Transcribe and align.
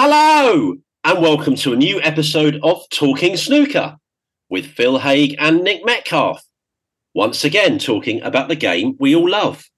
Hello, 0.00 0.76
and 1.02 1.20
welcome 1.20 1.56
to 1.56 1.72
a 1.72 1.76
new 1.76 2.00
episode 2.02 2.60
of 2.62 2.88
Talking 2.88 3.36
Snooker 3.36 3.96
with 4.48 4.64
Phil 4.64 4.96
Haigh 5.00 5.34
and 5.40 5.64
Nick 5.64 5.84
Metcalfe. 5.84 6.40
Once 7.14 7.42
again, 7.42 7.80
talking 7.80 8.22
about 8.22 8.46
the 8.46 8.54
game 8.54 8.94
we 9.00 9.16
all 9.16 9.28
love. 9.28 9.68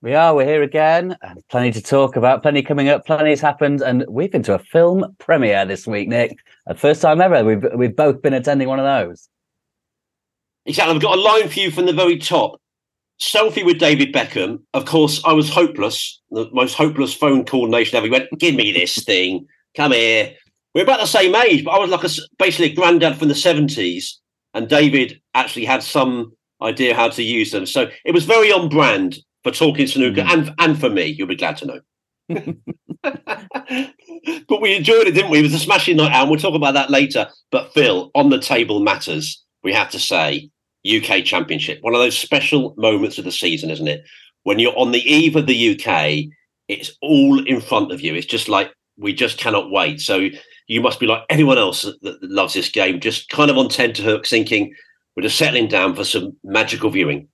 We 0.00 0.14
are. 0.14 0.32
We're 0.32 0.46
here 0.46 0.62
again. 0.62 1.16
and 1.22 1.42
Plenty 1.50 1.72
to 1.72 1.82
talk 1.82 2.14
about. 2.14 2.40
Plenty 2.40 2.62
coming 2.62 2.88
up. 2.88 3.04
Plenty 3.04 3.30
has 3.30 3.40
happened, 3.40 3.82
and 3.82 4.04
we've 4.08 4.30
been 4.30 4.44
to 4.44 4.54
a 4.54 4.60
film 4.60 5.16
premiere 5.18 5.66
this 5.66 5.88
week, 5.88 6.06
Nick. 6.06 6.38
The 6.68 6.76
first 6.76 7.02
time 7.02 7.20
ever. 7.20 7.44
We've 7.44 7.66
we've 7.74 7.96
both 7.96 8.22
been 8.22 8.34
attending 8.34 8.68
one 8.68 8.78
of 8.78 8.84
those. 8.84 9.28
Exactly. 10.66 10.94
I've 10.94 11.02
got 11.02 11.18
a 11.18 11.20
line 11.20 11.48
for 11.48 11.58
you 11.58 11.72
from 11.72 11.86
the 11.86 11.92
very 11.92 12.18
top. 12.18 12.60
Selfie 13.20 13.64
with 13.64 13.78
David 13.78 14.12
Beckham. 14.12 14.60
Of 14.74 14.84
course, 14.84 15.20
I 15.24 15.32
was 15.32 15.50
hopeless, 15.50 16.20
the 16.30 16.48
most 16.52 16.74
hopeless 16.74 17.12
phone 17.14 17.44
coordination 17.44 17.96
ever. 17.96 18.06
He 18.06 18.10
went, 18.12 18.28
Give 18.38 18.54
me 18.54 18.72
this 18.72 18.94
thing. 19.04 19.46
Come 19.76 19.92
here. 19.92 20.34
We're 20.74 20.82
about 20.84 21.00
the 21.00 21.06
same 21.06 21.34
age, 21.34 21.64
but 21.64 21.72
I 21.72 21.78
was 21.78 21.90
like 21.90 22.04
a, 22.04 22.10
basically 22.38 22.72
a 22.72 22.74
granddad 22.74 23.16
from 23.18 23.28
the 23.28 23.34
70s, 23.34 24.12
and 24.54 24.68
David 24.68 25.20
actually 25.34 25.64
had 25.64 25.82
some 25.82 26.32
idea 26.62 26.94
how 26.94 27.08
to 27.08 27.22
use 27.22 27.50
them. 27.50 27.66
So 27.66 27.88
it 28.04 28.12
was 28.12 28.24
very 28.24 28.52
on 28.52 28.68
brand 28.68 29.18
for 29.42 29.50
talking 29.52 29.86
snooker 29.86 30.22
Mm. 30.22 30.32
and, 30.32 30.54
and 30.58 30.80
for 30.80 30.90
me. 30.90 31.06
You'll 31.06 31.28
be 31.28 31.36
glad 31.36 31.56
to 31.58 31.66
know. 31.66 31.80
but 34.48 34.60
we 34.60 34.74
enjoyed 34.74 35.06
it, 35.06 35.12
didn't 35.12 35.30
we? 35.30 35.38
It 35.38 35.42
was 35.44 35.54
a 35.54 35.58
smashing 35.58 35.96
night 35.96 36.12
out, 36.12 36.22
and 36.22 36.30
we'll 36.30 36.38
talk 36.40 36.54
about 36.54 36.74
that 36.74 36.90
later. 36.90 37.28
But 37.50 37.72
Phil, 37.72 38.10
on 38.14 38.30
the 38.30 38.38
table 38.40 38.80
matters, 38.80 39.42
we 39.62 39.72
have 39.72 39.90
to 39.90 39.98
say 39.98 40.50
UK 40.86 41.24
Championship, 41.24 41.78
one 41.82 41.94
of 41.94 42.00
those 42.00 42.18
special 42.18 42.74
moments 42.76 43.18
of 43.18 43.24
the 43.24 43.32
season, 43.32 43.70
isn't 43.70 43.88
it? 43.88 44.02
When 44.44 44.58
you're 44.58 44.78
on 44.78 44.92
the 44.92 45.00
eve 45.00 45.36
of 45.36 45.46
the 45.46 45.74
UK, 45.74 46.30
it's 46.68 46.96
all 47.02 47.44
in 47.44 47.60
front 47.60 47.92
of 47.92 48.00
you. 48.00 48.14
It's 48.14 48.26
just 48.26 48.48
like 48.48 48.72
we 48.96 49.12
just 49.12 49.38
cannot 49.38 49.70
wait. 49.70 50.00
So 50.00 50.28
you 50.66 50.80
must 50.80 51.00
be 51.00 51.06
like 51.06 51.22
everyone 51.30 51.58
else 51.58 51.82
that, 51.82 52.18
loves 52.22 52.54
this 52.54 52.70
game, 52.70 53.00
just 53.00 53.28
kind 53.30 53.50
of 53.50 53.58
on 53.58 53.68
tenterhooks, 53.68 54.30
thinking 54.30 54.74
we're 55.16 55.22
just 55.22 55.38
settling 55.38 55.68
down 55.68 55.94
for 55.96 56.04
some 56.04 56.36
magical 56.44 56.90
viewing. 56.90 57.28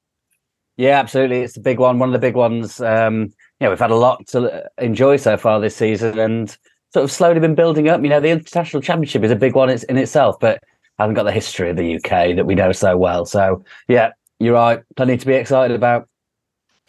Yeah, 0.76 0.99
absolutely. 0.99 1.41
It's 1.41 1.55
the 1.55 1.61
big 1.61 1.78
one. 1.78 1.99
One 1.99 2.09
of 2.09 2.12
the 2.15 2.19
big 2.19 2.34
ones. 2.34 2.81
Um, 2.81 3.32
yeah, 3.61 3.69
we've 3.69 3.78
had 3.78 3.91
a 3.91 3.97
lot 3.97 4.26
to 4.28 4.65
enjoy 4.78 5.16
so 5.16 5.37
far 5.37 5.61
this 5.61 5.76
season, 5.76 6.19
and 6.19 6.56
sort 6.93 7.05
of 7.05 7.12
slowly 7.12 7.41
been 7.41 7.55
building 7.55 7.88
up. 7.88 8.03
You 8.03 8.09
know, 8.09 8.21
the 8.21 8.31
international 8.31 8.82
championship 8.82 9.22
is 9.22 9.31
a 9.31 9.37
big 9.37 9.55
one 9.55 9.71
in 9.71 9.99
itself, 9.99 10.37
but 10.41 10.62
hasn't 10.99 11.16
got 11.16 11.25
the 11.25 11.32
history 11.32 11.71
of 11.71 11.77
the 11.77 11.97
UK 11.97 12.37
that 12.37 12.47
we 12.47 12.55
know 12.55 12.72
so 12.72 12.97
well. 12.97 13.25
So, 13.25 13.65
yeah, 13.88 14.10
you're 14.38 14.55
right. 14.55 14.82
Plenty 14.97 15.16
to 15.16 15.27
be 15.27 15.34
excited 15.34 15.75
about. 15.75 16.09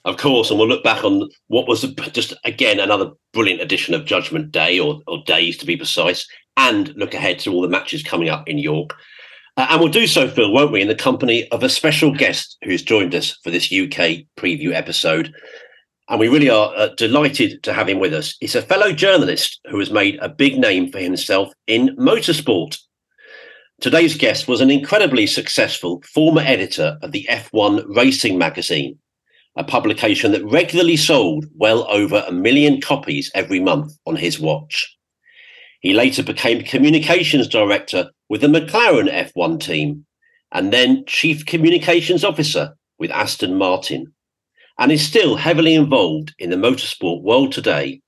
Of 0.05 0.17
course, 0.17 0.51
and 0.51 0.59
we'll 0.59 0.67
look 0.67 0.83
back 0.83 1.03
on 1.03 1.29
what 1.47 1.67
was 1.67 1.81
just 2.11 2.33
again 2.43 2.79
another 2.79 3.11
brilliant 3.33 3.61
edition 3.61 3.95
of 3.95 4.05
Judgment 4.05 4.51
Day, 4.51 4.79
or, 4.79 5.01
or 5.07 5.23
days 5.25 5.57
to 5.57 5.65
be 5.65 5.75
precise, 5.75 6.27
and 6.57 6.93
look 6.95 7.15
ahead 7.15 7.39
to 7.39 7.51
all 7.51 7.61
the 7.61 7.67
matches 7.67 8.03
coming 8.03 8.29
up 8.29 8.47
in 8.47 8.59
York. 8.59 8.95
Uh, 9.57 9.67
and 9.69 9.79
we'll 9.79 9.89
do 9.89 10.05
so, 10.05 10.27
Phil, 10.27 10.51
won't 10.51 10.71
we, 10.71 10.81
in 10.81 10.87
the 10.87 10.95
company 10.95 11.47
of 11.49 11.63
a 11.63 11.69
special 11.69 12.11
guest 12.11 12.57
who's 12.63 12.83
joined 12.83 13.15
us 13.15 13.37
for 13.43 13.51
this 13.51 13.71
UK 13.71 14.25
preview 14.37 14.73
episode. 14.73 15.33
And 16.09 16.19
we 16.19 16.27
really 16.27 16.49
are 16.49 16.71
uh, 16.75 16.89
delighted 16.97 17.63
to 17.63 17.73
have 17.73 17.89
him 17.89 17.99
with 17.99 18.13
us. 18.13 18.35
He's 18.39 18.55
a 18.55 18.61
fellow 18.61 18.91
journalist 18.91 19.59
who 19.69 19.79
has 19.79 19.89
made 19.89 20.19
a 20.21 20.29
big 20.29 20.59
name 20.59 20.91
for 20.91 20.99
himself 20.99 21.51
in 21.67 21.95
motorsport. 21.97 22.77
Today's 23.81 24.15
guest 24.15 24.47
was 24.47 24.61
an 24.61 24.71
incredibly 24.71 25.27
successful 25.27 26.01
former 26.13 26.41
editor 26.41 26.97
of 27.01 27.11
the 27.11 27.27
F1 27.29 27.83
Racing 27.93 28.37
magazine, 28.37 28.97
a 29.57 29.65
publication 29.65 30.31
that 30.31 30.45
regularly 30.45 30.95
sold 30.95 31.45
well 31.55 31.85
over 31.89 32.23
a 32.25 32.31
million 32.31 32.79
copies 32.79 33.29
every 33.35 33.59
month 33.59 33.91
on 34.07 34.15
his 34.15 34.39
watch. 34.39 34.95
He 35.81 35.93
later 35.93 36.23
became 36.23 36.63
communications 36.63 37.49
director 37.49 38.11
with 38.29 38.41
the 38.41 38.47
McLaren 38.47 39.11
F1 39.11 39.59
team 39.59 40.05
and 40.53 40.71
then 40.71 41.03
chief 41.05 41.45
communications 41.45 42.23
officer 42.23 42.75
with 42.97 43.11
Aston 43.11 43.57
Martin, 43.57 44.13
and 44.79 44.89
is 44.89 45.05
still 45.05 45.35
heavily 45.35 45.75
involved 45.75 46.33
in 46.39 46.49
the 46.49 46.55
motorsport 46.55 47.21
world 47.23 47.51
today 47.51 48.01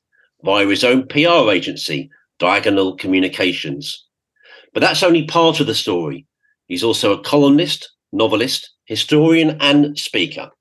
via 0.43 0.65
his 0.65 0.85
own 0.85 1.05
PR 1.07 1.51
agency, 1.51 2.09
Diagonal 2.39 2.95
Communications. 2.95 4.06
But 4.77 4.81
that's 4.81 5.01
only 5.01 5.25
part 5.25 5.59
of 5.59 5.65
the 5.65 5.73
story. 5.73 6.27
He's 6.67 6.83
also 6.83 7.11
a 7.11 7.23
columnist, 7.23 7.91
novelist, 8.11 8.69
historian, 8.85 9.57
and 9.59 9.97
speaker. 9.97 10.51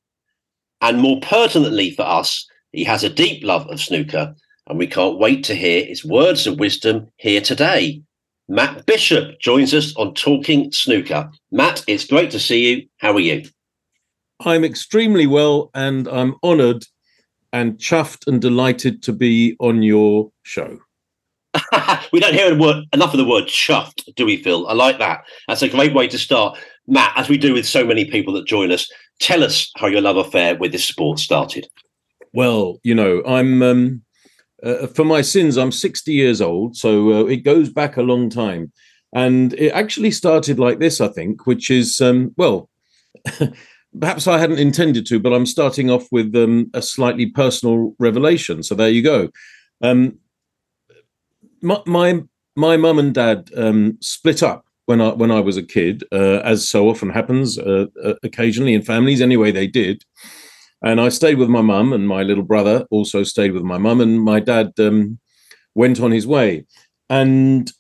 And 0.81 1.01
more 1.01 1.21
pertinently 1.21 1.91
for 1.91 2.05
us, 2.05 2.49
he 2.73 2.83
has 2.85 3.05
a 3.05 3.11
deep 3.11 3.45
love 3.45 3.67
of 3.69 3.79
snooker, 3.79 4.35
and 4.69 4.79
we 4.79 4.87
can't 4.87 5.19
wait 5.19 5.45
to 5.45 5.55
hear 5.55 5.85
his 5.85 6.03
words 6.03 6.47
of 6.47 6.59
wisdom 6.59 7.09
here 7.19 7.43
today. 7.43 8.01
Matt 8.49 8.87
Bishop 8.87 9.39
joins 9.39 9.75
us 9.75 9.95
on 9.97 10.15
Talking 10.15 10.73
Snooker. 10.73 11.31
Matt, 11.53 11.85
it's 11.87 12.07
great 12.07 12.31
to 12.31 12.41
see 12.41 12.71
you. 12.71 12.89
How 12.97 13.13
are 13.13 13.21
you? 13.21 13.43
I'm 14.41 14.65
extremely 14.65 15.27
well, 15.27 15.71
and 15.75 16.09
I'm 16.09 16.37
honoured 16.43 16.87
and 17.53 17.77
chuffed 17.77 18.27
and 18.27 18.41
delighted 18.41 19.03
to 19.03 19.13
be 19.13 19.57
on 19.61 19.83
your 19.83 20.33
show. 20.43 20.79
we 22.13 22.21
don't 22.21 22.35
hear 22.35 22.57
word, 22.57 22.85
enough 22.93 23.13
of 23.13 23.19
the 23.19 23.25
word 23.25 23.45
chuffed, 23.45 24.15
do 24.15 24.27
we, 24.27 24.43
Phil? 24.43 24.67
I 24.69 24.75
like 24.75 24.99
that. 24.99 25.25
That's 25.49 25.63
a 25.63 25.69
great 25.69 25.95
way 25.95 26.09
to 26.09 26.19
start. 26.19 26.59
Matt, 26.87 27.13
as 27.17 27.29
we 27.29 27.39
do 27.39 27.53
with 27.53 27.67
so 27.67 27.85
many 27.85 28.05
people 28.05 28.33
that 28.35 28.47
join 28.47 28.71
us, 28.71 28.91
tell 29.21 29.43
us 29.43 29.71
how 29.77 29.87
your 29.87 30.01
love 30.01 30.17
affair 30.17 30.57
with 30.57 30.73
this 30.73 30.85
sport 30.85 31.19
started. 31.19 31.69
Well, 32.33 32.79
you 32.83 32.95
know, 32.95 33.23
I'm 33.27 33.63
um, 33.63 34.03
uh, 34.63 34.87
for 34.89 35.05
my 35.05 35.23
sins. 35.23 35.57
I'm 35.57 35.73
60 35.73 36.13
years 36.13 36.41
old, 36.41 36.77
so 36.77 37.13
uh, 37.13 37.25
it 37.25 37.39
goes 37.39 37.71
back 37.71 37.97
a 37.97 38.03
long 38.03 38.31
time, 38.31 38.73
and 39.13 39.53
it 39.55 39.71
actually 39.71 40.11
started 40.11 40.59
like 40.59 40.79
this, 40.79 41.01
I 41.01 41.09
think, 41.09 41.47
which 41.47 41.71
is 41.71 42.01
um, 42.01 42.35
well. 42.37 42.69
Perhaps 43.99 44.27
I 44.27 44.37
hadn't 44.37 44.59
intended 44.59 45.07
to, 45.07 45.19
but 45.19 45.33
I'm 45.33 45.47
starting 45.47 45.89
off 45.89 46.07
with 46.13 46.37
um, 46.37 46.71
a 46.75 46.83
slightly 46.83 47.31
personal 47.31 47.95
revelation. 47.99 48.63
So 48.63 48.75
there 48.75 48.91
you 48.91 49.01
go. 49.01 49.31
Um, 49.81 50.19
my 51.67 51.83
my, 51.87 52.23
my 52.55 52.77
mum 52.77 52.99
and 52.99 53.13
dad 53.13 53.51
um, 53.57 53.99
split 54.01 54.43
up 54.43 54.65
when 54.87 55.01
I 55.01 55.09
when 55.09 55.31
I 55.31 55.41
was 55.41 55.57
a 55.57 55.63
kid, 55.63 56.05
uh, 56.13 56.41
as 56.53 56.69
so 56.69 56.89
often 56.89 57.11
happens 57.11 57.59
uh, 57.59 57.87
uh, 58.03 58.15
occasionally 58.23 58.75
in 58.75 58.83
families. 58.83 59.21
Anyway, 59.21 59.51
they 59.51 59.67
did, 59.67 60.05
And 60.83 61.01
I 61.01 61.09
stayed 61.09 61.39
with 61.39 61.49
my 61.49 61.63
mum, 61.63 61.93
and 61.93 62.07
my 62.07 62.23
little 62.23 62.45
brother 62.45 62.87
also 62.91 63.25
stayed 63.25 63.53
with 63.53 63.63
my 63.63 63.79
mum, 63.79 64.01
and 64.01 64.23
my 64.23 64.41
dad 64.41 64.73
um, 64.79 65.19
went 65.75 66.01
on 66.01 66.13
his 66.13 66.27
way. 66.27 66.65
And 67.11 67.71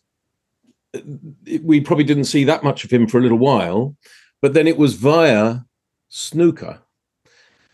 we 1.62 1.80
probably 1.80 2.04
didn't 2.04 2.24
see 2.24 2.44
that 2.44 2.64
much 2.64 2.84
of 2.84 2.90
him 2.90 3.06
for 3.06 3.18
a 3.18 3.22
little 3.22 3.38
while. 3.38 3.96
But 4.42 4.54
then 4.54 4.66
it 4.66 4.78
was 4.78 4.94
via 4.94 5.60
snooker 6.08 6.80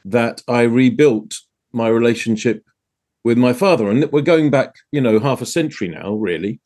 that 0.05 0.43
I 0.49 0.63
rebuilt 0.63 1.35
my 1.73 1.89
relationship 1.89 2.65
with 3.25 3.39
my 3.39 3.53
father. 3.53 3.89
And 3.91 4.11
we're 4.13 4.23
going 4.23 4.51
back, 4.51 4.75
you 4.91 5.01
know, 5.01 5.19
half 5.19 5.41
a 5.41 5.47
century 5.47 5.89
now, 5.89 6.15
really. 6.15 6.61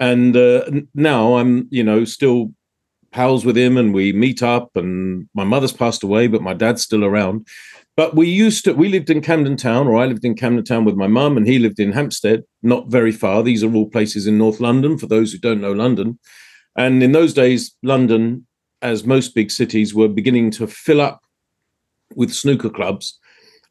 And 0.00 0.36
uh, 0.36 0.70
now 0.94 1.36
I'm, 1.36 1.68
you 1.70 1.82
know, 1.82 2.04
still 2.04 2.52
pals 3.10 3.44
with 3.44 3.56
him 3.56 3.76
and 3.76 3.94
we 3.94 4.12
meet 4.12 4.42
up. 4.42 4.70
And 4.74 5.28
my 5.34 5.44
mother's 5.44 5.72
passed 5.72 6.02
away, 6.02 6.26
but 6.26 6.42
my 6.42 6.54
dad's 6.54 6.82
still 6.82 7.04
around. 7.04 7.46
But 7.96 8.16
we 8.16 8.28
used 8.28 8.64
to, 8.64 8.72
we 8.72 8.88
lived 8.88 9.08
in 9.08 9.20
Camden 9.20 9.56
Town, 9.56 9.86
or 9.86 9.96
I 9.96 10.06
lived 10.06 10.24
in 10.24 10.34
Camden 10.34 10.64
Town 10.64 10.84
with 10.84 10.96
my 10.96 11.06
mum, 11.06 11.36
and 11.36 11.46
he 11.46 11.60
lived 11.60 11.78
in 11.78 11.92
Hampstead, 11.92 12.42
not 12.60 12.88
very 12.88 13.12
far. 13.12 13.42
These 13.42 13.62
are 13.62 13.72
all 13.72 13.88
places 13.88 14.26
in 14.26 14.36
North 14.36 14.58
London, 14.58 14.98
for 14.98 15.06
those 15.06 15.30
who 15.30 15.38
don't 15.38 15.60
know 15.60 15.70
London. 15.70 16.18
And 16.76 17.04
in 17.04 17.12
those 17.12 17.32
days, 17.32 17.76
London, 17.84 18.48
as 18.82 19.04
most 19.04 19.32
big 19.32 19.52
cities, 19.52 19.94
were 19.94 20.08
beginning 20.08 20.50
to 20.52 20.66
fill 20.66 21.00
up 21.00 21.22
with 22.16 22.34
snooker 22.34 22.68
clubs 22.68 23.18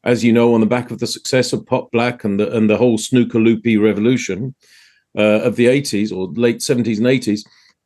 as 0.04 0.22
you 0.22 0.32
know, 0.32 0.54
on 0.54 0.60
the 0.60 0.66
back 0.66 0.90
of 0.90 0.98
the 0.98 1.06
success 1.06 1.52
of 1.52 1.66
Pot 1.66 1.90
Black 1.90 2.24
and 2.24 2.38
the 2.38 2.54
and 2.54 2.68
the 2.68 2.76
whole 2.76 2.98
snooker 2.98 3.38
loopy 3.38 3.76
revolution 3.76 4.54
uh, 5.16 5.40
of 5.42 5.56
the 5.56 5.66
80s 5.66 6.12
or 6.12 6.28
late 6.34 6.58
70s 6.58 6.98
and 6.98 7.06
80s. 7.06 7.40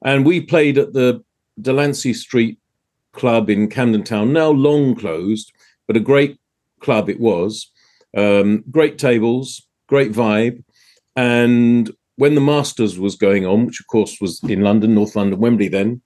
And 0.04 0.26
we 0.26 0.40
played 0.40 0.78
at 0.78 0.92
the 0.92 1.22
Delancey 1.60 2.12
Street 2.12 2.58
Club 3.12 3.50
in 3.50 3.68
Camden 3.68 4.04
Town, 4.04 4.32
now 4.32 4.50
long 4.50 4.94
closed, 4.94 5.52
but 5.86 5.96
a 5.96 6.00
great 6.00 6.38
club 6.80 7.08
it 7.08 7.20
was. 7.20 7.70
Um, 8.16 8.64
great 8.70 8.98
tables, 8.98 9.66
great 9.88 10.12
vibe. 10.12 10.62
And 11.16 11.90
when 12.16 12.34
the 12.34 12.40
Masters 12.40 12.98
was 12.98 13.16
going 13.16 13.46
on, 13.46 13.66
which 13.66 13.80
of 13.80 13.86
course 13.88 14.18
was 14.20 14.42
in 14.44 14.62
London, 14.62 14.94
North 14.94 15.16
London, 15.16 15.38
Wembley 15.38 15.68
then, 15.68 16.00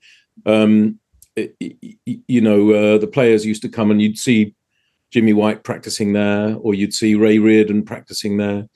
um, 0.47 0.99
it, 1.37 1.55
you 2.05 2.41
know, 2.41 2.71
uh, 2.73 2.99
the 2.99 3.07
players 3.07 3.47
used 3.47 3.63
to 3.63 3.69
come 3.69 3.91
and 3.91 4.01
you'd 4.01 4.19
see 4.19 4.55
Jimmy 5.13 5.35
White 5.35 5.63
practicing 5.63 6.15
there, 6.15 6.57
or 6.57 6.75
you'd 6.75 6.95
see 6.95 7.15
Ray 7.15 7.39
Reardon 7.39 7.85
practicing 7.85 8.39
there. 8.39 8.67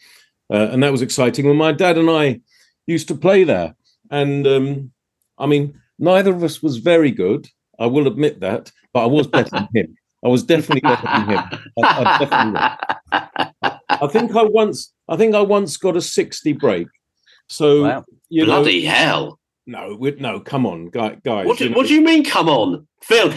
Uh, 0.53 0.69
and 0.71 0.83
that 0.83 0.93
was 0.93 1.03
exciting. 1.03 1.47
Well, 1.47 1.55
my 1.55 1.73
dad 1.73 1.99
and 1.99 2.11
I 2.11 2.41
used 2.87 3.09
to 3.09 3.15
play 3.15 3.43
there. 3.43 3.75
And 4.11 4.47
um, 4.47 4.93
I 5.39 5.47
mean, 5.47 5.81
neither 5.99 6.33
of 6.33 6.45
us 6.45 6.63
was 6.63 6.77
very 6.77 7.11
good. 7.11 7.49
I 7.79 7.87
will 7.87 8.07
admit 8.07 8.41
that, 8.41 8.71
but 8.93 9.03
I 9.03 9.07
was 9.07 9.27
better 9.27 9.51
than 9.51 9.69
him. 9.75 9.97
I 10.25 10.29
was 10.29 10.43
definitely 10.43 10.81
better 10.83 11.07
than 11.07 11.29
him. 11.29 11.39
I, 11.39 11.83
I, 11.83 12.19
definitely 12.19 13.81
I 13.89 14.07
think 14.09 14.37
I 14.37 14.43
once, 14.43 14.93
I 15.09 15.17
think 15.17 15.35
I 15.35 15.41
once 15.41 15.77
got 15.77 15.97
a 15.97 16.03
sixty 16.03 16.53
break. 16.53 16.89
So 17.49 17.85
wow. 17.85 18.05
you 18.29 18.45
bloody 18.45 18.85
know, 18.85 18.91
hell! 18.91 19.41
No, 19.67 19.97
no, 20.19 20.41
come 20.41 20.65
on, 20.65 20.87
guys. 20.91 21.19
What 21.25 21.59
do, 21.59 21.69
you, 21.69 21.75
what 21.75 21.89
do 21.89 21.95
you 21.95 22.01
mean? 22.01 22.25
Come 22.25 22.49
on, 22.49 22.87
Phil. 23.03 23.31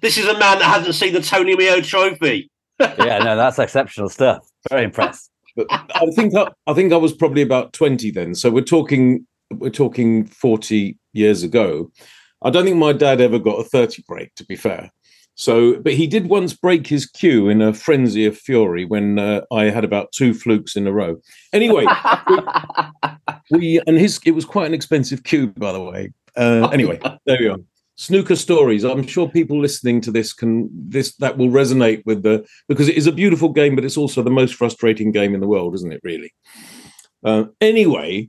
This 0.00 0.18
is 0.18 0.26
a 0.26 0.32
man 0.32 0.58
that 0.58 0.64
hasn't 0.64 0.96
seen 0.96 1.12
the 1.12 1.20
Tony 1.20 1.54
Meo 1.54 1.80
Trophy. 1.80 2.50
yeah, 2.80 3.18
no, 3.18 3.36
that's 3.36 3.58
exceptional 3.58 4.08
stuff. 4.08 4.46
Very 4.68 4.84
impressed. 4.84 5.30
I 5.70 6.06
think 6.14 6.34
I, 6.34 6.48
I 6.66 6.74
think 6.74 6.92
I 6.92 6.96
was 6.96 7.12
probably 7.12 7.42
about 7.42 7.72
twenty 7.72 8.10
then. 8.10 8.34
So 8.34 8.50
we're 8.50 8.62
talking 8.62 9.26
we're 9.50 9.70
talking 9.70 10.26
forty 10.26 10.98
years 11.12 11.42
ago. 11.42 11.90
I 12.42 12.50
don't 12.50 12.64
think 12.64 12.76
my 12.76 12.92
dad 12.92 13.20
ever 13.20 13.38
got 13.38 13.60
a 13.60 13.64
thirty 13.64 14.04
break. 14.06 14.34
To 14.34 14.44
be 14.44 14.56
fair, 14.56 14.90
so, 15.36 15.78
but 15.80 15.92
he 15.92 16.06
did 16.06 16.30
once 16.30 16.54
break 16.54 16.86
his 16.86 17.04
cue 17.04 17.50
in 17.50 17.60
a 17.60 17.74
frenzy 17.74 18.24
of 18.24 18.38
fury 18.38 18.86
when 18.86 19.18
uh, 19.18 19.42
I 19.52 19.64
had 19.64 19.84
about 19.84 20.12
two 20.12 20.32
flukes 20.32 20.76
in 20.76 20.86
a 20.86 20.92
row. 20.92 21.20
Anyway, 21.52 21.84
we, 23.50 23.80
and 23.86 23.98
his 23.98 24.20
it 24.24 24.32
was 24.32 24.44
quite 24.44 24.66
an 24.66 24.74
expensive 24.74 25.24
cube, 25.24 25.58
by 25.58 25.72
the 25.72 25.82
way. 25.82 26.12
Uh, 26.36 26.68
anyway, 26.72 27.00
there 27.26 27.38
we 27.38 27.48
are. 27.48 27.58
Snooker 27.96 28.36
stories. 28.36 28.84
I'm 28.84 29.06
sure 29.06 29.28
people 29.28 29.58
listening 29.58 30.02
to 30.02 30.10
this 30.10 30.32
can 30.34 30.68
this 30.72 31.14
that 31.16 31.38
will 31.38 31.48
resonate 31.48 32.04
with 32.04 32.22
the 32.22 32.46
because 32.68 32.88
it 32.88 32.96
is 32.96 33.06
a 33.06 33.12
beautiful 33.12 33.48
game, 33.48 33.74
but 33.74 33.84
it's 33.84 33.96
also 33.96 34.22
the 34.22 34.30
most 34.30 34.54
frustrating 34.54 35.12
game 35.12 35.34
in 35.34 35.40
the 35.40 35.46
world, 35.46 35.74
isn't 35.74 35.92
it? 35.92 36.00
Really. 36.02 36.32
Uh, 37.24 37.44
anyway, 37.60 38.28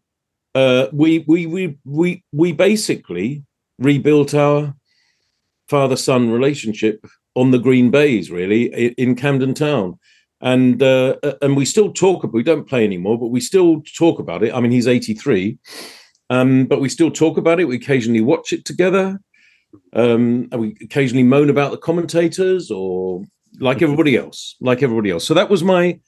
uh, 0.55 0.87
we 0.93 1.25
we 1.27 1.45
we 1.45 1.77
we 1.83 2.23
we 2.31 2.53
basically 2.53 3.43
rebuilt 3.77 4.33
our 4.33 4.73
father 5.67 5.97
son 5.97 6.31
relationship 6.31 7.05
on 7.35 7.51
the 7.51 7.59
green 7.59 7.91
baize, 7.91 8.31
really, 8.31 8.93
in 8.97 9.15
Camden 9.15 9.53
Town. 9.53 9.99
And 10.39 10.83
uh, 10.83 11.15
and 11.41 11.57
we 11.57 11.65
still 11.65 11.91
talk. 11.91 12.23
We 12.31 12.43
don't 12.43 12.67
play 12.67 12.83
anymore, 12.83 13.17
but 13.17 13.27
we 13.27 13.39
still 13.39 13.81
talk 13.97 14.19
about 14.19 14.43
it. 14.43 14.53
I 14.53 14.59
mean, 14.59 14.71
he's 14.71 14.87
eighty 14.87 15.15
three, 15.15 15.57
um, 16.29 16.65
but 16.65 16.79
we 16.79 16.89
still 16.89 17.09
talk 17.09 17.37
about 17.37 17.59
it. 17.59 17.65
We 17.65 17.75
occasionally 17.75 18.21
watch 18.21 18.53
it 18.53 18.63
together, 18.63 19.19
um, 19.93 20.47
and 20.51 20.61
we 20.61 20.75
occasionally 20.81 21.23
moan 21.23 21.49
about 21.49 21.71
the 21.71 21.77
commentators, 21.77 22.69
or 22.69 23.23
like 23.59 23.81
everybody 23.81 24.15
else, 24.15 24.55
like 24.61 24.83
everybody 24.83 25.09
else. 25.09 25.25
So 25.25 25.33
that 25.33 25.49
was 25.49 25.63
my 25.63 25.99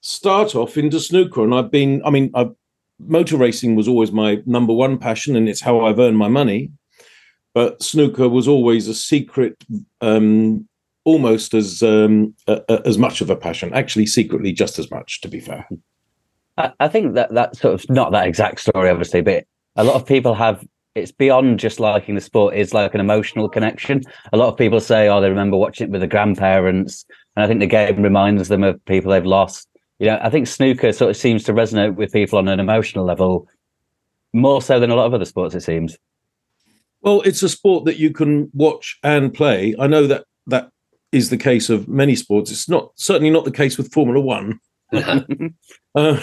start 0.00 0.54
off 0.54 0.78
into 0.78 0.98
snooker, 0.98 1.44
and 1.44 1.54
I've 1.54 1.70
been. 1.70 2.00
I 2.06 2.10
mean, 2.10 2.30
I've, 2.34 2.52
motor 2.98 3.36
racing 3.36 3.76
was 3.76 3.86
always 3.86 4.12
my 4.12 4.42
number 4.46 4.72
one 4.72 4.96
passion, 4.96 5.36
and 5.36 5.46
it's 5.46 5.60
how 5.60 5.84
I've 5.84 5.98
earned 5.98 6.16
my 6.16 6.28
money 6.28 6.70
but 7.58 7.82
snooker 7.82 8.28
was 8.28 8.46
always 8.46 8.86
a 8.86 8.94
secret, 8.94 9.64
um, 10.00 10.68
almost 11.08 11.54
as 11.54 11.82
um, 11.82 12.34
as 12.68 12.98
much 12.98 13.22
of 13.22 13.30
a 13.30 13.36
passion. 13.36 13.72
Actually, 13.72 14.04
secretly, 14.04 14.52
just 14.52 14.78
as 14.78 14.90
much. 14.90 15.22
To 15.22 15.28
be 15.28 15.40
fair, 15.40 15.66
I, 16.58 16.72
I 16.80 16.88
think 16.88 17.14
that 17.14 17.32
that 17.32 17.56
sort 17.56 17.74
of 17.74 17.88
not 17.88 18.12
that 18.12 18.26
exact 18.26 18.60
story, 18.60 18.90
obviously, 18.90 19.22
but 19.22 19.44
a 19.76 19.84
lot 19.84 19.94
of 19.94 20.06
people 20.06 20.34
have 20.34 20.64
it's 20.94 21.12
beyond 21.12 21.60
just 21.60 21.78
liking 21.78 22.16
the 22.16 22.20
sport 22.20 22.56
it's 22.56 22.74
like 22.74 22.92
an 22.92 23.00
emotional 23.00 23.48
connection 23.48 24.02
a 24.32 24.36
lot 24.36 24.48
of 24.48 24.56
people 24.56 24.80
say 24.80 25.06
oh 25.06 25.20
they 25.20 25.28
remember 25.28 25.56
watching 25.56 25.86
it 25.86 25.90
with 25.92 26.00
the 26.00 26.08
grandparents 26.08 27.04
and 27.36 27.44
i 27.44 27.46
think 27.46 27.60
the 27.60 27.66
game 27.66 28.02
reminds 28.02 28.48
them 28.48 28.64
of 28.64 28.84
people 28.86 29.12
they've 29.12 29.24
lost 29.24 29.68
you 30.00 30.06
know 30.06 30.18
i 30.22 30.30
think 30.30 30.48
snooker 30.48 30.90
sort 30.90 31.10
of 31.10 31.16
seems 31.16 31.44
to 31.44 31.52
resonate 31.52 31.94
with 31.94 32.10
people 32.10 32.36
on 32.36 32.48
an 32.48 32.58
emotional 32.58 33.04
level 33.04 33.46
more 34.32 34.60
so 34.60 34.80
than 34.80 34.90
a 34.90 34.96
lot 34.96 35.06
of 35.06 35.14
other 35.14 35.26
sports 35.26 35.54
it 35.54 35.60
seems 35.60 35.96
well, 37.00 37.20
it's 37.22 37.42
a 37.42 37.48
sport 37.48 37.84
that 37.84 37.98
you 37.98 38.10
can 38.10 38.50
watch 38.52 38.98
and 39.02 39.32
play. 39.32 39.74
I 39.78 39.86
know 39.86 40.06
that 40.06 40.24
that 40.48 40.70
is 41.12 41.30
the 41.30 41.36
case 41.36 41.70
of 41.70 41.88
many 41.88 42.14
sports. 42.14 42.50
It's 42.50 42.68
not 42.68 42.92
certainly 42.96 43.30
not 43.30 43.44
the 43.44 43.50
case 43.50 43.78
with 43.78 43.92
Formula 43.92 44.20
One, 44.20 44.60
uh, 44.92 46.20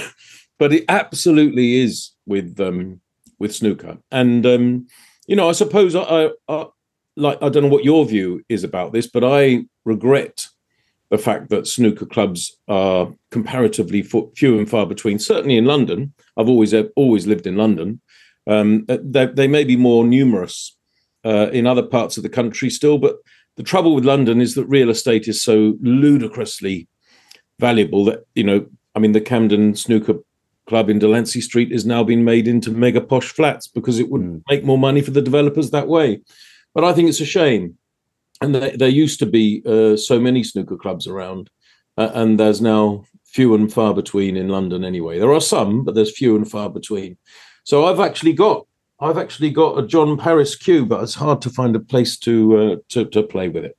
but 0.60 0.74
it 0.74 0.86
absolutely 0.90 1.82
is 1.82 2.12
with 2.26 2.60
um, 2.60 3.02
with 3.40 3.56
snooker. 3.56 3.98
And 4.12 4.46
um, 4.46 4.88
you 5.28 5.36
know, 5.36 5.50
I 5.50 5.54
suppose 5.54 5.96
I, 5.96 6.30
I, 6.48 6.66
like 7.16 7.42
I 7.42 7.50
don't 7.50 7.64
know 7.64 7.70
what 7.70 7.86
your 7.86 8.06
view 8.06 8.44
is 8.50 8.64
about 8.64 8.94
this, 8.94 9.08
but 9.08 9.24
I 9.24 9.66
regret 9.86 10.48
the 11.12 11.18
fact 11.18 11.50
that 11.50 11.68
snooker 11.68 12.06
clubs 12.06 12.58
are 12.68 13.14
comparatively 13.30 14.02
few 14.02 14.58
and 14.58 14.70
far 14.70 14.86
between. 14.86 15.20
Certainly 15.20 15.58
in 15.58 15.66
London, 15.66 16.14
I've 16.38 16.50
always 16.50 16.74
always 16.96 17.28
lived 17.28 17.46
in 17.46 17.56
London, 17.56 18.02
um, 18.48 18.86
uh, 18.90 18.98
they, 19.02 19.26
they, 19.26 19.48
may 19.48 19.64
be 19.64 19.76
more 19.76 20.06
numerous 20.06 20.78
uh, 21.24 21.50
in 21.52 21.66
other 21.66 21.84
parts 21.84 22.18
of 22.18 22.24
the 22.24 22.30
country 22.30 22.70
still, 22.70 22.98
but 22.98 23.18
the 23.56 23.64
trouble 23.64 23.96
with 23.96 24.06
London 24.06 24.42
is 24.42 24.56
that 24.56 24.66
real 24.66 24.90
estate 24.90 25.28
is 25.28 25.42
so 25.42 25.76
ludicrously 25.82 26.88
valuable 27.60 28.06
that 28.06 28.26
you 28.36 28.44
know, 28.44 28.66
I 28.96 29.00
mean, 29.00 29.14
the 29.14 29.22
Camden 29.22 29.76
Snooker 29.76 30.16
Club 30.68 30.90
in 30.90 31.00
Delancey 31.00 31.42
Street 31.42 31.72
is 31.72 31.86
now 31.86 32.04
being 32.04 32.24
made 32.24 32.48
into 32.48 32.72
mega 32.72 33.02
posh 33.02 33.30
flats 33.30 33.68
because 33.68 34.00
it 34.00 34.10
would 34.10 34.22
mm. 34.22 34.42
make 34.50 34.64
more 34.64 34.78
money 34.78 35.02
for 35.02 35.12
the 35.12 35.22
developers 35.22 35.72
that 35.72 35.88
way. 35.88 36.22
But 36.74 36.84
I 36.84 36.92
think 36.92 37.08
it's 37.08 37.22
a 37.22 37.26
shame, 37.26 37.78
and 38.42 38.54
there, 38.54 38.76
there 38.76 38.90
used 38.90 39.20
to 39.20 39.26
be 39.26 39.62
uh, 39.66 39.96
so 39.96 40.20
many 40.20 40.44
snooker 40.44 40.76
clubs 40.76 41.08
around, 41.08 41.50
uh, 41.98 42.10
and 42.14 42.40
there's 42.40 42.62
now 42.62 43.06
few 43.26 43.54
and 43.54 43.72
far 43.72 43.94
between 43.94 44.36
in 44.36 44.50
London. 44.50 44.84
Anyway, 44.84 45.20
there 45.20 45.34
are 45.34 45.42
some, 45.42 45.84
but 45.84 45.96
there's 45.96 46.18
few 46.18 46.36
and 46.36 46.50
far 46.50 46.70
between. 46.70 47.18
So 47.64 47.86
I've 47.86 48.00
actually 48.00 48.34
got 48.34 48.66
I've 49.00 49.18
actually 49.18 49.50
got 49.50 49.78
a 49.78 49.86
John 49.86 50.18
Parris 50.18 50.56
cue, 50.56 50.86
but 50.86 51.04
it's 51.04 51.16
hard 51.16 51.42
to 51.42 51.50
find 51.50 51.76
a 51.76 51.80
place 51.80 52.18
to 52.20 52.58
uh, 52.58 52.76
to 52.90 53.06
to 53.06 53.24
play 53.24 53.50
with 53.50 53.66
it. 53.66 53.78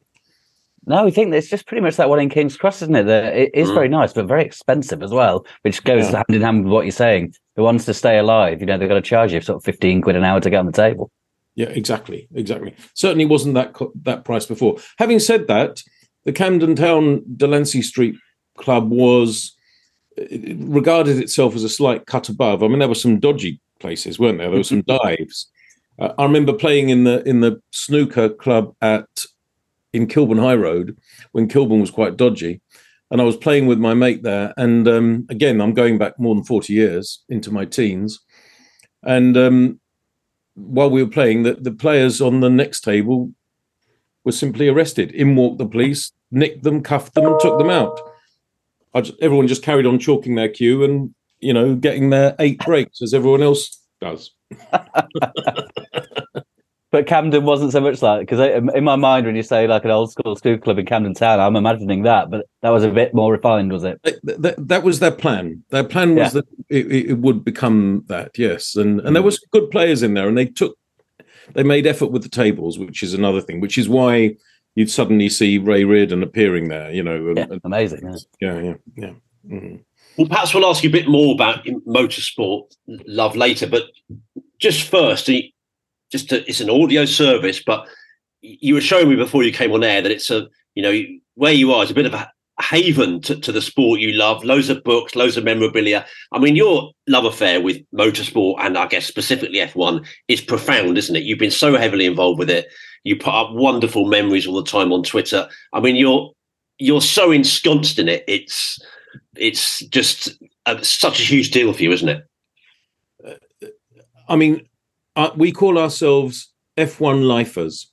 No, 0.89 1.05
we 1.05 1.11
think 1.11 1.35
it's 1.35 1.49
just 1.49 1.67
pretty 1.67 1.81
much 1.83 1.97
that 1.97 2.09
one 2.09 2.21
in 2.21 2.31
King's 2.31 2.57
Cross, 2.57 2.83
isn't 2.83 2.95
it? 2.95 3.05
That 3.05 3.37
it 3.37 3.51
is 3.55 3.71
mm. 3.71 3.75
very 3.75 3.89
nice, 3.89 4.13
but 4.13 4.27
very 4.27 4.45
expensive 4.45 5.03
as 5.03 5.11
well, 5.11 5.45
which 5.63 5.83
goes 5.83 6.11
yeah. 6.11 6.17
hand 6.17 6.37
in 6.37 6.43
hand 6.43 6.65
with 6.65 6.73
what 6.73 6.85
you're 6.85 6.93
saying. 6.93 7.35
The 7.57 7.63
ones 7.63 7.87
to 7.87 7.95
stay 7.95 8.19
alive, 8.19 8.61
you 8.61 8.67
know, 8.67 8.79
they've 8.79 8.89
got 8.89 8.95
to 8.95 9.01
charge 9.01 9.33
you 9.33 9.41
sort 9.41 9.57
of 9.57 9.65
15 9.65 10.03
quid 10.03 10.15
an 10.15 10.23
hour 10.23 10.41
to 10.41 10.51
get 10.51 10.59
on 10.59 10.67
the 10.67 10.73
table. 10.73 11.11
Yeah, 11.57 11.71
exactly. 11.71 12.29
Exactly. 12.35 12.77
Certainly 12.95 13.25
wasn't 13.25 13.55
that 13.55 13.75
that 14.03 14.25
price 14.25 14.47
before. 14.47 14.77
Having 14.99 15.21
said 15.21 15.49
that, 15.49 15.83
the 16.25 16.33
Camden 16.33 16.77
Town 16.77 17.25
Delancey 17.37 17.83
Street 17.83 18.15
Club 18.57 18.91
was 18.91 19.57
it 20.17 20.57
regarded 20.61 21.19
itself 21.19 21.55
as 21.55 21.65
a 21.65 21.69
slight 21.69 22.07
cut 22.07 22.29
above. 22.29 22.63
I 22.63 22.69
mean, 22.69 22.79
there 22.79 22.89
were 22.89 22.95
some 22.95 23.19
dodgy 23.19 23.61
places, 23.79 24.19
weren't 24.19 24.39
there? 24.39 24.49
There 24.49 24.59
were 24.59 24.65
some 24.65 24.83
dives. 24.87 25.49
Uh, 25.99 26.13
I 26.19 26.25
remember 26.25 26.53
playing 26.53 26.91
in 26.91 27.05
the 27.05 27.27
in 27.29 27.41
the 27.41 27.61
snooker 27.71 28.29
club 28.29 28.75
at 28.83 29.07
in 29.93 30.07
Kilburn 30.07 30.39
High 30.39 30.55
Road 30.55 30.97
when 31.33 31.49
Kilburn 31.49 31.81
was 31.81 31.91
quite 31.91 32.17
dodgy. 32.17 32.61
And 33.11 33.21
I 33.21 33.25
was 33.25 33.37
playing 33.37 33.67
with 33.67 33.79
my 33.79 33.95
mate 33.95 34.23
there. 34.23 34.53
And 34.57 34.87
um, 34.89 35.27
again, 35.31 35.61
I'm 35.61 35.75
going 35.75 35.97
back 35.97 36.19
more 36.19 36.35
than 36.35 36.45
40 36.45 36.73
years 36.73 37.25
into 37.29 37.53
my 37.53 37.65
teens. 37.65 38.21
And 39.05 39.37
um, 39.37 39.81
while 40.55 40.91
we 40.91 41.03
were 41.03 41.11
playing, 41.11 41.45
the, 41.45 41.55
the 41.55 41.73
players 41.73 42.21
on 42.21 42.41
the 42.41 42.51
next 42.51 42.81
table 42.81 43.33
were 44.25 44.33
simply 44.33 44.69
arrested. 44.69 45.13
In 45.13 45.37
walked 45.37 45.59
the 45.59 45.67
police, 45.67 46.13
nicked 46.31 46.65
them, 46.65 46.83
cuffed 46.83 47.15
them, 47.15 47.27
and 47.27 47.41
took 47.41 47.59
them 47.59 47.71
out. 47.71 47.99
Just, 48.97 49.15
everyone 49.21 49.47
just 49.47 49.63
carried 49.63 49.87
on 49.87 49.99
chalking 49.99 50.35
their 50.35 50.49
cue 50.49 50.83
and, 50.83 51.15
you 51.41 51.53
know, 51.53 51.75
getting 51.75 52.11
their 52.11 52.35
eight 52.39 52.59
breaks 52.65 53.03
as 53.03 53.15
everyone 53.15 53.43
else 53.43 53.81
does. 54.01 54.33
but 56.93 57.07
Camden 57.07 57.45
wasn't 57.45 57.73
so 57.73 57.81
much 57.81 58.01
like 58.01 58.21
because 58.21 58.41
in 58.75 58.85
my 58.85 58.97
mind, 58.97 59.27
when 59.27 59.37
you 59.37 59.43
say 59.43 59.67
like 59.67 59.85
an 59.85 59.91
old 59.91 60.13
school 60.13 60.37
school 60.37 60.57
club 60.59 60.79
in 60.79 60.87
Camden 60.87 61.15
Town, 61.15 61.41
I'm 61.41 61.57
imagining 61.57 62.05
that, 62.05 62.31
but 62.31 62.47
that 62.63 62.71
was 62.71 62.85
a 62.85 62.91
bit 62.91 63.13
more 63.13 63.33
refined, 63.33 63.73
was 63.73 63.85
it? 63.85 64.01
That, 64.03 64.43
that, 64.43 64.69
that 64.69 64.83
was 64.83 65.01
their 65.01 65.11
plan. 65.11 65.63
Their 65.71 65.85
plan 65.85 66.15
was 66.15 66.35
yeah. 66.35 66.41
that 66.41 66.47
it, 66.69 67.11
it, 67.11 67.19
would 67.19 67.45
become 67.45 68.05
that, 68.09 68.39
yes, 68.39 68.77
and 68.77 69.01
and 69.01 69.15
there 69.15 69.23
mm. 69.23 69.27
was 69.27 69.45
good 69.51 69.71
players 69.71 70.03
in 70.03 70.15
there, 70.15 70.29
and 70.29 70.39
they 70.39 70.47
took, 70.47 70.79
they 71.55 71.63
made 71.63 71.87
effort 71.87 72.13
with 72.13 72.23
the 72.23 72.29
tables, 72.29 72.79
which 72.79 73.03
is 73.03 73.15
another 73.15 73.41
thing, 73.41 73.61
which 73.61 73.79
is 73.79 73.89
why 73.89 74.37
you'd 74.75 74.91
suddenly 74.91 75.29
see 75.29 75.59
Ray 75.59 75.85
Reardon 75.85 76.23
appearing 76.23 76.69
there. 76.69 76.91
You 76.91 77.03
know, 77.03 77.29
and, 77.29 77.39
yeah, 77.39 77.47
amazing. 77.65 78.15
Yeah, 78.41 78.61
yeah, 78.61 78.75
yeah. 78.97 79.13
Mm-hmm. 79.49 79.77
Well, 80.17 80.29
perhaps 80.29 80.55
we'll 80.55 80.67
ask 80.67 80.83
you 80.83 80.89
a 80.89 80.93
bit 80.93 81.09
more 81.09 81.35
about 81.35 81.65
motorsport 81.87 82.75
love 82.87 83.37
later, 83.37 83.67
but 83.67 83.85
just 84.59 84.89
first, 84.89 85.31
just 86.11 86.29
to, 86.31 86.49
it's 86.49 86.61
an 86.61 86.71
audio 86.71 87.05
service, 87.05 87.63
but 87.63 87.87
you 88.41 88.75
were 88.75 88.81
showing 88.81 89.09
me 89.09 89.17
before 89.17 89.43
you 89.43 89.53
came 89.53 89.73
on 89.73 89.85
air 89.85 90.01
that 90.03 90.13
it's 90.13 90.31
a 90.31 90.49
you 90.75 90.83
know 90.83 91.03
where 91.35 91.53
you 91.53 91.73
are 91.73 91.83
is 91.83 91.91
a 91.91 91.95
bit 91.95 92.07
of 92.07 92.15
a 92.15 92.31
haven 92.61 93.21
to, 93.21 93.37
to 93.37 93.53
the 93.53 93.61
sport 93.61 94.01
you 94.01 94.13
love. 94.13 94.45
Loads 94.45 94.71
of 94.71 94.83
books, 94.85 95.15
loads 95.15 95.37
of 95.37 95.45
memorabilia. 95.45 96.07
I 96.33 96.39
mean, 96.39 96.57
your 96.57 96.93
love 97.07 97.25
affair 97.25 97.61
with 97.61 97.79
motorsport 97.93 98.57
and 98.61 98.79
I 98.79 98.87
guess 98.87 99.07
specifically 99.07 99.59
F1 99.59 100.07
is 100.29 100.41
profound, 100.41 100.97
isn't 100.97 101.17
it? 101.17 101.25
You've 101.25 101.39
been 101.39 101.51
so 101.51 101.77
heavily 101.77 102.07
involved 102.07 102.39
with 102.39 102.49
it. 102.49 102.69
You 103.05 103.17
put 103.17 103.35
up 103.35 103.53
wonderful 103.53 104.07
memories 104.07 104.47
all 104.47 104.57
the 104.57 104.71
time 104.71 104.93
on 104.93 105.03
Twitter. 105.03 105.49
I 105.73 105.81
mean, 105.81 105.97
you're 105.97 106.33
you're 106.79 107.03
so 107.03 107.31
ensconced 107.31 107.99
in 107.99 108.09
it. 108.09 108.25
It's 108.27 108.79
it's 109.39 109.81
just 109.87 110.31
a, 110.67 110.83
such 110.85 111.21
a 111.21 111.25
huge 111.25 111.51
deal 111.51 111.73
for 111.73 111.83
you, 111.83 111.93
isn't 111.93 112.09
it? 112.09 112.25
I 114.29 114.37
mean, 114.37 114.67
uh, 115.15 115.31
we 115.37 115.53
call 115.53 115.79
ourselves 115.79 116.53
F1 116.77 117.27
lifers. 117.27 117.91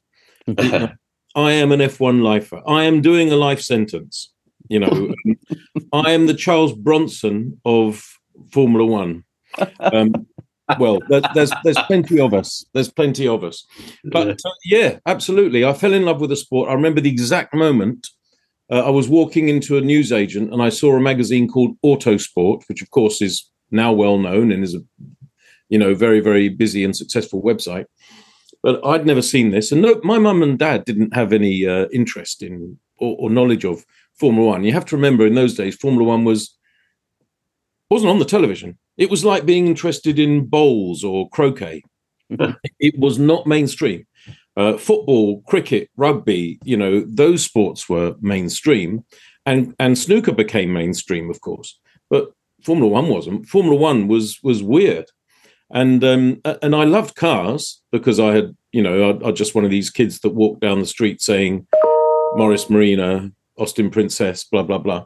I 1.35 1.51
am 1.51 1.71
an 1.71 1.79
F1 1.79 2.21
lifer. 2.21 2.61
I 2.67 2.83
am 2.83 3.01
doing 3.01 3.31
a 3.31 3.35
life 3.35 3.61
sentence. 3.61 4.31
You 4.69 4.79
know, 4.79 5.13
I 5.93 6.11
am 6.11 6.27
the 6.27 6.33
Charles 6.33 6.73
Bronson 6.73 7.59
of 7.65 8.03
Formula 8.51 8.85
One. 8.85 9.23
Um, 9.79 10.27
well, 10.79 10.99
there's 11.09 11.51
there's 11.63 11.77
plenty 11.87 12.19
of 12.19 12.33
us. 12.33 12.65
There's 12.73 12.91
plenty 12.91 13.27
of 13.27 13.43
us. 13.43 13.65
But 14.05 14.29
uh, 14.45 14.49
yeah, 14.65 14.99
absolutely. 15.05 15.65
I 15.65 15.73
fell 15.73 15.93
in 15.93 16.05
love 16.05 16.21
with 16.21 16.29
the 16.29 16.35
sport. 16.35 16.69
I 16.69 16.73
remember 16.73 17.01
the 17.01 17.09
exact 17.09 17.53
moment. 17.53 18.07
Uh, 18.73 18.87
I 18.87 18.89
was 18.89 19.07
walking 19.07 19.49
into 19.49 19.77
a 19.77 19.81
newsagent 19.81 20.51
and 20.51 20.61
I 20.61 20.69
saw 20.69 20.95
a 20.95 20.99
magazine 20.99 21.47
called 21.47 21.77
Autosport, 21.85 22.63
which 22.67 22.81
of 22.81 22.89
course 22.89 23.21
is 23.21 23.49
now 23.69 23.93
well 23.93 24.17
known 24.17 24.51
and 24.51 24.63
is 24.63 24.75
a 24.75 24.81
you 25.73 25.79
know, 25.79 25.95
very, 25.95 26.19
very 26.19 26.49
busy 26.49 26.83
and 26.83 26.95
successful 26.95 27.41
website. 27.41 27.85
But 28.61 28.85
I'd 28.85 29.07
never 29.07 29.23
seen 29.23 29.49
this. 29.49 29.71
And 29.71 29.81
no, 29.81 29.99
my 30.03 30.19
mum 30.19 30.43
and 30.43 30.57
dad 30.59 30.85
didn't 30.85 31.15
have 31.15 31.33
any 31.33 31.67
uh, 31.67 31.87
interest 31.91 32.43
in 32.43 32.77
or, 32.99 33.15
or 33.19 33.29
knowledge 33.31 33.65
of 33.65 33.83
Formula 34.13 34.49
One. 34.49 34.63
You 34.63 34.71
have 34.73 34.85
to 34.85 34.95
remember 34.95 35.25
in 35.25 35.33
those 35.33 35.55
days, 35.55 35.75
Formula 35.75 36.07
One 36.07 36.25
was 36.25 36.55
wasn't 37.89 38.11
on 38.11 38.19
the 38.19 38.25
television. 38.25 38.77
It 38.97 39.09
was 39.09 39.25
like 39.25 39.47
being 39.47 39.65
interested 39.65 40.19
in 40.19 40.45
bowls 40.45 41.03
or 41.03 41.27
croquet. 41.29 41.81
it 42.79 42.99
was 42.99 43.17
not 43.17 43.47
mainstream. 43.47 44.05
Uh, 44.55 44.77
football, 44.77 45.41
cricket, 45.47 45.89
rugby, 45.97 46.59
you 46.63 46.77
know, 46.77 47.03
those 47.07 47.43
sports 47.43 47.89
were 47.89 48.15
mainstream, 48.21 49.03
and 49.45 49.73
and 49.79 49.97
snooker 49.97 50.31
became 50.31 50.71
mainstream, 50.71 51.29
of 51.29 51.41
course. 51.41 51.79
But 52.09 52.31
Formula 52.63 52.91
One 52.91 53.07
wasn't. 53.07 53.47
Formula 53.47 53.75
One 53.75 54.07
was 54.07 54.39
was 54.43 54.61
weird 54.61 55.05
and 55.73 56.03
um, 56.03 56.41
and 56.61 56.75
I 56.75 56.83
loved 56.85 57.15
cars 57.15 57.81
because 57.91 58.19
I 58.19 58.35
had 58.35 58.55
you 58.71 58.81
know 58.81 59.11
I, 59.11 59.27
I 59.27 59.31
just 59.31 59.55
one 59.55 59.65
of 59.65 59.71
these 59.71 59.89
kids 59.89 60.19
that 60.19 60.29
walked 60.29 60.61
down 60.61 60.79
the 60.79 60.85
street 60.85 61.21
saying 61.21 61.67
Morris 62.35 62.69
Marina, 62.69 63.31
Austin 63.57 63.89
Princess, 63.89 64.43
blah 64.45 64.63
blah 64.63 64.77
blah, 64.77 65.05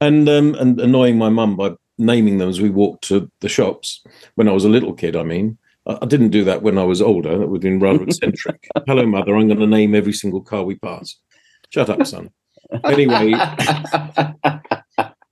and 0.00 0.28
um, 0.28 0.54
and 0.54 0.80
annoying 0.80 1.18
my 1.18 1.28
mum 1.28 1.56
by 1.56 1.74
naming 1.98 2.38
them 2.38 2.48
as 2.48 2.60
we 2.60 2.70
walked 2.70 3.04
to 3.04 3.30
the 3.40 3.48
shops 3.48 4.02
when 4.34 4.48
I 4.48 4.52
was 4.52 4.64
a 4.64 4.70
little 4.70 4.94
kid. 4.94 5.14
I 5.14 5.22
mean. 5.22 5.58
I 5.86 6.06
didn't 6.06 6.30
do 6.30 6.44
that 6.44 6.62
when 6.62 6.78
I 6.78 6.84
was 6.84 7.00
older. 7.00 7.38
That 7.38 7.46
would 7.46 7.62
have 7.62 7.62
been 7.62 7.78
rather 7.78 8.02
eccentric. 8.02 8.66
Hello, 8.86 9.06
mother. 9.06 9.36
I'm 9.36 9.46
going 9.46 9.60
to 9.60 9.66
name 9.66 9.94
every 9.94 10.12
single 10.12 10.40
car 10.40 10.64
we 10.64 10.74
pass. 10.74 11.16
Shut 11.70 11.88
up, 11.88 12.04
son. 12.06 12.30
Anyway, 12.84 13.32
I, 13.34 14.60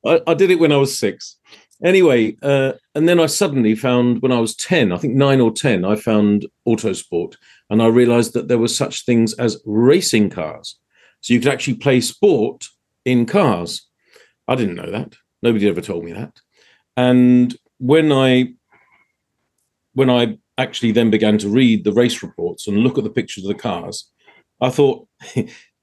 I, 0.04 0.34
did 0.34 0.52
it 0.52 0.60
when 0.60 0.70
I 0.70 0.76
was 0.76 0.96
six. 0.96 1.36
Anyway, 1.82 2.36
uh, 2.42 2.72
and 2.94 3.08
then 3.08 3.18
I 3.18 3.26
suddenly 3.26 3.74
found 3.74 4.22
when 4.22 4.30
I 4.30 4.38
was 4.38 4.54
10, 4.54 4.92
I 4.92 4.96
think 4.98 5.14
nine 5.14 5.40
or 5.40 5.50
10, 5.50 5.84
I 5.84 5.96
found 5.96 6.46
Autosport 6.68 7.34
and 7.68 7.82
I 7.82 7.86
realized 7.86 8.34
that 8.34 8.46
there 8.46 8.58
were 8.58 8.68
such 8.68 9.04
things 9.04 9.32
as 9.34 9.60
racing 9.66 10.30
cars. 10.30 10.78
So 11.20 11.34
you 11.34 11.40
could 11.40 11.52
actually 11.52 11.74
play 11.74 12.00
sport 12.00 12.66
in 13.04 13.26
cars. 13.26 13.88
I 14.46 14.54
didn't 14.54 14.76
know 14.76 14.90
that. 14.90 15.14
Nobody 15.42 15.68
ever 15.68 15.80
told 15.80 16.04
me 16.04 16.12
that. 16.12 16.38
And 16.96 17.56
when 17.78 18.12
I 18.12 18.54
when 19.94 20.10
I 20.10 20.38
actually 20.58 20.92
then 20.92 21.10
began 21.10 21.38
to 21.38 21.48
read 21.48 21.84
the 21.84 21.92
race 21.92 22.22
reports 22.22 22.66
and 22.66 22.78
look 22.78 22.98
at 22.98 23.04
the 23.04 23.10
pictures 23.10 23.44
of 23.44 23.48
the 23.48 23.62
cars, 23.62 24.10
I 24.60 24.70
thought 24.70 25.06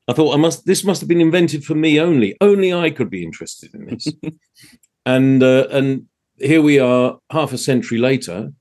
I 0.08 0.14
thought 0.14 0.34
I 0.34 0.38
must 0.38 0.66
this 0.66 0.84
must 0.84 1.02
have 1.02 1.08
been 1.08 1.22
invented 1.22 1.64
for 1.64 1.76
me 1.76 2.00
only. 2.00 2.36
Only 2.42 2.74
I 2.74 2.90
could 2.90 3.10
be 3.10 3.24
interested 3.24 3.74
in 3.74 3.86
this. 3.86 4.08
and 5.06 5.44
uh, 5.44 5.68
and 5.72 6.08
here 6.38 6.62
we 6.62 6.80
are, 6.80 7.20
half 7.32 7.54
a 7.54 7.58
century 7.58 7.98
later, 7.98 8.52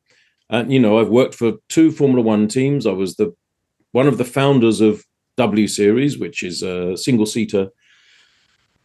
and 0.49 0.73
you 0.73 0.79
know 0.79 0.99
I've 0.99 1.09
worked 1.09 1.35
for 1.35 1.55
two 1.69 1.91
Formula 1.91 2.23
One 2.23 2.49
teams. 2.49 2.87
I 2.87 2.93
was 2.93 3.17
the 3.17 3.35
one 3.93 4.07
of 4.07 4.19
the 4.19 4.25
founders 4.25 4.81
of 4.81 5.05
W 5.37 5.67
Series, 5.67 6.19
which 6.19 6.43
is 6.43 6.63
a 6.63 6.97
single 6.97 7.27
seater 7.27 7.71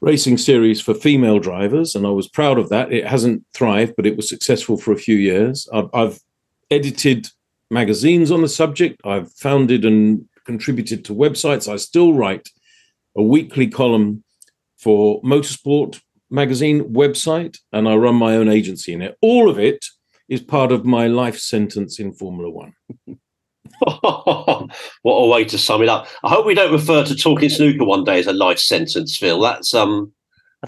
racing 0.01 0.37
series 0.37 0.81
for 0.81 0.93
female 0.93 1.39
drivers, 1.39 1.95
and 1.95 2.05
I 2.05 2.11
was 2.11 2.27
proud 2.27 2.57
of 2.57 2.69
that. 2.69 2.91
It 2.91 3.07
hasn't 3.07 3.43
thrived, 3.53 3.95
but 3.95 4.05
it 4.05 4.15
was 4.15 4.29
successful 4.29 4.77
for 4.77 4.91
a 4.91 4.97
few 4.97 5.15
years. 5.15 5.67
I've, 5.73 5.89
I've 5.93 6.19
edited 6.71 7.29
magazines 7.69 8.31
on 8.31 8.41
the 8.41 8.49
subject. 8.49 9.01
I've 9.05 9.31
founded 9.33 9.85
and 9.85 10.27
contributed 10.45 11.05
to 11.05 11.13
websites. 11.13 11.71
I 11.71 11.77
still 11.77 12.13
write 12.13 12.49
a 13.15 13.23
weekly 13.23 13.67
column 13.67 14.23
for 14.77 15.21
Motorsport, 15.21 16.01
magazine 16.29 16.93
website 16.93 17.57
and 17.71 17.87
I 17.87 17.95
run 17.95 18.15
my 18.15 18.35
own 18.35 18.49
agency 18.49 18.93
in 18.93 19.01
it. 19.01 19.17
All 19.21 19.49
of 19.49 19.59
it 19.59 19.85
is 20.27 20.41
part 20.41 20.71
of 20.71 20.85
my 20.85 21.07
life 21.07 21.39
sentence 21.39 21.99
in 21.99 22.13
Formula 22.13 22.49
One. 22.49 22.73
what 23.79 24.69
a 25.03 25.27
way 25.27 25.43
to 25.43 25.57
sum 25.57 25.81
it 25.81 25.89
up. 25.89 26.07
I 26.23 26.29
hope 26.29 26.45
we 26.45 26.53
don't 26.53 26.71
refer 26.71 27.03
to 27.03 27.15
talking 27.15 27.49
snooker 27.49 27.83
one 27.83 28.03
day 28.03 28.19
as 28.19 28.27
a 28.27 28.33
life 28.33 28.59
sentence, 28.59 29.17
Phil. 29.17 29.39
That's 29.41 29.73
um 29.73 30.13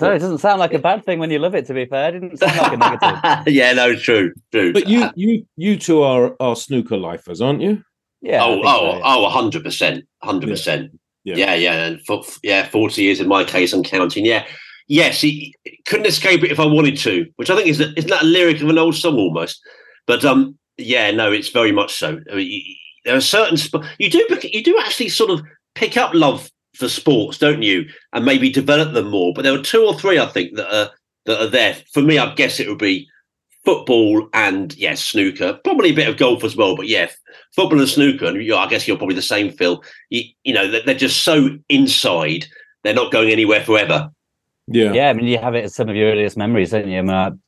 I 0.01 0.05
don't 0.05 0.09
know, 0.09 0.15
it 0.15 0.19
doesn't 0.19 0.37
sound 0.39 0.59
like 0.59 0.73
a 0.73 0.79
bad 0.79 1.05
thing 1.05 1.19
when 1.19 1.31
you 1.31 1.39
love 1.39 1.55
it, 1.55 1.65
to 1.67 1.73
be 1.73 1.85
fair. 1.85 2.09
It 2.09 2.19
didn't 2.19 2.37
sound 2.37 2.57
like 2.57 2.73
a 2.73 2.77
negative. 2.77 3.53
yeah, 3.53 3.73
no, 3.73 3.95
true, 3.95 4.33
true. 4.51 4.73
But 4.73 4.87
you 4.87 5.09
you 5.15 5.45
you 5.55 5.77
two 5.77 6.01
are 6.03 6.35
are 6.39 6.55
snooker 6.55 6.97
lifers, 6.97 7.41
aren't 7.41 7.61
you? 7.61 7.83
Yeah. 8.21 8.43
Oh, 8.43 8.61
oh, 8.63 8.63
so, 8.63 8.97
yeah. 8.97 9.01
oh, 9.05 9.29
hundred 9.29 9.63
percent. 9.63 10.05
Hundred 10.23 10.49
percent. 10.49 10.99
Yeah, 11.23 11.55
yeah. 11.55 11.85
And 11.87 12.01
for, 12.05 12.23
yeah, 12.41 12.69
40 12.69 13.01
years 13.01 13.19
in 13.19 13.27
my 13.27 13.43
case, 13.43 13.73
I'm 13.73 13.83
counting. 13.83 14.25
Yeah 14.25 14.45
yes, 14.87 15.21
he 15.21 15.53
couldn't 15.85 16.07
escape 16.07 16.43
it 16.43 16.51
if 16.51 16.59
I 16.59 16.65
wanted 16.65 16.97
to, 16.97 17.25
which 17.35 17.49
I 17.49 17.55
think 17.55 17.67
is 17.67 17.79
isn't 17.79 18.07
that 18.09 18.23
a 18.23 18.25
lyric 18.25 18.61
of 18.61 18.69
an 18.69 18.77
old 18.77 18.95
song 18.95 19.15
almost? 19.15 19.61
But 20.05 20.25
um, 20.25 20.57
yeah, 20.77 21.11
no, 21.11 21.31
it's 21.31 21.49
very 21.49 21.71
much 21.71 21.93
so. 21.93 22.19
I 22.31 22.35
mean, 22.35 22.49
you, 22.49 22.61
there 23.05 23.15
are 23.15 23.21
certain 23.21 23.57
sp- 23.59 23.85
you 23.99 24.09
do 24.09 24.25
you 24.43 24.63
do 24.63 24.79
actually 24.79 25.09
sort 25.09 25.29
of 25.29 25.41
pick 25.75 25.97
up 25.97 26.13
love 26.13 26.49
for 26.77 26.87
sports, 26.87 27.37
don't 27.37 27.61
you, 27.61 27.89
and 28.13 28.25
maybe 28.25 28.49
develop 28.49 28.93
them 28.93 29.09
more. 29.09 29.33
But 29.33 29.43
there 29.43 29.57
are 29.57 29.61
two 29.61 29.85
or 29.85 29.97
three 29.97 30.19
I 30.19 30.27
think 30.27 30.55
that 30.55 30.73
are 30.73 30.91
that 31.25 31.41
are 31.41 31.49
there 31.49 31.75
for 31.93 32.01
me. 32.01 32.17
I 32.17 32.33
guess 32.35 32.59
it 32.59 32.69
would 32.69 32.77
be 32.77 33.07
football 33.65 34.29
and 34.33 34.73
yes, 34.77 34.79
yeah, 34.79 34.95
snooker, 34.95 35.59
probably 35.65 35.89
a 35.89 35.95
bit 35.95 36.07
of 36.07 36.17
golf 36.17 36.43
as 36.43 36.55
well. 36.55 36.77
But 36.77 36.87
yeah, 36.87 37.09
football 37.53 37.79
and 37.79 37.89
snooker, 37.89 38.25
and 38.25 38.53
I 38.53 38.67
guess 38.67 38.87
you're 38.87 38.97
probably 38.97 39.15
the 39.15 39.21
same, 39.21 39.51
Phil. 39.51 39.83
You, 40.09 40.23
you 40.43 40.53
know, 40.53 40.71
they're 40.71 40.95
just 40.95 41.23
so 41.23 41.49
inside; 41.69 42.45
they're 42.83 42.93
not 42.93 43.11
going 43.11 43.29
anywhere 43.29 43.63
forever. 43.63 44.09
Yeah, 44.67 44.93
yeah. 44.93 45.09
I 45.09 45.13
mean, 45.13 45.27
you 45.27 45.37
have 45.37 45.55
it 45.55 45.65
as 45.65 45.75
some 45.75 45.89
of 45.89 45.95
your 45.95 46.11
earliest 46.11 46.37
memories, 46.37 46.71
don't 46.71 46.87
you? 46.87 46.99
I 46.99 47.01
mean, 47.01 47.39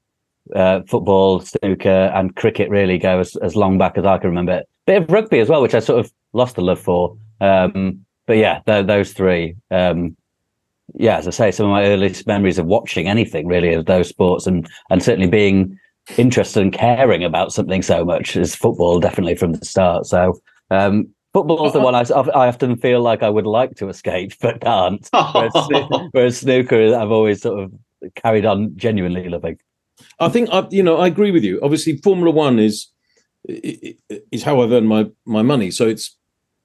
uh, 0.55 0.81
football, 0.88 1.41
snooker, 1.41 2.12
and 2.13 2.36
cricket 2.36 2.69
really 2.69 2.98
go 2.98 3.19
as, 3.19 3.36
as 3.38 3.55
long 3.55 3.77
back 3.77 3.98
as 3.98 4.05
I 4.05 4.17
can 4.17 4.29
remember. 4.29 4.63
Bit 4.88 5.03
of 5.03 5.12
rugby 5.12 5.39
as 5.39 5.50
well, 5.50 5.62
which 5.62 5.75
I 5.75 5.79
sort 5.79 6.00
of 6.00 6.12
lost 6.33 6.55
the 6.55 6.62
love 6.62 6.79
for. 6.79 7.17
Um, 7.41 8.05
but 8.29 8.38
yeah, 8.38 8.59
th- 8.67 8.86
those 8.86 9.12
three. 9.12 9.55
Um, 9.71 10.15
yeah, 10.93 11.17
as 11.17 11.27
I 11.27 11.31
say, 11.31 11.50
some 11.50 11.65
of 11.65 11.71
my 11.71 11.86
earliest 11.86 12.27
memories 12.27 12.59
of 12.59 12.67
watching 12.67 13.07
anything 13.07 13.48
really 13.48 13.74
of 13.74 13.88
those 13.88 14.07
sports, 14.07 14.45
and 14.45 14.69
and 14.91 15.01
certainly 15.01 15.27
being 15.27 15.79
interested 16.15 16.62
and 16.62 16.71
caring 16.71 17.24
about 17.24 17.51
something 17.51 17.81
so 17.81 18.05
much 18.05 18.38
is 18.38 18.53
football, 18.53 19.00
definitely 19.00 19.33
from 19.33 19.53
the 19.53 19.65
start. 19.65 20.05
So 20.05 20.39
um, 20.69 21.07
football 21.33 21.65
is 21.65 21.74
the 21.74 21.79
one 21.89 21.95
I, 21.95 22.01
I 22.01 22.48
often 22.48 22.77
feel 22.77 23.01
like 23.01 23.24
I 23.24 23.31
would 23.31 23.48
like 23.48 23.74
to 23.77 23.89
escape 23.89 24.33
but 24.39 24.62
can't. 24.62 25.09
Whereas, 25.12 25.67
whereas 26.12 26.38
snooker, 26.38 26.95
I've 26.95 27.12
always 27.12 27.41
sort 27.41 27.63
of 27.63 27.74
carried 28.13 28.45
on 28.45 28.77
genuinely 28.77 29.27
loving. 29.27 29.57
I 30.19 30.29
think 30.29 30.50
I, 30.51 30.67
you 30.69 30.83
know 30.83 30.98
I 30.98 31.07
agree 31.07 31.31
with 31.31 31.43
you. 31.43 31.59
Obviously, 31.63 31.98
Formula 31.98 32.29
One 32.29 32.59
is 32.59 32.89
is 33.48 34.43
how 34.43 34.62
I've 34.62 34.71
earned 34.71 34.88
my 34.88 35.09
my 35.25 35.41
money. 35.41 35.71
So 35.71 35.88
it's 35.88 36.15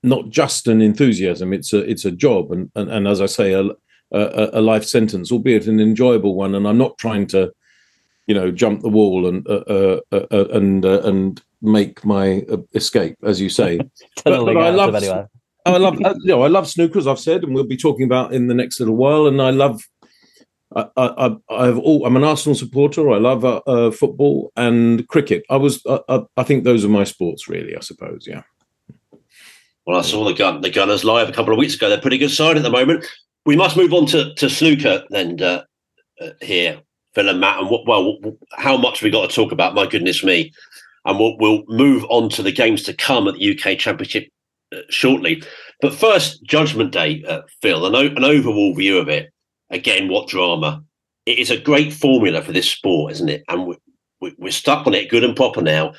not 0.04 0.28
just 0.28 0.68
an 0.68 0.80
enthusiasm; 0.80 1.52
it's 1.52 1.72
a 1.72 1.78
it's 1.78 2.04
a 2.04 2.10
job, 2.10 2.52
and 2.52 2.70
and, 2.74 2.90
and 2.90 3.08
as 3.08 3.20
I 3.20 3.26
say, 3.26 3.52
a, 3.52 3.64
a, 4.12 4.50
a 4.52 4.60
life 4.60 4.84
sentence, 4.84 5.32
albeit 5.32 5.66
an 5.66 5.80
enjoyable 5.80 6.34
one. 6.34 6.54
And 6.54 6.66
I'm 6.66 6.78
not 6.78 6.98
trying 6.98 7.26
to, 7.28 7.52
you 8.26 8.34
know, 8.34 8.50
jump 8.50 8.82
the 8.82 8.88
wall 8.88 9.26
and 9.26 9.46
uh, 9.48 9.64
uh, 9.66 10.00
uh, 10.12 10.26
uh 10.30 10.48
and 10.52 10.84
uh, 10.84 11.02
and 11.02 11.42
make 11.62 12.04
my 12.04 12.42
uh, 12.50 12.58
escape, 12.74 13.16
as 13.24 13.40
you 13.40 13.48
say. 13.48 13.78
but, 14.24 14.44
but 14.44 14.56
I 14.56 14.70
love. 14.70 14.94
I 15.66 15.78
love, 15.78 15.98
you 15.98 16.14
know, 16.26 16.42
I 16.42 16.48
love 16.48 16.68
snooker, 16.68 16.98
as 16.98 17.06
I've 17.06 17.18
said, 17.18 17.42
and 17.42 17.54
we'll 17.54 17.64
be 17.64 17.78
talking 17.78 18.04
about 18.04 18.34
in 18.34 18.48
the 18.48 18.54
next 18.54 18.80
little 18.80 18.96
while. 18.96 19.26
And 19.26 19.40
I 19.40 19.48
love 19.48 19.82
I, 20.76 20.88
I, 20.96 21.36
I've 21.48 21.78
all, 21.78 22.04
I'm 22.04 22.16
an 22.16 22.24
Arsenal 22.24 22.54
supporter. 22.54 23.10
I 23.10 23.18
love 23.18 23.44
uh, 23.44 23.60
uh, 23.66 23.90
football 23.90 24.52
and 24.56 25.06
cricket. 25.08 25.44
I 25.48 25.56
was, 25.56 25.84
uh, 25.86 26.24
I 26.36 26.42
think 26.42 26.64
those 26.64 26.84
are 26.84 26.88
my 26.88 27.04
sports, 27.04 27.48
really. 27.48 27.76
I 27.76 27.80
suppose, 27.80 28.26
yeah. 28.26 28.42
Well, 29.86 29.98
I 29.98 30.02
saw 30.02 30.24
the 30.24 30.32
gun, 30.32 30.60
the 30.62 30.70
Gunners 30.70 31.04
live 31.04 31.28
a 31.28 31.32
couple 31.32 31.52
of 31.52 31.58
weeks 31.58 31.74
ago. 31.74 31.88
They're 31.88 32.00
pretty 32.00 32.18
good 32.18 32.30
side 32.30 32.56
at 32.56 32.62
the 32.62 32.70
moment. 32.70 33.04
We 33.44 33.56
must 33.56 33.76
move 33.76 33.92
on 33.92 34.06
to, 34.06 34.34
to 34.34 34.48
snooker 34.48 35.04
then 35.10 35.42
uh, 35.42 35.64
uh, 36.20 36.30
here, 36.40 36.80
Phil 37.14 37.28
and 37.28 37.40
Matt. 37.40 37.60
And 37.60 37.70
what, 37.70 37.86
well, 37.86 38.18
how 38.52 38.76
much 38.78 39.02
we 39.02 39.10
got 39.10 39.28
to 39.28 39.34
talk 39.34 39.52
about? 39.52 39.74
My 39.74 39.86
goodness 39.86 40.24
me! 40.24 40.52
And 41.04 41.18
we'll, 41.18 41.36
we'll 41.38 41.64
move 41.68 42.06
on 42.08 42.30
to 42.30 42.42
the 42.42 42.52
games 42.52 42.82
to 42.84 42.94
come 42.94 43.28
at 43.28 43.34
the 43.34 43.50
UK 43.50 43.78
Championship 43.78 44.28
uh, 44.74 44.78
shortly. 44.88 45.42
But 45.82 45.94
first, 45.94 46.42
Judgment 46.44 46.92
Day, 46.92 47.22
Phil. 47.60 47.84
An, 47.84 47.94
an 47.94 48.24
overall 48.24 48.74
view 48.74 48.96
of 48.98 49.10
it 49.10 49.30
again, 49.70 50.08
what 50.08 50.28
drama. 50.28 50.82
It 51.26 51.38
is 51.38 51.50
a 51.50 51.60
great 51.60 51.92
formula 51.92 52.40
for 52.42 52.52
this 52.52 52.70
sport, 52.70 53.12
isn't 53.12 53.28
it? 53.28 53.44
And 53.48 53.66
we, 54.20 54.34
we're 54.38 54.50
stuck 54.50 54.86
on 54.86 54.94
it 54.94 55.10
good 55.10 55.24
and 55.24 55.36
proper 55.36 55.60
now. 55.60 55.92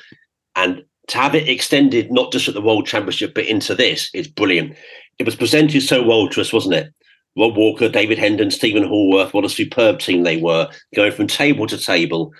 And 0.56 0.84
to 1.08 1.18
have 1.18 1.34
it 1.34 1.48
extended 1.48 2.10
not 2.10 2.32
just 2.32 2.48
at 2.48 2.54
the 2.54 2.60
World 2.60 2.86
Championship, 2.86 3.34
but 3.34 3.46
into 3.46 3.74
this 3.74 4.10
is 4.14 4.28
brilliant. 4.28 4.76
It 5.18 5.24
was 5.24 5.36
presented 5.36 5.82
so 5.82 6.02
well 6.02 6.28
to 6.28 6.40
us, 6.40 6.52
wasn't 6.52 6.74
it? 6.74 6.92
Rob 7.38 7.56
Walker, 7.56 7.88
David 7.88 8.18
Hendon, 8.18 8.50
Stephen 8.50 8.82
Hallworth, 8.82 9.32
what 9.32 9.44
a 9.44 9.48
superb 9.48 9.98
team 9.98 10.22
they 10.22 10.38
were, 10.38 10.68
going 10.94 11.12
from 11.12 11.26
table 11.26 11.66
to 11.66 11.76
table, 11.76 12.32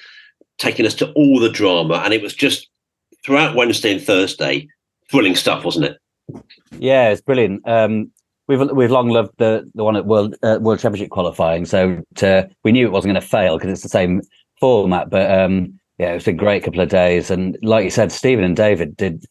taking 0.58 0.87
us 0.87 0.94
to 0.94 1.12
all 1.12 1.38
the 1.38 1.50
drama. 1.50 1.96
And 2.04 2.14
it 2.14 2.23
was 2.23 2.35
just 2.35 2.68
throughout 3.25 3.54
Wednesday 3.54 3.92
and 3.92 4.02
Thursday, 4.02 4.68
thrilling 5.11 5.37
stuff, 5.37 5.64
wasn't 5.64 5.85
it? 5.85 5.99
Yeah, 6.78 7.11
it's 7.11 7.20
brilliant. 7.20 7.66
Um, 7.68 8.11
we've 8.49 8.70
we've 8.73 8.90
long 8.90 9.11
loved 9.11 9.32
the 9.38 9.70
the 9.75 9.85
one 9.85 9.96
at 9.96 10.06
World 10.06 10.35
uh, 10.42 10.58
World 10.61 10.80
Championship 10.80 11.11
qualifying, 11.11 11.66
so 11.66 12.02
to, 12.16 12.49
we 12.64 12.73
knew 12.73 12.87
it 12.87 12.92
wasn't 12.92 13.12
going 13.12 13.20
to 13.20 13.26
fail 13.26 13.58
because 13.58 13.70
it's 13.70 13.82
the 13.82 13.88
same 13.88 14.23
format. 14.61 15.11
But 15.11 15.30
um, 15.30 15.78
yeah, 15.99 16.11
it 16.11 16.15
was 16.15 16.29
a 16.29 16.33
great 16.33 16.65
couple 16.65 16.81
of 16.81 16.88
days, 16.88 17.31
and 17.31 17.57
like 17.62 17.85
you 17.85 17.91
said, 17.91 18.12
Stephen 18.12 18.45
and 18.45 18.57
David 18.57 18.97
did 18.97 19.25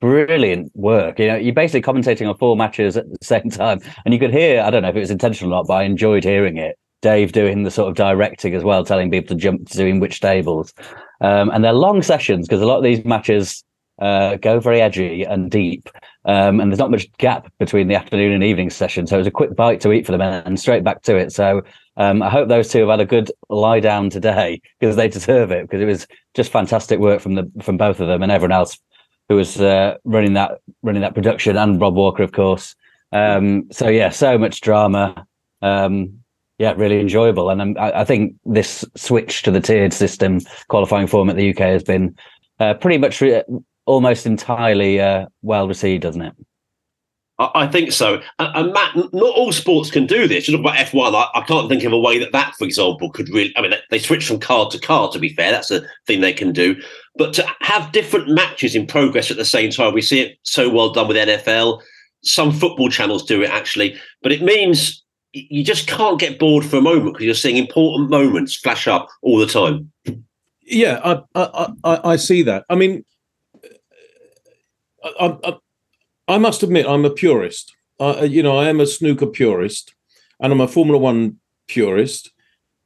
brilliant 0.00 0.70
work. 0.74 1.18
You 1.18 1.28
know, 1.28 1.36
you're 1.36 1.54
basically 1.54 1.82
commentating 1.82 2.28
on 2.28 2.36
four 2.36 2.56
matches 2.56 2.96
at 2.96 3.08
the 3.10 3.18
same 3.22 3.50
time, 3.50 3.80
and 4.04 4.14
you 4.14 4.20
could 4.20 4.32
hear. 4.32 4.62
I 4.62 4.70
don't 4.70 4.82
know 4.82 4.90
if 4.90 4.96
it 4.96 5.00
was 5.00 5.10
intentional 5.10 5.52
or 5.52 5.56
not, 5.56 5.66
but 5.66 5.74
I 5.74 5.82
enjoyed 5.82 6.24
hearing 6.24 6.56
it. 6.56 6.78
Dave 7.02 7.32
doing 7.32 7.64
the 7.64 7.70
sort 7.70 7.88
of 7.88 7.96
directing 7.96 8.54
as 8.54 8.64
well, 8.64 8.84
telling 8.84 9.10
people 9.10 9.36
to 9.36 9.40
jump 9.40 9.68
to 9.70 9.92
which 9.98 10.20
tables, 10.20 10.72
um, 11.20 11.50
and 11.50 11.64
they're 11.64 11.72
long 11.72 12.02
sessions 12.02 12.46
because 12.46 12.62
a 12.62 12.66
lot 12.66 12.78
of 12.78 12.84
these 12.84 13.04
matches 13.04 13.64
uh, 14.00 14.36
go 14.36 14.60
very 14.60 14.80
edgy 14.80 15.22
and 15.24 15.50
deep. 15.50 15.88
Um, 16.24 16.60
and 16.60 16.70
there's 16.70 16.78
not 16.78 16.90
much 16.90 17.10
gap 17.18 17.52
between 17.58 17.88
the 17.88 17.94
afternoon 17.94 18.32
and 18.32 18.42
evening 18.42 18.70
session. 18.70 19.06
So 19.06 19.16
it 19.16 19.18
was 19.18 19.26
a 19.26 19.32
quick 19.32 19.54
bite 19.54 19.80
to 19.82 19.92
eat 19.92 20.06
for 20.06 20.12
them 20.12 20.20
and 20.20 20.58
straight 20.58 20.84
back 20.84 21.02
to 21.02 21.16
it. 21.16 21.32
So 21.32 21.62
um, 21.96 22.22
I 22.22 22.30
hope 22.30 22.48
those 22.48 22.68
two 22.68 22.80
have 22.80 22.88
had 22.88 23.00
a 23.00 23.06
good 23.06 23.30
lie 23.48 23.80
down 23.80 24.10
today 24.10 24.60
because 24.80 24.96
they 24.96 25.08
deserve 25.08 25.50
it 25.50 25.62
because 25.62 25.80
it 25.80 25.86
was 25.86 26.06
just 26.34 26.50
fantastic 26.50 26.98
work 26.98 27.20
from 27.20 27.34
the 27.34 27.50
from 27.62 27.76
both 27.76 28.00
of 28.00 28.08
them 28.08 28.22
and 28.22 28.32
everyone 28.32 28.52
else 28.52 28.78
who 29.28 29.36
was 29.36 29.60
uh, 29.60 29.96
running 30.04 30.34
that 30.34 30.60
running 30.82 31.02
that 31.02 31.14
production 31.14 31.56
and 31.56 31.80
Rob 31.80 31.94
Walker, 31.94 32.22
of 32.22 32.32
course. 32.32 32.74
Um, 33.12 33.68
so 33.70 33.88
yeah, 33.88 34.10
so 34.10 34.36
much 34.36 34.60
drama. 34.60 35.26
Um, 35.62 36.18
yeah, 36.58 36.74
really 36.76 37.00
enjoyable. 37.00 37.50
And 37.50 37.78
I, 37.78 38.00
I, 38.00 38.04
think 38.04 38.36
this 38.44 38.84
switch 38.96 39.42
to 39.42 39.50
the 39.50 39.60
tiered 39.60 39.92
system 39.92 40.40
qualifying 40.68 41.06
form 41.06 41.28
at 41.28 41.36
the 41.36 41.50
UK 41.50 41.58
has 41.58 41.82
been 41.82 42.16
uh, 42.60 42.74
pretty 42.74 42.98
much 42.98 43.20
re- 43.20 43.42
almost 43.86 44.26
entirely 44.26 45.00
uh, 45.00 45.26
well 45.42 45.66
received, 45.66 46.02
doesn't 46.02 46.22
it? 46.22 46.34
I 47.38 47.66
think 47.66 47.90
so. 47.90 48.22
And, 48.38 48.72
Matt, 48.72 48.94
not 48.94 49.34
all 49.34 49.52
sports 49.52 49.90
can 49.90 50.06
do 50.06 50.28
this. 50.28 50.46
You 50.46 50.56
talk 50.56 50.64
about 50.64 50.86
F1. 50.86 51.30
I, 51.34 51.40
can't 51.42 51.68
think 51.68 51.82
of 51.82 51.92
a 51.92 51.98
way 51.98 52.18
that 52.20 52.30
that, 52.30 52.54
for 52.54 52.64
example, 52.64 53.10
could 53.10 53.28
really. 53.28 53.52
I 53.56 53.62
mean, 53.62 53.74
they 53.90 53.98
switch 53.98 54.26
from 54.26 54.38
car 54.38 54.70
to 54.70 54.78
car. 54.78 55.10
To 55.10 55.18
be 55.18 55.30
fair, 55.30 55.50
that's 55.50 55.72
a 55.72 55.82
thing 56.06 56.20
they 56.20 56.32
can 56.32 56.52
do. 56.52 56.80
But 57.16 57.32
to 57.34 57.46
have 57.60 57.90
different 57.90 58.28
matches 58.28 58.76
in 58.76 58.86
progress 58.86 59.32
at 59.32 59.36
the 59.36 59.44
same 59.44 59.70
time, 59.70 59.94
we 59.94 60.00
see 60.00 60.20
it 60.20 60.38
so 60.42 60.70
well 60.70 60.92
done 60.92 61.08
with 61.08 61.16
NFL. 61.16 61.82
Some 62.22 62.52
football 62.52 62.88
channels 62.88 63.24
do 63.24 63.42
it 63.42 63.50
actually, 63.50 63.98
but 64.22 64.32
it 64.32 64.40
means 64.40 65.02
you 65.32 65.64
just 65.64 65.88
can't 65.88 66.20
get 66.20 66.38
bored 66.38 66.64
for 66.64 66.76
a 66.76 66.80
moment 66.80 67.14
because 67.14 67.26
you're 67.26 67.34
seeing 67.34 67.56
important 67.56 68.10
moments 68.10 68.54
flash 68.54 68.86
up 68.86 69.08
all 69.22 69.38
the 69.38 69.46
time. 69.46 69.92
Yeah, 70.62 71.00
I 71.04 71.22
I, 71.34 71.72
I, 71.82 72.00
I 72.12 72.16
see 72.16 72.42
that. 72.42 72.64
I 72.70 72.76
mean, 72.76 73.04
I, 75.04 75.36
I, 75.44 75.54
I 76.28 76.38
must 76.38 76.62
admit, 76.62 76.86
I'm 76.86 77.04
a 77.04 77.10
purist. 77.10 77.74
you 78.00 78.42
know, 78.42 78.56
I 78.56 78.68
am 78.68 78.80
a 78.80 78.86
snooker 78.86 79.26
purist, 79.26 79.94
and 80.40 80.52
I'm 80.52 80.60
a 80.60 80.68
Formula 80.68 80.98
One 80.98 81.38
purist, 81.68 82.32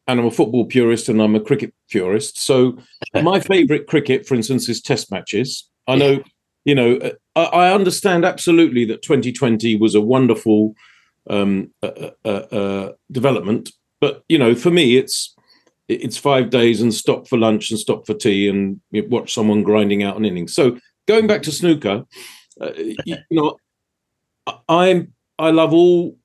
and 0.06 0.20
I'm 0.20 0.26
a 0.26 0.30
football 0.30 0.64
purist, 0.64 1.08
and 1.08 1.20
I'm 1.20 1.34
a 1.34 1.40
cricket 1.40 1.72
purist. 1.90 2.38
So, 2.38 2.78
my 3.14 3.40
favourite 3.40 3.86
cricket, 3.86 4.26
for 4.26 4.34
instance, 4.34 4.68
is 4.68 4.80
Test 4.80 5.10
matches. 5.10 5.68
I 5.86 5.96
know, 5.96 6.22
you 6.64 6.74
know, 6.74 7.12
I, 7.34 7.44
I 7.44 7.72
understand 7.72 8.24
absolutely 8.24 8.84
that 8.86 9.02
2020 9.02 9.76
was 9.76 9.94
a 9.94 10.00
wonderful 10.00 10.74
um, 11.30 11.72
uh, 11.82 12.10
uh, 12.24 12.28
uh, 12.28 12.92
development, 13.10 13.70
but 14.00 14.24
you 14.28 14.38
know, 14.38 14.54
for 14.54 14.70
me, 14.70 14.96
it's 14.96 15.34
it's 15.88 16.18
five 16.18 16.50
days 16.50 16.82
and 16.82 16.92
stop 16.92 17.26
for 17.26 17.38
lunch 17.38 17.70
and 17.70 17.80
stop 17.80 18.06
for 18.06 18.12
tea 18.12 18.48
and 18.48 18.80
watch 19.08 19.32
someone 19.32 19.62
grinding 19.62 20.02
out 20.02 20.16
an 20.16 20.24
innings. 20.26 20.54
So 20.54 20.78
going 21.06 21.26
back 21.26 21.42
to 21.44 21.52
snooker, 21.52 22.04
uh, 22.60 22.72
you, 22.76 23.16
know, 23.30 23.56
I'm 24.68 25.12
I 25.38 25.50
love 25.50 25.72
all. 25.72 26.16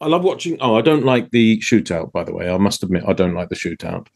I 0.00 0.08
love 0.08 0.24
watching. 0.24 0.58
Oh, 0.60 0.76
I 0.76 0.80
don't 0.80 1.04
like 1.04 1.30
the 1.30 1.58
shootout. 1.60 2.12
By 2.12 2.24
the 2.24 2.34
way, 2.34 2.50
I 2.50 2.58
must 2.58 2.82
admit 2.82 3.04
I 3.06 3.12
don't 3.12 3.34
like 3.34 3.48
the 3.48 3.54
shootout. 3.54 4.08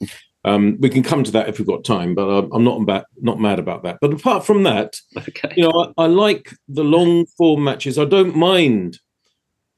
Um, 0.44 0.78
we 0.80 0.88
can 0.88 1.02
come 1.02 1.24
to 1.24 1.30
that 1.32 1.48
if 1.48 1.58
we've 1.58 1.66
got 1.68 1.84
time, 1.84 2.14
but 2.14 2.28
I'm, 2.28 2.52
I'm 2.52 2.64
not 2.64 2.80
mad, 2.80 3.04
not 3.20 3.40
mad 3.40 3.58
about 3.58 3.82
that. 3.82 3.98
But 4.00 4.12
apart 4.12 4.46
from 4.46 4.62
that, 4.62 4.96
okay. 5.16 5.52
you 5.56 5.64
know, 5.64 5.92
I, 5.98 6.04
I 6.04 6.06
like 6.06 6.54
the 6.68 6.84
long 6.84 7.26
form 7.26 7.64
matches. 7.64 7.98
I 7.98 8.04
don't 8.04 8.36
mind, 8.36 8.98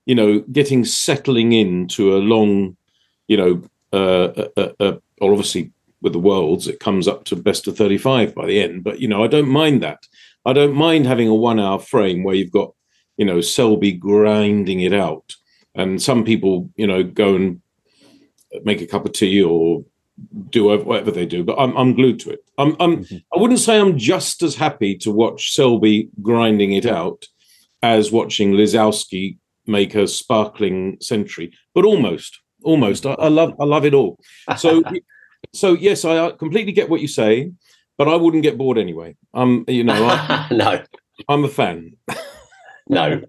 you 0.04 0.14
know, 0.14 0.40
getting 0.52 0.84
settling 0.84 1.52
into 1.52 2.14
a 2.14 2.18
long, 2.18 2.76
you 3.26 3.36
know, 3.36 3.62
uh, 3.92 4.42
uh, 4.42 4.48
uh, 4.56 4.72
uh 4.78 4.96
or 5.20 5.32
obviously 5.32 5.72
with 6.02 6.12
the 6.12 6.18
worlds, 6.18 6.68
it 6.68 6.80
comes 6.80 7.06
up 7.08 7.24
to 7.24 7.36
best 7.36 7.66
of 7.66 7.76
35 7.76 8.34
by 8.34 8.46
the 8.46 8.60
end. 8.60 8.84
But, 8.84 9.00
you 9.00 9.08
know, 9.08 9.22
I 9.22 9.26
don't 9.26 9.48
mind 9.48 9.82
that. 9.82 10.06
I 10.44 10.52
don't 10.52 10.74
mind 10.74 11.06
having 11.06 11.28
a 11.28 11.34
one 11.34 11.60
hour 11.60 11.78
frame 11.78 12.24
where 12.24 12.34
you've 12.34 12.50
got, 12.50 12.72
you 13.16 13.24
know, 13.24 13.40
Selby 13.40 13.92
grinding 13.92 14.80
it 14.80 14.94
out. 14.94 15.34
And 15.74 16.00
some 16.02 16.24
people, 16.24 16.70
you 16.76 16.86
know, 16.86 17.02
go 17.02 17.36
and 17.36 17.60
make 18.64 18.80
a 18.80 18.86
cup 18.86 19.04
of 19.04 19.12
tea 19.12 19.42
or 19.42 19.84
do 20.50 20.64
whatever 20.64 21.10
they 21.10 21.26
do, 21.26 21.44
but 21.44 21.58
I'm, 21.58 21.76
I'm 21.76 21.94
glued 21.94 22.20
to 22.20 22.30
it. 22.30 22.40
I'm, 22.58 22.76
I'm, 22.80 23.04
mm-hmm. 23.04 23.16
I 23.34 23.40
wouldn't 23.40 23.60
say 23.60 23.78
I'm 23.78 23.96
just 23.96 24.42
as 24.42 24.54
happy 24.54 24.96
to 24.98 25.10
watch 25.10 25.52
Selby 25.52 26.10
grinding 26.20 26.72
it 26.72 26.86
out 26.86 27.26
as 27.82 28.12
watching 28.12 28.52
Lisowski 28.52 29.38
make 29.66 29.94
a 29.94 30.06
sparkling 30.06 30.98
century, 31.00 31.52
but 31.74 31.84
almost, 31.84 32.38
almost. 32.62 33.06
I, 33.06 33.12
I 33.12 33.28
love, 33.28 33.54
I 33.60 33.64
love 33.64 33.84
it 33.84 33.94
all. 33.94 34.18
So, 34.58 34.82
so 35.54 35.72
yes, 35.74 36.04
I 36.04 36.30
completely 36.32 36.72
get 36.72 36.90
what 36.90 37.00
you 37.00 37.08
say 37.08 37.52
but 38.00 38.08
I 38.08 38.16
wouldn't 38.16 38.42
get 38.42 38.56
bored 38.56 38.78
anyway. 38.78 39.14
I'm, 39.34 39.62
you 39.68 39.84
know, 39.84 40.06
I, 40.06 40.46
no, 40.50 40.82
I'm 41.28 41.44
a 41.44 41.48
fan. 41.48 41.98
no, 42.88 43.20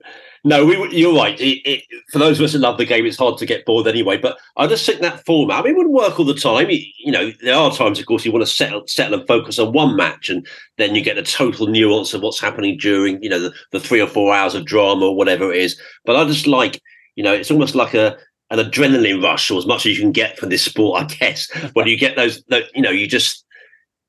No, 0.46 0.66
we, 0.66 0.96
you're 0.96 1.14
right. 1.14 1.38
It, 1.42 1.60
it, 1.70 1.84
for 2.10 2.20
those 2.20 2.40
of 2.40 2.46
us 2.46 2.54
who 2.54 2.60
love 2.60 2.78
the 2.78 2.86
game, 2.86 3.06
it's 3.06 3.18
hard 3.18 3.38
to 3.40 3.46
get 3.46 3.66
bored 3.66 3.86
anyway. 3.86 4.16
But 4.16 4.38
I 4.56 4.68
just 4.68 4.86
think 4.86 5.02
that 5.02 5.26
format, 5.26 5.60
I 5.60 5.64
mean, 5.64 5.74
it 5.74 5.76
wouldn't 5.76 5.94
work 5.94 6.18
all 6.18 6.26
the 6.26 6.34
time. 6.34 6.70
You, 6.70 6.86
you, 7.00 7.12
know, 7.12 7.34
there 7.44 7.58
are 7.58 7.70
times, 7.76 8.00
of 8.00 8.06
course, 8.06 8.24
you 8.24 8.32
want 8.32 8.46
to 8.46 8.50
settle, 8.50 8.88
settle 8.88 9.20
and 9.20 9.28
focus 9.28 9.60
on 9.60 9.74
one 9.74 9.98
match, 9.98 10.30
and 10.30 10.48
then 10.78 10.96
you 10.96 11.04
get 11.04 11.18
the 11.18 11.24
total 11.24 11.68
nuance 11.68 12.14
of 12.14 12.22
what's 12.22 12.40
happening 12.40 12.78
during, 12.78 13.22
you 13.22 13.30
know, 13.30 13.42
the, 13.42 13.54
the 13.74 13.80
three 13.82 14.00
or 14.00 14.08
four 14.08 14.34
hours 14.34 14.56
of 14.56 14.64
drama 14.64 15.08
or 15.08 15.18
whatever 15.18 15.52
it 15.52 15.62
is. 15.62 15.78
But 16.06 16.16
I 16.16 16.24
just 16.24 16.48
like, 16.48 16.82
you 17.18 17.26
know, 17.26 17.34
it's 17.34 17.52
almost 17.52 17.76
like 17.76 17.94
a 17.94 18.18
an 18.52 18.60
adrenaline 18.60 19.22
rush, 19.22 19.52
or 19.52 19.58
as 19.58 19.66
much 19.66 19.86
as 19.86 19.98
you 19.98 20.02
can 20.02 20.14
get 20.14 20.40
from 20.40 20.48
this 20.48 20.64
sport, 20.64 21.04
I 21.04 21.06
guess. 21.08 21.52
when 21.74 21.88
you 21.88 21.98
get 21.98 22.16
those, 22.16 22.42
you 22.74 22.82
know, 22.82 22.90
you 22.90 23.06
just, 23.06 23.46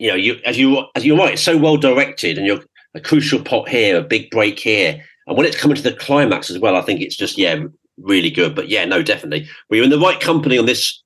you 0.03 0.09
know, 0.09 0.17
you 0.17 0.41
as 0.45 0.59
you 0.59 0.85
as 0.95 1.05
you're 1.05 1.17
right, 1.17 1.35
it's 1.35 1.43
so 1.43 1.57
well 1.57 1.77
directed, 1.77 2.39
and 2.39 2.47
you're 2.47 2.63
a 2.95 3.01
crucial 3.01 3.43
pot 3.43 3.69
here, 3.69 3.97
a 3.97 4.03
big 4.03 4.31
break 4.31 4.59
here 4.59 5.03
and 5.27 5.37
when 5.37 5.47
it's 5.47 5.57
coming 5.57 5.77
to 5.77 5.83
the 5.83 5.93
climax 5.93 6.51
as 6.51 6.59
well, 6.59 6.77
I 6.77 6.83
think 6.83 7.01
it's 7.01 7.17
just 7.17 7.39
yeah, 7.39 7.63
really 7.99 8.31
good. 8.31 8.55
But 8.55 8.69
yeah, 8.69 8.85
no, 8.85 9.03
definitely, 9.03 9.49
we're 9.71 9.85
in 9.85 9.91
the 9.91 9.99
right 9.99 10.21
company 10.21 10.59
on 10.59 10.67
this 10.67 11.03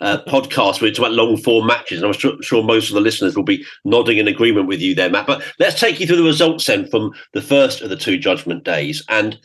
uh, 0.00 0.18
podcast. 0.26 0.80
We're 0.80 0.90
talking 0.90 1.04
about 1.06 1.12
long 1.12 1.36
form 1.36 1.66
matches, 1.66 1.98
and 1.98 2.06
I'm 2.06 2.18
sure, 2.18 2.40
sure, 2.42 2.62
most 2.62 2.88
of 2.88 2.94
the 2.94 3.00
listeners 3.00 3.34
will 3.34 3.42
be 3.42 3.64
nodding 3.84 4.18
in 4.18 4.28
agreement 4.28 4.68
with 4.68 4.80
you 4.80 4.94
there, 4.94 5.10
Matt. 5.10 5.26
But 5.26 5.42
let's 5.58 5.80
take 5.80 5.98
you 5.98 6.06
through 6.06 6.16
the 6.16 6.22
results 6.22 6.66
then 6.66 6.86
from 6.88 7.12
the 7.32 7.42
first 7.42 7.80
of 7.80 7.90
the 7.90 7.96
two 7.96 8.18
Judgment 8.18 8.64
Days. 8.64 9.02
And 9.08 9.38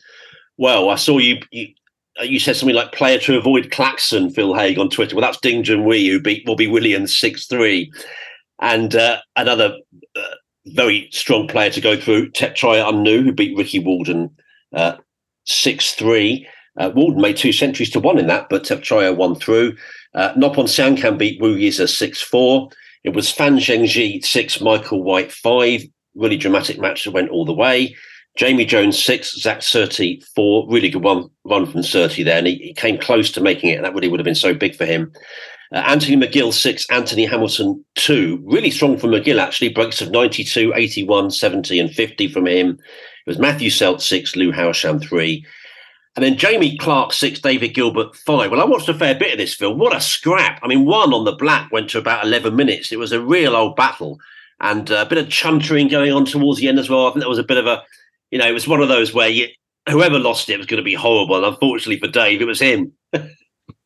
well, 0.58 0.90
I 0.90 0.96
saw 0.96 1.18
you. 1.18 1.40
you 1.52 1.68
uh, 2.20 2.26
you 2.26 2.40
said 2.40 2.58
something 2.58 2.76
like 2.76 2.92
player 2.92 3.18
to 3.18 3.38
avoid 3.38 3.72
Claxon, 3.72 4.30
Phil 4.30 4.54
Haigh 4.54 4.76
on 4.76 4.90
Twitter. 4.90 5.16
Well, 5.16 5.22
that's 5.22 5.40
Ding 5.40 5.64
Junhui, 5.64 6.10
who 6.10 6.20
beat 6.20 6.46
Bobby 6.46 6.68
Williams 6.68 7.18
6 7.18 7.48
3. 7.48 7.90
And 8.62 8.96
uh, 8.96 9.20
another 9.36 9.76
uh, 10.16 10.36
very 10.68 11.10
strong 11.12 11.48
player 11.48 11.72
to 11.72 11.82
go 11.82 12.00
through. 12.00 12.32
Thepchaiya 12.32 12.88
Un-Nooh, 12.88 13.24
who 13.24 13.32
beat 13.32 13.58
Ricky 13.58 13.80
Walden 13.80 14.30
uh, 14.74 14.98
6 15.46 15.94
3. 15.94 16.48
Uh, 16.78 16.92
Walden 16.96 17.22
made 17.22 17.38
two 17.38 17.52
centuries 17.52 17.90
to 17.92 18.00
one 18.00 18.18
in 18.18 18.28
that, 18.28 18.48
but 18.50 18.64
Thepchaiya 18.64 19.16
won 19.16 19.36
through. 19.36 19.76
Uh, 20.14 20.34
Noppon 20.34 20.68
Saengkham 20.68 21.18
beat 21.18 21.42
Wu 21.42 21.56
Yize 21.56 21.88
6 21.90 22.22
4. 22.22 22.70
It 23.04 23.16
was 23.16 23.32
Fan 23.32 23.58
Zhengyi 23.58 24.24
6, 24.24 24.62
Michael 24.62 25.04
White 25.04 25.32
5. 25.32 25.82
Really 26.16 26.38
dramatic 26.38 26.80
match 26.80 27.06
that 27.06 27.12
went 27.12 27.30
all 27.30 27.46
the 27.46 27.54
way. 27.54 27.96
Jamie 28.38 28.66
Jones 28.66 29.02
6, 29.04 29.42
Zak 29.42 29.62
Surety 29.62 30.24
4. 30.36 30.68
Really 30.70 30.90
good 30.90 31.04
one 31.04 31.30
run 31.44 31.66
from 31.66 31.82
Surety 31.82 32.24
there. 32.24 32.38
And 32.38 32.48
he, 32.48 32.56
he 32.56 32.74
came 32.74 32.98
close 32.98 33.32
to 33.32 33.42
making 33.42 33.72
it. 33.72 33.82
That 33.82 33.94
really 33.94 34.08
would 34.08 34.20
have 34.20 34.26
been 34.26 34.36
so 34.36 34.54
big 34.54 34.76
for 34.76 34.86
him. 34.86 35.12
Uh, 35.74 35.78
Anthony 35.78 36.18
McGill, 36.18 36.54
six. 36.54 36.90
Anthony 36.90 37.26
Hamilton, 37.26 37.84
two. 37.96 38.44
Really 38.46 38.72
strong 38.72 38.98
from 38.98 39.12
McGill, 39.12 39.40
actually. 39.40 39.70
Breaks 39.70 40.02
of 40.02 40.12
92, 40.12 40.74
81, 40.76 41.32
70, 41.32 41.80
and 41.80 41.92
50 41.92 42.28
from 42.28 42.48
him. 42.48 42.72
It 42.72 43.30
was 43.30 43.40
Matthew 43.40 43.70
Selt, 43.70 44.02
six. 44.02 44.36
Lou 44.36 44.52
Howsham, 44.52 45.02
three. 45.02 45.46
And 46.16 46.26
then 46.26 46.38
Jamie 46.38 46.78
Clarke, 46.78 47.14
six. 47.14 47.40
David 47.40 47.70
Gilbert, 47.70 48.16
five. 48.18 48.52
Well, 48.52 48.60
I 48.60 48.66
watched 48.66 48.90
a 48.90 48.94
fair 48.94 49.16
bit 49.16 49.32
of 49.32 49.38
this, 49.38 49.56
Phil. 49.56 49.76
What 49.76 49.96
a 49.96 50.02
scrap. 50.02 50.60
I 50.62 50.68
mean, 50.68 50.86
one 50.86 51.14
on 51.14 51.24
the 51.24 51.32
black 51.32 51.72
went 51.72 51.90
to 51.92 52.00
about 52.00 52.26
11 52.26 52.56
minutes. 52.56 52.92
It 52.92 53.00
was 53.00 53.14
a 53.14 53.22
real 53.22 53.56
old 53.56 53.78
battle. 53.78 54.20
And 54.60 54.92
uh, 54.92 55.06
a 55.06 55.10
bit 55.10 55.18
of 55.18 55.28
chuntering 55.28 55.90
going 55.90 56.12
on 56.12 56.26
towards 56.26 56.60
the 56.60 56.68
end 56.68 56.80
as 56.80 56.90
well. 56.90 57.08
I 57.08 57.12
think 57.12 57.22
that 57.22 57.30
was 57.30 57.40
a 57.40 57.44
bit 57.44 57.58
of 57.58 57.66
a, 57.66 57.82
you 58.30 58.40
know, 58.40 58.48
it 58.48 58.54
was 58.54 58.68
one 58.68 58.82
of 58.82 58.90
those 58.90 59.14
where 59.14 59.30
you, 59.30 59.48
whoever 59.90 60.20
lost 60.20 60.50
it 60.50 60.58
was 60.58 60.68
going 60.68 60.78
to 60.78 60.84
be 60.84 60.94
horrible. 60.94 61.38
And 61.38 61.46
unfortunately 61.46 62.00
for 62.00 62.12
Dave, 62.12 62.42
it 62.42 62.46
was 62.46 62.60
him. 62.60 62.92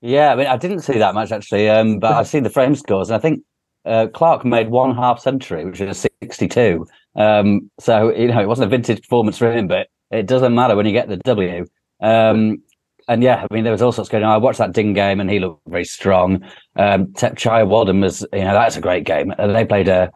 Yeah, 0.05 0.31
I 0.31 0.35
mean, 0.35 0.45
I 0.45 0.55
didn't 0.55 0.81
see 0.81 0.99
that 0.99 1.15
much 1.15 1.31
actually, 1.31 1.67
um, 1.67 1.97
but 1.97 2.11
I've 2.11 2.27
seen 2.27 2.43
the 2.43 2.49
frame 2.51 2.75
scores, 2.75 3.09
and 3.09 3.15
I 3.15 3.19
think 3.19 3.41
uh, 3.85 4.05
Clarke 4.13 4.45
made 4.45 4.69
one 4.69 4.95
half 4.95 5.19
century, 5.19 5.65
which 5.65 5.81
is 5.81 6.05
62. 6.21 6.85
Um, 7.15 7.71
so 7.79 8.15
you 8.15 8.27
know, 8.27 8.39
it 8.39 8.47
wasn't 8.47 8.67
a 8.67 8.69
vintage 8.69 9.01
performance 9.01 9.39
for 9.39 9.51
him, 9.51 9.67
but 9.67 9.87
it 10.11 10.27
doesn't 10.27 10.53
matter 10.53 10.75
when 10.75 10.85
you 10.85 10.91
get 10.91 11.09
the 11.09 11.17
W. 11.17 11.65
Um, 12.01 12.61
and 13.07 13.23
yeah, 13.23 13.47
I 13.49 13.51
mean, 13.51 13.63
there 13.63 13.71
was 13.71 13.81
all 13.81 13.91
sorts 13.91 14.09
going 14.09 14.23
on. 14.23 14.31
I 14.31 14.37
watched 14.37 14.59
that 14.59 14.73
Ding 14.73 14.93
game, 14.93 15.19
and 15.19 15.27
he 15.27 15.39
looked 15.39 15.67
very 15.67 15.85
strong. 15.85 16.43
Um, 16.75 17.07
Thepchaiya 17.07 17.67
Walden 17.67 18.01
was, 18.01 18.23
you 18.31 18.43
know, 18.43 18.53
that's 18.53 18.77
a 18.77 18.81
great 18.81 19.05
game. 19.05 19.33
And 19.39 19.55
they 19.55 19.65
played 19.65 19.87
a 19.87 20.11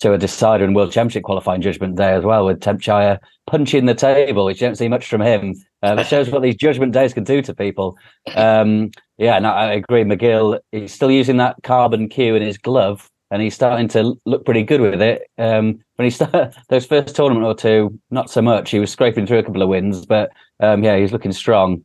to 0.00 0.12
a 0.12 0.18
decider 0.18 0.64
in 0.64 0.74
World 0.74 0.92
Championship 0.92 1.22
qualifying 1.22 1.62
judgment 1.62 1.96
day 1.96 2.12
as 2.12 2.24
well, 2.24 2.44
with 2.46 2.60
Thepchaiya 2.60 3.18
punching 3.46 3.86
the 3.86 3.94
table, 3.94 4.44
which 4.44 4.60
you 4.60 4.66
don't 4.66 4.76
see 4.76 4.88
much 4.88 5.06
from 5.06 5.20
him. 5.20 5.54
Uh, 5.82 5.96
it 5.98 6.06
shows 6.06 6.30
what 6.30 6.42
these 6.42 6.56
judgment 6.56 6.92
days 6.92 7.14
can 7.14 7.24
do 7.24 7.42
to 7.42 7.54
people. 7.54 7.96
Um, 8.34 8.90
yeah, 9.18 9.38
no, 9.38 9.50
I 9.50 9.72
agree. 9.72 10.02
McGill, 10.02 10.58
he's 10.72 10.92
still 10.92 11.10
using 11.10 11.36
that 11.38 11.56
carbon 11.62 12.08
cue 12.08 12.34
in 12.34 12.42
his 12.42 12.58
glove, 12.58 13.10
and 13.30 13.42
he's 13.42 13.54
starting 13.54 13.88
to 13.88 14.14
look 14.24 14.44
pretty 14.44 14.62
good 14.62 14.80
with 14.80 15.00
it. 15.00 15.28
Um, 15.38 15.80
when 15.96 16.06
he 16.06 16.10
started 16.10 16.54
those 16.68 16.86
first 16.86 17.14
tournament 17.14 17.46
or 17.46 17.54
two, 17.54 17.98
not 18.10 18.30
so 18.30 18.42
much. 18.42 18.70
He 18.70 18.78
was 18.78 18.90
scraping 18.90 19.26
through 19.26 19.38
a 19.38 19.42
couple 19.42 19.62
of 19.62 19.68
wins, 19.68 20.06
but 20.06 20.30
um, 20.60 20.82
yeah, 20.82 20.96
he's 20.96 21.12
looking 21.12 21.32
strong. 21.32 21.84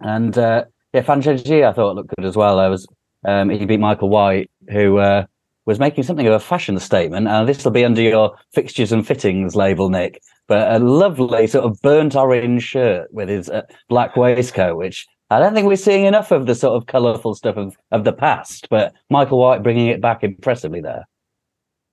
And 0.00 0.36
uh, 0.36 0.64
yeah, 0.92 1.02
Fan 1.02 1.22
Zhengyi, 1.22 1.66
I 1.66 1.72
thought 1.72 1.96
looked 1.96 2.14
good 2.16 2.26
as 2.26 2.36
well. 2.36 2.58
I 2.58 2.68
was 2.68 2.86
um, 3.24 3.50
he 3.50 3.64
beat 3.64 3.80
Michael 3.80 4.08
White, 4.08 4.50
who 4.70 4.98
uh, 4.98 5.26
was 5.66 5.78
making 5.78 6.04
something 6.04 6.26
of 6.26 6.32
a 6.32 6.40
fashion 6.40 6.78
statement. 6.78 7.28
And 7.28 7.48
this 7.48 7.64
will 7.64 7.72
be 7.72 7.84
under 7.84 8.00
your 8.00 8.36
fixtures 8.54 8.92
and 8.92 9.06
fittings 9.06 9.54
label, 9.54 9.90
Nick. 9.90 10.22
But 10.48 10.72
a 10.72 10.78
lovely 10.78 11.46
sort 11.48 11.64
of 11.64 11.80
burnt 11.82 12.14
orange 12.14 12.62
shirt 12.62 13.12
with 13.12 13.28
his 13.28 13.50
uh, 13.50 13.62
black 13.88 14.16
waistcoat, 14.16 14.76
which 14.76 15.06
I 15.28 15.40
don't 15.40 15.54
think 15.54 15.66
we're 15.66 15.76
seeing 15.76 16.04
enough 16.04 16.30
of 16.30 16.46
the 16.46 16.54
sort 16.54 16.76
of 16.76 16.86
colourful 16.86 17.34
stuff 17.34 17.56
of, 17.56 17.76
of 17.90 18.04
the 18.04 18.12
past, 18.12 18.68
but 18.70 18.94
Michael 19.10 19.40
White 19.40 19.64
bringing 19.64 19.88
it 19.88 20.00
back 20.00 20.22
impressively 20.22 20.80
there. 20.80 21.04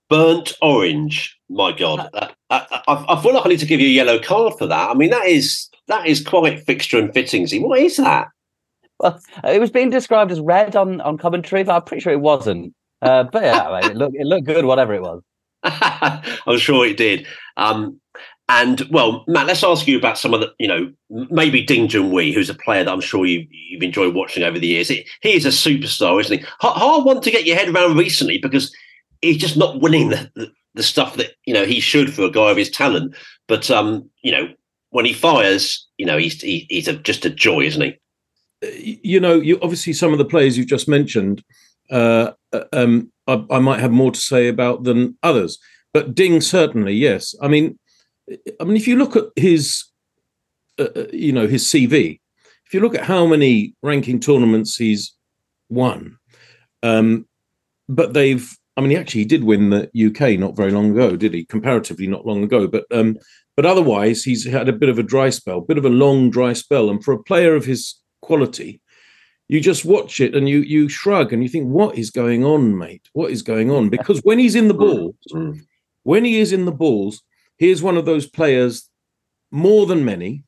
Burnt 0.08 0.52
orange, 0.62 1.36
my 1.48 1.72
God! 1.72 2.08
Uh, 2.12 2.28
I, 2.50 2.82
I, 2.86 3.04
I, 3.08 3.22
feel 3.22 3.34
like 3.34 3.46
I 3.46 3.48
need 3.48 3.58
to 3.58 3.66
give 3.66 3.80
you 3.80 3.88
a 3.88 3.90
yellow 3.90 4.20
card 4.20 4.54
for 4.56 4.66
that. 4.66 4.90
I 4.90 4.94
mean, 4.94 5.10
that 5.10 5.26
is 5.26 5.68
that 5.88 6.06
is 6.06 6.22
quite 6.22 6.64
fixture 6.64 6.98
and 6.98 7.12
fittingsy. 7.12 7.60
What 7.60 7.80
is 7.80 7.96
that? 7.96 8.28
Well, 9.00 9.20
it 9.42 9.60
was 9.60 9.70
being 9.70 9.90
described 9.90 10.30
as 10.30 10.40
red 10.40 10.76
on, 10.76 11.00
on 11.00 11.18
commentary, 11.18 11.64
but 11.64 11.74
I'm 11.74 11.82
pretty 11.82 12.02
sure 12.02 12.12
it 12.12 12.20
wasn't. 12.20 12.74
Uh, 13.04 13.24
but 13.24 13.42
yeah, 13.42 13.86
it 13.86 13.96
looked 13.96 14.16
it 14.16 14.26
looked 14.26 14.46
good, 14.46 14.64
whatever 14.64 14.94
it 14.94 15.02
was. 15.02 15.22
I'm 15.62 16.58
sure 16.58 16.86
it 16.86 16.96
did. 16.96 17.26
Um, 17.56 18.00
and 18.48 18.82
well, 18.90 19.24
Matt, 19.26 19.46
let's 19.46 19.64
ask 19.64 19.86
you 19.86 19.96
about 19.96 20.18
some 20.18 20.34
of 20.34 20.40
the, 20.40 20.52
you 20.58 20.68
know, 20.68 20.92
maybe 21.30 21.62
Ding 21.62 21.88
Junhui, 21.88 22.34
who's 22.34 22.50
a 22.50 22.54
player 22.54 22.84
that 22.84 22.92
I'm 22.92 23.00
sure 23.00 23.24
you, 23.24 23.46
you've 23.50 23.82
enjoyed 23.82 24.14
watching 24.14 24.42
over 24.42 24.58
the 24.58 24.66
years. 24.66 24.88
He, 24.88 25.06
he 25.22 25.34
is 25.34 25.46
a 25.46 25.48
superstar, 25.48 26.20
isn't 26.20 26.40
he? 26.40 26.46
Hard, 26.60 26.76
hard 26.76 27.04
one 27.04 27.20
to 27.22 27.30
get 27.30 27.46
your 27.46 27.56
head 27.56 27.74
around 27.74 27.96
recently 27.96 28.38
because 28.38 28.74
he's 29.22 29.38
just 29.38 29.56
not 29.56 29.80
winning 29.80 30.10
the, 30.10 30.30
the, 30.34 30.52
the, 30.74 30.82
stuff 30.82 31.16
that, 31.16 31.32
you 31.46 31.54
know, 31.54 31.64
he 31.64 31.80
should 31.80 32.12
for 32.12 32.22
a 32.22 32.30
guy 32.30 32.50
of 32.50 32.58
his 32.58 32.70
talent. 32.70 33.16
But, 33.48 33.70
um, 33.70 34.10
you 34.22 34.32
know, 34.32 34.48
when 34.90 35.06
he 35.06 35.14
fires, 35.14 35.86
you 35.96 36.04
know, 36.04 36.18
he's, 36.18 36.42
he, 36.42 36.66
he's 36.68 36.88
a, 36.88 36.94
just 36.96 37.24
a 37.24 37.30
joy, 37.30 37.60
isn't 37.60 37.80
he? 37.80 37.96
Uh, 38.62 38.72
you 38.76 39.20
know, 39.20 39.36
you 39.36 39.58
obviously 39.62 39.94
some 39.94 40.12
of 40.12 40.18
the 40.18 40.24
players 40.24 40.58
you've 40.58 40.66
just 40.66 40.86
mentioned, 40.86 41.42
uh, 41.90 42.32
uh, 42.52 42.64
um, 42.72 43.12
I, 43.26 43.44
I 43.50 43.58
might 43.58 43.80
have 43.80 43.92
more 43.92 44.12
to 44.12 44.20
say 44.20 44.48
about 44.48 44.84
than 44.84 45.16
others. 45.22 45.58
But 45.92 46.14
Ding 46.14 46.40
certainly, 46.40 46.94
yes. 46.94 47.34
I 47.40 47.48
mean, 47.48 47.78
I 48.60 48.64
mean, 48.64 48.76
if 48.76 48.88
you 48.88 48.96
look 48.96 49.16
at 49.16 49.26
his, 49.36 49.84
uh, 50.78 50.88
uh 50.96 51.06
you 51.12 51.32
know, 51.32 51.46
his 51.46 51.64
CV, 51.64 52.20
if 52.66 52.74
you 52.74 52.80
look 52.80 52.94
at 52.94 53.04
how 53.04 53.26
many 53.26 53.74
ranking 53.82 54.18
tournaments 54.18 54.76
he's 54.76 55.14
won, 55.68 56.16
um, 56.82 57.26
but 57.88 58.14
they've, 58.14 58.50
I 58.76 58.80
mean, 58.80 58.90
he 58.90 58.96
actually 58.96 59.26
did 59.26 59.44
win 59.44 59.70
the 59.70 59.88
UK 59.94 60.38
not 60.38 60.56
very 60.56 60.72
long 60.72 60.90
ago, 60.90 61.16
did 61.16 61.34
he? 61.34 61.44
Comparatively, 61.44 62.06
not 62.06 62.26
long 62.26 62.42
ago, 62.42 62.66
but 62.66 62.84
um, 62.90 63.16
but 63.56 63.66
otherwise, 63.66 64.24
he's 64.24 64.44
had 64.44 64.68
a 64.68 64.72
bit 64.72 64.88
of 64.88 64.98
a 64.98 65.02
dry 65.02 65.30
spell, 65.30 65.60
bit 65.60 65.78
of 65.78 65.84
a 65.84 65.90
long 65.90 66.28
dry 66.30 66.54
spell, 66.54 66.90
and 66.90 67.04
for 67.04 67.12
a 67.12 67.22
player 67.22 67.54
of 67.54 67.64
his 67.64 67.94
quality, 68.20 68.80
you 69.54 69.60
just 69.60 69.84
watch 69.84 70.20
it 70.20 70.34
and 70.34 70.48
you 70.48 70.60
you 70.60 70.88
shrug 70.88 71.32
and 71.32 71.42
you 71.42 71.48
think, 71.48 71.68
what 71.68 71.96
is 71.96 72.10
going 72.10 72.44
on, 72.44 72.76
mate? 72.76 73.08
What 73.12 73.30
is 73.30 73.42
going 73.42 73.70
on? 73.70 73.88
Because 73.88 74.20
when 74.20 74.38
he's 74.38 74.56
in 74.56 74.68
the 74.68 74.74
balls, 74.74 75.14
mm. 75.32 75.60
when 76.02 76.24
he 76.24 76.40
is 76.40 76.52
in 76.52 76.64
the 76.64 76.72
balls, 76.72 77.22
he 77.56 77.70
is 77.70 77.82
one 77.82 77.96
of 77.96 78.04
those 78.04 78.26
players 78.26 78.90
more 79.50 79.86
than 79.86 80.04
many. 80.04 80.42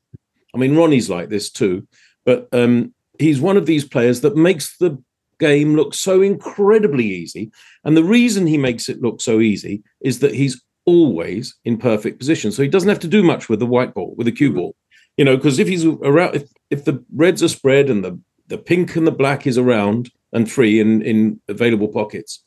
I 0.54 0.58
mean, 0.58 0.76
Ronnie's 0.76 1.08
like 1.08 1.28
this 1.28 1.50
too, 1.50 1.86
but 2.24 2.48
um, 2.52 2.94
he's 3.18 3.40
one 3.40 3.56
of 3.56 3.66
these 3.66 3.84
players 3.84 4.22
that 4.22 4.36
makes 4.36 4.76
the 4.78 5.00
game 5.38 5.76
look 5.76 5.94
so 5.94 6.22
incredibly 6.22 7.04
easy. 7.04 7.52
And 7.84 7.96
the 7.96 8.04
reason 8.04 8.46
he 8.46 8.58
makes 8.58 8.88
it 8.88 9.02
look 9.02 9.20
so 9.20 9.40
easy 9.40 9.82
is 10.00 10.18
that 10.20 10.34
he's 10.34 10.60
always 10.86 11.54
in 11.64 11.76
perfect 11.76 12.18
position. 12.18 12.50
So 12.50 12.62
he 12.62 12.68
doesn't 12.68 12.88
have 12.88 13.00
to 13.00 13.08
do 13.08 13.22
much 13.22 13.48
with 13.48 13.60
the 13.60 13.66
white 13.66 13.94
ball, 13.94 14.14
with 14.16 14.24
the 14.24 14.32
cue 14.32 14.52
ball. 14.52 14.74
You 15.16 15.24
know, 15.24 15.36
because 15.36 15.58
if 15.58 15.68
he's 15.68 15.84
around, 15.84 16.36
if, 16.36 16.48
if 16.70 16.84
the 16.84 17.04
reds 17.14 17.42
are 17.42 17.48
spread 17.48 17.88
and 17.88 18.04
the, 18.04 18.18
the 18.48 18.58
pink 18.58 18.96
and 18.96 19.06
the 19.06 19.12
black 19.12 19.46
is 19.46 19.58
around 19.58 20.10
and 20.32 20.50
free 20.50 20.80
in, 20.80 21.02
in 21.02 21.40
available 21.48 21.88
pockets, 21.88 22.42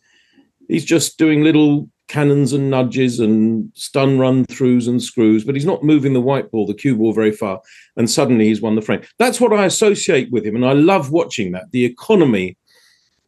he's 0.67 0.85
just 0.85 1.17
doing 1.17 1.43
little 1.43 1.89
cannons 2.07 2.53
and 2.53 2.71
nudges 2.71 3.19
and 3.19 3.71
stun 3.75 4.17
run 4.17 4.45
throughs 4.45 4.87
and 4.87 5.01
screws, 5.01 5.43
but 5.43 5.55
he's 5.55 5.65
not 5.65 5.83
moving 5.83 6.13
the 6.13 6.21
white 6.21 6.49
ball, 6.49 6.65
the 6.65 6.73
cue 6.73 6.95
ball, 6.95 7.13
very 7.13 7.31
far. 7.31 7.61
And 7.97 8.09
suddenly 8.09 8.47
he's 8.47 8.61
won 8.61 8.75
the 8.75 8.81
frame. 8.81 9.01
That's 9.19 9.39
what 9.39 9.53
I 9.53 9.65
associate 9.65 10.31
with 10.31 10.45
him. 10.45 10.55
And 10.55 10.65
I 10.65 10.73
love 10.73 11.11
watching 11.11 11.51
that 11.51 11.71
the 11.71 11.85
economy 11.85 12.57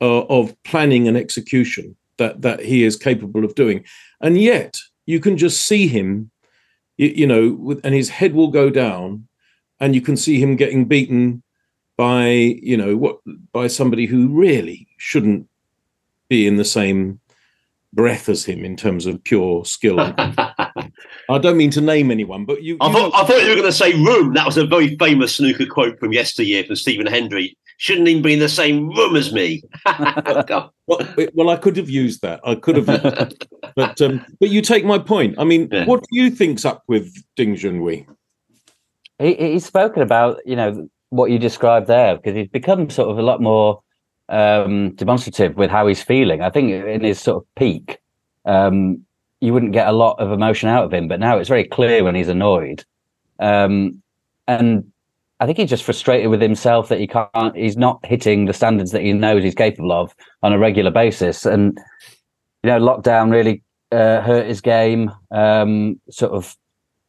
uh, 0.02 0.22
of 0.22 0.56
planning 0.64 1.08
and 1.08 1.16
execution 1.16 1.96
that, 2.18 2.42
that 2.42 2.60
he 2.62 2.84
is 2.84 2.96
capable 2.96 3.46
of 3.46 3.54
doing. 3.54 3.86
And 4.20 4.42
yet 4.42 4.78
you 5.06 5.20
can 5.20 5.38
just 5.38 5.66
see 5.66 5.88
him, 5.88 6.32
you, 6.98 7.10
you 7.10 7.28
know, 7.28 7.54
with, 7.54 7.82
and 7.84 7.94
his 7.94 8.10
head 8.10 8.34
will 8.34 8.50
go 8.50 8.70
down. 8.70 9.28
and 9.82 9.96
you 9.96 10.02
can 10.02 10.16
see 10.16 10.40
him 10.40 10.56
getting 10.56 10.86
beaten 10.86 11.44
by 12.02 12.30
you 12.64 12.76
know 12.76 12.98
what 12.98 13.20
by 13.52 13.68
somebody 13.68 14.08
who 14.08 14.28
really 14.30 14.88
shouldn't 14.98 15.48
be 16.30 16.48
in 16.48 16.56
the 16.58 16.66
same 16.66 17.20
breath 17.94 18.28
as 18.28 18.44
him 18.44 18.66
in 18.66 18.76
terms 18.76 19.06
of 19.06 19.24
pure 19.24 19.64
skill. 19.66 20.00
I 20.00 21.38
don't 21.40 21.58
mean 21.58 21.70
to 21.72 21.82
name 21.82 22.10
anyone, 22.10 22.44
but 22.46 22.64
you. 22.64 22.76
I, 22.82 22.88
you 22.88 22.94
thought, 22.94 23.12
know- 23.14 23.20
I 23.20 23.24
thought 23.26 23.44
you 23.44 23.50
were 23.50 23.56
going 23.56 23.68
to 23.68 23.72
say 23.72 23.94
room. 23.94 24.34
That 24.34 24.48
was 24.48 24.58
a 24.58 24.66
very 24.66 24.98
famous 24.98 25.36
snooker 25.36 25.68
quote 25.68 26.00
from 26.00 26.12
yesteryear 26.12 26.64
from 26.64 26.76
Stephen 26.76 27.06
Hendry. 27.06 27.56
Shouldn't 27.78 28.08
even 28.08 28.24
be 28.24 28.34
in 28.34 28.40
the 28.40 28.50
same 28.50 28.90
room 28.90 29.16
as 29.16 29.32
me. 29.32 29.62
well, 29.86 30.72
well, 31.36 31.50
I 31.52 31.56
could 31.58 31.78
have 31.78 31.90
used 31.90 32.24
that. 32.24 32.40
I 32.44 32.56
could 32.56 32.78
have, 32.78 32.88
but 33.76 34.02
um, 34.02 34.26
but 34.40 34.50
you 34.50 34.64
take 34.64 34.86
my 34.86 34.98
point. 34.98 35.36
I 35.38 35.44
mean, 35.44 35.70
Yeah. 35.72 35.86
what 35.86 36.00
do 36.02 36.08
you 36.20 36.32
think's 36.32 36.66
up 36.66 36.82
with 36.88 37.14
Ding 37.36 37.56
Junhui? 37.56 38.08
he, 39.20 39.36
he's 39.36 39.66
spoken 39.66 40.02
about 40.02 40.40
you 40.48 40.56
know 40.56 40.90
what 41.12 41.30
you 41.30 41.38
described 41.38 41.88
there 41.88 42.16
because 42.16 42.36
he's 42.36 42.48
become 42.48 42.90
sort 42.90 43.10
of 43.10 43.20
a 43.20 43.22
lot 43.22 43.42
more 43.42 43.82
um, 44.30 44.92
demonstrative 44.96 45.56
with 45.58 45.70
how 45.70 45.86
he's 45.86 46.02
feeling. 46.02 46.42
I 46.42 46.50
think 46.50 46.72
in 46.72 47.02
his 47.02 47.20
sort 47.20 47.44
of 47.44 47.56
peak, 47.56 48.00
um, 48.46 49.06
you 49.42 49.54
wouldn't 49.54 49.74
get 49.74 49.88
a 49.88 49.92
lot 49.92 50.20
of 50.20 50.32
emotion 50.32 50.70
out 50.70 50.86
of 50.86 50.94
him, 50.94 51.08
but 51.08 51.20
now 51.20 51.38
it's 51.38 51.50
very 51.50 51.66
clear 51.66 52.04
when 52.04 52.16
he's 52.16 52.30
annoyed, 52.30 52.86
um, 53.40 54.02
and 54.48 54.92
I 55.40 55.46
think 55.46 55.58
he's 55.58 55.70
just 55.70 55.84
frustrated 55.84 56.30
with 56.30 56.42
himself 56.42 56.88
that 56.90 57.00
he 57.00 57.08
can't. 57.08 57.56
He's 57.56 57.76
not 57.76 58.06
hitting 58.06 58.46
the 58.46 58.54
standards 58.54 58.92
that 58.92 59.02
he 59.02 59.12
knows 59.12 59.44
he's 59.44 59.56
capable 59.56 59.92
of 59.92 60.16
on 60.44 60.54
a 60.54 60.60
regular 60.60 60.92
basis, 60.92 61.46
and 61.46 61.78
you 62.64 62.70
know, 62.70 62.80
lockdown 62.80 63.32
really 63.32 63.64
uh, 63.92 64.22
hurt 64.22 64.48
his 64.48 64.62
game. 64.62 65.12
Um, 65.32 66.00
sort 66.10 66.32
of 66.32 66.56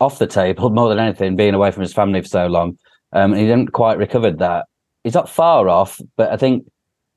off 0.01 0.19
the 0.19 0.27
table 0.27 0.71
more 0.75 0.89
than 0.89 0.99
anything, 0.99 1.37
being 1.37 1.55
away 1.55 1.71
from 1.71 1.83
his 1.83 1.93
family 1.93 2.21
for 2.21 2.29
so 2.29 2.47
long. 2.47 2.79
Um, 3.13 3.33
and 3.33 3.41
he 3.41 3.47
didn't 3.47 3.73
quite 3.73 3.99
recovered 3.99 4.39
that. 4.39 4.67
He's 5.05 5.15
not 5.15 5.29
far 5.29 5.69
off, 5.69 6.01
but 6.17 6.33
I 6.33 6.37
think 6.37 6.67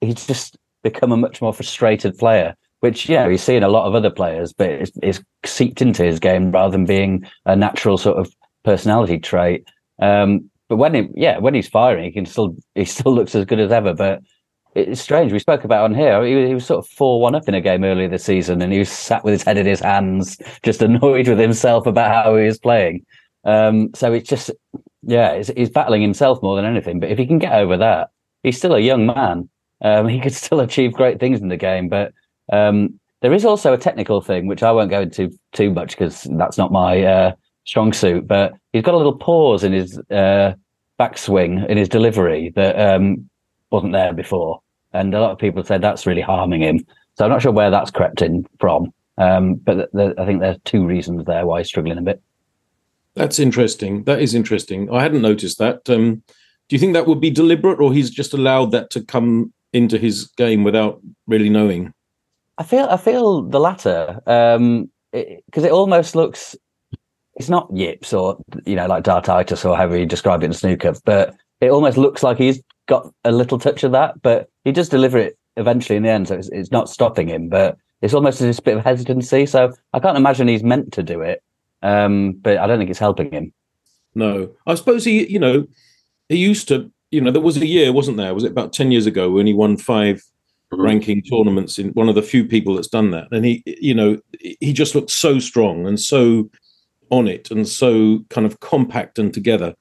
he's 0.01 0.25
just 0.27 0.57
become 0.83 1.11
a 1.11 1.17
much 1.17 1.41
more 1.41 1.53
frustrated 1.53 2.17
player, 2.17 2.55
which, 2.79 3.07
you 3.09 3.15
know, 3.15 3.29
he's 3.29 3.43
seen 3.43 3.63
a 3.63 3.69
lot 3.69 3.87
of 3.87 3.95
other 3.95 4.09
players, 4.09 4.53
but 4.53 4.69
it's, 4.69 4.91
it's 5.01 5.21
seeped 5.45 5.81
into 5.81 6.03
his 6.03 6.19
game 6.19 6.51
rather 6.51 6.71
than 6.71 6.85
being 6.85 7.25
a 7.45 7.55
natural 7.55 7.97
sort 7.97 8.17
of 8.17 8.31
personality 8.63 9.19
trait. 9.19 9.67
Um, 10.01 10.49
but 10.67 10.77
when 10.77 10.93
he, 10.95 11.07
yeah, 11.15 11.37
when 11.37 11.53
he's 11.53 11.67
firing, 11.69 12.03
he 12.05 12.11
can 12.11 12.25
still, 12.25 12.55
he 12.73 12.85
still 12.85 13.13
looks 13.13 13.35
as 13.35 13.45
good 13.45 13.59
as 13.59 13.71
ever. 13.71 13.93
But 13.93 14.21
it's 14.73 14.99
strange. 15.01 15.31
We 15.31 15.39
spoke 15.39 15.63
about 15.63 15.85
on 15.85 15.95
here. 15.95 16.23
He, 16.25 16.35
was- 16.35 16.47
he 16.47 16.53
was 16.53 16.65
sort 16.65 16.85
of 16.85 16.91
four 16.91 17.21
one 17.21 17.35
up 17.35 17.47
in 17.47 17.53
a 17.55 17.61
game 17.61 17.83
earlier 17.83 18.09
this 18.09 18.25
season, 18.25 18.61
and 18.61 18.73
he 18.73 18.79
was 18.79 18.89
sat 18.89 19.23
with 19.23 19.31
his 19.33 19.43
head 19.43 19.57
in 19.57 19.65
his 19.65 19.79
hands, 19.79 20.37
just 20.63 20.81
annoyed 20.81 21.27
with 21.27 21.39
himself 21.39 21.85
about 21.87 22.11
how 22.11 22.35
he 22.35 22.45
was 22.45 22.57
playing. 22.59 23.05
Um, 23.45 23.91
so 23.95 24.11
it's 24.11 24.27
just, 24.29 24.51
yeah, 25.05 25.37
he's, 25.37 25.47
he's 25.49 25.69
battling 25.69 26.01
himself 26.01 26.41
more 26.41 26.55
than 26.55 26.65
anything. 26.65 26.99
But 26.99 27.11
if 27.11 27.17
he 27.17 27.27
can 27.27 27.39
get 27.39 27.53
over 27.53 27.77
that, 27.77 28.09
he's 28.43 28.57
still 28.57 28.73
a 28.73 28.79
young 28.79 29.05
man. 29.05 29.49
Um, 29.81 30.07
he 30.09 30.19
could 30.19 30.33
still 30.33 30.59
achieve 30.59 30.93
great 30.93 31.19
things 31.19 31.41
in 31.41 31.49
the 31.49 31.57
game. 31.57 31.89
But 31.89 32.13
um, 32.51 32.99
there 33.21 33.33
is 33.33 33.45
also 33.45 33.73
a 33.73 33.77
technical 33.77 34.21
thing, 34.21 34.47
which 34.47 34.63
I 34.63 34.71
won't 34.71 34.89
go 34.89 35.01
into 35.01 35.31
too 35.53 35.71
much 35.71 35.91
because 35.91 36.27
that's 36.37 36.57
not 36.57 36.71
my 36.71 37.03
uh, 37.03 37.31
strong 37.65 37.93
suit. 37.93 38.27
But 38.27 38.53
he's 38.73 38.83
got 38.83 38.93
a 38.93 38.97
little 38.97 39.17
pause 39.17 39.63
in 39.63 39.73
his 39.73 39.99
uh, 40.11 40.53
backswing 40.99 41.67
in 41.67 41.77
his 41.77 41.89
delivery 41.89 42.51
that 42.55 42.79
um, 42.79 43.29
wasn't 43.71 43.93
there 43.93 44.13
before, 44.13 44.61
and 44.93 45.13
a 45.13 45.21
lot 45.21 45.31
of 45.31 45.37
people 45.37 45.63
said 45.63 45.81
that's 45.81 46.05
really 46.05 46.21
harming 46.21 46.61
him. 46.61 46.85
So 47.17 47.25
I'm 47.25 47.31
not 47.31 47.41
sure 47.41 47.51
where 47.51 47.71
that's 47.71 47.91
crept 47.91 48.21
in 48.21 48.45
from, 48.59 48.93
um, 49.17 49.55
but 49.55 49.89
I 49.95 50.25
think 50.25 50.41
there's 50.41 50.57
two 50.65 50.85
reasons 50.85 51.25
there 51.25 51.45
why 51.45 51.59
he's 51.59 51.67
struggling 51.67 51.97
a 51.97 52.01
bit. 52.01 52.21
That's 53.15 53.39
interesting. 53.39 54.03
That 54.03 54.21
is 54.21 54.33
interesting. 54.33 54.91
I 54.91 55.01
hadn't 55.01 55.21
noticed 55.21 55.57
that. 55.59 55.89
Um, 55.89 56.23
do 56.67 56.75
you 56.75 56.79
think 56.79 56.93
that 56.93 57.07
would 57.07 57.21
be 57.21 57.29
deliberate, 57.29 57.79
or 57.79 57.93
he's 57.93 58.09
just 58.09 58.33
allowed 58.33 58.71
that 58.71 58.89
to 58.91 59.03
come 59.03 59.53
into 59.73 59.97
his 59.97 60.27
game 60.37 60.63
without 60.63 61.01
really 61.27 61.49
knowing? 61.49 61.93
I 62.57 62.63
feel 62.63 62.85
I 62.89 62.97
feel 62.97 63.41
the 63.43 63.59
latter 63.59 64.21
because 64.25 64.87
it, 65.13 65.43
'cause 65.51 65.63
it 65.63 65.71
almost 65.71 66.15
looks 66.15 66.55
it's 67.35 67.49
not 67.49 67.69
yips 67.73 68.13
or 68.13 68.37
you 68.65 68.75
know 68.75 68.87
like 68.87 69.03
dartitis 69.03 69.69
or 69.69 69.75
however 69.75 69.97
you 69.97 70.05
describe 70.05 70.41
it 70.41 70.47
in 70.47 70.53
snooker, 70.53 70.93
but 71.03 71.35
it 71.61 71.69
almost 71.69 71.97
looks 71.97 72.23
like 72.23 72.37
he's 72.37 72.61
got 72.87 73.11
a 73.23 73.31
little 73.31 73.57
touch 73.59 73.83
of 73.83 73.91
that, 73.91 74.21
but 74.21 74.49
he 74.63 74.71
does 74.71 74.89
deliver 74.89 75.17
it 75.17 75.37
eventually 75.57 75.97
in 75.97 76.03
the 76.03 76.09
end, 76.09 76.27
so 76.27 76.35
it's, 76.35 76.49
it's 76.49 76.71
not 76.71 76.89
stopping 76.89 77.27
him, 77.27 77.49
but 77.49 77.77
it's 78.01 78.13
almost 78.13 78.39
this 78.39 78.59
bit 78.59 78.77
of 78.77 78.83
hesitancy. 78.83 79.45
So 79.45 79.71
I 79.93 79.99
can't 79.99 80.17
imagine 80.17 80.47
he's 80.47 80.63
meant 80.63 80.93
to 80.93 81.03
do 81.03 81.21
it, 81.21 81.41
um, 81.85 82.33
but 82.41 82.57
I 82.57 82.65
don't 82.67 82.79
think 82.79 82.89
it's 82.89 82.99
helping 82.99 83.31
him. 83.31 83.53
No, 84.15 84.51
I 84.65 84.75
suppose 84.75 85.05
he, 85.05 85.27
you 85.31 85.39
know, 85.39 85.67
he 86.29 86.37
used 86.37 86.67
to, 86.69 86.91
you 87.11 87.21
know, 87.21 87.31
there 87.31 87.41
was 87.41 87.57
a 87.57 87.65
year, 87.65 87.91
wasn't 87.93 88.17
there? 88.17 88.33
Was 88.33 88.43
it 88.43 88.51
about 88.51 88.73
10 88.73 88.91
years 88.91 89.05
ago 89.05 89.29
when 89.29 89.45
he 89.47 89.53
won 89.53 89.77
5 89.77 90.21
Mhm. 90.73 90.83
ranking 90.83 91.21
tournaments 91.21 91.77
in 91.77 91.89
one 91.89 92.09
of 92.09 92.15
the 92.15 92.23
few 92.23 92.43
people 92.45 92.73
that's 92.73 92.87
done 92.87 93.11
that? 93.11 93.27
And 93.31 93.45
he, 93.45 93.61
you 93.65 93.93
know, 93.93 94.17
he 94.59 94.73
just 94.73 94.95
looked 94.95 95.11
so 95.11 95.37
strong 95.39 95.85
and 95.85 95.99
so 95.99 96.49
on 97.11 97.27
it 97.27 97.51
and 97.51 97.67
so 97.67 98.25
kind 98.29 98.47
of 98.47 98.59
compact 98.61 99.19
and 99.19 99.31
together. 99.31 99.75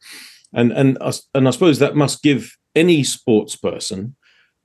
And, 0.52 0.72
and, 0.72 0.98
and 1.34 1.48
I 1.48 1.50
suppose 1.50 1.78
that 1.78 1.96
must 1.96 2.22
give 2.22 2.54
any 2.74 3.02
sports 3.02 3.56
person 3.56 4.14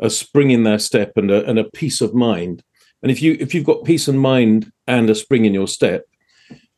a 0.02 0.10
spring 0.10 0.52
in 0.52 0.64
their 0.64 0.80
step 0.80 1.14
and 1.16 1.32
a, 1.32 1.46
and 1.50 1.58
a 1.58 1.70
peace 1.82 2.02
of 2.02 2.14
mind. 2.14 2.64
And 3.02 3.12
if 3.12 3.22
you, 3.22 3.38
if 3.40 3.54
you've 3.54 3.72
got 3.72 3.86
peace 3.86 4.08
of 4.10 4.16
mind 4.16 4.72
and 4.88 5.10
a 5.10 5.16
spring 5.16 5.46
in 5.46 5.54
your 5.54 5.68
step, 5.68 6.04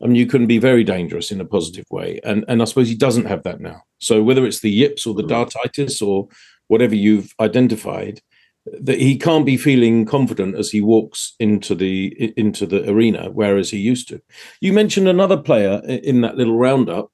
I 0.04 0.08
mean, 0.08 0.16
you 0.16 0.26
can 0.26 0.48
be 0.48 0.58
very 0.58 0.84
dangerous 0.84 1.32
in 1.32 1.42
a 1.42 1.46
positive 1.46 1.86
way. 1.92 2.20
And 2.24 2.44
and 2.48 2.62
I 2.62 2.66
suppose 2.66 2.90
he 2.90 2.96
doesn't 2.96 3.26
have 3.26 3.44
that 3.44 3.60
now. 3.60 3.84
So 4.00 4.24
whether 4.24 4.46
it's 4.46 4.62
the 4.62 4.72
yips 4.72 5.06
or 5.06 5.14
the 5.14 5.24
dartitis 5.24 6.02
or 6.02 6.28
whatever 6.68 6.96
you've 6.96 7.34
identified, 7.40 8.22
that 8.66 9.00
he 9.00 9.18
can't 9.18 9.46
be 9.46 9.58
feeling 9.58 10.06
confident 10.06 10.56
as 10.56 10.70
he 10.70 10.82
walks 10.82 11.34
into 11.40 11.76
the 11.76 12.34
into 12.38 12.66
the 12.66 12.90
arena, 12.90 13.30
whereas 13.32 13.70
he 13.70 13.80
used 13.80 14.08
to. 14.10 14.22
You 14.60 14.74
mentioned 14.74 15.08
another 15.08 15.38
player 15.38 15.82
in 15.86 16.22
that 16.22 16.38
little 16.38 16.58
roundup, 16.58 17.12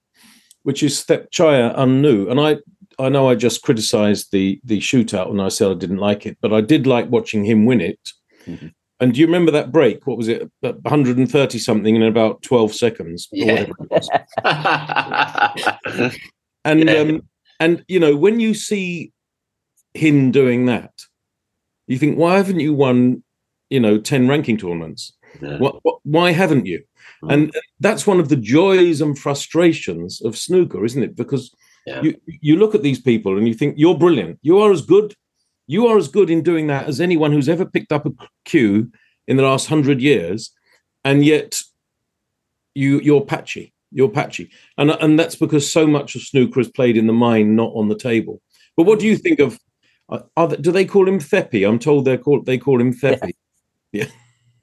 which 0.64 0.84
is 0.84 1.04
Thepchaiya 1.06 1.78
Un-Nooh. 1.78 2.30
And 2.30 2.40
I 2.40 2.58
I 3.00 3.10
know 3.10 3.30
I 3.30 3.36
just 3.36 3.62
criticized 3.64 4.32
the 4.32 4.60
the 4.64 4.80
shootout 4.80 5.30
and 5.30 5.42
I 5.42 5.50
said 5.50 5.72
I 5.72 5.76
didn't 5.76 5.98
like 5.98 6.26
it, 6.26 6.38
but 6.42 6.54
I 6.54 6.62
did 6.62 6.88
like 6.88 7.10
watching 7.10 7.46
him 7.46 7.66
win 7.66 7.82
it. 7.82 8.00
Mhm. 8.46 8.74
And 9.00 9.14
do 9.14 9.20
you 9.20 9.28
remember 9.28 9.52
that 9.52 9.72
break? 9.72 10.08
What 10.08 10.18
was 10.18 10.28
it? 10.28 10.50
130 10.62 11.60
something 11.60 11.96
in 11.96 12.04
about 12.04 12.42
12 12.42 12.74
seconds 12.74 13.28
or 13.32 13.38
Yeah. 13.38 13.52
whatever 13.54 13.74
it 13.82 13.92
was. 13.92 14.10
And 16.66 16.84
Yeah. 16.90 16.96
um, 16.96 17.22
and 17.60 17.84
you 17.88 18.00
know, 18.00 18.16
when 18.16 18.40
you 18.40 18.54
see 18.54 19.12
him 19.94 20.32
doing 20.32 20.66
that, 20.66 20.92
you 21.88 21.98
think, 21.98 22.18
why 22.18 22.38
haven't 22.38 22.60
you 22.60 22.74
won, 22.74 23.24
you 23.70 23.80
know, 23.80 23.98
10 24.00 24.28
ranking 24.28 24.58
tournaments? 24.58 25.14
Yeah. 25.42 25.58
What, 25.60 25.80
what, 25.84 26.00
why 26.04 26.32
haven't 26.32 26.66
you? 26.66 26.84
Mm. 27.24 27.34
And 27.34 27.54
that's 27.80 28.06
one 28.08 28.20
of 28.20 28.30
the 28.30 28.36
joys 28.36 29.02
and 29.02 29.18
frustrations 29.18 30.22
of 30.22 30.38
snooker, 30.38 30.84
isn't 30.86 31.04
it? 31.04 31.16
Because 31.16 31.52
Yeah. 31.86 32.02
you 32.04 32.16
you 32.42 32.58
look 32.58 32.76
at 32.76 32.84
these 32.84 33.00
people 33.02 33.38
and 33.38 33.48
you 33.48 33.54
think 33.54 33.76
you're 33.78 33.98
brilliant. 33.98 34.40
You 34.42 34.60
are 34.60 34.72
as 34.72 34.82
good. 34.86 35.16
You 35.68 35.88
are 35.88 35.98
as 35.98 36.08
good 36.08 36.30
in 36.30 36.42
doing 36.42 36.68
that 36.68 36.88
as 36.88 37.02
anyone 37.02 37.32
who's 37.32 37.50
ever 37.50 37.66
picked 37.66 37.92
up 37.92 38.06
a 38.06 38.12
cue 38.46 38.92
in 39.28 39.38
the 39.38 39.44
last 39.44 39.68
hundred 39.68 40.02
years, 40.02 40.52
and 41.04 41.24
yet 41.26 41.62
you 42.74 43.00
you're 43.00 43.26
patchy. 43.26 43.74
You're 43.92 44.10
patchy, 44.10 44.50
and 44.78 44.92
and 44.92 45.20
that's 45.20 45.36
because 45.36 45.72
so 45.72 45.86
much 45.88 46.16
of 46.16 46.22
snooker 46.22 46.60
is 46.60 46.70
played 46.70 46.98
in 46.98 47.08
the 47.08 47.14
mind, 47.14 47.56
not 47.56 47.72
on 47.74 47.88
the 47.90 47.96
table. 47.98 48.42
But 48.76 48.86
what 48.86 49.00
do 49.00 49.06
you 49.06 49.18
think 49.18 49.40
of? 49.40 49.60
uh, 50.10 50.48
they- 50.48 50.58
do 50.58 50.72
they 50.72 50.86
call 50.86 51.08
him 51.08 51.20
Theppi? 51.20 51.68
I'm 51.68 51.80
told 51.80 52.06
they 52.06 52.18
call 52.18 52.42
they 52.42 52.58
call 52.58 52.80
him 52.80 52.94
Theppi. 52.94 53.32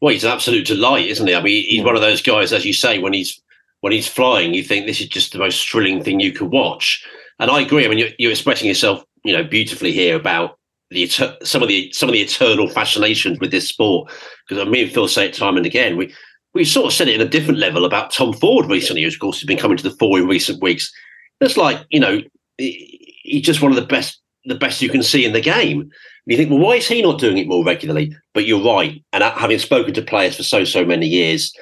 Well, 0.00 0.12
he's 0.12 0.24
an 0.24 0.32
absolute 0.32 0.66
delight, 0.66 1.06
isn't 1.08 1.26
he? 1.26 1.34
I 1.34 1.42
mean, 1.42 1.64
he's 1.66 1.82
one 1.84 1.96
of 1.96 2.02
those 2.02 2.20
guys, 2.20 2.52
as 2.52 2.64
you 2.66 2.74
say, 2.74 2.98
when 2.98 3.12
he's 3.14 3.40
when 3.80 3.92
he's 3.92 4.08
flying, 4.08 4.52
you 4.54 4.62
think 4.62 4.86
this 4.86 5.00
is 5.00 5.08
just 5.08 5.32
the 5.32 5.38
most 5.38 5.66
thrilling 5.68 6.02
thing 6.02 6.20
you 6.20 6.32
could 6.32 6.50
watch. 6.50 7.04
And 7.38 7.50
I 7.50 7.60
agree. 7.60 7.84
I 7.84 7.88
mean, 7.88 7.98
you're, 7.98 8.10
you're 8.18 8.30
expressing 8.30 8.68
yourself, 8.68 9.04
you 9.24 9.32
know, 9.34 9.42
beautifully 9.44 9.92
here 9.92 10.16
about 10.16 10.58
the 10.94 11.06
some 11.42 11.62
of 11.62 11.68
the 11.68 11.92
some 11.92 12.08
of 12.08 12.12
the 12.12 12.22
eternal 12.22 12.68
fascinations 12.68 13.38
with 13.40 13.50
this 13.50 13.68
sport. 13.68 14.10
Because 14.48 14.66
me 14.68 14.82
and 14.82 14.92
Phil 14.92 15.08
say 15.08 15.26
it 15.26 15.34
time 15.34 15.56
and 15.56 15.66
again. 15.66 15.96
We 15.96 16.14
we 16.54 16.64
sort 16.64 16.86
of 16.86 16.92
said 16.92 17.08
it 17.08 17.16
in 17.16 17.26
a 17.26 17.30
different 17.30 17.58
level 17.58 17.84
about 17.84 18.12
Tom 18.12 18.32
Ford 18.32 18.70
recently, 18.70 19.02
who 19.02 19.08
of 19.08 19.18
course 19.18 19.40
has 19.40 19.46
been 19.46 19.58
coming 19.58 19.76
to 19.76 19.82
the 19.82 19.96
fore 19.96 20.18
in 20.18 20.26
recent 20.26 20.62
weeks. 20.62 20.92
It's 21.40 21.56
like 21.56 21.84
you 21.90 22.00
know, 22.00 22.20
he's 22.56 23.42
just 23.42 23.60
one 23.60 23.72
of 23.72 23.76
the 23.76 23.86
best 23.86 24.20
the 24.44 24.54
best 24.54 24.82
you 24.82 24.88
can 24.88 25.02
see 25.02 25.24
in 25.24 25.32
the 25.32 25.40
game. 25.40 25.80
And 25.80 25.92
you 26.26 26.36
think, 26.36 26.50
well, 26.50 26.60
why 26.60 26.74
is 26.76 26.88
he 26.88 27.02
not 27.02 27.18
doing 27.18 27.38
it 27.38 27.48
more 27.48 27.64
regularly? 27.64 28.14
But 28.32 28.46
you're 28.46 28.64
right. 28.64 29.02
And 29.12 29.22
uh, 29.22 29.34
having 29.36 29.58
spoken 29.58 29.94
to 29.94 30.02
players 30.02 30.36
for 30.36 30.42
so, 30.42 30.64
so 30.64 30.84
many 30.84 31.06
years, 31.06 31.52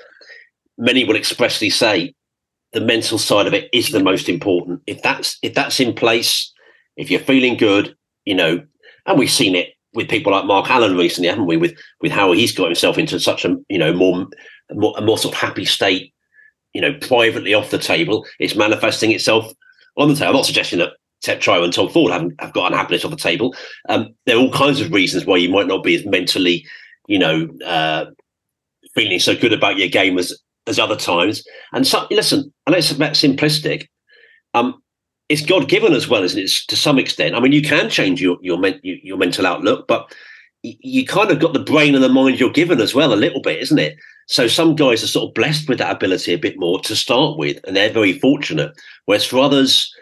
many 0.79 1.05
will 1.05 1.17
expressly 1.17 1.71
say 1.71 2.15
the 2.73 2.81
mental 2.81 3.19
side 3.19 3.47
of 3.47 3.55
it 3.55 3.69
is 3.73 3.91
the 3.91 4.03
most 4.03 4.29
important. 4.29 4.83
If 4.87 5.03
that's 5.03 5.39
if 5.43 5.55
that's 5.55 5.81
in 5.81 5.95
place, 5.95 6.53
if 6.97 7.11
you're 7.11 7.21
feeling 7.21 7.57
good, 7.57 7.95
you 8.25 8.35
know, 8.35 8.63
and 9.07 9.19
we've 9.19 9.31
seen 9.31 9.55
it 9.55 9.71
with 9.95 10.09
people 10.09 10.33
like 10.33 10.47
Mark 10.47 10.71
Allen 10.71 10.97
recently, 10.97 11.29
haven't 11.29 11.47
we? 11.47 11.57
With 11.57 11.77
with 12.01 12.13
how 12.13 12.33
he's 12.33 12.53
got 12.53 12.67
himself 12.67 12.99
into 12.99 13.19
such 13.21 13.45
a 13.45 13.57
you 13.69 13.79
know 13.79 13.93
more 13.93 14.27
more, 14.73 14.95
more 15.03 15.19
sort 15.19 15.35
of 15.35 15.41
happy 15.41 15.65
state, 15.65 16.13
you 16.73 16.81
know, 16.81 16.95
privately 17.01 17.55
off 17.55 17.71
the 17.71 17.79
table. 17.79 18.27
It's 18.39 18.57
manifesting 18.57 19.13
itself 19.13 19.53
on 19.97 20.09
the 20.09 20.15
table. 20.15 20.29
I'm 20.29 20.37
not 20.37 20.47
suggesting 20.47 20.79
that 20.79 20.93
Thepchaiya 21.25 21.65
and 21.65 21.73
Tom 21.73 21.89
Ford 21.89 22.13
haven't 22.13 22.41
have 22.41 22.53
got 22.53 22.73
unhappiness 22.73 23.05
off 23.05 23.11
the 23.11 23.17
table. 23.17 23.55
Um, 23.89 24.15
there 24.27 24.37
are 24.37 24.41
all 24.41 24.53
kinds 24.53 24.81
of 24.81 24.93
reasons 24.93 25.27
why 25.27 25.37
you 25.37 25.49
might 25.49 25.67
not 25.67 25.85
be 25.85 25.95
as 25.95 26.07
mentally, 26.07 26.67
you 27.07 27.19
know, 27.19 27.49
uh, 27.65 28.07
feeling 28.95 29.19
so 29.19 29.37
good 29.37 29.53
about 29.53 29.79
your 29.79 29.89
game 29.89 30.19
as 30.19 30.39
as 30.67 30.79
other 30.79 30.97
times. 30.97 31.45
And 31.73 31.87
so, 31.87 32.07
listen, 32.11 32.53
I 32.67 32.71
know 32.71 32.79
it's 32.79 32.93
a 32.93 32.97
bit 32.97 33.13
simplistic. 33.13 33.89
Um, 34.55 34.82
it's 35.33 35.47
God 35.47 35.67
given 35.67 35.95
as 35.95 36.09
well, 36.09 36.23
isn't 36.23 36.39
it? 36.39 36.51
To 36.69 36.77
some 36.77 36.99
extent. 36.99 37.35
I 37.35 37.41
mean, 37.41 37.53
you 37.53 37.63
can 37.63 37.89
change 37.89 38.21
your 38.21 38.37
your 38.43 38.59
men, 38.59 38.79
your 38.83 39.17
mental 39.17 39.47
outlook, 39.47 39.87
but 39.89 40.15
you 40.63 41.07
kind 41.07 41.31
of 41.31 41.41
got 41.41 41.55
the 41.55 41.59
brain 41.59 41.95
and 41.95 42.05
the 42.05 42.09
mind 42.09 42.39
you're 42.39 42.51
given 42.51 42.81
as 42.81 42.95
well, 42.95 43.13
a 43.13 43.17
little 43.17 43.41
bit, 43.41 43.61
isn't 43.63 43.79
it? 43.79 43.97
So 44.29 44.47
some 44.47 44.77
guys 44.77 45.03
are 45.03 45.09
sort 45.09 45.29
of 45.29 45.35
blessed 45.35 45.69
with 45.69 45.79
that 45.79 45.91
ability 45.97 46.35
a 46.35 46.39
bit 46.39 46.59
more 46.59 46.81
to 46.83 46.95
start 46.95 47.39
with, 47.39 47.59
and 47.65 47.75
they're 47.75 47.91
very 47.91 48.19
fortunate. 48.19 48.73
Whereas 49.07 49.25
for 49.25 49.39
others, 49.39 49.93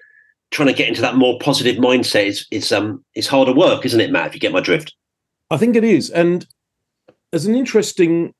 trying 0.50 0.66
to 0.66 0.74
get 0.74 0.88
into 0.88 1.00
that 1.00 1.14
more 1.14 1.38
positive 1.38 1.76
mindset 1.76 2.26
is 2.26 2.46
is 2.50 2.72
um 2.72 3.04
is 3.14 3.28
harder 3.28 3.54
work, 3.54 3.86
isn't 3.86 4.00
it, 4.00 4.10
Matt? 4.10 4.28
If 4.28 4.34
you 4.34 4.40
get 4.40 4.52
my 4.52 4.60
drift. 4.60 4.94
I 5.52 5.58
think 5.58 5.76
it 5.76 5.84
is, 5.84 6.10
and 6.10 6.44
there's 7.30 7.46
an 7.46 7.54
interesting 7.54 8.34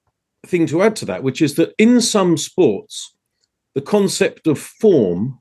thing 0.44 0.66
to 0.66 0.83
add 0.83 0.96
to 0.96 1.05
that, 1.05 1.22
which 1.22 1.40
is 1.40 1.55
that 1.55 1.72
in 1.79 2.00
some 2.00 2.37
sports, 2.37 3.14
the 3.74 3.81
concept 3.81 4.48
of 4.48 4.59
form 4.59 5.39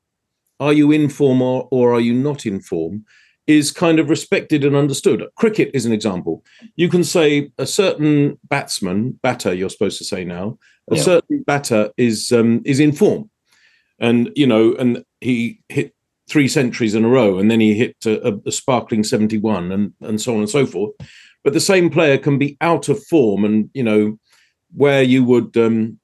are 0.59 0.73
you 0.73 0.91
in 0.91 1.09
form 1.09 1.41
or, 1.41 1.67
or 1.71 1.93
are 1.93 1.99
you 1.99 2.13
not 2.13 2.45
in 2.45 2.59
form 2.59 3.05
is 3.49 3.71
kind 3.71 3.97
of 3.97 4.11
respected 4.11 4.63
and 4.63 4.75
understood. 4.75 5.25
Cricket 5.35 5.71
is 5.73 5.83
an 5.83 5.91
example. 5.91 6.45
You 6.75 6.87
can 6.87 7.03
say 7.03 7.51
a 7.57 7.65
certain 7.65 8.37
batsman, 8.43 9.19
batter, 9.23 9.55
you're 9.55 9.71
supposed 9.71 9.97
to 9.97 10.05
say 10.05 10.23
now, 10.23 10.59
a 10.91 10.95
yeah. 10.95 11.01
certain 11.01 11.43
batter 11.47 11.89
is 11.97 12.31
um, 12.31 12.61
is 12.63 12.79
in 12.79 12.91
form, 12.91 13.29
and 13.99 14.29
you 14.35 14.45
know, 14.45 14.75
and 14.75 15.03
he 15.19 15.61
hit 15.69 15.95
three 16.29 16.47
centuries 16.47 16.93
in 16.93 17.03
a 17.03 17.09
row, 17.09 17.39
and 17.39 17.49
then 17.49 17.59
he 17.59 17.73
hit 17.73 17.95
a, 18.05 18.39
a 18.45 18.51
sparkling 18.51 19.03
seventy-one, 19.03 19.71
and 19.71 19.93
and 20.01 20.21
so 20.21 20.33
on 20.33 20.39
and 20.39 20.49
so 20.49 20.67
forth. 20.67 20.93
But 21.43 21.53
the 21.53 21.59
same 21.59 21.89
player 21.89 22.19
can 22.19 22.37
be 22.37 22.55
out 22.61 22.87
of 22.87 23.03
form, 23.05 23.45
and 23.45 23.69
you 23.73 23.83
know, 23.83 24.19
where 24.75 25.01
you 25.01 25.23
would, 25.23 25.57
um, 25.57 25.99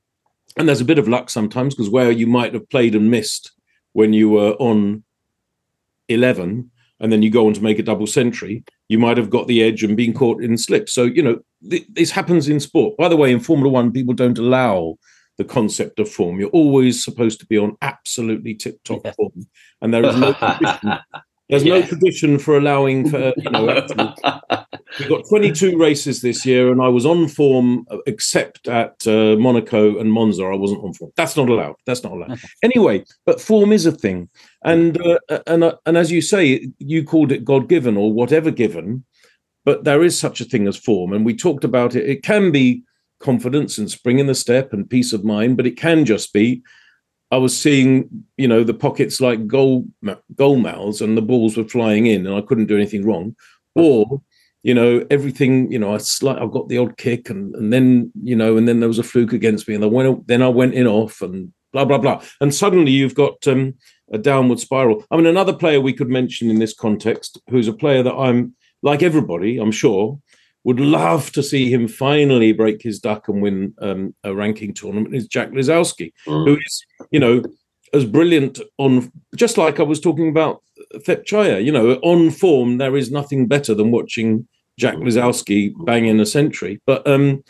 and 0.58 0.68
there's 0.68 0.82
a 0.82 0.86
bit 0.86 1.00
of 1.00 1.08
luck 1.08 1.30
sometimes 1.30 1.76
because 1.76 1.92
where 1.92 2.12
you 2.12 2.26
might 2.26 2.56
have 2.56 2.68
played 2.70 2.96
and 2.96 3.12
missed 3.12 3.52
when 3.96 4.12
you 4.12 4.30
were 4.30 4.52
on 4.60 5.02
11 6.10 6.70
and 7.00 7.12
then 7.12 7.22
you 7.22 7.32
go 7.32 7.48
on 7.48 7.54
to 7.54 7.64
make 7.64 7.80
a 7.80 7.84
double 7.84 8.06
century, 8.06 8.66
you 8.90 9.00
might 9.00 9.16
have 9.16 9.30
got 9.30 9.48
the 9.48 9.64
edge 9.64 9.84
and 9.84 9.96
been 9.96 10.14
caught 10.14 10.44
in 10.44 10.58
slip. 10.58 10.90
So, 10.90 11.04
you 11.04 11.24
know, 11.24 11.40
th- 11.70 11.88
this 11.90 12.12
happens 12.12 12.50
in 12.50 12.60
sport. 12.60 12.98
By 12.98 13.08
the 13.08 13.16
way, 13.16 13.32
in 13.32 13.40
Formula 13.40 13.72
One, 13.72 13.94
people 13.94 14.14
don't 14.14 14.38
allow 14.38 14.98
the 15.38 15.46
concept 15.46 16.00
of 16.00 16.10
form. 16.12 16.42
You're 16.42 16.50
always 16.50 17.06
supposed 17.06 17.40
to 17.40 17.46
be 17.46 17.58
on 17.58 17.78
absolutely 17.82 18.56
tip 18.56 18.84
top 18.84 19.02
yeah. 19.06 19.14
form. 19.14 19.48
And 19.82 19.94
there 19.94 20.06
is 20.06 20.18
no 20.18 20.34
There's 21.50 21.64
yeah. 21.64 21.80
no 21.80 21.86
tradition 21.86 22.40
for 22.40 22.58
allowing 22.58 23.10
for 23.10 23.34
you 23.38 23.50
know. 23.52 23.66
We've 25.00 25.10
got 25.10 25.28
22 25.28 25.78
races 25.78 26.22
this 26.22 26.46
year, 26.46 26.72
and 26.72 26.82
I 26.82 26.88
was 26.88 27.06
on 27.06 27.28
form 27.28 27.86
except 28.08 28.68
at 28.68 29.06
uh, 29.06 29.36
Monaco 29.38 30.00
and 30.00 30.12
Monza. 30.12 30.46
I 30.46 30.56
wasn't 30.56 30.84
on 30.84 30.94
form. 30.94 31.12
That's 31.18 31.36
not 31.36 31.50
allowed. 31.50 31.76
That's 31.86 32.04
not 32.04 32.14
allowed. 32.14 32.40
anyway, 32.64 33.04
but 33.26 33.42
form 33.42 33.74
is 33.74 33.86
a 33.86 33.92
thing, 33.92 34.30
and 34.64 35.00
uh, 35.02 35.20
and 35.46 35.64
uh, 35.66 35.76
and 35.86 35.98
as 35.98 36.12
you 36.12 36.22
say, 36.22 36.70
you 36.80 37.04
called 37.04 37.32
it 37.32 37.46
God 37.46 37.68
given 37.68 37.98
or 37.98 38.12
whatever 38.12 38.52
given, 38.52 39.06
but 39.66 39.84
there 39.84 40.04
is 40.04 40.18
such 40.18 40.42
a 40.42 40.46
thing 40.46 40.68
as 40.68 40.78
form, 40.78 41.14
and 41.14 41.26
we 41.26 41.36
talked 41.36 41.64
about 41.64 41.96
it. 41.96 42.10
It 42.10 42.24
can 42.24 42.52
be 42.52 42.84
confidence 43.20 43.78
and 43.78 43.90
spring 43.92 44.20
in 44.20 44.28
the 44.28 44.36
step 44.36 44.74
and 44.74 44.90
peace 44.90 45.14
of 45.14 45.24
mind, 45.24 45.58
but 45.58 45.68
it 45.68 45.78
can 45.78 46.06
just 46.06 46.34
be 46.34 46.64
I 47.36 47.38
was 47.38 47.60
seeing, 47.60 48.26
you 48.38 48.48
know, 48.48 48.64
the 48.64 48.74
pockets 48.74 49.20
like 49.20 49.46
goal 49.46 49.86
goal 50.36 50.56
mouths, 50.56 51.02
and 51.02 51.18
the 51.18 51.22
balls 51.22 51.58
were 51.58 51.68
flying 51.68 52.06
in, 52.06 52.26
and 52.26 52.34
I 52.34 52.40
couldn't 52.40 52.68
do 52.68 52.78
anything 52.78 53.06
wrong. 53.06 53.36
Or, 53.76 54.22
you 54.64 54.74
know, 54.74 55.06
everything, 55.12 55.70
you 55.70 55.78
know, 55.78 55.94
I 55.94 55.98
slight, 55.98 56.42
I 56.42 56.48
got 56.48 56.70
the 56.70 56.78
odd 56.78 56.96
kick, 56.96 57.30
and 57.30 57.54
and 57.56 57.74
then, 57.74 58.14
you 58.24 58.38
know, 58.38 58.56
and 58.56 58.70
then 58.70 58.80
there 58.80 58.88
was 58.88 59.00
a 59.00 59.04
fluke 59.12 59.34
against 59.34 59.68
me, 59.68 59.76
and 59.76 59.84
I 59.84 59.88
went, 59.88 60.28
then 60.28 60.42
I 60.42 60.48
went 60.48 60.76
in 60.76 60.88
off, 60.88 61.22
and 61.22 61.52
blah 61.74 61.84
blah 61.84 61.98
blah, 61.98 62.24
and 62.40 62.56
suddenly 62.56 62.92
you've 62.94 63.16
got 63.16 63.46
um, 63.50 63.74
a 64.14 64.18
downward 64.18 64.62
spiral. 64.62 65.04
I 65.12 65.18
mean, 65.18 65.26
another 65.26 65.54
player 65.54 65.82
we 65.82 65.92
could 65.92 66.10
mention 66.10 66.50
in 66.50 66.60
this 66.60 66.74
context, 66.74 67.38
who's 67.50 67.68
a 67.68 67.74
player 67.74 68.02
that 68.04 68.16
I'm 68.16 68.56
like 68.82 69.04
everybody, 69.04 69.58
I'm 69.58 69.74
sure, 69.74 70.18
would 70.66 70.80
love 70.80 71.32
to 71.32 71.44
see 71.44 71.72
him 71.72 71.88
finally 71.88 72.52
break 72.52 72.82
his 72.82 73.00
duck 73.00 73.28
and 73.28 73.42
win 73.42 73.74
um, 73.82 74.14
a 74.24 74.34
ranking 74.36 74.74
tournament 74.74 75.16
is 75.16 75.28
Jack 75.28 75.52
Lisowski, 75.52 76.12
mm. 76.28 76.48
who 76.48 76.58
is, 76.58 76.86
you 77.12 77.20
know, 77.20 77.44
as 77.94 78.04
brilliant 78.04 78.60
on, 78.80 79.12
just 79.36 79.60
like 79.60 79.80
I 79.80 79.84
was 79.84 80.00
talking 80.02 80.28
about 80.28 80.64
Thepchaiya, 80.96 81.64
you 81.64 81.72
know, 81.72 81.94
on 82.02 82.32
form, 82.32 82.80
there 82.80 82.98
is 82.98 83.12
nothing 83.12 83.48
better 83.48 83.76
than 83.76 83.92
watching 83.92 84.48
Jack. 84.78 84.96
Lisowski 84.96 85.72
bang 85.86 86.08
in 86.08 86.20
a 86.20 86.26
century. 86.26 86.82
But 86.88 87.08
um, 87.08 87.44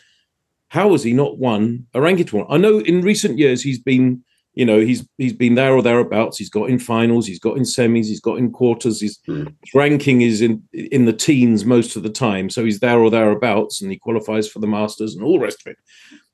how 0.68 0.92
has 0.92 1.04
he 1.04 1.14
not 1.14 1.38
won 1.38 1.88
a 1.94 2.02
ranking 2.02 2.26
tournament? 2.26 2.54
I 2.54 2.58
know 2.58 2.80
in 2.80 3.02
recent 3.02 3.40
years 3.40 3.64
he's 3.64 3.80
been 3.80 4.24
you 4.56 4.66
know 4.66 4.80
he's 4.80 5.08
he's 5.18 5.34
been 5.34 5.56
there 5.56 5.74
or 5.74 5.82
thereabouts. 5.82 6.38
He's 6.38 6.50
got 6.50 6.70
in 6.70 6.80
finals 6.80 7.28
he's 7.28 7.40
got 7.40 7.58
in 7.58 7.64
semis 7.64 8.06
he's 8.06 8.22
got 8.22 8.38
in 8.38 8.52
quarters 8.52 9.02
his, 9.02 9.20
mm. 9.28 9.54
ranking 9.74 10.22
is 10.22 10.42
in 10.42 10.64
in 10.74 11.06
the 11.06 11.14
teens 11.14 11.66
most 11.66 11.96
of 11.96 12.04
the 12.04 12.10
time. 12.10 12.50
So 12.50 12.64
he's 12.64 12.80
there 12.80 13.00
or 13.00 13.12
thereabouts 13.12 13.82
and 13.82 13.92
he 13.92 13.98
qualifies 13.98 14.48
for 14.48 14.60
the 14.60 14.68
masters 14.68 15.16
and 15.16 15.24
all 15.24 15.34
the 15.34 15.46
rest 15.46 15.62
of 15.66 15.72
it. 15.72 15.78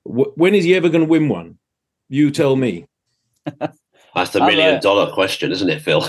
W- 0.05 0.31
when 0.35 0.55
is 0.55 0.63
he 0.63 0.75
ever 0.75 0.89
going 0.89 1.03
to 1.03 1.09
win 1.09 1.29
one? 1.29 1.57
You 2.09 2.31
tell 2.31 2.55
me 2.55 2.85
That's 4.13 4.31
the 4.31 4.39
million 4.41 4.81
dollar 4.81 5.11
question, 5.11 5.51
isn't 5.51 5.69
it, 5.69 5.81
Phil? 5.81 6.03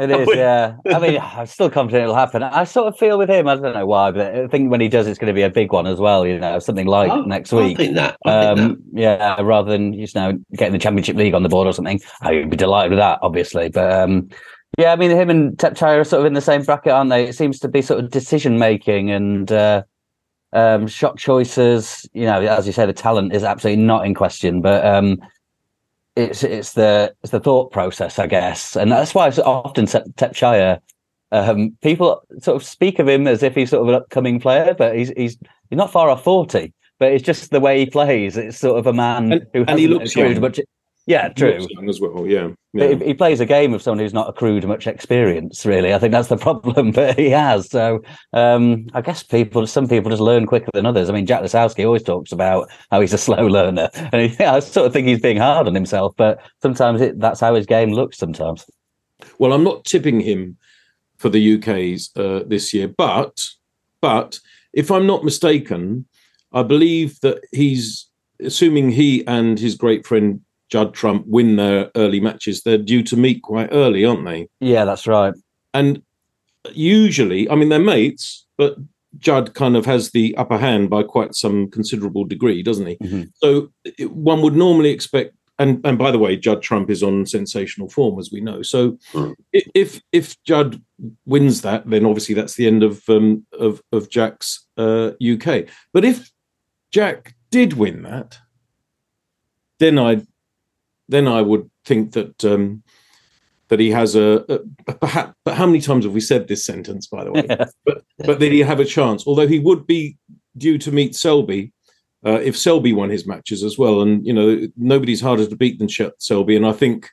it 0.00 0.10
is, 0.10 0.28
yeah. 0.34 0.76
I 0.86 0.98
mean, 0.98 1.20
I'm 1.20 1.46
still 1.46 1.68
confident 1.68 2.04
it'll 2.04 2.14
happen. 2.14 2.42
I 2.42 2.64
sort 2.64 2.88
of 2.88 2.98
feel 2.98 3.18
with 3.18 3.28
him, 3.28 3.46
I 3.46 3.56
don't 3.56 3.74
know 3.74 3.86
why, 3.86 4.10
but 4.10 4.34
I 4.34 4.46
think 4.48 4.70
when 4.70 4.80
he 4.80 4.88
does, 4.88 5.06
it's 5.06 5.18
going 5.18 5.28
to 5.28 5.34
be 5.34 5.42
a 5.42 5.50
big 5.50 5.72
one 5.72 5.86
as 5.86 5.98
well, 5.98 6.26
you 6.26 6.38
know, 6.38 6.58
something 6.58 6.86
like 6.86 7.10
oh, 7.10 7.22
next 7.22 7.52
week. 7.52 7.78
I 7.78 7.82
think 7.82 7.94
that. 7.96 8.16
I 8.24 8.46
um, 8.46 8.56
think 8.56 8.78
that. 8.94 9.00
Yeah, 9.00 9.40
rather 9.42 9.70
than 9.70 9.92
just 9.98 10.14
you 10.14 10.20
know 10.20 10.38
getting 10.54 10.72
the 10.72 10.78
Championship 10.78 11.16
League 11.16 11.34
on 11.34 11.42
the 11.42 11.48
board 11.48 11.66
or 11.66 11.72
something. 11.72 12.00
I 12.22 12.32
would 12.34 12.50
be 12.50 12.56
delighted 12.56 12.90
with 12.90 12.98
that, 12.98 13.18
obviously. 13.22 13.68
But 13.68 13.92
um, 13.92 14.30
yeah, 14.78 14.92
I 14.92 14.96
mean, 14.96 15.10
him 15.10 15.28
and 15.28 15.56
Thepchaiya 15.58 16.00
are 16.00 16.04
sort 16.04 16.20
of 16.20 16.26
in 16.26 16.32
the 16.32 16.40
same 16.40 16.62
bracket, 16.62 16.92
aren't 16.92 17.10
they? 17.10 17.28
It 17.28 17.34
seems 17.34 17.58
to 17.60 17.68
be 17.68 17.82
sort 17.82 18.02
of 18.02 18.10
decision 18.10 18.58
making 18.58 19.10
and 19.10 19.52
uh, 19.52 19.82
um, 20.54 20.86
shot 20.86 21.18
choices. 21.18 22.08
You 22.14 22.24
know, 22.24 22.40
as 22.40 22.66
you 22.66 22.72
say, 22.72 22.86
the 22.86 22.94
talent 22.94 23.34
is 23.34 23.44
absolutely 23.44 23.84
not 23.84 24.06
in 24.06 24.14
question, 24.14 24.62
but 24.62 24.84
um, 24.86 25.18
it's 26.16 26.44
it's 26.44 26.74
the 26.74 27.14
it's 27.22 27.32
the 27.32 27.40
thought 27.40 27.72
process, 27.72 28.18
I 28.18 28.26
guess, 28.26 28.76
and 28.76 28.90
that's 28.90 29.14
why 29.14 29.26
I 29.26 29.30
often 29.40 29.86
Thepchaiya. 29.86 30.80
Um, 31.30 31.74
people 31.80 32.22
sort 32.40 32.56
of 32.56 32.64
speak 32.64 32.98
of 32.98 33.08
him 33.08 33.26
as 33.26 33.42
if 33.42 33.54
he's 33.54 33.70
sort 33.70 33.82
of 33.82 33.88
an 33.88 33.94
upcoming 33.94 34.38
player, 34.38 34.74
but 34.74 34.94
he's 34.96 35.10
he's 35.16 35.38
he's 35.70 35.76
not 35.76 35.90
far 35.90 36.10
off 36.10 36.22
forty. 36.22 36.72
But 36.98 37.12
it's 37.12 37.24
just 37.24 37.50
the 37.50 37.60
way 37.60 37.80
he 37.80 37.86
plays. 37.86 38.36
It's 38.36 38.58
sort 38.58 38.78
of 38.78 38.86
a 38.86 38.92
man 38.92 39.32
and, 39.32 39.46
who 39.52 39.64
and 39.66 39.78
he 39.78 39.88
looks 39.88 40.14
young. 40.14 40.40
much. 40.40 40.60
Yeah, 41.06 41.28
true. 41.30 41.66
as 41.88 42.00
well. 42.00 42.26
Yeah, 42.26 42.50
yeah. 42.72 42.94
He, 42.94 43.06
he, 43.06 43.14
plays 43.14 43.40
a 43.40 43.46
game 43.46 43.74
of 43.74 43.82
someone 43.82 43.98
who's 43.98 44.14
not 44.14 44.28
accrued 44.28 44.64
much 44.66 44.86
experience. 44.86 45.66
Really, 45.66 45.92
I 45.92 45.98
think 45.98 46.12
that's 46.12 46.28
the 46.28 46.36
problem. 46.48 46.92
But 46.92 47.18
he 47.18 47.28
has. 47.30 47.68
So 47.68 48.02
um, 48.32 48.86
I 48.94 49.00
guess 49.00 49.22
people, 49.22 49.66
some 49.66 49.88
people 49.88 50.10
just 50.10 50.22
learn 50.22 50.46
quicker 50.46 50.70
than 50.72 50.86
others. 50.86 51.10
I 51.10 51.12
mean, 51.12 51.26
Jack 51.26 51.42
Lisowski 51.42 51.84
always 51.84 52.04
talks 52.04 52.30
about 52.30 52.70
how 52.90 53.00
he's 53.00 53.12
a 53.12 53.18
slow 53.26 53.46
learner, 53.46 53.90
and 53.94 54.30
he, 54.30 54.44
I 54.44 54.60
sort 54.60 54.86
of 54.86 54.92
think 54.92 55.08
he's 55.08 55.20
being 55.20 55.38
hard 55.38 55.66
on 55.66 55.74
himself. 55.74 56.14
But 56.16 56.40
sometimes 56.60 57.00
it, 57.00 57.18
that's 57.18 57.40
how 57.40 57.54
his 57.54 57.66
game 57.66 57.92
looks. 57.92 58.16
Sometimes. 58.16 58.64
Well, 59.38 59.52
I'm 59.52 59.64
not 59.64 59.84
tipping 59.84 60.20
him 60.20 60.56
for 61.16 61.28
the 61.28 61.56
UK's 61.56 62.10
uh, 62.16 62.40
this 62.46 62.72
year, 62.72 62.86
but 62.86 63.44
but 64.00 64.38
if 64.72 64.90
I'm 64.90 65.06
not 65.06 65.24
mistaken, 65.24 66.06
I 66.52 66.62
believe 66.62 67.20
that 67.20 67.40
he's 67.50 68.08
assuming 68.40 68.90
he 68.90 69.26
and 69.26 69.58
his 69.58 69.74
great 69.74 70.06
friend 70.06 70.40
Judd 70.72 70.94
Trump 70.94 71.26
win 71.26 71.56
their 71.56 71.90
early 71.96 72.18
matches, 72.18 72.62
they're 72.62 72.78
due 72.78 73.02
to 73.02 73.14
meet 73.14 73.42
quite 73.42 73.68
early, 73.72 74.06
aren't 74.06 74.24
they? 74.24 74.48
Yeah, 74.58 74.86
that's 74.86 75.06
right. 75.06 75.34
And 75.74 76.02
usually, 76.72 77.46
I 77.50 77.56
mean, 77.56 77.68
they're 77.68 77.78
mates, 77.78 78.46
but 78.56 78.76
Judd 79.18 79.52
kind 79.52 79.76
of 79.76 79.84
has 79.84 80.12
the 80.12 80.34
upper 80.38 80.56
hand 80.56 80.88
by 80.88 81.02
quite 81.02 81.34
some 81.34 81.70
considerable 81.70 82.24
degree, 82.24 82.62
doesn't 82.62 82.86
he? 82.86 82.96
Mm-hmm. 82.96 83.22
So 83.34 83.70
one 84.08 84.40
would 84.40 84.56
normally 84.56 84.88
expect. 84.88 85.34
And, 85.58 85.84
and 85.84 85.98
by 85.98 86.10
the 86.10 86.18
way, 86.18 86.38
Judd 86.38 86.62
Trump 86.62 86.88
is 86.88 87.02
on 87.02 87.26
sensational 87.26 87.90
form, 87.90 88.18
as 88.18 88.32
we 88.32 88.40
know. 88.40 88.62
So, 88.62 88.92
mm. 89.12 89.34
if 89.52 90.00
if 90.10 90.42
Judd 90.42 90.82
wins 91.26 91.60
that, 91.60 91.88
then 91.88 92.06
obviously 92.06 92.34
that's 92.34 92.54
the 92.54 92.66
end 92.66 92.82
of 92.82 93.06
um, 93.10 93.46
of 93.52 93.82
of 93.92 94.08
Jack's 94.08 94.66
uh, 94.78 95.10
UK. 95.22 95.66
But 95.92 96.06
if 96.06 96.32
Jack 96.90 97.36
did 97.50 97.74
win 97.74 98.02
that, 98.02 98.38
then 99.78 99.98
I'd 99.98 100.26
then 101.12 101.28
I 101.28 101.42
would 101.42 101.70
think 101.84 102.12
that 102.12 102.44
um, 102.44 102.82
that 103.68 103.80
he 103.80 103.90
has 103.90 104.14
a, 104.16 104.44
a, 104.86 104.94
perhaps. 104.94 105.34
But 105.44 105.54
how 105.54 105.66
many 105.66 105.80
times 105.80 106.04
have 106.04 106.14
we 106.14 106.20
said 106.20 106.48
this 106.48 106.64
sentence, 106.64 107.06
by 107.06 107.24
the 107.24 107.32
way? 107.32 107.46
but 107.84 108.04
but 108.18 108.40
that 108.40 108.52
he 108.52 108.60
have 108.60 108.80
a 108.80 108.84
chance. 108.84 109.26
Although 109.26 109.48
he 109.48 109.58
would 109.58 109.86
be 109.86 110.16
due 110.56 110.78
to 110.78 110.92
meet 110.92 111.16
Selby 111.16 111.72
uh, 112.26 112.40
if 112.42 112.56
Selby 112.56 112.92
won 112.92 113.10
his 113.10 113.26
matches 113.26 113.62
as 113.62 113.78
well. 113.78 114.02
And 114.02 114.26
you 114.26 114.32
know 114.32 114.68
nobody's 114.76 115.20
harder 115.20 115.46
to 115.46 115.56
beat 115.56 115.78
than 115.78 115.88
Selby. 116.18 116.56
And 116.56 116.66
I 116.66 116.72
think 116.72 117.08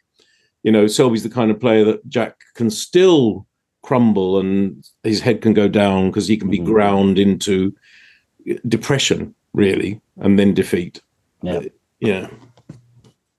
you 0.64 0.72
know, 0.72 0.88
Selby's 0.88 1.24
the 1.24 1.30
kind 1.30 1.52
of 1.52 1.60
player 1.60 1.86
that 1.86 2.08
Jack 2.10 2.36
can 2.56 2.70
still 2.70 3.48
crumble 3.82 4.40
and 4.40 4.86
his 5.04 5.22
head 5.22 5.42
can 5.42 5.54
go 5.54 5.68
down 5.68 6.08
because 6.08 6.28
he 6.28 6.38
can 6.38 6.50
be 6.50 6.60
mm. 6.60 6.66
ground 6.66 7.18
into 7.18 7.74
depression, 8.68 9.34
really, 9.54 10.02
and 10.18 10.38
then 10.38 10.54
defeat. 10.54 11.02
Yeah. 11.42 11.54
Uh, 11.54 11.62
yeah. 12.00 12.28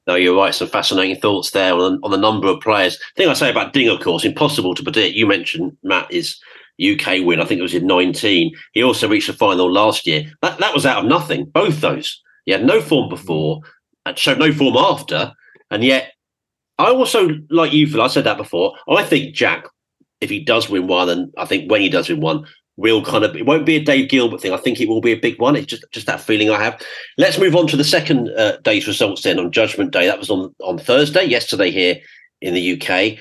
No, 0.06 0.14
you're 0.14 0.36
right. 0.36 0.54
Some 0.54 0.68
fascinating 0.68 1.20
thoughts 1.20 1.50
there 1.50 1.74
on, 1.74 2.00
on 2.02 2.10
the 2.10 2.16
number 2.16 2.48
of 2.48 2.60
players. 2.60 2.98
The 2.98 3.22
thing 3.22 3.30
I 3.30 3.34
say 3.34 3.50
about 3.50 3.72
Ding, 3.72 3.88
of 3.88 4.00
course, 4.00 4.24
impossible 4.24 4.74
to 4.74 4.82
predict. 4.82 5.14
You 5.14 5.26
mentioned 5.26 5.76
Matt 5.82 6.10
is 6.10 6.40
UK 6.82 7.24
win. 7.24 7.40
I 7.40 7.44
think 7.44 7.58
it 7.58 7.62
was 7.62 7.74
in 7.74 7.86
19. 7.86 8.54
He 8.72 8.82
also 8.82 9.08
reached 9.08 9.26
the 9.26 9.34
final 9.34 9.70
last 9.70 10.06
year. 10.06 10.32
That 10.42 10.58
that 10.58 10.74
was 10.74 10.86
out 10.86 11.04
of 11.04 11.08
nothing. 11.08 11.44
Both 11.44 11.80
those. 11.80 12.20
He 12.46 12.52
had 12.52 12.64
no 12.64 12.80
form 12.80 13.08
before, 13.08 13.60
and 14.06 14.18
showed 14.18 14.38
no 14.38 14.52
form 14.52 14.76
after, 14.76 15.32
and 15.70 15.84
yet 15.84 16.12
I 16.78 16.90
also 16.90 17.28
like 17.50 17.72
you, 17.72 17.86
Phil. 17.86 18.00
I 18.00 18.08
said 18.08 18.24
that 18.24 18.38
before. 18.38 18.74
I 18.88 19.04
think 19.04 19.34
Jack, 19.34 19.66
if 20.22 20.30
he 20.30 20.42
does 20.42 20.70
win 20.70 20.86
one, 20.86 21.10
and 21.10 21.32
I 21.36 21.44
think 21.44 21.70
when 21.70 21.82
he 21.82 21.90
does 21.90 22.08
win 22.08 22.20
one, 22.20 22.46
will 22.80 23.04
kind 23.04 23.24
of 23.24 23.36
it 23.36 23.46
won't 23.46 23.66
be 23.66 23.76
a 23.76 23.84
Dave 23.84 24.08
Gilbert 24.08 24.40
thing. 24.40 24.52
I 24.52 24.56
think 24.56 24.80
it 24.80 24.88
will 24.88 25.00
be 25.00 25.12
a 25.12 25.20
big 25.20 25.38
one. 25.38 25.54
It's 25.54 25.66
just 25.66 25.84
just 25.92 26.06
that 26.06 26.20
feeling 26.20 26.50
I 26.50 26.62
have. 26.62 26.80
Let's 27.18 27.38
move 27.38 27.54
on 27.54 27.66
to 27.68 27.76
the 27.76 27.84
second 27.84 28.30
uh, 28.30 28.56
day's 28.58 28.88
results 28.88 29.22
then 29.22 29.38
on 29.38 29.52
Judgment 29.52 29.92
Day. 29.92 30.06
That 30.06 30.18
was 30.18 30.30
on 30.30 30.54
on 30.60 30.78
Thursday, 30.78 31.24
yesterday 31.24 31.70
here 31.70 32.00
in 32.40 32.54
the 32.54 32.72
UK. 32.72 33.18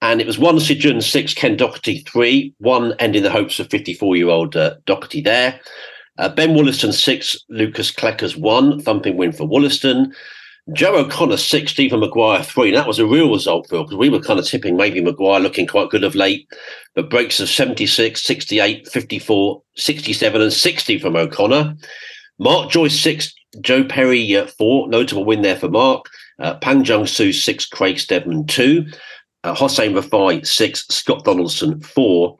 And 0.00 0.20
it 0.20 0.26
was 0.26 0.38
one 0.38 0.60
Si 0.60 0.76
Jiahui, 0.76 1.02
six, 1.02 1.34
Ken 1.34 1.56
Doherty, 1.56 2.00
three, 2.00 2.54
one 2.58 2.94
ending 3.00 3.24
the 3.24 3.30
hopes 3.30 3.58
of 3.58 3.68
54 3.68 4.16
year 4.16 4.28
old 4.28 4.54
uh, 4.54 4.76
Doherty 4.86 5.20
there. 5.20 5.58
Uh, 6.18 6.28
ben 6.28 6.50
Woollaston, 6.50 6.92
six, 6.92 7.36
Lukas 7.48 7.92
Kleckers, 7.92 8.36
one, 8.36 8.80
thumping 8.80 9.16
win 9.16 9.32
for 9.32 9.48
Woollaston. 9.48 10.12
Joe 10.72 10.96
O'Connor, 10.96 11.38
six, 11.38 11.72
Stephen 11.72 12.00
Maguire, 12.00 12.42
three. 12.42 12.68
And 12.68 12.76
that 12.76 12.86
was 12.86 12.98
a 12.98 13.06
real 13.06 13.32
result, 13.32 13.68
Phil, 13.68 13.84
because 13.84 13.96
we 13.96 14.10
were 14.10 14.20
kind 14.20 14.38
of 14.38 14.46
tipping 14.46 14.76
maybe 14.76 15.00
Maguire 15.00 15.40
looking 15.40 15.66
quite 15.66 15.90
good 15.90 16.04
of 16.04 16.14
late. 16.14 16.48
But 16.94 17.10
breaks 17.10 17.40
of 17.40 17.48
76, 17.48 18.22
68, 18.22 18.86
54, 18.88 19.62
67, 19.76 20.42
and 20.42 20.52
60 20.52 20.98
from 20.98 21.16
O'Connor. 21.16 21.74
Mark 22.38 22.70
Joyce, 22.70 23.00
six, 23.00 23.32
Joe 23.60 23.84
Perry, 23.84 24.36
uh, 24.36 24.46
four. 24.46 24.88
Notable 24.88 25.24
win 25.24 25.42
there 25.42 25.56
for 25.56 25.68
Mark. 25.68 26.04
Uh, 26.38 26.56
Pang 26.56 26.84
Junxu, 26.84 27.32
six, 27.32 27.66
Craig 27.66 27.98
Steadman, 27.98 28.46
two. 28.46 28.86
Uh, 29.44 29.54
Hossein 29.54 29.94
Vafaei, 29.94 30.46
six. 30.46 30.86
Scott 30.88 31.24
Donaldson, 31.24 31.80
four. 31.80 32.36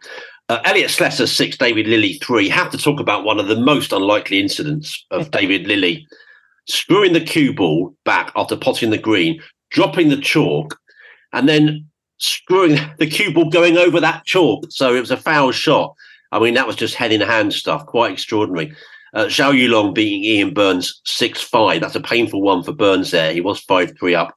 Uh, 0.51 0.61
Elliot 0.65 0.91
Slessor, 0.91 1.27
six. 1.27 1.57
David 1.57 1.87
Lilley 1.87 2.19
three. 2.23 2.49
Have 2.49 2.71
to 2.73 2.79
talk 2.79 3.01
about 3.01 3.25
one 3.25 3.41
of 3.41 3.49
the 3.49 3.59
most 3.59 3.93
unlikely 3.93 4.39
incidents 4.39 5.05
of 5.11 5.31
David 5.33 5.67
Lilley 5.67 6.07
screwing 6.69 7.13
the 7.13 7.21
cue 7.21 7.53
ball 7.53 7.95
back 8.05 8.33
after 8.37 8.57
potting 8.57 8.91
the 8.91 8.99
green, 8.99 9.43
dropping 9.71 10.09
the 10.09 10.21
chalk, 10.21 10.79
and 11.33 11.49
then 11.49 11.87
screwing 12.19 12.79
the 12.99 13.07
cue 13.07 13.33
ball 13.33 13.51
going 13.51 13.77
over 13.77 14.01
that 14.01 14.25
chalk. 14.25 14.67
So 14.71 14.95
it 14.95 15.01
was 15.01 15.11
a 15.11 15.17
foul 15.17 15.53
shot. 15.53 15.95
I 16.31 16.39
mean, 16.39 16.55
that 16.55 16.67
was 16.67 16.77
just 16.77 16.95
head 16.95 17.13
in 17.13 17.23
hand 17.23 17.55
stuff, 17.55 17.87
quite 17.87 18.13
extraordinary. 18.13 18.73
Uh, 19.15 19.25
Zhou 19.25 19.55
Yuelong 19.55 19.95
beating 19.95 20.23
Ian 20.23 20.53
Burns 20.53 21.01
6 21.07 21.41
5. 21.41 21.81
That's 21.81 21.95
a 21.95 22.01
painful 22.01 22.43
one 22.43 22.63
for 22.63 22.73
Burns 22.73 23.11
there. 23.11 23.33
He 23.33 23.41
was 23.41 23.61
5 23.61 23.93
3 23.99 24.15
up, 24.15 24.37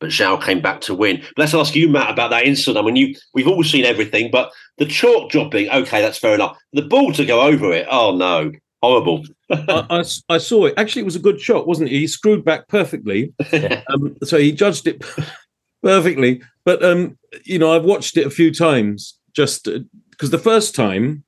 but 0.00 0.08
Zhao 0.08 0.42
came 0.42 0.62
back 0.62 0.80
to 0.82 0.94
win. 0.94 1.18
But 1.18 1.42
let's 1.42 1.52
ask 1.52 1.74
you, 1.74 1.90
Matt, 1.90 2.10
about 2.10 2.30
that 2.30 2.46
incident. 2.46 2.82
I 2.82 2.86
mean, 2.86 2.96
you 2.96 3.14
we've 3.34 3.46
all 3.46 3.62
seen 3.62 3.84
everything, 3.84 4.30
but 4.30 4.50
the 4.78 4.86
chalk 4.86 5.30
dropping, 5.30 5.68
okay, 5.68 6.00
that's 6.00 6.16
fair 6.16 6.34
enough. 6.34 6.56
The 6.72 6.80
ball 6.80 7.12
to 7.12 7.26
go 7.26 7.42
over 7.42 7.70
it, 7.72 7.86
oh 7.90 8.16
no 8.16 8.52
horrible. 8.86 9.24
I, 9.50 9.86
I, 9.90 10.04
I, 10.34 10.38
saw 10.38 10.66
it. 10.66 10.74
Actually, 10.76 11.02
it 11.02 11.06
was 11.06 11.16
a 11.16 11.20
good 11.20 11.40
shot, 11.40 11.66
wasn't 11.66 11.90
it? 11.90 11.92
He 11.92 12.06
screwed 12.06 12.44
back 12.44 12.68
perfectly. 12.68 13.32
Um, 13.88 14.16
so 14.24 14.38
he 14.38 14.52
judged 14.52 14.86
it 14.86 15.04
perfectly. 15.82 16.42
But, 16.64 16.84
um, 16.84 17.18
you 17.44 17.58
know, 17.58 17.74
I've 17.74 17.84
watched 17.84 18.16
it 18.16 18.26
a 18.26 18.30
few 18.30 18.52
times 18.52 19.18
just 19.34 19.64
because 19.64 20.28
uh, 20.28 20.36
the 20.36 20.42
first 20.42 20.74
time 20.74 21.24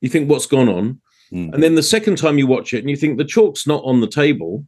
you 0.00 0.08
think, 0.08 0.28
what's 0.28 0.46
gone 0.46 0.68
on? 0.68 1.00
Mm. 1.32 1.54
And 1.54 1.62
then 1.62 1.74
the 1.74 1.82
second 1.82 2.16
time 2.16 2.38
you 2.38 2.46
watch 2.46 2.74
it 2.74 2.80
and 2.80 2.90
you 2.90 2.96
think 2.96 3.18
the 3.18 3.24
chalk's 3.24 3.66
not 3.66 3.84
on 3.84 4.00
the 4.00 4.08
table. 4.08 4.66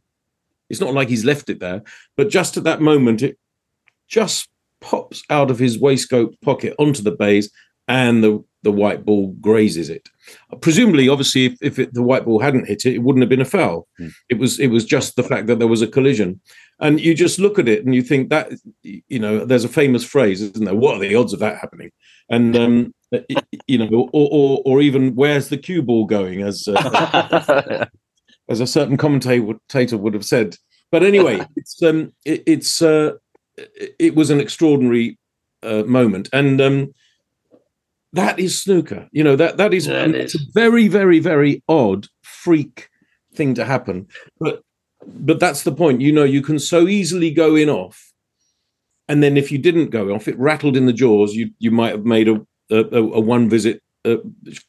It's 0.69 0.79
not 0.79 0.93
like 0.93 1.09
he's 1.09 1.25
left 1.25 1.49
it 1.49 1.59
there. 1.59 1.83
But 2.15 2.29
just 2.29 2.57
at 2.57 2.63
that 2.63 2.81
moment, 2.81 3.21
it 3.21 3.37
just 4.07 4.49
pops 4.79 5.23
out 5.29 5.49
of 5.49 5.59
his 5.59 5.79
waistcoat 5.79 6.35
pocket 6.41 6.75
onto 6.77 7.01
the 7.01 7.11
baize 7.11 7.49
and 7.87 8.23
the 8.23 8.43
the 8.63 8.71
white 8.71 9.05
ball 9.05 9.35
grazes 9.41 9.89
it. 9.89 10.07
Presumably, 10.61 11.09
obviously, 11.09 11.45
if, 11.45 11.57
if 11.61 11.79
it, 11.79 11.93
the 11.93 12.01
white 12.01 12.23
ball 12.23 12.39
hadn't 12.39 12.67
hit 12.67 12.85
it, 12.85 12.95
it 12.95 13.03
wouldn't 13.03 13.21
have 13.21 13.29
been 13.29 13.41
a 13.41 13.45
foul. 13.45 13.87
Mm. 13.99 14.13
It 14.29 14.39
was 14.39 14.59
it 14.59 14.67
was 14.67 14.85
just 14.85 15.15
the 15.15 15.23
fact 15.23 15.47
that 15.47 15.59
there 15.59 15.67
was 15.67 15.81
a 15.81 15.87
collision, 15.87 16.39
and 16.79 16.99
you 16.99 17.13
just 17.13 17.39
look 17.39 17.59
at 17.59 17.67
it 17.67 17.85
and 17.85 17.93
you 17.93 18.01
think 18.01 18.29
that 18.29 18.51
you 18.81 19.19
know 19.19 19.45
there's 19.45 19.65
a 19.65 19.69
famous 19.69 20.03
phrase, 20.03 20.41
isn't 20.41 20.63
there? 20.63 20.75
What 20.75 20.95
are 20.95 20.99
the 20.99 21.15
odds 21.15 21.33
of 21.33 21.39
that 21.39 21.57
happening? 21.57 21.91
And 22.29 22.55
um, 22.55 22.93
you 23.67 23.77
know, 23.77 24.09
or, 24.13 24.29
or 24.31 24.61
or 24.65 24.81
even 24.81 25.15
where's 25.15 25.49
the 25.49 25.57
cue 25.57 25.81
ball 25.81 26.05
going, 26.05 26.41
as 26.41 26.67
uh, 26.67 27.85
as 28.49 28.59
a 28.59 28.67
certain 28.67 28.97
commentator 28.97 29.97
would 29.97 30.13
have 30.13 30.25
said. 30.25 30.57
But 30.91 31.03
anyway, 31.03 31.45
it's 31.55 31.81
um, 31.83 32.13
it, 32.23 32.43
it's 32.45 32.81
uh, 32.81 33.13
it 33.99 34.15
was 34.15 34.29
an 34.29 34.39
extraordinary 34.39 35.17
uh, 35.63 35.83
moment, 35.83 36.29
and 36.31 36.61
um, 36.61 36.93
that 38.13 38.39
is 38.39 38.61
snooker. 38.61 39.07
You 39.11 39.23
know 39.23 39.35
that 39.35 39.57
that 39.57 39.73
is, 39.73 39.87
yeah, 39.87 40.05
it's 40.05 40.35
a 40.35 40.39
very 40.53 40.87
very 40.87 41.19
very 41.19 41.63
odd 41.67 42.07
freak 42.21 42.89
thing 43.35 43.53
to 43.55 43.65
happen. 43.65 44.07
But 44.39 44.61
but 45.05 45.39
that's 45.39 45.63
the 45.63 45.71
point. 45.71 46.01
You 46.01 46.11
know, 46.11 46.23
you 46.23 46.41
can 46.41 46.59
so 46.59 46.87
easily 46.87 47.31
go 47.31 47.55
in 47.55 47.69
off, 47.69 48.13
and 49.07 49.21
then 49.21 49.37
if 49.37 49.51
you 49.51 49.57
didn't 49.57 49.89
go 49.89 50.13
off, 50.13 50.27
it 50.27 50.37
rattled 50.39 50.77
in 50.77 50.85
the 50.85 50.93
jaws. 50.93 51.33
You 51.33 51.51
you 51.59 51.71
might 51.71 51.91
have 51.91 52.05
made 52.05 52.29
a 52.29 52.45
a, 52.69 52.97
a 52.97 53.19
one 53.19 53.49
visit 53.49 53.81
uh, 54.05 54.17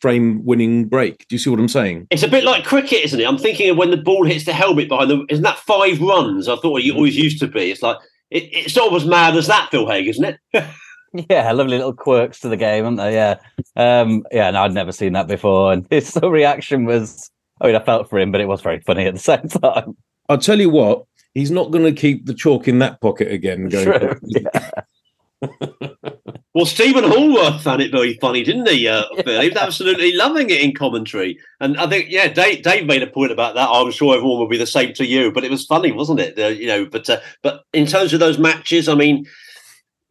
frame 0.00 0.44
winning 0.44 0.86
break. 0.86 1.26
Do 1.28 1.34
you 1.34 1.38
see 1.38 1.50
what 1.50 1.60
I'm 1.60 1.68
saying? 1.68 2.06
It's 2.10 2.22
a 2.22 2.28
bit 2.28 2.44
like 2.44 2.64
cricket, 2.64 3.04
isn't 3.04 3.20
it? 3.20 3.26
I'm 3.26 3.38
thinking 3.38 3.70
of 3.70 3.76
when 3.76 3.90
the 3.90 3.96
ball 3.96 4.24
hits 4.24 4.44
the 4.44 4.52
helmet 4.52 4.88
behind 4.88 5.10
the. 5.10 5.24
Isn't 5.28 5.44
that 5.44 5.58
five 5.58 6.00
runs? 6.00 6.48
I 6.48 6.56
thought 6.56 6.80
it 6.80 6.84
mm-hmm. 6.84 6.96
always 6.96 7.16
used 7.16 7.40
to 7.40 7.46
be. 7.46 7.70
It's 7.70 7.82
like 7.82 7.98
it, 8.30 8.44
it's 8.52 8.76
not 8.76 8.92
as 8.94 9.04
mad 9.04 9.36
as 9.36 9.46
that, 9.48 9.70
Phil 9.70 9.86
Haigh, 9.86 10.08
isn't 10.08 10.38
it? 10.52 10.64
Yeah, 11.30 11.52
lovely 11.52 11.76
little 11.78 11.94
quirks 11.94 12.40
to 12.40 12.48
the 12.48 12.56
game, 12.56 12.84
aren't 12.84 12.96
they? 12.96 13.14
Yeah, 13.14 13.36
um, 13.76 14.24
yeah. 14.32 14.50
No, 14.50 14.62
I'd 14.64 14.74
never 14.74 14.90
seen 14.90 15.12
that 15.12 15.28
before, 15.28 15.72
and 15.72 15.86
his 15.90 16.18
reaction 16.20 16.86
was. 16.86 17.30
I 17.60 17.68
mean, 17.68 17.76
I 17.76 17.84
felt 17.84 18.10
for 18.10 18.18
him, 18.18 18.32
but 18.32 18.40
it 18.40 18.48
was 18.48 18.60
very 18.62 18.80
funny 18.80 19.06
at 19.06 19.14
the 19.14 19.20
same 19.20 19.48
time. 19.48 19.96
I'll 20.28 20.38
tell 20.38 20.60
you 20.60 20.70
what, 20.70 21.04
he's 21.34 21.52
not 21.52 21.70
going 21.70 21.84
to 21.84 21.98
keep 22.00 22.26
the 22.26 22.34
chalk 22.34 22.66
in 22.66 22.80
that 22.80 23.00
pocket 23.00 23.30
again. 23.30 23.68
Going 23.68 23.84
True, 23.84 24.18
yeah. 24.24 24.80
well, 26.52 26.66
Stephen 26.66 27.04
Hallworth 27.04 27.60
found 27.60 27.80
it 27.80 27.92
very 27.92 28.14
funny, 28.14 28.42
didn't 28.42 28.68
he? 28.68 28.88
Uh, 28.88 29.04
He 29.24 29.50
was 29.50 29.56
absolutely 29.56 30.12
loving 30.14 30.50
it 30.50 30.62
in 30.62 30.74
commentary, 30.74 31.38
and 31.60 31.78
I 31.78 31.86
think 31.86 32.10
yeah, 32.10 32.26
Dave, 32.26 32.64
Dave, 32.64 32.86
made 32.86 33.04
a 33.04 33.06
point 33.06 33.30
about 33.30 33.54
that. 33.54 33.68
I'm 33.68 33.92
sure 33.92 34.16
everyone 34.16 34.40
will 34.40 34.48
be 34.48 34.58
the 34.58 34.66
same 34.66 34.92
to 34.94 35.06
you, 35.06 35.30
but 35.30 35.44
it 35.44 35.50
was 35.50 35.64
funny, 35.64 35.92
wasn't 35.92 36.18
it? 36.18 36.36
Uh, 36.36 36.48
you 36.48 36.66
know, 36.66 36.86
but 36.86 37.08
uh, 37.08 37.20
but 37.42 37.62
in 37.72 37.86
terms 37.86 38.12
of 38.12 38.18
those 38.18 38.38
matches, 38.38 38.88
I 38.88 38.94
mean, 38.96 39.26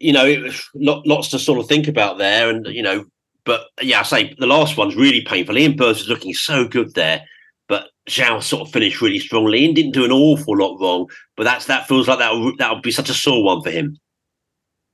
you 0.04 0.12
know, 0.12 0.26
it 0.26 0.42
was 0.42 0.70
lots 0.76 1.30
to 1.30 1.40
sort 1.40 1.60
of 1.60 1.68
think 1.68 1.88
about 1.88 2.18
there. 2.18 2.50
And, 2.50 2.68
you 2.68 2.84
know, 2.84 3.06
but 3.46 3.68
yeah, 3.82 4.02
I 4.02 4.04
say 4.04 4.36
the 4.38 4.48
last 4.48 4.78
one's 4.78 4.96
really 4.96 5.22
painful. 5.22 5.58
Ian 5.58 5.76
Burns 5.76 6.00
was 6.00 6.10
looking 6.10 6.34
so 6.34 6.68
good 6.68 6.94
there, 6.94 7.24
but 7.68 7.88
Zhao 8.10 8.44
sort 8.44 8.68
of 8.68 8.74
finished 8.74 9.02
really 9.02 9.20
strongly 9.20 9.66
and 9.66 9.76
didn't 9.76 9.94
do 9.94 10.06
an 10.06 10.12
awful 10.12 10.58
lot 10.58 10.78
wrong. 10.80 11.10
But 11.36 11.44
that's 11.44 11.66
that 11.66 11.88
feels 11.88 12.08
like 12.08 12.20
that 12.20 12.56
that 12.60 12.74
would 12.74 12.84
be 12.84 12.92
such 12.92 13.10
a 13.10 13.14
sore 13.14 13.44
one 13.44 13.62
for 13.62 13.72
him. 13.72 13.98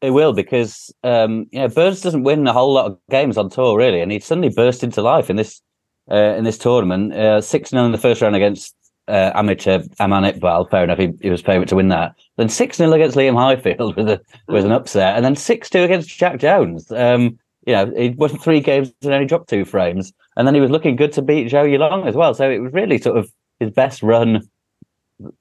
It 0.01 0.11
will 0.11 0.33
because 0.33 0.93
um, 1.03 1.47
you 1.51 1.59
know 1.59 1.67
Burns 1.67 2.01
doesn't 2.01 2.23
win 2.23 2.47
a 2.47 2.53
whole 2.53 2.73
lot 2.73 2.85
of 2.85 2.97
games 3.09 3.37
on 3.37 3.49
tour 3.49 3.77
really, 3.77 4.01
and 4.01 4.11
he 4.11 4.19
suddenly 4.19 4.49
burst 4.49 4.83
into 4.83 5.01
life 5.01 5.29
in 5.29 5.35
this 5.35 5.61
uh, 6.11 6.35
in 6.37 6.43
this 6.43 6.57
tournament. 6.57 7.13
Uh, 7.13 7.41
six 7.41 7.73
uh, 7.73 7.77
0 7.77 7.85
in 7.85 7.91
the 7.91 7.97
first 7.97 8.21
round 8.21 8.35
against 8.35 8.75
uh, 9.09 9.31
amateur 9.35 9.83
Aman. 9.99 10.39
Fair 10.39 10.83
enough, 10.83 10.97
he, 10.97 11.11
he 11.21 11.29
was 11.29 11.41
favourite 11.41 11.67
to 11.69 11.75
win 11.75 11.89
that. 11.89 12.15
Then 12.37 12.49
6 12.49 12.77
0 12.77 12.91
against 12.93 13.17
Liam 13.17 13.35
Highfield 13.35 13.95
with, 13.97 14.09
a, 14.09 14.21
an 14.47 14.71
upset. 14.71 15.15
And 15.15 15.25
then 15.25 15.35
6 15.35 15.69
2 15.69 15.79
against 15.83 16.09
Jack 16.09 16.39
Jones. 16.39 16.91
Um, 16.91 17.39
you 17.65 17.73
know, 17.73 17.91
he 17.95 18.09
won 18.09 18.29
three 18.29 18.61
games 18.61 18.91
and 19.03 19.13
only 19.13 19.25
dropped 19.25 19.49
two 19.49 19.65
frames. 19.65 20.13
And 20.37 20.47
then 20.47 20.55
he 20.55 20.61
was 20.61 20.71
looking 20.71 20.95
good 20.95 21.11
to 21.13 21.21
beat 21.21 21.51
Zhou 21.51 21.69
Yuelong 21.69 22.07
as 22.07 22.15
well. 22.15 22.33
So 22.33 22.49
it 22.49 22.59
was 22.59 22.73
really 22.73 22.97
sort 22.97 23.17
of 23.17 23.31
his 23.59 23.71
best 23.71 24.01
run 24.01 24.47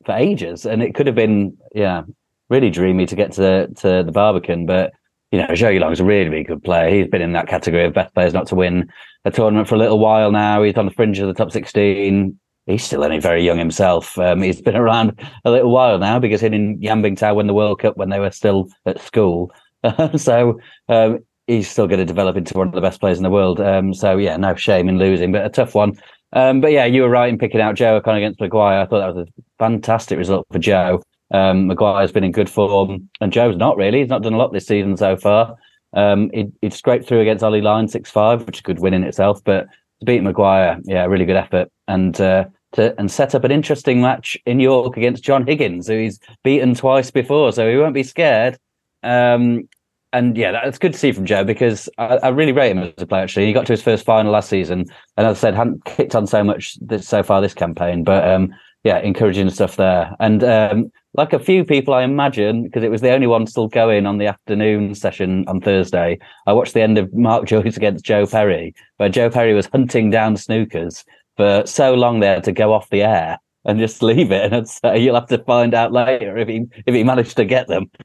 for 0.04 0.12
ages. 0.12 0.66
And 0.66 0.82
it 0.82 0.94
could 0.94 1.06
have 1.06 1.16
been, 1.16 1.56
yeah, 1.74 2.02
really 2.50 2.70
dreamy 2.70 3.06
to 3.06 3.16
get 3.16 3.32
to 3.32 3.40
the, 3.40 3.74
to 3.76 4.02
the 4.02 4.12
Barbican. 4.12 4.66
But, 4.66 4.92
you 5.30 5.38
know, 5.38 5.46
Zhou 5.48 5.78
Yuelong 5.78 5.92
is 5.92 6.00
a 6.00 6.04
really, 6.04 6.28
really 6.28 6.44
good 6.44 6.64
player. 6.64 6.90
He's 6.90 7.08
been 7.08 7.22
in 7.22 7.32
that 7.32 7.46
category 7.46 7.84
of 7.84 7.94
best 7.94 8.12
players 8.14 8.34
not 8.34 8.48
to 8.48 8.56
win 8.56 8.90
a 9.24 9.30
tournament 9.30 9.68
for 9.68 9.76
a 9.76 9.78
little 9.78 9.98
while 9.98 10.32
now. 10.32 10.62
He's 10.62 10.76
on 10.76 10.86
the 10.86 10.92
fringe 10.92 11.18
of 11.20 11.28
the 11.28 11.34
top 11.34 11.52
16 11.52 12.38
he's 12.68 12.84
still 12.84 13.02
only 13.02 13.18
very 13.18 13.44
young 13.44 13.58
himself. 13.58 14.16
Um, 14.18 14.42
he's 14.42 14.60
been 14.60 14.76
around 14.84 15.18
a 15.44 15.50
little 15.50 15.72
while 15.72 15.98
now 15.98 16.18
because 16.18 16.40
he 16.40 16.46
in 16.46 16.80
Yan 16.80 17.16
Tao 17.16 17.34
won 17.34 17.46
the 17.46 17.54
World 17.54 17.80
Cup 17.80 17.96
when 17.96 18.10
they 18.10 18.20
were 18.20 18.30
still 18.30 18.68
at 18.86 19.00
school. 19.00 19.52
so 20.16 20.60
um, 20.88 21.18
he's 21.46 21.68
still 21.68 21.86
going 21.86 21.98
to 21.98 22.04
develop 22.04 22.36
into 22.36 22.56
one 22.56 22.68
of 22.68 22.74
the 22.74 22.80
best 22.80 23.00
players 23.00 23.18
in 23.18 23.24
the 23.24 23.30
world. 23.30 23.60
Um, 23.60 23.94
so 23.94 24.16
yeah, 24.16 24.36
no 24.36 24.54
shame 24.54 24.88
in 24.88 24.98
losing, 24.98 25.32
but 25.32 25.46
a 25.46 25.48
tough 25.48 25.74
one. 25.74 25.98
Um, 26.34 26.60
but 26.60 26.72
yeah, 26.72 26.84
you 26.84 27.02
were 27.02 27.08
right 27.08 27.28
in 27.28 27.38
picking 27.38 27.60
out 27.60 27.74
Joe 27.74 27.96
O'Connor 27.96 28.18
against 28.18 28.40
Maguire. 28.40 28.80
I 28.80 28.86
thought 28.86 29.00
that 29.00 29.14
was 29.14 29.26
a 29.26 29.42
fantastic 29.58 30.18
result 30.18 30.46
for 30.52 30.58
Joe. 30.58 31.02
Um, 31.32 31.66
Maguire's 31.66 32.12
been 32.12 32.24
in 32.24 32.32
good 32.32 32.50
form, 32.50 33.08
and 33.20 33.32
Joe's 33.32 33.56
not 33.56 33.76
really. 33.76 34.00
He's 34.00 34.08
not 34.08 34.22
done 34.22 34.34
a 34.34 34.38
lot 34.38 34.52
this 34.52 34.66
season 34.66 34.96
so 34.96 35.16
far. 35.16 35.56
Um, 35.94 36.30
he, 36.34 36.46
he 36.60 36.68
scraped 36.68 37.06
through 37.06 37.20
against 37.20 37.42
Ollie 37.42 37.62
Lines 37.62 37.92
six 37.92 38.10
five, 38.10 38.44
which 38.46 38.58
is 38.58 38.60
a 38.60 38.64
good 38.64 38.78
win 38.78 38.94
in 38.94 39.04
itself. 39.04 39.42
But 39.42 39.68
to 40.00 40.04
beat 40.04 40.22
Maguire, 40.22 40.78
yeah, 40.84 41.06
really 41.06 41.24
good 41.24 41.36
effort, 41.36 41.70
and 41.86 42.18
uh, 42.20 42.44
to 42.72 42.98
and 42.98 43.10
set 43.10 43.34
up 43.34 43.44
an 43.44 43.50
interesting 43.50 44.00
match 44.00 44.36
in 44.46 44.60
York 44.60 44.96
against 44.96 45.22
John 45.22 45.46
Higgins, 45.46 45.86
who 45.86 45.98
he's 45.98 46.20
beaten 46.44 46.74
twice 46.74 47.10
before, 47.10 47.52
so 47.52 47.70
he 47.70 47.76
won't 47.76 47.94
be 47.94 48.02
scared. 48.02 48.58
Um, 49.02 49.68
and 50.12 50.36
yeah, 50.36 50.52
that's 50.52 50.78
good 50.78 50.94
to 50.94 50.98
see 50.98 51.12
from 51.12 51.26
Joe 51.26 51.44
because 51.44 51.88
I, 51.98 52.16
I, 52.16 52.28
really 52.28 52.52
rate 52.52 52.70
him 52.70 52.78
as 52.78 52.92
a 52.96 53.06
player. 53.06 53.22
Actually, 53.22 53.46
he 53.46 53.52
got 53.52 53.66
to 53.66 53.74
his 53.74 53.82
first 53.82 54.06
final 54.06 54.32
last 54.32 54.48
season, 54.48 54.86
and 55.16 55.26
as 55.26 55.38
I 55.38 55.40
said, 55.40 55.54
hadn't 55.54 55.84
kicked 55.84 56.14
on 56.14 56.26
so 56.26 56.42
much 56.42 56.76
this, 56.80 57.06
so 57.06 57.22
far 57.22 57.40
this 57.40 57.54
campaign. 57.54 58.04
But 58.04 58.26
um, 58.26 58.54
yeah, 58.84 58.98
encouraging 59.00 59.50
stuff 59.50 59.76
there. 59.76 60.16
And 60.18 60.42
um, 60.42 60.92
like 61.14 61.32
a 61.32 61.38
few 61.38 61.64
people, 61.64 61.94
I 61.94 62.04
imagine, 62.04 62.62
because 62.62 62.82
it 62.82 62.90
was 62.90 63.00
the 63.00 63.10
only 63.10 63.26
one 63.26 63.46
still 63.46 63.68
going 63.68 64.06
on 64.06 64.18
the 64.18 64.26
afternoon 64.26 64.94
session 64.94 65.44
on 65.46 65.60
Thursday. 65.60 66.18
I 66.46 66.52
watched 66.52 66.74
the 66.74 66.82
end 66.82 66.96
of 66.96 67.12
Mark 67.12 67.46
Joyce 67.46 67.76
against 67.76 68.04
Joe 68.04 68.26
Perry, 68.26 68.74
where 68.96 69.08
Joe 69.08 69.30
Perry 69.30 69.52
was 69.52 69.66
hunting 69.66 70.10
down 70.10 70.36
snookers 70.36 71.04
for 71.38 71.62
so 71.64 71.94
long 71.94 72.20
there 72.20 72.42
to 72.42 72.52
go 72.52 72.74
off 72.74 72.90
the 72.90 73.02
air 73.02 73.38
and 73.64 73.78
just 73.78 74.02
leave 74.10 74.30
it. 74.30 74.52
And 74.52 74.68
say 74.68 74.98
you'll 74.98 75.14
have 75.14 75.28
to 75.28 75.38
find 75.38 75.72
out 75.72 75.92
later 75.92 76.36
if 76.36 76.48
he 76.48 76.66
if 76.84 76.94
he 76.94 77.04
managed 77.04 77.36
to 77.36 77.46
get 77.46 77.68
them. 77.68 77.90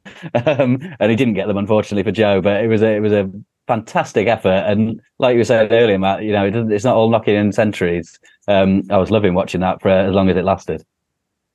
Um, 0.45 0.79
and 0.99 1.11
he 1.11 1.15
didn't 1.15 1.35
get 1.35 1.47
them, 1.47 1.57
unfortunately, 1.57 2.03
for 2.03 2.15
Joe. 2.15 2.41
But 2.41 2.63
it 2.63 2.67
was 2.67 2.81
a, 2.81 2.95
it 2.95 2.99
was 3.01 3.11
a 3.11 3.29
fantastic 3.67 4.27
effort. 4.27 4.63
And 4.67 4.99
like 5.19 5.35
you 5.35 5.43
said 5.43 5.71
earlier, 5.71 5.99
Matt, 5.99 6.23
you 6.23 6.31
know, 6.31 6.45
it 6.45 6.55
it's 6.71 6.85
not 6.85 6.95
all 6.95 7.09
knocking 7.09 7.35
in 7.35 7.51
centuries. 7.51 8.19
Um, 8.47 8.83
I 8.89 8.97
was 8.97 9.11
loving 9.11 9.33
watching 9.33 9.61
that 9.61 9.81
for 9.81 9.89
as 9.89 10.13
long 10.13 10.29
as 10.29 10.37
it 10.37 10.45
lasted. 10.45 10.83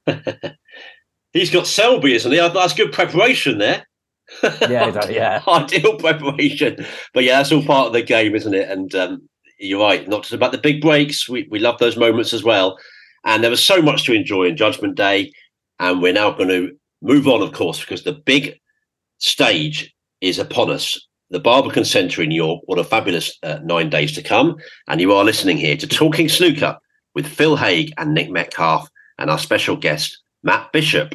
He's 1.32 1.50
got 1.50 1.66
Selby, 1.66 2.14
isn't 2.14 2.30
he? 2.30 2.38
That's 2.38 2.74
good 2.74 2.92
preparation 2.92 3.58
there. 3.58 3.86
yeah, 4.42 5.08
yeah. 5.08 5.42
Ideal 5.46 5.96
preparation. 5.96 6.84
But 7.12 7.24
yeah, 7.24 7.38
that's 7.38 7.52
all 7.52 7.64
part 7.64 7.88
of 7.88 7.92
the 7.92 8.02
game, 8.02 8.34
isn't 8.34 8.54
it? 8.54 8.70
And 8.70 8.94
um, 8.94 9.28
you're 9.58 9.80
right, 9.80 10.08
not 10.08 10.22
just 10.22 10.34
about 10.34 10.52
the 10.52 10.58
big 10.58 10.80
breaks. 10.80 11.28
We, 11.28 11.46
we 11.50 11.58
love 11.58 11.78
those 11.78 11.96
moments 11.96 12.32
as 12.32 12.44
well. 12.44 12.78
And 13.24 13.42
there 13.42 13.50
was 13.50 13.62
so 13.62 13.82
much 13.82 14.04
to 14.04 14.12
enjoy 14.12 14.44
in 14.44 14.56
Judgment 14.56 14.94
Day. 14.94 15.32
And 15.80 16.02
we're 16.02 16.12
now 16.12 16.30
going 16.30 16.48
to 16.48 16.76
move 17.02 17.28
on, 17.28 17.42
of 17.42 17.52
course, 17.52 17.80
because 17.80 18.04
the 18.04 18.12
big 18.12 18.58
stage 19.18 19.94
is 20.20 20.38
upon 20.38 20.70
us. 20.70 20.98
The 21.30 21.40
Barbican 21.40 21.84
Centre 21.84 22.22
in 22.22 22.30
York. 22.30 22.62
What 22.64 22.78
a 22.78 22.84
fabulous 22.84 23.36
uh, 23.42 23.58
nine 23.62 23.90
days 23.90 24.12
to 24.14 24.22
come. 24.22 24.56
And 24.86 25.00
you 25.00 25.12
are 25.12 25.24
listening 25.24 25.58
here 25.58 25.76
to 25.76 25.86
Talking 25.86 26.28
Snooker 26.28 26.78
with 27.14 27.26
Phil 27.26 27.56
Haigh 27.56 27.92
and 27.98 28.14
Nick 28.14 28.30
Metcalfe 28.30 28.88
and 29.18 29.30
our 29.30 29.38
special 29.38 29.76
guest, 29.76 30.18
Matt 30.42 30.72
Bishop. 30.72 31.14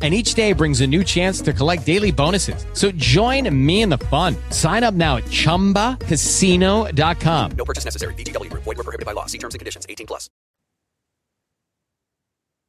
and 0.00 0.14
each 0.14 0.34
day 0.34 0.52
brings 0.52 0.80
a 0.80 0.86
new 0.86 1.02
chance 1.02 1.40
to 1.40 1.52
collect 1.52 1.84
daily 1.84 2.12
bonuses. 2.12 2.64
So 2.74 2.92
join 2.92 3.52
me 3.66 3.82
in 3.82 3.88
the 3.88 3.98
fun. 3.98 4.36
Sign 4.50 4.84
up 4.84 4.94
now 4.94 5.16
at 5.16 5.24
ChumbaCasino.com. 5.24 7.50
No 7.56 7.64
purchase 7.64 7.84
necessary. 7.84 8.14
VGW. 8.14 8.48
Void 8.50 8.64
were 8.64 8.74
prohibited 8.76 9.06
by 9.06 9.10
law. 9.12 9.26
See 9.26 9.38
terms 9.38 9.56
and 9.56 9.58
conditions. 9.58 9.84
18 9.88 10.06
plus. 10.06 10.30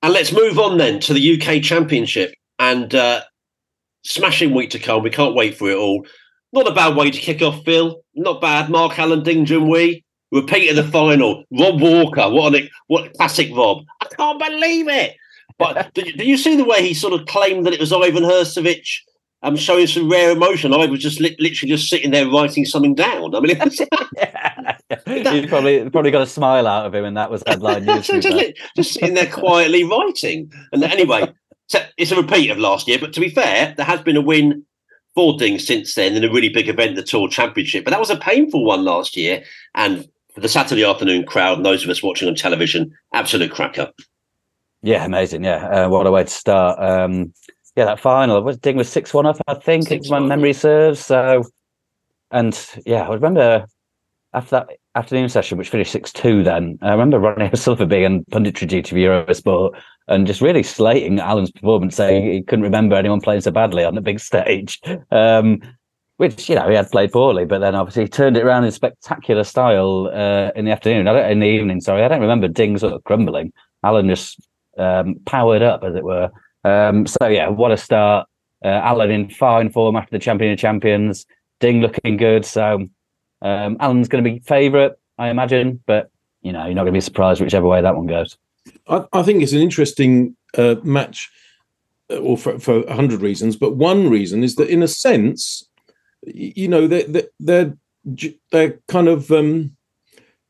And 0.01 0.13
let's 0.13 0.31
move 0.31 0.57
on 0.57 0.77
then 0.77 0.99
to 1.01 1.13
the 1.13 1.41
UK 1.41 1.61
Championship 1.61 2.33
and 2.57 2.93
uh, 2.95 3.21
smashing 4.03 4.53
week 4.53 4.69
to 4.71 4.79
come. 4.79 5.03
We 5.03 5.09
can't 5.09 5.35
wait 5.35 5.57
for 5.57 5.69
it 5.69 5.75
all. 5.75 6.05
Not 6.53 6.67
a 6.67 6.73
bad 6.73 6.95
way 6.95 7.11
to 7.11 7.19
kick 7.19 7.41
off, 7.41 7.63
Phil. 7.63 8.01
Not 8.15 8.41
bad. 8.41 8.69
Mark 8.69 8.97
Allen, 8.97 9.23
Ding 9.23 9.45
Junhui. 9.45 10.03
Repeated 10.31 10.77
the 10.77 10.83
final. 10.83 11.43
Rob 11.51 11.81
Walker. 11.81 12.29
What 12.29 12.55
an 12.55 12.69
what 12.87 13.13
classic 13.13 13.49
Rob. 13.55 13.83
I 14.01 14.07
can't 14.15 14.39
believe 14.39 14.87
it. 14.87 15.15
But 15.59 15.93
did, 15.93 16.17
did, 16.17 16.25
you 16.25 16.37
see 16.37 16.55
the 16.55 16.65
way 16.65 16.81
he 16.81 16.93
sort 16.93 17.13
of 17.13 17.27
claimed 17.27 17.65
that 17.67 17.73
it 17.73 17.79
was 17.79 17.93
Ivan 17.93 18.23
Hršović 18.23 19.01
um, 19.43 19.55
showing 19.55 19.85
some 19.85 20.09
rare 20.09 20.31
emotion? 20.31 20.73
I 20.73 20.85
was 20.87 21.01
just 21.01 21.19
li- 21.19 21.35
literally 21.37 21.69
just 21.69 21.89
sitting 21.89 22.11
there 22.11 22.27
writing 22.27 22.65
something 22.65 22.95
down. 22.95 23.35
I 23.35 23.39
mean, 23.41 23.59
was, 23.59 23.81
yeah. 24.17 24.77
you 25.33 25.47
probably 25.47 25.87
probably 25.89 26.11
got 26.11 26.23
a 26.23 26.27
smile 26.27 26.65
out 26.65 26.85
of 26.85 26.95
him, 26.95 27.05
and 27.05 27.17
that 27.17 27.29
was 27.29 27.43
headline 27.45 27.85
news. 27.85 28.07
just, 28.07 28.27
just, 28.27 28.53
just 28.75 28.93
sitting 28.93 29.13
there 29.13 29.29
quietly 29.29 29.83
writing. 29.83 30.51
And 30.71 30.83
anyway, 30.83 31.31
so 31.67 31.83
it's 31.97 32.11
a 32.11 32.15
repeat 32.15 32.49
of 32.49 32.57
last 32.57 32.87
year. 32.87 32.97
But 32.97 33.13
to 33.13 33.19
be 33.19 33.29
fair, 33.29 33.75
there 33.77 33.85
has 33.85 34.01
been 34.01 34.17
a 34.17 34.21
win 34.21 34.65
for 35.13 35.37
Ding 35.37 35.59
since 35.59 35.95
then 35.95 36.15
in 36.15 36.23
a 36.23 36.31
really 36.31 36.49
big 36.49 36.69
event, 36.69 36.95
the 36.95 37.03
Tour 37.03 37.27
Championship. 37.27 37.83
But 37.83 37.91
that 37.91 37.99
was 37.99 38.09
a 38.09 38.17
painful 38.17 38.63
one 38.63 38.85
last 38.85 39.17
year, 39.17 39.43
and 39.75 40.07
for 40.33 40.41
the 40.41 40.49
Saturday 40.49 40.85
afternoon 40.85 41.25
crowd, 41.25 41.57
and 41.57 41.65
those 41.65 41.83
of 41.83 41.89
us 41.89 42.01
watching 42.01 42.27
on 42.27 42.35
television, 42.35 42.91
absolute 43.13 43.51
cracker. 43.51 43.91
Yeah, 44.81 45.05
amazing. 45.05 45.43
Yeah, 45.43 45.67
uh, 45.67 45.89
what 45.89 46.07
a 46.07 46.11
way 46.11 46.23
to 46.23 46.29
start. 46.29 46.79
Um, 46.79 47.33
yeah, 47.75 47.85
that 47.85 47.99
final 47.99 48.41
was 48.41 48.57
Ding 48.57 48.77
was 48.77 48.89
six 48.89 49.13
one 49.13 49.25
up, 49.25 49.37
I 49.47 49.55
think, 49.55 49.87
six 49.87 50.05
if 50.05 50.11
my 50.11 50.19
memory 50.19 50.53
serves. 50.53 51.05
So, 51.05 51.43
and 52.31 52.57
yeah, 52.85 53.07
I 53.07 53.13
remember 53.13 53.65
after 54.33 54.49
that 54.51 54.67
afternoon 54.95 55.29
session, 55.29 55.57
which 55.57 55.69
finished 55.69 55.91
six 55.91 56.11
two. 56.11 56.43
Then 56.43 56.77
I 56.81 56.91
remember 56.91 57.19
Ronnie 57.19 57.49
O'Sullivan 57.53 57.89
being 57.89 58.05
on 58.05 58.25
punditry 58.31 58.67
duty 58.67 58.89
for 58.89 58.95
Eurosport 58.95 59.79
and 60.07 60.25
just 60.25 60.41
really 60.41 60.63
slating 60.63 61.19
Allen's 61.19 61.51
performance, 61.51 61.95
saying 61.95 62.31
he 62.31 62.41
couldn't 62.41 62.63
remember 62.63 62.95
anyone 62.95 63.21
playing 63.21 63.41
so 63.41 63.51
badly 63.51 63.83
on 63.83 63.95
the 63.95 64.01
big 64.01 64.19
stage. 64.19 64.79
Um, 65.11 65.61
which 66.17 66.49
you 66.49 66.55
know 66.55 66.67
he 66.67 66.75
had 66.75 66.91
played 66.91 67.13
poorly, 67.13 67.45
but 67.45 67.59
then 67.59 67.75
obviously 67.75 68.03
he 68.03 68.09
turned 68.09 68.35
it 68.35 68.43
around 68.43 68.65
in 68.65 68.71
spectacular 68.71 69.45
style 69.45 70.11
uh, 70.13 70.51
in 70.53 70.65
the 70.65 70.71
afternoon. 70.71 71.07
I 71.07 71.13
don't, 71.13 71.31
in 71.31 71.39
the 71.39 71.45
evening, 71.45 71.79
sorry, 71.79 72.03
I 72.03 72.09
don't 72.09 72.19
remember 72.19 72.49
Ding 72.49 72.77
sort 72.77 72.91
of 72.91 73.05
crumbling. 73.05 73.53
Allen 73.83 74.09
just 74.09 74.37
um, 74.79 75.15
powered 75.25 75.61
up, 75.61 75.83
as 75.83 75.95
it 75.95 76.03
were. 76.03 76.31
Um, 76.63 77.05
so 77.05 77.27
yeah, 77.27 77.49
what 77.49 77.71
a 77.71 77.77
start! 77.77 78.27
Uh, 78.63 78.67
Allen 78.69 79.11
in 79.11 79.29
fine 79.29 79.69
form 79.69 79.95
after 79.95 80.11
the 80.11 80.19
champion 80.19 80.53
of 80.53 80.59
champions. 80.59 81.25
Ding 81.59 81.81
looking 81.81 82.17
good. 82.17 82.45
So 82.45 82.87
um, 83.41 83.77
Allen's 83.79 84.07
going 84.07 84.23
to 84.23 84.29
be 84.29 84.39
favourite, 84.39 84.93
I 85.17 85.29
imagine, 85.29 85.81
but 85.85 86.09
you 86.41 86.51
know 86.51 86.65
you're 86.65 86.75
not 86.75 86.83
going 86.83 86.93
to 86.93 86.97
be 86.97 87.01
surprised 87.01 87.41
whichever 87.41 87.67
way 87.67 87.81
that 87.81 87.95
one 87.95 88.07
goes. 88.07 88.37
I, 88.87 89.05
I 89.13 89.23
think 89.23 89.43
it's 89.43 89.53
an 89.53 89.61
interesting 89.61 90.35
uh, 90.57 90.75
match, 90.83 91.29
uh, 92.09 92.17
or 92.17 92.37
for, 92.37 92.59
for 92.59 92.81
a 92.83 92.93
hundred 92.93 93.21
reasons, 93.21 93.55
but 93.55 93.75
one 93.75 94.09
reason 94.09 94.43
is 94.43 94.55
that 94.55 94.69
in 94.69 94.83
a 94.83 94.87
sense, 94.87 95.67
you 96.23 96.67
know, 96.67 96.87
they're 96.87 97.23
they're 97.39 97.77
they're 98.51 98.79
kind 98.87 99.07
of 99.07 99.31
um, 99.31 99.75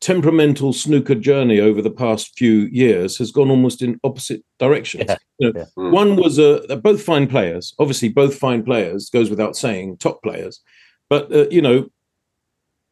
temperamental 0.01 0.71
snooker 0.71 1.15
journey 1.15 1.59
over 1.59 1.81
the 1.81 1.91
past 1.91 2.37
few 2.37 2.69
years 2.71 3.17
has 3.17 3.31
gone 3.31 3.49
almost 3.49 3.81
in 3.81 3.99
opposite 4.03 4.43
directions. 4.57 5.05
Yeah. 5.07 5.17
You 5.39 5.53
know, 5.53 5.59
yeah. 5.59 5.65
Hmm. 5.75 5.91
One 5.91 6.15
was 6.15 6.39
a 6.39 6.63
uh, 6.71 6.75
both 6.77 7.03
fine 7.03 7.27
players, 7.27 7.73
obviously 7.79 8.09
both 8.09 8.35
fine 8.35 8.63
players 8.63 9.09
goes 9.09 9.29
without 9.29 9.57
saying, 9.57 9.97
top 9.97 10.23
players. 10.23 10.61
But 11.09 11.33
uh, 11.33 11.49
you 11.49 11.61
know, 11.61 11.89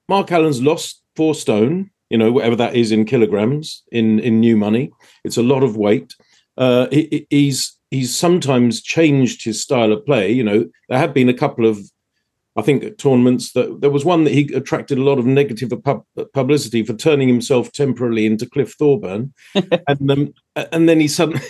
Mark 0.09 0.31
Allen's 0.31 0.61
lost 0.61 1.01
four 1.15 1.33
stone. 1.35 1.91
you 2.09 2.17
know, 2.17 2.31
whatever 2.31 2.55
that 2.55 2.75
is 2.75 2.91
in 2.91 3.05
kilograms 3.05 3.83
in 3.91 4.19
in 4.19 4.39
new 4.39 4.57
money. 4.57 4.91
It's 5.23 5.37
a 5.37 5.43
lot 5.43 5.63
of 5.63 5.77
weight. 5.77 6.15
Uh, 6.57 6.87
he, 6.91 7.27
he's 7.29 7.77
he's 7.91 8.15
sometimes 8.15 8.81
changed 8.81 9.43
his 9.43 9.61
style 9.61 9.91
of 9.91 10.05
play. 10.05 10.31
You 10.31 10.43
know, 10.43 10.65
there 10.89 10.99
have 10.99 11.13
been 11.13 11.29
a 11.29 11.33
couple 11.33 11.65
of, 11.65 11.79
I 12.57 12.63
think, 12.63 12.83
at 12.83 12.97
tournaments 12.97 13.53
that 13.53 13.81
there 13.81 13.89
was 13.91 14.03
one 14.03 14.23
that 14.23 14.33
he 14.33 14.51
attracted 14.53 14.97
a 14.97 15.03
lot 15.03 15.19
of 15.19 15.25
negative 15.25 15.71
pub, 15.83 16.03
publicity 16.33 16.83
for 16.83 16.93
turning 16.93 17.27
himself 17.27 17.71
temporarily 17.71 18.25
into 18.25 18.49
Cliff 18.49 18.73
Thorburn, 18.73 19.33
and 19.55 20.11
um, 20.11 20.33
and 20.55 20.89
then 20.89 20.99
he 20.99 21.07
suddenly. 21.07 21.41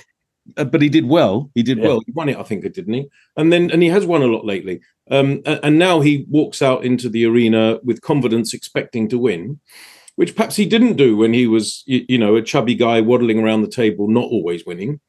But 0.56 0.82
he 0.82 0.88
did 0.88 1.08
well. 1.08 1.52
He 1.56 1.62
did 1.62 1.78
Yeah. 1.78 1.88
well. 1.88 2.02
He 2.06 2.14
won 2.14 2.30
it, 2.30 2.38
I 2.38 2.44
think, 2.44 2.64
didn't 2.72 2.94
he? 2.94 3.10
And 3.36 3.52
then, 3.52 3.70
and 3.70 3.84
he 3.84 3.90
has 3.90 4.06
won 4.06 4.22
a 4.22 4.28
lot 4.28 4.46
lately. 4.46 4.80
Um, 5.12 5.42
and 5.46 5.78
now 5.78 6.00
he 6.00 6.26
walks 6.30 6.62
out 6.62 6.86
into 6.86 7.10
the 7.10 7.26
arena 7.26 7.80
with 7.84 8.00
confidence, 8.00 8.54
expecting 8.54 9.10
to 9.10 9.18
win 9.18 9.60
which 10.18 10.36
perhaps 10.36 10.56
he 10.56 10.66
didn't 10.66 10.96
do 10.96 11.16
when 11.16 11.32
he 11.32 11.46
was, 11.46 11.84
you, 11.86 12.04
you 12.10 12.18
know, 12.18 12.36
a 12.36 12.42
chubby 12.42 12.74
guy 12.74 13.00
waddling 13.00 13.40
around 13.40 13.62
the 13.62 13.68
table, 13.68 14.08
not 14.08 14.24
always 14.26 14.66
winning. 14.66 15.00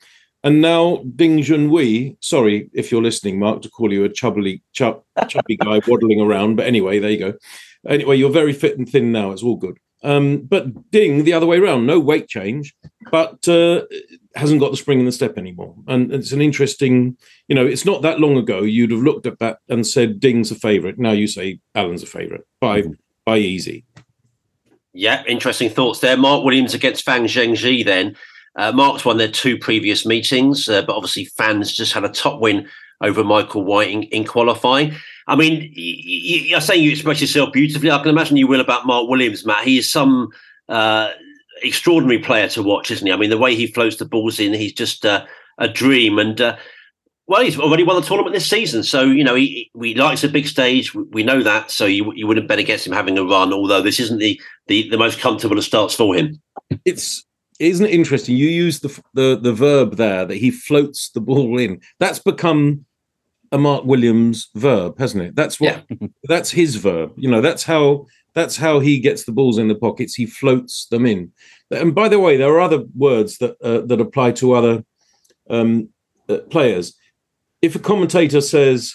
And 0.48 0.62
now 0.62 1.02
Ding 1.14 1.40
Junhui, 1.40 2.16
sorry 2.20 2.70
if 2.72 2.90
you're 2.90 3.02
listening, 3.02 3.38
Mark, 3.38 3.60
to 3.60 3.68
call 3.68 3.92
you 3.92 4.04
a 4.04 4.08
chubby, 4.08 4.62
chub, 4.72 5.02
chubby 5.28 5.58
guy 5.58 5.82
waddling 5.86 6.22
around, 6.22 6.56
but 6.56 6.66
anyway, 6.66 6.98
there 6.98 7.10
you 7.10 7.18
go. 7.18 7.34
Anyway, 7.86 8.16
you're 8.16 8.30
very 8.30 8.54
fit 8.54 8.78
and 8.78 8.88
thin 8.88 9.12
now. 9.12 9.30
It's 9.30 9.42
all 9.42 9.56
good. 9.56 9.76
Um, 10.02 10.38
but 10.38 10.90
Ding, 10.90 11.24
the 11.24 11.34
other 11.34 11.44
way 11.44 11.58
around, 11.58 11.84
no 11.84 12.00
weight 12.00 12.28
change, 12.28 12.74
but 13.10 13.46
uh, 13.46 13.82
hasn't 14.36 14.60
got 14.60 14.70
the 14.70 14.78
spring 14.78 15.00
in 15.00 15.04
the 15.04 15.12
step 15.12 15.36
anymore. 15.36 15.74
And 15.86 16.14
it's 16.14 16.32
an 16.32 16.40
interesting, 16.40 17.18
you 17.48 17.54
know, 17.54 17.66
it's 17.66 17.84
not 17.84 18.00
that 18.00 18.18
long 18.18 18.38
ago 18.38 18.62
you'd 18.62 18.90
have 18.92 19.02
looked 19.02 19.26
at 19.26 19.40
that 19.40 19.58
and 19.68 19.86
said 19.86 20.18
Ding's 20.18 20.50
a 20.50 20.54
favourite. 20.54 20.98
Now 20.98 21.12
you 21.12 21.26
say 21.26 21.60
Allen's 21.74 22.02
a 22.02 22.06
favourite 22.06 22.44
by 22.58 22.84
by 23.26 23.36
easy. 23.36 23.84
Yeah, 24.94 25.22
interesting 25.26 25.68
thoughts 25.68 26.00
there. 26.00 26.16
Mark 26.16 26.42
Williams 26.42 26.72
against 26.72 27.04
Fan 27.04 27.24
Zhengyi 27.24 27.84
then. 27.84 28.16
Uh, 28.58 28.72
Mark's 28.72 29.04
won 29.04 29.16
their 29.16 29.30
two 29.30 29.56
previous 29.56 30.04
meetings, 30.04 30.68
uh, 30.68 30.82
but 30.82 30.94
obviously 30.96 31.24
Fan's 31.24 31.72
just 31.72 31.92
had 31.94 32.04
a 32.04 32.08
top 32.10 32.40
win 32.40 32.68
over 33.00 33.22
Michael 33.24 33.64
White 33.64 33.90
in, 33.90 34.02
in 34.04 34.24
qualifying. 34.24 34.92
I 35.28 35.36
mean, 35.36 35.60
y- 35.60 35.68
y- 35.76 36.44
you're 36.50 36.60
saying 36.60 36.82
you 36.82 36.90
express 36.90 37.20
yourself 37.20 37.52
beautifully. 37.52 37.90
I 37.90 37.98
can 37.98 38.08
imagine 38.08 38.36
you 38.36 38.48
will 38.48 38.60
about 38.60 38.86
Mark 38.86 39.08
Williams, 39.08 39.46
Matt. 39.46 39.64
He 39.64 39.78
is 39.78 39.90
some 39.90 40.28
uh, 40.68 41.12
extraordinary 41.62 42.18
player 42.18 42.48
to 42.48 42.62
watch, 42.62 42.90
isn't 42.90 43.06
he? 43.06 43.12
I 43.12 43.16
mean, 43.16 43.30
the 43.30 43.38
way 43.38 43.54
he 43.54 43.68
floats 43.68 43.96
the 43.96 44.04
balls 44.04 44.40
in, 44.40 44.52
he's 44.54 44.72
just 44.72 45.06
uh, 45.06 45.24
a 45.58 45.68
dream. 45.68 46.18
And 46.18 46.40
uh, 46.40 46.56
well, 47.28 47.42
he's 47.42 47.58
already 47.60 47.84
won 47.84 47.94
the 48.00 48.06
tournament 48.06 48.34
this 48.34 48.48
season, 48.50 48.82
so 48.82 49.02
you 49.04 49.22
know 49.22 49.34
he, 49.36 49.70
he 49.80 49.94
likes 49.94 50.24
a 50.24 50.28
big 50.28 50.46
stage. 50.48 50.94
We- 50.94 51.04
We 51.04 51.22
know 51.22 51.42
that, 51.42 51.70
so 51.70 51.84
you 51.86 52.12
you 52.14 52.26
wouldn't 52.26 52.48
bet 52.48 52.58
against 52.58 52.86
him 52.86 52.92
having 52.94 53.18
a 53.18 53.22
run. 53.24 53.52
Although 53.52 53.82
this 53.82 54.00
isn't 54.00 54.18
the 54.18 54.40
the, 54.66 54.88
the 54.90 54.98
most 54.98 55.20
comfortable 55.20 55.58
of 55.58 55.64
starts 55.64 55.94
for 55.94 56.16
him. 56.16 56.40
it's 56.84 57.24
isn't 57.58 57.86
it 57.86 57.94
interesting? 57.94 58.36
You 58.36 58.48
use 58.48 58.80
the 58.80 59.02
the 59.14 59.38
the 59.40 59.52
verb 59.52 59.96
there 59.96 60.24
that 60.24 60.36
he 60.36 60.50
floats 60.50 61.10
the 61.10 61.20
ball 61.20 61.58
in. 61.58 61.80
That's 61.98 62.18
become 62.18 62.84
a 63.50 63.58
mark 63.58 63.84
williams 63.84 64.48
verb 64.54 64.98
hasn't 64.98 65.24
it? 65.24 65.34
That's 65.34 65.60
what 65.60 65.84
that's 66.24 66.50
his 66.50 66.76
verb. 66.76 67.12
You 67.16 67.30
know 67.30 67.40
that's 67.40 67.64
how 67.64 68.06
that's 68.34 68.56
how 68.56 68.78
he 68.78 69.00
gets 69.00 69.24
the 69.24 69.32
balls 69.32 69.58
in 69.58 69.68
the 69.68 69.74
pockets. 69.74 70.14
He 70.14 70.26
floats 70.26 70.86
them 70.86 71.06
in. 71.06 71.32
And 71.70 71.94
by 71.94 72.08
the 72.08 72.20
way 72.20 72.36
there 72.36 72.52
are 72.54 72.60
other 72.60 72.84
words 72.94 73.38
that 73.38 73.56
uh, 73.62 73.86
that 73.86 74.00
apply 74.00 74.32
to 74.32 74.52
other 74.52 74.84
um, 75.50 75.88
uh, 76.28 76.38
players. 76.50 76.94
If 77.62 77.74
a 77.74 77.80
commentator 77.80 78.40
says 78.40 78.94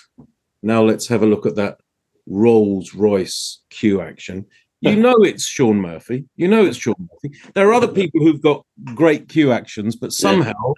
now 0.62 0.84
let's 0.84 1.08
have 1.08 1.24
a 1.24 1.28
look 1.28 1.46
at 1.46 1.56
that 1.56 1.80
rolls 2.26 2.94
royce 2.94 3.62
cue 3.70 4.00
action 4.00 4.46
you 4.84 4.96
know 4.96 5.16
it's 5.24 5.46
Shaun 5.46 5.82
Murphy. 5.82 6.26
You 6.36 6.48
know 6.48 6.66
it's 6.66 6.78
Shaun 6.78 6.96
Murphy. 7.00 7.38
There 7.54 7.68
are 7.70 7.74
other 7.74 7.88
people 7.88 8.22
who've 8.22 8.42
got 8.42 8.66
great 8.94 9.30
cue 9.30 9.52
actions, 9.52 9.96
but 9.96 10.14
somehow 10.14 10.74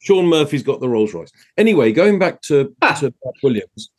Shaun 0.00 0.26
Murphy's 0.26 0.62
got 0.62 0.80
the 0.80 0.88
Rolls 0.88 1.14
Royce. 1.14 1.32
Anyway, 1.56 1.92
going 1.92 2.18
back 2.18 2.42
to, 2.42 2.74
to 2.98 3.10
Pat 3.10 3.34
Williams, 3.42 3.90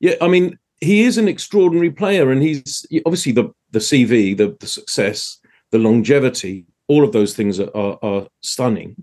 yeah, 0.00 0.14
I 0.20 0.28
mean, 0.28 0.58
he 0.80 1.02
is 1.02 1.18
an 1.18 1.28
extraordinary 1.28 1.90
player, 1.90 2.30
and 2.30 2.42
he's 2.42 2.86
obviously 3.06 3.32
the 3.32 3.50
the 3.70 3.78
CV, 3.78 4.36
the, 4.36 4.56
the 4.60 4.66
success, 4.66 5.38
the 5.70 5.78
longevity, 5.78 6.66
all 6.88 7.04
of 7.04 7.12
those 7.12 7.34
things 7.34 7.58
are, 7.58 7.74
are, 7.74 7.98
are 8.02 8.26
stunning. 8.42 8.96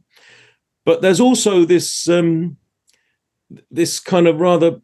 But 0.85 1.01
there's 1.01 1.19
also 1.19 1.65
this 1.65 2.07
um, 2.09 2.57
this 3.71 3.99
kind 3.99 4.27
of 4.27 4.39
rather 4.39 4.81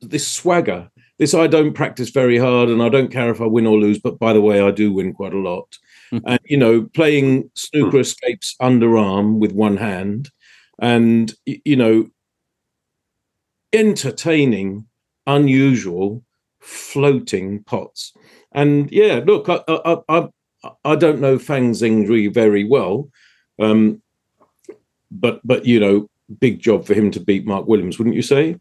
this 0.00 0.26
swagger 0.26 0.89
this 1.20 1.34
I 1.34 1.46
don't 1.48 1.74
practice 1.74 2.08
very 2.08 2.38
hard 2.38 2.70
and 2.70 2.82
I 2.82 2.88
don't 2.88 3.12
care 3.12 3.30
if 3.30 3.42
I 3.42 3.46
win 3.46 3.66
or 3.66 3.78
lose, 3.78 3.98
but 3.98 4.18
by 4.18 4.32
the 4.32 4.40
way, 4.40 4.62
I 4.62 4.70
do 4.70 4.90
win 4.90 5.12
quite 5.12 5.34
a 5.34 5.38
lot. 5.38 5.76
and 6.10 6.40
you 6.46 6.56
know, 6.56 6.88
playing 6.94 7.50
snooker 7.54 8.00
escapes 8.00 8.56
underarm 8.60 9.38
with 9.38 9.52
one 9.52 9.76
hand, 9.76 10.30
and 10.80 11.32
you 11.44 11.76
know, 11.76 12.08
entertaining, 13.74 14.86
unusual, 15.26 16.24
floating 16.60 17.64
pots. 17.64 18.14
And 18.52 18.90
yeah, 18.90 19.20
look, 19.24 19.50
I 19.50 19.60
I 19.68 19.98
I, 20.08 20.28
I 20.86 20.96
don't 20.96 21.20
know 21.20 21.38
Fan 21.38 21.72
Zhengyi 21.72 22.32
very 22.32 22.64
well, 22.64 23.10
um, 23.60 24.00
but 25.10 25.42
but 25.44 25.66
you 25.66 25.78
know, 25.78 26.08
big 26.40 26.60
job 26.60 26.86
for 26.86 26.94
him 26.94 27.10
to 27.10 27.20
beat 27.20 27.46
Mark 27.46 27.68
Williams, 27.68 27.98
wouldn't 27.98 28.16
you 28.16 28.22
say? 28.22 28.56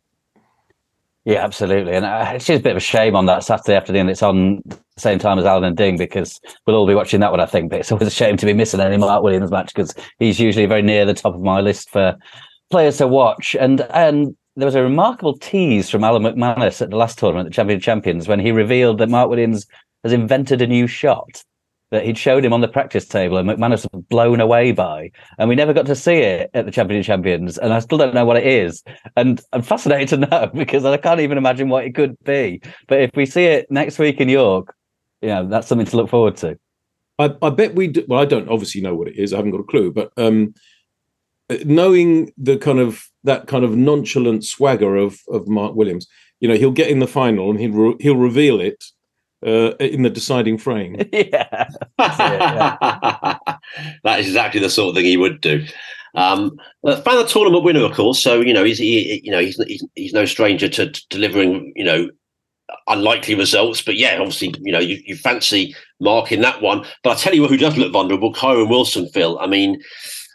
Yeah, 1.25 1.43
absolutely. 1.43 1.93
And 1.93 2.05
uh, 2.05 2.31
it's 2.33 2.45
just 2.45 2.61
a 2.61 2.63
bit 2.63 2.71
of 2.71 2.77
a 2.77 2.79
shame 2.79 3.15
on 3.15 3.25
that 3.25 3.43
Saturday 3.43 3.75
afternoon. 3.75 4.09
It's 4.09 4.23
on 4.23 4.61
the 4.65 4.79
same 4.97 5.19
time 5.19 5.37
as 5.37 5.45
Allen 5.45 5.65
and 5.65 5.77
Ding 5.77 5.97
because 5.97 6.39
we'll 6.65 6.77
all 6.77 6.87
be 6.87 6.95
watching 6.95 7.19
that 7.19 7.31
one, 7.31 7.39
I 7.39 7.45
think. 7.45 7.69
But 7.69 7.81
it's 7.81 7.91
always 7.91 8.07
a 8.07 8.11
shame 8.11 8.37
to 8.37 8.45
be 8.45 8.53
missing 8.53 8.79
any 8.79 8.97
Mark 8.97 9.21
Williams 9.21 9.51
match 9.51 9.73
because 9.73 9.93
he's 10.17 10.39
usually 10.39 10.65
very 10.65 10.81
near 10.81 11.05
the 11.05 11.13
top 11.13 11.35
of 11.35 11.41
my 11.41 11.59
list 11.59 11.89
for 11.89 12.15
players 12.71 12.97
to 12.97 13.07
watch. 13.07 13.55
And 13.59 13.81
and 13.93 14.35
there 14.55 14.65
was 14.65 14.75
a 14.75 14.81
remarkable 14.83 15.37
tease 15.37 15.89
from 15.89 16.03
Alan 16.03 16.23
McManus 16.23 16.81
at 16.81 16.89
the 16.89 16.97
last 16.97 17.19
tournament, 17.19 17.49
the 17.49 17.53
Champion 17.53 17.79
Champions, 17.79 18.27
when 18.27 18.39
he 18.39 18.51
revealed 18.51 18.97
that 18.99 19.09
Mark 19.09 19.29
Williams 19.29 19.65
has 20.03 20.13
invented 20.13 20.61
a 20.61 20.67
new 20.67 20.87
shot 20.87 21.43
that 21.91 22.05
he'd 22.05 22.17
showed 22.17 22.45
him 22.45 22.53
on 22.53 22.61
the 22.61 22.67
practice 22.67 23.07
table 23.07 23.37
and 23.37 23.49
McManus 23.49 23.87
was 23.91 24.03
blown 24.09 24.39
away 24.39 24.71
by. 24.71 25.11
And 25.37 25.49
we 25.49 25.55
never 25.55 25.73
got 25.73 25.85
to 25.87 25.95
see 25.95 26.17
it 26.17 26.51
at 26.53 26.65
the 26.65 26.71
Champion 26.71 27.01
Champions. 27.01 27.57
And 27.57 27.73
I 27.73 27.79
still 27.79 27.97
don't 27.97 28.13
know 28.13 28.25
what 28.25 28.37
it 28.37 28.45
is. 28.45 28.83
And 29.15 29.41
I'm 29.53 29.61
fascinated 29.61 30.09
to 30.09 30.17
know 30.29 30.51
because 30.53 30.85
I 30.85 30.97
can't 30.97 31.19
even 31.19 31.37
imagine 31.37 31.69
what 31.69 31.85
it 31.85 31.95
could 31.95 32.15
be. 32.23 32.61
But 32.87 33.01
if 33.01 33.11
we 33.15 33.25
see 33.25 33.45
it 33.45 33.69
next 33.71 33.97
week 33.97 34.21
in 34.21 34.29
York, 34.29 34.75
you 35.21 35.29
know, 35.29 35.47
that's 35.47 35.67
something 35.67 35.87
to 35.87 35.97
look 35.97 36.09
forward 36.09 36.37
to. 36.37 36.57
I, 37.17 37.35
I 37.41 37.49
bet 37.49 37.75
we 37.75 37.87
do. 37.89 38.05
Well, 38.07 38.21
I 38.21 38.25
don't 38.25 38.49
obviously 38.49 38.81
know 38.81 38.95
what 38.95 39.09
it 39.09 39.17
is. 39.17 39.33
I 39.33 39.37
haven't 39.37 39.51
got 39.51 39.59
a 39.59 39.65
clue, 39.65 39.91
but 39.91 40.11
um, 40.15 40.53
knowing 41.65 42.31
the 42.37 42.57
kind 42.57 42.79
of 42.79 43.03
that 43.25 43.47
kind 43.47 43.65
of 43.65 43.75
nonchalant 43.75 44.45
swagger 44.45 44.95
of 44.95 45.19
of 45.27 45.47
Mark 45.47 45.75
Williams, 45.75 46.07
you 46.39 46.47
know, 46.47 46.55
he'll 46.55 46.71
get 46.71 46.89
in 46.89 46.99
the 46.99 47.07
final 47.07 47.49
and 47.49 47.59
he'll 47.59 47.71
re- 47.71 47.95
he'll 47.99 48.15
reveal 48.15 48.61
it 48.61 48.85
uh, 49.45 49.71
in 49.79 50.03
the 50.03 50.09
deciding 50.09 50.57
frame. 50.57 50.95
yeah. 51.13 51.69
that 51.97 53.39
is 54.19 54.27
exactly 54.27 54.59
the 54.59 54.69
sort 54.69 54.89
of 54.89 54.95
thing 54.95 55.05
he 55.05 55.17
would 55.17 55.41
do. 55.41 55.65
Um, 56.15 56.57
uh, 56.83 57.01
fan 57.01 57.25
tournament 57.27 57.63
winner, 57.63 57.83
of 57.83 57.93
course. 57.93 58.21
So 58.21 58.41
you 58.41 58.53
know 58.53 58.63
he's 58.63 58.79
he, 58.79 59.21
you 59.23 59.31
know 59.31 59.39
he's, 59.39 59.61
he's 59.63 59.85
he's 59.95 60.13
no 60.13 60.25
stranger 60.25 60.67
to, 60.67 60.91
to 60.91 61.07
delivering 61.09 61.71
you 61.75 61.85
know 61.85 62.09
unlikely 62.87 63.35
results. 63.35 63.81
But 63.81 63.97
yeah, 63.97 64.17
obviously 64.19 64.53
you 64.61 64.71
know 64.71 64.79
you, 64.79 65.01
you 65.05 65.15
fancy 65.15 65.75
Mark 65.99 66.31
in 66.31 66.41
that 66.41 66.61
one. 66.61 66.85
But 67.03 67.11
I 67.11 67.15
tell 67.15 67.35
you 67.35 67.47
who 67.47 67.57
does 67.57 67.77
look 67.77 67.93
vulnerable: 67.93 68.33
Kyren 68.33 68.69
Wilson. 68.69 69.07
Phil. 69.09 69.39
I 69.39 69.47
mean, 69.47 69.81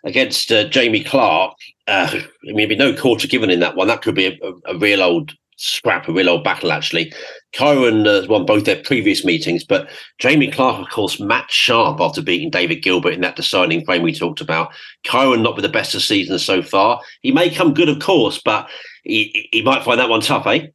against 0.05 0.53
uh, 0.53 0.69
Jamie 0.69 1.05
Clarke. 1.05 1.57
Uh, 1.87 2.09
I 2.13 2.27
mean, 2.45 2.57
there'd 2.57 2.69
be 2.69 2.77
no 2.77 2.95
quarter 2.95 3.27
given 3.27 3.51
in 3.51 3.61
that 3.61 3.77
one. 3.77 3.89
That 3.89 4.03
could 4.03 4.15
be 4.15 4.27
a, 4.27 4.39
a, 4.43 4.75
a 4.75 4.79
real 4.79 5.03
old 5.03 5.35
scrap, 5.57 6.09
a 6.09 6.13
real 6.13 6.29
old 6.29 6.45
battle, 6.45 6.73
actually. 6.73 7.13
Kyren 7.55 8.07
uh, 8.07 8.27
won 8.29 8.47
both 8.47 8.65
their 8.65 8.83
previous 8.83 9.25
meetings, 9.25 9.65
but 9.65 9.89
Jamie 10.19 10.51
Clarke, 10.51 10.81
of 10.81 10.93
course, 10.93 11.21
matched 11.21 11.53
sharp 11.53 12.01
after 12.01 12.23
beating 12.23 12.51
David 12.51 12.83
Gilbert 12.83 13.15
in 13.15 13.21
that 13.21 13.37
deciding 13.37 13.85
frame 13.85 14.03
we 14.03 14.13
talked 14.13 14.41
about. 14.41 14.73
Kyren 15.05 15.43
not 15.43 15.57
with 15.57 15.65
the 15.65 15.69
best 15.69 15.95
of 15.95 16.03
seasons 16.03 16.45
so 16.45 16.63
far. 16.63 17.01
He 17.23 17.33
may 17.33 17.51
come 17.51 17.75
good, 17.75 17.89
of 17.89 18.01
course, 18.01 18.41
but 18.45 18.69
he, 19.05 19.49
he 19.53 19.63
might 19.63 19.85
find 19.85 20.01
that 20.01 20.09
one 20.09 20.21
tough, 20.21 20.47
eh? 20.47 20.67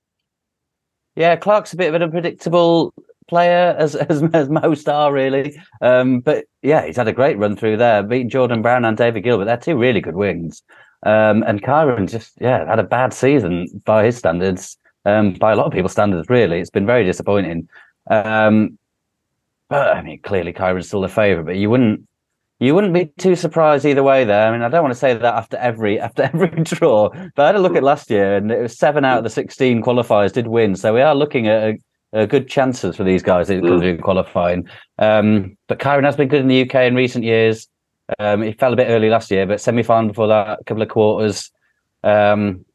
Yeah, 1.15 1.35
Clarke's 1.35 1.73
a 1.73 1.77
bit 1.77 1.89
of 1.89 1.95
an 1.95 2.03
unpredictable 2.03 2.93
player, 3.29 3.75
as 3.77 3.95
as, 4.09 4.21
as 4.33 4.49
most 4.49 4.89
are 4.89 5.13
really. 5.13 5.57
Um, 5.81 6.19
but 6.19 6.45
yeah, 6.61 6.85
he's 6.85 6.97
had 6.97 7.07
a 7.07 7.13
great 7.13 7.37
run 7.37 7.55
through 7.55 7.77
there, 7.77 8.03
beating 8.03 8.29
Jordan 8.29 8.61
Brown 8.61 8.83
and 8.83 8.97
David 8.97 9.23
Gilbert. 9.23 9.45
They're 9.45 9.57
two 9.57 9.77
really 9.77 10.01
good 10.01 10.15
wings. 10.15 10.61
Um, 11.03 11.43
and 11.43 11.61
Kyren 11.61 12.09
just 12.09 12.33
yeah 12.41 12.65
had 12.65 12.79
a 12.79 12.83
bad 12.83 13.13
season 13.13 13.67
by 13.85 14.05
his 14.05 14.17
standards, 14.17 14.77
um, 15.05 15.33
by 15.33 15.53
a 15.53 15.55
lot 15.55 15.67
of 15.67 15.73
people's 15.73 15.93
standards. 15.93 16.29
Really, 16.29 16.59
it's 16.59 16.69
been 16.69 16.85
very 16.85 17.05
disappointing. 17.05 17.69
Um, 18.09 18.77
but 19.69 19.95
I 19.95 20.01
mean, 20.01 20.19
clearly 20.21 20.51
Kyren's 20.51 20.87
still 20.87 21.01
the 21.01 21.07
favourite, 21.07 21.45
but 21.45 21.55
you 21.55 21.69
wouldn't 21.69 22.01
you 22.59 22.75
wouldn't 22.75 22.93
be 22.93 23.05
too 23.17 23.35
surprised 23.35 23.85
either 23.85 24.03
way 24.03 24.25
there. 24.25 24.47
I 24.47 24.51
mean, 24.51 24.61
I 24.61 24.69
don't 24.69 24.83
want 24.83 24.93
to 24.93 24.99
say 24.99 25.13
that 25.13 25.23
after 25.23 25.57
every 25.57 25.99
after 26.07 26.23
every 26.23 26.49
draw, 26.63 27.09
but 27.35 27.43
I 27.43 27.47
had 27.47 27.55
a 27.55 27.59
look 27.59 27.75
at 27.75 27.83
last 27.83 28.09
year, 28.09 28.35
and 28.35 28.51
it 28.51 28.61
was 28.61 28.77
seven 28.77 29.05
out 29.05 29.19
of 29.19 29.23
the 29.23 29.29
sixteen 29.29 29.81
qualifiers 29.81 30.33
did 30.33 30.47
win. 30.47 30.75
So 30.75 30.93
we 30.93 31.01
are 31.01 31.15
looking 31.15 31.47
at 31.47 31.63
a, 31.63 31.77
uh, 32.11 32.25
good 32.25 32.49
chances 32.49 32.95
for 32.95 33.03
these 33.03 33.21
guys 33.21 33.47
that 33.47 33.61
come 33.61 33.79
through 33.79 33.99
qualifying. 33.99 34.67
Um, 34.97 35.55
but 35.67 35.79
Kyron 35.79 36.05
has 36.05 36.15
been 36.15 36.27
good 36.27 36.41
in 36.41 36.47
the 36.47 36.63
UK 36.63 36.75
in 36.87 36.95
recent 36.95 37.23
years. 37.23 37.67
Um, 38.17 38.41
he 38.41 38.53
fell 38.53 38.73
a 38.73 38.75
bit 38.75 38.87
early 38.89 39.09
last 39.09 39.29
year, 39.29 39.45
but 39.45 39.61
semi-final 39.61 40.09
before 40.09 40.27
that, 40.27 40.59
a 40.61 40.63
couple 40.63 40.81
of 40.81 40.89
quarters. 40.89 41.51
Um, 42.03 42.65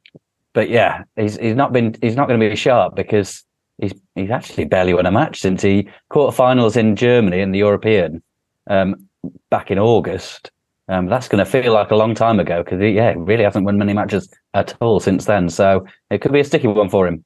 but 0.53 0.69
yeah, 0.69 1.03
he's 1.17 1.37
he's 1.37 1.57
not 1.57 1.73
been 1.73 1.97
he's 2.01 2.17
not 2.17 2.29
going 2.29 2.39
to 2.39 2.49
be 2.49 2.55
sharp 2.57 2.95
because 2.95 3.43
he's 3.79 3.95
he's 4.15 4.31
actually 4.31 4.65
barely 4.65 4.95
won 4.95 5.07
a 5.07 5.11
match 5.11 5.41
since 5.41 5.63
he 5.63 5.89
quarterfinals 6.11 6.77
in 6.77 6.95
Germany 6.97 7.41
in 7.41 7.51
the 7.51 7.59
European 7.59 8.23
um, 8.69 9.09
back 9.51 9.71
in 9.71 9.79
August. 9.79 10.51
Um, 10.87 11.07
that's 11.07 11.29
going 11.29 11.43
to 11.43 11.51
feel 11.51 11.73
like 11.73 11.91
a 11.91 11.97
long 11.97 12.15
time 12.15 12.39
ago 12.39 12.63
because 12.63 12.81
yeah, 12.81 13.13
he 13.13 13.19
really 13.19 13.45
hasn't 13.45 13.65
won 13.65 13.79
many 13.79 13.95
matches 13.95 14.29
at 14.53 14.75
all 14.81 15.01
since 15.01 15.25
then. 15.25 15.49
So 15.49 15.87
it 16.11 16.21
could 16.21 16.33
be 16.33 16.41
a 16.41 16.45
sticky 16.45 16.69
one 16.69 16.91
for 16.91 17.07
him. 17.07 17.25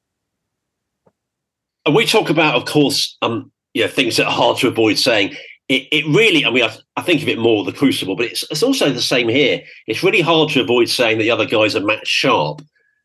And 1.85 1.93
we 1.93 2.05
talk 2.05 2.29
about, 2.29 2.55
of 2.55 2.65
course, 2.65 3.17
um, 3.21 3.51
yeah, 3.73 3.87
things 3.87 4.17
that 4.17 4.27
are 4.27 4.31
hard 4.31 4.57
to 4.59 4.67
avoid 4.67 4.97
saying. 4.97 5.35
It, 5.69 5.87
it 5.91 6.05
really, 6.07 6.45
I 6.45 6.49
mean, 6.49 6.63
I, 6.63 6.75
I 6.97 7.01
think 7.01 7.21
of 7.21 7.27
it 7.27 7.37
more 7.37 7.63
the 7.63 7.71
crucible, 7.71 8.15
but 8.15 8.25
it's, 8.25 8.43
it's 8.49 8.63
also 8.63 8.91
the 8.91 9.01
same 9.01 9.29
here. 9.29 9.61
It's 9.87 10.03
really 10.03 10.21
hard 10.21 10.49
to 10.49 10.61
avoid 10.61 10.89
saying 10.89 11.17
that 11.17 11.23
the 11.23 11.31
other 11.31 11.45
guys 11.45 11.75
are 11.75 11.85
match 11.85 12.07
sharp. 12.07 12.61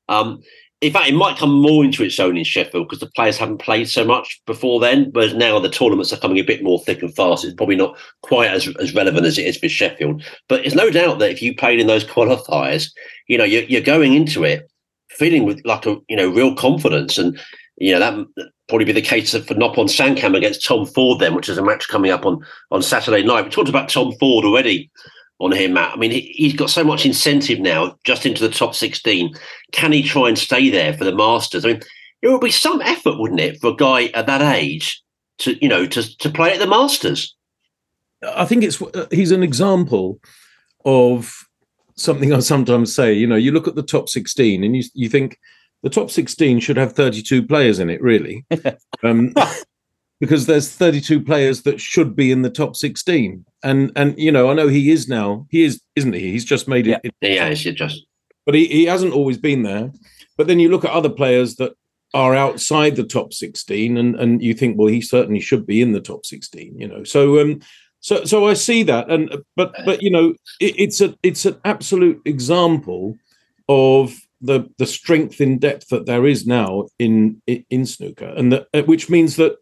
Um, 0.09 0.43
in 0.81 0.93
fact, 0.93 1.09
it 1.09 1.15
might 1.15 1.39
come 1.39 1.53
more 1.53 1.85
into 1.85 2.03
its 2.03 2.19
own 2.19 2.37
in 2.37 2.45
Sheffield 2.45 2.89
because 2.89 3.01
the 3.01 3.11
players 3.15 3.39
haven't 3.39 3.61
played 3.61 3.89
so 3.89 4.05
much 4.05 4.41
before 4.47 4.81
then. 4.81 5.11
Whereas 5.13 5.35
now 5.35 5.59
the 5.59 5.71
tournaments 5.71 6.13
are 6.13 6.19
coming 6.19 6.39
a 6.39 6.43
bit 6.43 6.63
more 6.63 6.79
thick 6.81 7.03
and 7.03 7.15
fast. 7.15 7.45
It's 7.45 7.55
probably 7.55 7.77
not 7.77 7.97
quite 8.23 8.51
as, 8.51 8.69
as 8.81 8.95
relevant 8.95 9.25
as 9.25 9.39
it 9.39 9.47
is 9.47 9.57
for 9.57 9.69
Sheffield. 9.69 10.23
But 10.49 10.63
there's 10.63 10.75
no 10.75 10.91
doubt 10.91 11.21
that 11.21 11.31
if 11.31 11.41
you 11.41 11.55
played 11.55 11.81
in 11.81 11.87
those 11.87 12.05
qualifiers, 12.05 12.91
you 13.29 13.39
know, 13.39 13.45
you're, 13.45 13.63
you're 13.63 13.81
going 13.81 14.15
into 14.15 14.45
it 14.45 14.69
feeling 15.15 15.45
with 15.45 15.61
like 15.65 15.87
a 15.87 15.97
you 16.09 16.17
know 16.17 16.29
real 16.29 16.55
confidence, 16.55 17.19
and 17.19 17.39
you 17.77 17.93
know 17.93 18.01
that 18.01 18.51
probably 18.69 18.87
be 18.87 18.93
the 18.93 19.03
case 19.03 19.33
for 19.33 19.55
Noppon 19.55 19.89
Saengkham 19.89 20.37
against 20.37 20.65
Tom 20.65 20.87
Ford 20.87 21.21
then, 21.21 21.35
which 21.35 21.49
is 21.49 21.59
a 21.59 21.65
match 21.65 21.89
coming 21.89 22.11
up 22.11 22.25
on 22.25 22.45
on 22.71 22.83
Saturday 22.83 23.23
night. 23.23 23.45
We 23.45 23.51
talked 23.51 23.69
about 23.69 23.89
Tom 23.89 24.13
Ford 24.19 24.45
already 24.45 24.91
on 25.41 25.53
him, 25.53 25.75
Matt. 25.75 25.93
I 25.93 25.97
mean, 25.97 26.11
he, 26.11 26.49
has 26.49 26.57
got 26.57 26.71
so 26.71 26.85
much 26.85 27.05
incentive 27.05 27.61
now, 27.61 27.97
just 28.05 28.25
into 28.25 28.47
the 28.47 28.55
top 28.55 28.75
16. 28.75 29.35
Can 29.73 29.93
he 29.93 30.03
try 30.03 30.29
and 30.29 30.39
stay 30.39 30.71
there 30.71 30.95
for 30.95 31.05
the 31.05 31.15
Masters? 31.15 31.65
I 31.65 31.69
mean, 31.69 31.81
it 32.23 32.29
would 32.29 32.41
be 32.41 32.51
some 32.51 32.81
effort, 32.83 33.19
wouldn't 33.19 33.41
it, 33.41 33.61
for 33.61 33.71
a 33.71 33.77
guy 33.77 34.07
at 34.15 34.27
that 34.27 34.41
age 34.41 35.03
to, 35.39 35.57
you 35.63 35.69
know, 35.69 35.87
to, 35.87 36.19
to 36.19 36.31
play 36.31 36.53
at 36.53 36.61
the 36.61 36.67
Masters? 36.67 37.35
I 38.27 38.45
think 38.45 38.65
it's 38.65 38.81
uh, 38.81 39.07
he's 39.11 39.33
an 39.33 39.43
example 39.43 40.19
of 40.85 41.35
something 41.97 42.33
I 42.33 42.39
sometimes 42.39 42.95
say. 42.95 43.13
You 43.13 43.27
know, 43.27 43.37
you 43.37 43.53
look 43.53 43.69
at 43.69 43.75
the 43.75 43.83
top 43.83 44.09
16 44.09 44.65
and 44.65 44.77
you, 44.77 44.85
you 44.95 45.09
think 45.09 45.39
the 45.85 45.91
top 45.91 46.11
16 46.11 46.61
should 46.61 46.79
have 46.79 46.95
32 46.95 47.47
players 47.47 47.79
in 47.79 47.91
it, 47.91 48.01
really. 48.01 48.47
um, 49.05 49.35
because 50.19 50.47
there's 50.47 50.71
32 50.71 51.23
players 51.23 51.63
that 51.63 51.79
should 51.79 52.17
be 52.17 52.33
in 52.33 52.41
the 52.41 52.51
top 52.51 52.75
16 52.75 53.45
and 53.63 53.93
and 53.95 54.19
you 54.19 54.33
know 54.33 54.49
i 54.49 54.55
know 54.55 54.69
he 54.69 54.91
is 54.91 55.09
now. 55.09 55.47
He 55.51 55.65
is 55.65 55.83
isn't 55.97 56.15
he? 56.15 56.31
He's 56.31 56.47
just 56.47 56.67
made 56.67 56.87
it 56.87 57.01
yeah, 57.21 57.49
yeah 57.49 57.53
just 57.53 58.07
but 58.47 58.55
he, 58.55 58.67
he 58.67 58.85
hasn't 58.87 59.13
always 59.13 59.39
been 59.39 59.63
there. 59.63 59.93
But 60.37 60.47
then 60.47 60.59
you 60.59 60.71
look 60.71 60.85
at 60.85 60.91
other 60.91 61.11
players 61.11 61.57
that 61.57 61.75
are 62.15 62.35
outside 62.35 62.97
the 62.97 63.05
top 63.05 63.35
16 63.35 63.99
and 63.99 64.15
and 64.17 64.43
you 64.43 64.55
think 64.55 64.79
well 64.79 64.89
he 64.89 65.03
certainly 65.03 65.41
should 65.41 65.67
be 65.67 65.83
in 65.83 65.93
the 65.93 66.01
top 66.01 66.25
16 66.25 66.79
you 66.79 66.89
know. 66.89 67.05
So 67.05 67.41
um 67.41 67.61
so 68.01 68.25
so 68.25 68.47
i 68.47 68.55
see 68.55 68.85
that. 68.85 69.11
And 69.11 69.37
but 69.57 69.75
but 69.85 70.03
you 70.03 70.11
know 70.11 70.31
it, 70.61 70.75
it's 70.79 71.03
a 71.03 71.15
it's 71.23 71.45
an 71.45 71.59
absolute 71.67 72.23
example 72.25 73.19
of 73.69 74.15
the 74.45 74.69
the 74.79 74.87
strength 74.87 75.41
in 75.41 75.59
depth 75.59 75.89
that 75.89 76.07
there 76.07 76.27
is 76.27 76.47
now 76.47 76.87
in 76.99 77.41
in 77.47 77.87
snooker 77.87 78.33
and 78.37 78.53
that 78.53 78.87
which 78.87 79.09
means 79.09 79.37
that 79.37 79.57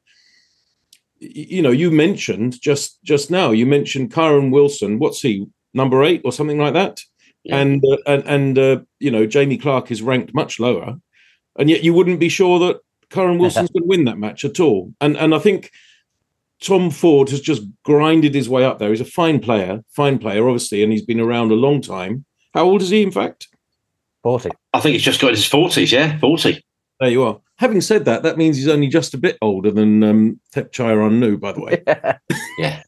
you 1.22 1.62
know, 1.62 1.70
you 1.70 1.90
mentioned 1.90 2.60
just 2.60 3.02
just 3.04 3.30
now. 3.30 3.52
You 3.52 3.64
mentioned 3.64 4.12
Kyren 4.12 4.50
Wilson. 4.50 4.98
What's 4.98 5.20
he? 5.20 5.46
Number 5.72 6.02
eight 6.02 6.22
or 6.24 6.32
something 6.32 6.58
like 6.58 6.74
that. 6.74 7.00
Yeah. 7.44 7.58
And 7.58 7.82
uh, 7.84 7.96
and 8.06 8.24
and 8.26 8.58
uh, 8.58 8.80
you 8.98 9.10
know, 9.10 9.26
Jamie 9.26 9.56
Clarke 9.56 9.90
is 9.90 10.02
ranked 10.02 10.34
much 10.34 10.58
lower, 10.58 10.96
and 11.58 11.70
yet 11.70 11.84
you 11.84 11.94
wouldn't 11.94 12.20
be 12.20 12.28
sure 12.28 12.58
that 12.60 12.80
Kyren 13.10 13.38
Wilson's 13.38 13.70
going 13.72 13.84
to 13.84 13.88
win 13.88 14.04
that 14.06 14.18
match 14.18 14.44
at 14.44 14.60
all. 14.60 14.92
And 15.00 15.16
and 15.16 15.34
I 15.34 15.38
think 15.38 15.70
Tom 16.60 16.90
Ford 16.90 17.30
has 17.30 17.40
just 17.40 17.62
grinded 17.84 18.34
his 18.34 18.48
way 18.48 18.64
up 18.64 18.78
there. 18.78 18.90
He's 18.90 19.00
a 19.00 19.04
fine 19.04 19.38
player, 19.38 19.82
fine 19.90 20.18
player, 20.18 20.48
obviously, 20.48 20.82
and 20.82 20.92
he's 20.92 21.04
been 21.04 21.20
around 21.20 21.52
a 21.52 21.56
long 21.56 21.80
time. 21.80 22.24
How 22.52 22.64
old 22.64 22.82
is 22.82 22.90
he, 22.90 23.02
in 23.02 23.12
fact? 23.12 23.48
40. 24.22 24.50
I 24.72 24.80
think 24.80 24.94
he's 24.94 25.02
just 25.02 25.20
got 25.20 25.30
his 25.30 25.48
40s, 25.48 25.92
yeah, 25.92 26.18
40. 26.18 26.62
There 27.00 27.10
you 27.10 27.22
are. 27.24 27.40
Having 27.56 27.80
said 27.80 28.04
that, 28.04 28.22
that 28.22 28.38
means 28.38 28.56
he's 28.56 28.68
only 28.68 28.88
just 28.88 29.14
a 29.14 29.18
bit 29.18 29.36
older 29.42 29.70
than 29.70 30.02
um, 30.04 30.40
Thepchaiya 30.54 31.04
Un-Nooh, 31.04 31.36
by 31.36 31.52
the 31.52 31.60
way. 31.60 31.82
yeah. 32.58 32.82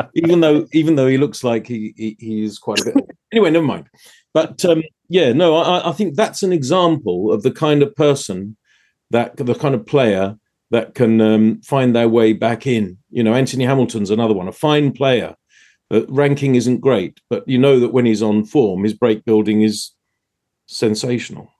even 0.14 0.40
though 0.40 0.66
even 0.72 0.96
though 0.96 1.06
he 1.06 1.16
looks 1.16 1.42
like 1.42 1.66
he 1.66 1.94
he, 1.96 2.16
he 2.18 2.44
is 2.44 2.58
quite 2.58 2.80
a 2.80 2.84
bit. 2.84 2.96
Anyway, 3.32 3.50
never 3.50 3.64
mind. 3.64 3.88
But 4.34 4.62
um, 4.66 4.82
yeah, 5.08 5.32
no, 5.32 5.56
I, 5.56 5.88
I 5.88 5.92
think 5.92 6.14
that's 6.14 6.42
an 6.42 6.52
example 6.52 7.32
of 7.32 7.42
the 7.42 7.50
kind 7.50 7.82
of 7.82 7.96
person 7.96 8.56
that 9.10 9.36
the 9.36 9.54
kind 9.54 9.74
of 9.74 9.86
player 9.86 10.36
that 10.70 10.94
can 10.94 11.20
um, 11.20 11.60
find 11.62 11.94
their 11.94 12.08
way 12.08 12.32
back 12.32 12.66
in. 12.66 12.98
You 13.10 13.22
know, 13.22 13.34
Anthony 13.34 13.64
Hamilton's 13.64 14.10
another 14.10 14.34
one, 14.34 14.48
a 14.48 14.52
fine 14.52 14.92
player. 14.92 15.34
Uh, 15.90 16.04
ranking 16.08 16.56
isn't 16.56 16.80
great, 16.80 17.20
but 17.30 17.46
you 17.48 17.56
know 17.56 17.78
that 17.78 17.92
when 17.92 18.04
he's 18.04 18.22
on 18.22 18.44
form, 18.44 18.82
his 18.82 18.94
break 18.94 19.24
building 19.24 19.62
is 19.62 19.92
sensational. 20.66 21.50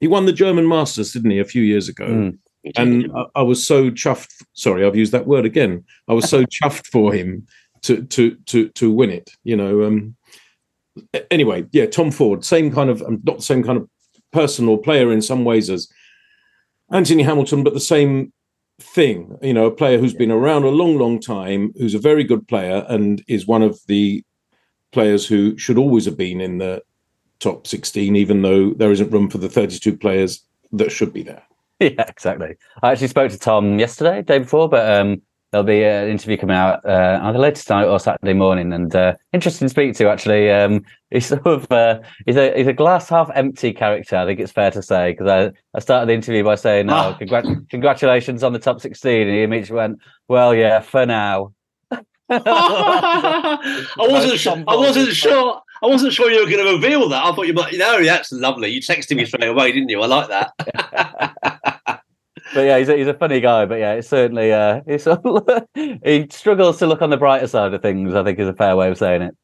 He 0.00 0.08
won 0.08 0.26
the 0.26 0.32
German 0.32 0.68
Masters, 0.68 1.12
didn't 1.12 1.30
he, 1.30 1.38
a 1.38 1.44
few 1.44 1.62
years 1.62 1.88
ago? 1.88 2.06
Mm. 2.06 2.38
And 2.76 3.10
I, 3.14 3.24
I, 3.36 3.42
was 3.42 3.66
so 3.66 3.90
chuffed. 3.90 4.32
Sorry, 4.54 4.84
I've 4.84 4.96
used 4.96 5.12
that 5.12 5.26
word 5.26 5.44
again. 5.44 5.84
I 6.08 6.14
was 6.14 6.28
so 6.28 6.44
chuffed 6.62 6.86
for 6.86 7.12
him 7.12 7.46
to 7.82 8.02
to 8.04 8.36
to 8.46 8.68
to 8.70 8.90
win 8.90 9.10
it. 9.10 9.30
You 9.44 9.56
know. 9.56 9.84
Um, 9.84 10.16
anyway, 11.30 11.66
yeah, 11.72 11.86
Tom 11.86 12.10
Ford, 12.10 12.44
same 12.44 12.72
kind 12.72 12.90
of 12.90 13.02
um, 13.02 13.20
not 13.24 13.36
the 13.38 13.42
same 13.42 13.62
kind 13.62 13.78
of 13.78 13.88
person 14.32 14.68
or 14.68 14.80
player 14.80 15.12
in 15.12 15.22
some 15.22 15.44
ways 15.44 15.70
as 15.70 15.88
Anthony 16.90 17.22
Hamilton, 17.22 17.64
but 17.64 17.74
the 17.74 17.80
same 17.80 18.32
thing. 18.80 19.36
You 19.42 19.54
know, 19.54 19.66
a 19.66 19.70
player 19.70 19.98
who's 19.98 20.14
been 20.14 20.30
around 20.30 20.64
a 20.64 20.68
long, 20.68 20.98
long 20.98 21.20
time, 21.20 21.72
who's 21.78 21.94
a 21.94 21.98
very 21.98 22.24
good 22.24 22.48
player, 22.48 22.84
and 22.88 23.22
is 23.28 23.46
one 23.46 23.62
of 23.62 23.78
the 23.86 24.24
players 24.92 25.26
who 25.26 25.56
should 25.58 25.78
always 25.78 26.04
have 26.04 26.16
been 26.16 26.40
in 26.40 26.58
the 26.58 26.82
top 27.44 27.66
16, 27.66 28.16
even 28.16 28.42
though 28.42 28.70
there 28.70 28.90
isn't 28.90 29.10
room 29.10 29.30
for 29.30 29.38
the 29.38 29.48
32 29.48 29.96
players 29.96 30.42
that 30.72 30.90
should 30.90 31.12
be 31.12 31.22
there. 31.22 31.42
Yeah, 31.80 32.04
exactly. 32.08 32.54
I 32.82 32.92
actually 32.92 33.08
spoke 33.08 33.32
to 33.32 33.38
Tom 33.38 33.80
yesterday, 33.80 34.22
day 34.22 34.38
before, 34.38 34.68
but 34.68 34.88
um, 34.98 35.20
there'll 35.50 35.66
be 35.66 35.84
an 35.84 36.08
interview 36.08 36.36
coming 36.36 36.56
out 36.56 36.84
uh, 36.84 37.18
either 37.22 37.38
later 37.38 37.62
tonight 37.62 37.86
or 37.86 38.00
Saturday 38.00 38.32
morning, 38.32 38.72
and 38.72 38.94
uh, 38.94 39.14
interesting 39.32 39.66
to 39.66 39.70
speak 39.70 39.94
to. 39.96 40.08
Actually, 40.08 40.50
um, 40.50 40.82
he's 41.10 41.26
sort 41.26 41.46
of 41.46 41.70
uh, 41.70 42.00
he's 42.26 42.36
a 42.36 42.56
he's 42.56 42.68
a 42.68 42.72
glass 42.72 43.08
half 43.08 43.30
empty 43.34 43.72
character. 43.72 44.16
I 44.16 44.24
think 44.24 44.40
it's 44.40 44.52
fair 44.52 44.70
to 44.70 44.82
say 44.82 45.12
because 45.12 45.28
I, 45.28 45.76
I 45.76 45.80
started 45.80 46.08
the 46.08 46.14
interview 46.14 46.42
by 46.42 46.54
saying, 46.54 46.88
"Oh, 46.90 46.94
ah. 46.94 47.18
congr- 47.20 47.68
congratulations 47.68 48.42
on 48.42 48.52
the 48.52 48.58
top 48.58 48.80
16. 48.80 49.22
and 49.22 49.30
he 49.30 49.42
immediately 49.42 49.76
went, 49.76 49.98
"Well, 50.28 50.54
yeah, 50.54 50.80
for 50.80 51.06
now." 51.06 51.52
I 52.30 53.58
wasn't 53.98 54.40
sure. 54.40 54.64
I 54.66 54.76
wasn't 54.76 55.10
sure. 55.10 55.60
I 55.82 55.86
wasn't 55.86 56.12
sure 56.12 56.30
you 56.30 56.44
were 56.44 56.50
going 56.50 56.64
to 56.64 56.72
reveal 56.72 57.08
that. 57.08 57.24
I 57.24 57.32
thought 57.32 57.46
you 57.46 57.52
might. 57.52 57.72
You 57.72 57.78
know, 57.78 58.02
that's 58.02 58.32
lovely. 58.32 58.68
You 58.68 58.80
texted 58.80 59.16
me 59.16 59.26
straight 59.26 59.48
away, 59.48 59.72
didn't 59.72 59.88
you? 59.88 60.00
I 60.00 60.06
like 60.06 60.28
that. 60.28 60.52
but 62.54 62.60
yeah, 62.60 62.78
he's 62.78 62.88
a, 62.88 62.96
he's 62.96 63.06
a 63.06 63.14
funny 63.14 63.40
guy. 63.40 63.66
But 63.66 63.78
yeah, 63.80 63.94
it's 63.94 64.08
certainly 64.08 64.52
uh, 64.52 64.80
he's, 64.86 65.06
he 66.04 66.26
struggles 66.30 66.78
to 66.78 66.86
look 66.86 67.02
on 67.02 67.10
the 67.10 67.16
brighter 67.16 67.46
side 67.46 67.74
of 67.74 67.82
things. 67.82 68.14
I 68.14 68.22
think 68.22 68.38
is 68.38 68.48
a 68.48 68.54
fair 68.54 68.76
way 68.76 68.90
of 68.90 68.98
saying 68.98 69.22
it. 69.22 69.36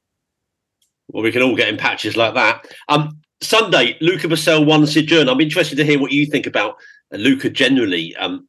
Well, 1.09 1.23
we 1.23 1.33
can 1.33 1.43
all 1.43 1.57
get 1.57 1.69
in 1.69 1.77
patches 1.77 2.17
like 2.17 2.35
that. 2.35 2.67
Um, 2.89 3.21
Sunday, 3.43 3.97
Luca 4.01 4.29
Brecel 4.29 4.67
won 4.67 4.87
Sid 4.87 5.11
I'm 5.13 5.41
interested 5.41 5.77
to 5.77 5.85
hear 5.85 5.99
what 5.99 6.13
you 6.13 6.27
think 6.27 6.47
about 6.47 6.77
Luca 7.11 7.51
generally, 7.51 8.15
um, 8.17 8.47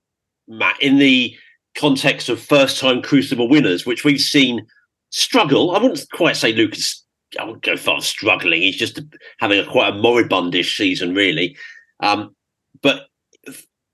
Matt, 0.48 0.82
in 0.82 0.98
the 0.98 1.36
context 1.76 2.30
of 2.30 2.40
first-time 2.42 3.02
Crucible 3.02 3.50
winners, 3.50 3.86
which 3.86 4.04
we've 4.04 4.20
seen 4.20 4.66
struggle. 5.10 5.76
I 5.76 5.80
wouldn't 5.80 6.06
quite 6.12 6.36
say 6.36 6.52
Luca's 6.52 7.04
I 7.40 7.44
would 7.46 7.62
go 7.62 7.78
far 7.78 8.02
struggling. 8.02 8.62
He's 8.62 8.78
just 8.78 9.00
having 9.40 9.60
a 9.60 9.66
quite 9.66 9.94
a 9.94 9.98
moribundish 9.98 10.78
season, 10.78 11.16
really. 11.16 11.56
Um, 12.02 12.36
but 12.82 13.08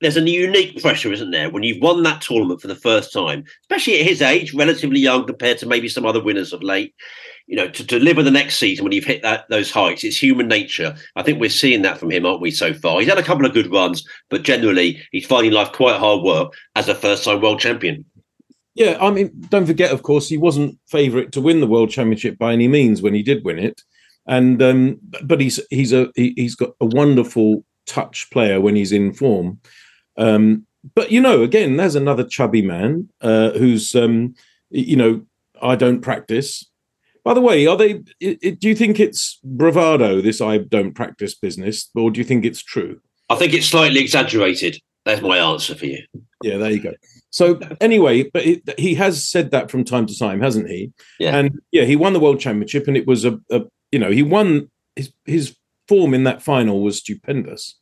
there's 0.01 0.17
a 0.17 0.21
unique 0.21 0.81
pressure, 0.81 1.11
isn't 1.11 1.31
there, 1.31 1.49
when 1.49 1.63
you've 1.63 1.81
won 1.81 2.03
that 2.03 2.21
tournament 2.21 2.61
for 2.61 2.67
the 2.67 2.75
first 2.75 3.11
time, 3.11 3.43
especially 3.63 3.99
at 3.99 4.05
his 4.05 4.21
age, 4.21 4.53
relatively 4.53 4.99
young 4.99 5.25
compared 5.25 5.57
to 5.59 5.65
maybe 5.65 5.89
some 5.89 6.05
other 6.05 6.23
winners 6.23 6.53
of 6.53 6.61
late. 6.61 6.93
You 7.47 7.55
know, 7.55 7.69
to 7.69 7.83
deliver 7.83 8.21
the 8.21 8.29
next 8.29 8.57
season 8.57 8.83
when 8.83 8.91
you've 8.91 9.05
hit 9.05 9.21
that 9.21 9.45
those 9.49 9.71
heights, 9.71 10.03
it's 10.03 10.21
human 10.21 10.49
nature. 10.49 10.95
I 11.15 11.23
think 11.23 11.39
we're 11.39 11.49
seeing 11.49 11.81
that 11.83 11.97
from 11.97 12.11
him, 12.11 12.25
aren't 12.25 12.41
we? 12.41 12.51
So 12.51 12.73
far, 12.73 12.99
he's 12.99 13.07
had 13.07 13.17
a 13.17 13.23
couple 13.23 13.45
of 13.45 13.53
good 13.53 13.71
runs, 13.71 14.05
but 14.29 14.43
generally, 14.43 15.01
he's 15.11 15.25
finding 15.25 15.53
life 15.53 15.71
quite 15.71 15.95
hard 15.95 16.23
work 16.23 16.53
as 16.75 16.89
a 16.89 16.95
first-time 16.95 17.41
world 17.41 17.61
champion. 17.61 18.03
Yeah, 18.77 18.95
I 19.01 19.09
mean, 19.09 19.31
don't 19.49 19.65
forget, 19.65 19.91
of 19.91 20.03
course, 20.03 20.29
he 20.29 20.37
wasn't 20.37 20.77
favourite 20.85 21.31
to 21.31 21.41
win 21.41 21.61
the 21.61 21.67
world 21.67 21.89
championship 21.89 22.37
by 22.37 22.53
any 22.53 22.67
means 22.67 23.01
when 23.01 23.15
he 23.15 23.23
did 23.23 23.43
win 23.43 23.57
it, 23.57 23.81
and 24.27 24.61
um, 24.61 24.99
but 25.23 25.41
he's 25.41 25.59
he's 25.71 25.91
a 25.91 26.11
he, 26.15 26.35
has 26.37 26.53
got 26.53 26.73
a 26.79 26.85
wonderful 26.85 27.65
touch 27.87 28.29
player 28.29 28.61
when 28.61 28.75
he's 28.75 28.91
in 28.91 29.13
form. 29.13 29.59
Um, 30.15 30.67
but 30.93 31.11
you 31.11 31.19
know, 31.19 31.41
again, 31.41 31.77
there's 31.77 31.95
another 31.95 32.23
chubby 32.23 32.61
man 32.61 33.09
uh, 33.19 33.49
who's, 33.51 33.95
um, 33.95 34.35
you 34.69 34.95
know, 34.95 35.25
I 35.59 35.75
don't 35.75 36.01
practice. 36.01 36.63
By 37.23 37.33
the 37.33 37.41
way, 37.41 37.65
are 37.65 37.77
they? 37.77 38.03
i 38.21 38.37
i 38.45 38.49
do 38.51 38.69
you 38.69 38.75
think 38.75 38.99
it's 38.99 39.39
bravado? 39.43 40.21
This 40.21 40.39
I 40.39 40.59
don't 40.59 40.93
practice 40.93 41.33
business, 41.33 41.89
or 41.95 42.11
do 42.11 42.19
you 42.19 42.23
think 42.23 42.45
it's 42.45 42.61
true? 42.61 43.01
I 43.27 43.35
think 43.37 43.53
it's 43.53 43.65
slightly 43.65 44.01
exaggerated. 44.01 44.79
There's 45.03 45.21
my 45.23 45.39
answer 45.39 45.73
for 45.73 45.87
you. 45.87 46.03
Yeah, 46.43 46.57
there 46.57 46.71
you 46.71 46.79
go. 46.79 46.93
So 47.29 47.59
anyway, 47.81 48.23
but 48.23 48.45
it, 48.45 48.79
he 48.79 48.95
has 48.95 49.23
said 49.23 49.51
that 49.51 49.69
from 49.69 49.83
time 49.83 50.05
to 50.05 50.17
time, 50.17 50.41
hasn't 50.41 50.69
he? 50.69 50.91
Yeah. 51.19 51.37
And 51.37 51.59
yeah, 51.71 51.83
he 51.83 51.95
won 51.95 52.13
the 52.13 52.19
world 52.19 52.39
championship, 52.39 52.87
and 52.87 52.95
it 52.95 53.07
was 53.07 53.25
a, 53.25 53.39
a 53.51 53.61
you 53.91 53.99
know 53.99 54.11
he 54.11 54.23
won 54.23 54.69
his 54.95 55.11
his 55.25 55.55
form 55.87 56.13
in 56.13 56.23
that 56.23 56.41
final 56.41 56.81
was 56.81 56.99
stupendous, 56.99 57.77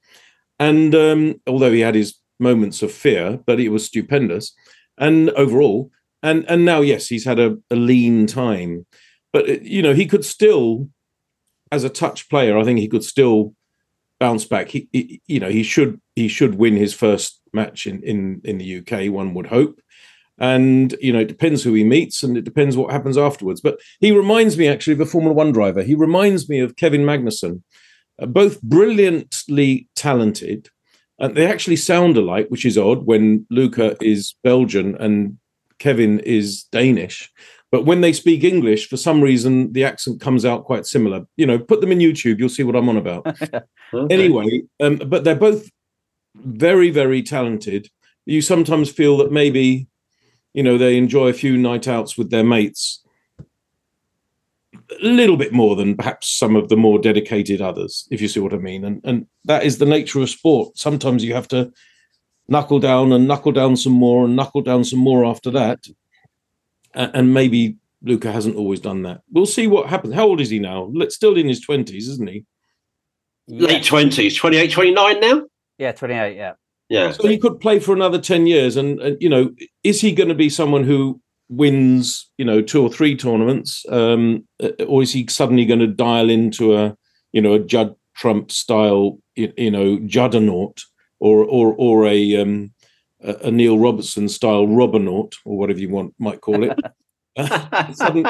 and 0.60 0.96
um, 0.96 1.36
although 1.48 1.72
he 1.72 1.82
had 1.82 1.96
his 1.96 2.16
moments 2.40 2.82
of 2.82 2.92
fear, 2.92 3.40
but 3.46 3.60
it 3.60 3.70
was 3.70 3.86
stupendous, 3.86 4.54
and 4.98 5.30
overall, 5.32 5.92
and 6.24 6.46
and 6.50 6.66
now 6.66 6.82
yes, 6.82 7.08
he's 7.08 7.26
had 7.26 7.40
a, 7.40 7.58
a 7.70 7.76
lean 7.76 8.26
time, 8.28 8.86
but 9.32 9.50
uh, 9.50 9.58
you 9.62 9.82
know 9.82 9.94
he 9.94 10.08
could 10.08 10.26
still, 10.26 10.90
as 11.72 11.84
a 11.84 11.90
touch 11.90 12.30
player, 12.30 12.58
I 12.58 12.64
think 12.64 12.80
he 12.80 12.88
could 12.88 13.04
still 13.04 13.54
bounce 14.20 14.46
back. 14.46 14.70
He, 14.70 14.90
he 14.92 15.22
you 15.28 15.40
know 15.40 15.50
he 15.50 15.64
should 15.64 16.02
he 16.16 16.28
should 16.28 16.56
win 16.56 16.76
his 16.76 16.94
first 16.94 17.40
match 17.56 17.88
in 17.88 18.04
in 18.04 18.42
in 18.44 18.58
the 18.60 18.80
UK. 18.80 19.12
One 19.12 19.34
would 19.34 19.48
hope. 19.48 19.80
And 20.38 20.96
you 21.02 21.14
know, 21.14 21.20
it 21.20 21.30
depends 21.30 21.64
who 21.64 21.74
he 21.74 21.84
meets, 21.84 22.22
and 22.22 22.38
it 22.38 22.44
depends 22.44 22.76
what 22.76 22.92
happens 22.92 23.18
afterwards. 23.18 23.62
But 23.62 23.80
he 24.00 24.12
reminds 24.12 24.58
me 24.58 24.68
actually 24.68 24.94
of 24.94 25.02
a 25.02 25.06
Formula 25.06 25.34
One 25.34 25.52
driver. 25.52 25.82
He 25.82 25.96
reminds 25.96 26.50
me 26.50 26.60
of 26.60 26.76
Kevin 26.76 27.06
Magnussen, 27.06 27.64
uh, 28.20 28.26
both 28.26 28.62
brilliantly 28.62 29.88
talented, 29.96 30.70
and 31.20 31.36
they 31.36 31.48
actually 31.48 31.78
sound 31.78 32.18
alike, 32.18 32.48
which 32.50 32.66
is 32.66 32.78
odd 32.78 33.06
when 33.06 33.48
Luca 33.50 33.96
is 34.02 34.36
Belgian 34.44 34.96
and 34.98 35.38
Kevin 35.80 36.20
is 36.20 36.64
Danish. 36.64 37.32
But 37.72 37.86
when 37.86 38.02
they 38.02 38.14
speak 38.14 38.44
English, 38.44 38.88
for 38.88 38.98
some 38.98 39.22
reason, 39.22 39.74
the 39.74 39.84
accent 39.84 40.22
comes 40.22 40.46
out 40.46 40.66
quite 40.66 40.86
similar. 40.86 41.26
You 41.36 41.46
know, 41.46 41.60
put 41.60 41.82
them 41.82 41.92
in 41.92 42.00
YouTube, 42.00 42.40
you'll 42.40 42.50
see 42.50 42.64
what 42.64 42.76
I'm 42.76 42.90
on 42.90 42.98
about. 42.98 43.26
Anyway, 44.10 44.64
um, 44.82 44.98
but 44.98 45.24
they're 45.24 45.36
both 45.36 45.70
very, 46.44 46.90
very 46.90 47.22
talented. 47.22 47.90
You 48.26 48.42
sometimes 48.42 48.92
feel 48.92 49.18
that 49.18 49.32
maybe, 49.32 49.88
you 50.54 50.64
know, 50.64 50.78
they 50.78 50.98
enjoy 50.98 51.30
a 51.30 51.34
few 51.34 51.58
night 51.58 51.88
outs 51.88 52.18
with 52.18 52.30
their 52.30 52.44
mates 52.44 53.06
a 54.92 55.06
little 55.06 55.38
bit 55.38 55.54
more 55.54 55.76
than 55.76 55.96
perhaps 55.96 56.30
some 56.30 56.56
of 56.56 56.70
the 56.70 56.78
more 56.78 57.00
dedicated 57.00 57.62
others, 57.62 58.08
if 58.12 58.22
you 58.22 58.28
see 58.28 58.40
what 58.40 58.54
I 58.54 58.58
mean. 58.58 58.86
And 58.86 59.02
and 59.04 59.28
that 59.46 59.64
is 59.64 59.78
the 59.78 59.86
nature 59.86 60.22
of 60.22 60.30
sport. 60.30 60.78
Sometimes 60.78 61.24
you 61.24 61.34
have 61.34 61.48
to 61.50 61.72
knuckle 62.48 62.80
down 62.80 63.12
and 63.12 63.28
knuckle 63.28 63.52
down 63.52 63.76
some 63.76 63.94
more 63.94 64.26
and 64.26 64.36
knuckle 64.36 64.62
down 64.62 64.84
some 64.84 65.00
more 65.00 65.26
after 65.26 65.52
that. 65.52 65.88
And 66.94 67.34
maybe 67.34 67.76
Luca 68.04 68.32
hasn't 68.32 68.56
always 68.56 68.80
done 68.80 69.02
that. 69.04 69.22
We'll 69.32 69.46
see 69.46 69.68
what 69.68 69.90
happens. 69.90 70.14
How 70.14 70.28
old 70.28 70.40
is 70.40 70.50
he 70.50 70.60
now? 70.60 70.92
Still 71.10 71.36
in 71.36 71.48
his 71.48 71.60
twenties, 71.60 72.08
isn't 72.08 72.30
he? 72.30 72.46
Late 73.48 73.84
20s, 73.84 74.38
28, 74.38 74.72
29 74.72 75.20
now? 75.20 75.44
Yeah, 75.78 75.92
28. 75.92 76.36
Yeah. 76.36 76.54
Yeah. 76.90 77.12
So 77.12 77.28
he 77.28 77.38
could 77.38 77.60
play 77.60 77.80
for 77.80 77.94
another 77.94 78.20
10 78.20 78.48
years. 78.48 78.76
And, 78.76 79.00
and 79.02 79.18
you 79.22 79.30
know, 79.30 79.52
is 79.84 80.02
he 80.02 80.12
going 80.12 80.30
to 80.30 80.36
be 80.36 80.50
someone 80.50 80.84
who 80.84 81.20
wins, 81.50 82.30
you 82.38 82.46
know, 82.46 82.62
two 82.62 82.84
or 82.84 82.90
three 82.90 83.16
tournaments? 83.16 83.86
Um, 83.90 84.48
uh, 84.62 84.70
or 84.88 85.02
is 85.02 85.12
he 85.14 85.26
suddenly 85.28 85.66
going 85.66 85.80
to 85.80 85.88
dial 85.88 86.30
into 86.30 86.78
a, 86.78 86.96
you 87.32 87.42
know, 87.42 87.54
a 87.54 87.60
Judd 87.60 87.96
Trump 88.16 88.52
style, 88.52 89.18
you, 89.36 89.52
you 89.58 89.72
know, 89.72 89.98
juddernaut 89.98 90.82
or, 91.20 91.44
or, 91.44 91.74
or 91.78 92.06
a, 92.06 92.42
um, 92.42 92.72
a, 93.22 93.48
a 93.48 93.52
Neil 93.52 93.80
Robertson 93.80 94.30
style 94.30 94.68
Robbernaut 94.68 95.34
or 95.44 95.58
whatever 95.58 95.80
you 95.80 95.90
want, 95.90 96.14
might 96.20 96.42
call 96.42 96.64
it. 96.64 96.80
Sudden- 97.96 98.26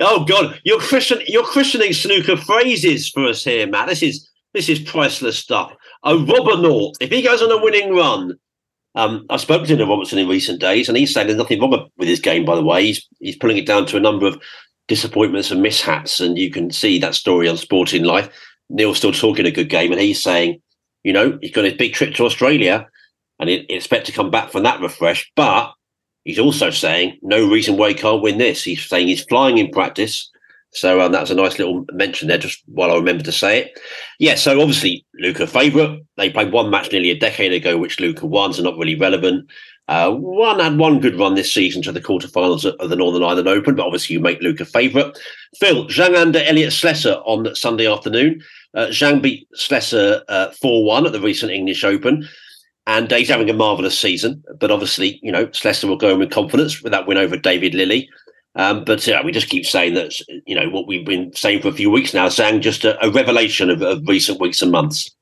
oh 0.00 0.24
God, 0.26 0.60
you're 0.64 0.80
christen- 0.80 1.22
you're 1.26 1.44
christening 1.44 1.92
snooker 1.92 2.36
phrases 2.36 3.08
for 3.08 3.26
us 3.26 3.44
here, 3.44 3.66
Matt. 3.66 3.88
This 3.88 4.02
is 4.02 4.27
this 4.58 4.68
is 4.68 4.80
priceless 4.80 5.38
stuff. 5.38 5.72
A 6.02 6.14
Robbernaut. 6.14 6.94
If 7.00 7.10
he 7.10 7.22
goes 7.22 7.40
on 7.40 7.52
a 7.52 7.62
winning 7.62 7.94
run, 7.94 8.36
um, 8.96 9.24
I've 9.30 9.40
spoken 9.40 9.68
to 9.68 9.76
Neil 9.76 9.86
Robertson 9.86 10.18
in 10.18 10.26
recent 10.26 10.60
days, 10.60 10.88
and 10.88 10.98
he's 10.98 11.14
saying 11.14 11.28
there's 11.28 11.38
nothing 11.38 11.60
wrong 11.60 11.88
with 11.96 12.08
his 12.08 12.18
game. 12.18 12.44
By 12.44 12.56
the 12.56 12.64
way, 12.64 12.86
he's 12.86 13.06
he's 13.20 13.36
pulling 13.36 13.56
it 13.56 13.66
down 13.66 13.86
to 13.86 13.96
a 13.96 14.00
number 14.00 14.26
of 14.26 14.36
disappointments 14.88 15.52
and 15.52 15.62
mishaps, 15.62 16.18
and 16.18 16.36
you 16.36 16.50
can 16.50 16.72
see 16.72 16.98
that 16.98 17.14
story 17.14 17.48
on 17.48 17.56
Sporting 17.56 18.02
Life. 18.02 18.28
Neil's 18.68 18.96
still 18.96 19.12
talking 19.12 19.46
a 19.46 19.52
good 19.52 19.68
game, 19.68 19.92
and 19.92 20.00
he's 20.00 20.20
saying, 20.20 20.60
you 21.04 21.12
know, 21.12 21.38
he's 21.40 21.52
got 21.52 21.64
his 21.64 21.74
big 21.74 21.92
trip 21.92 22.16
to 22.16 22.24
Australia, 22.24 22.88
and 23.38 23.48
he, 23.48 23.64
he 23.68 23.76
expect 23.76 24.06
to 24.06 24.12
come 24.12 24.32
back 24.32 24.50
from 24.50 24.64
that 24.64 24.80
refresh, 24.80 25.30
but 25.36 25.72
He's 26.24 26.38
also 26.38 26.68
saying 26.68 27.18
no 27.22 27.48
reason 27.48 27.78
why 27.78 27.88
he 27.88 27.94
can't 27.94 28.20
win 28.20 28.36
this. 28.36 28.62
He's 28.62 28.84
saying 28.84 29.08
he's 29.08 29.24
flying 29.24 29.56
in 29.56 29.70
practice. 29.70 30.30
So 30.72 31.00
um, 31.00 31.12
that 31.12 31.22
was 31.22 31.30
a 31.30 31.34
nice 31.34 31.58
little 31.58 31.86
mention 31.92 32.28
there, 32.28 32.38
just 32.38 32.62
while 32.66 32.90
I 32.90 32.94
remember 32.94 33.24
to 33.24 33.32
say 33.32 33.60
it. 33.60 33.80
Yeah, 34.18 34.34
so 34.34 34.60
obviously 34.60 35.04
Luca 35.18 35.46
favourite. 35.46 36.00
They 36.16 36.30
played 36.30 36.52
one 36.52 36.70
match 36.70 36.92
nearly 36.92 37.10
a 37.10 37.18
decade 37.18 37.52
ago, 37.52 37.78
which 37.78 38.00
Luca 38.00 38.26
won, 38.26 38.52
so 38.52 38.62
not 38.62 38.76
really 38.76 38.94
relevant. 38.94 39.48
Uh, 39.88 40.12
one 40.12 40.60
had 40.60 40.76
one 40.76 41.00
good 41.00 41.18
run 41.18 41.34
this 41.34 41.52
season 41.52 41.80
to 41.80 41.90
the 41.90 42.00
quarterfinals 42.00 42.66
of 42.66 42.90
the 42.90 42.96
Northern 42.96 43.24
Ireland 43.24 43.48
Open, 43.48 43.74
but 43.74 43.86
obviously 43.86 44.12
you 44.14 44.20
make 44.20 44.42
Luca 44.42 44.66
favourite. 44.66 45.18
Phil, 45.58 45.86
Zhang 45.86 46.14
Anda 46.14 46.46
Elliot 46.46 46.74
Slessor 46.74 47.14
on 47.24 47.54
Sunday 47.54 47.90
afternoon. 47.90 48.42
Uh, 48.74 48.88
Zhang 48.88 49.22
beat 49.22 49.48
Slessor 49.54 50.22
uh, 50.28 50.50
4 50.50 50.84
1 50.84 51.06
at 51.06 51.12
the 51.12 51.20
recent 51.20 51.50
English 51.50 51.84
Open 51.84 52.28
and 52.88 53.12
uh, 53.12 53.16
he's 53.16 53.28
having 53.28 53.50
a 53.50 53.54
marvelous 53.54 53.98
season. 53.98 54.42
But 54.58 54.70
obviously, 54.70 55.20
you 55.22 55.30
know, 55.30 55.50
Slessor 55.52 55.86
will 55.86 55.96
go 55.96 56.10
in 56.10 56.18
with 56.18 56.30
confidence 56.30 56.82
with 56.82 56.90
that 56.92 57.06
win 57.06 57.18
over 57.18 57.36
David 57.36 57.74
Lilley. 57.74 58.08
Um, 58.54 58.84
but 58.84 59.06
uh, 59.08 59.22
we 59.24 59.30
just 59.30 59.48
keep 59.48 59.66
saying 59.66 59.94
that, 59.94 60.18
you 60.46 60.54
know, 60.54 60.68
what 60.68 60.86
we've 60.86 61.06
been 61.06 61.32
saying 61.34 61.62
for 61.62 61.68
a 61.68 61.72
few 61.72 61.90
weeks 61.90 62.12
now, 62.12 62.28
saying 62.28 62.62
just 62.62 62.84
a, 62.84 63.02
a 63.04 63.10
revelation 63.10 63.70
of, 63.70 63.82
of 63.82 64.02
recent 64.08 64.40
weeks 64.40 64.62
and 64.62 64.72
months. 64.72 65.14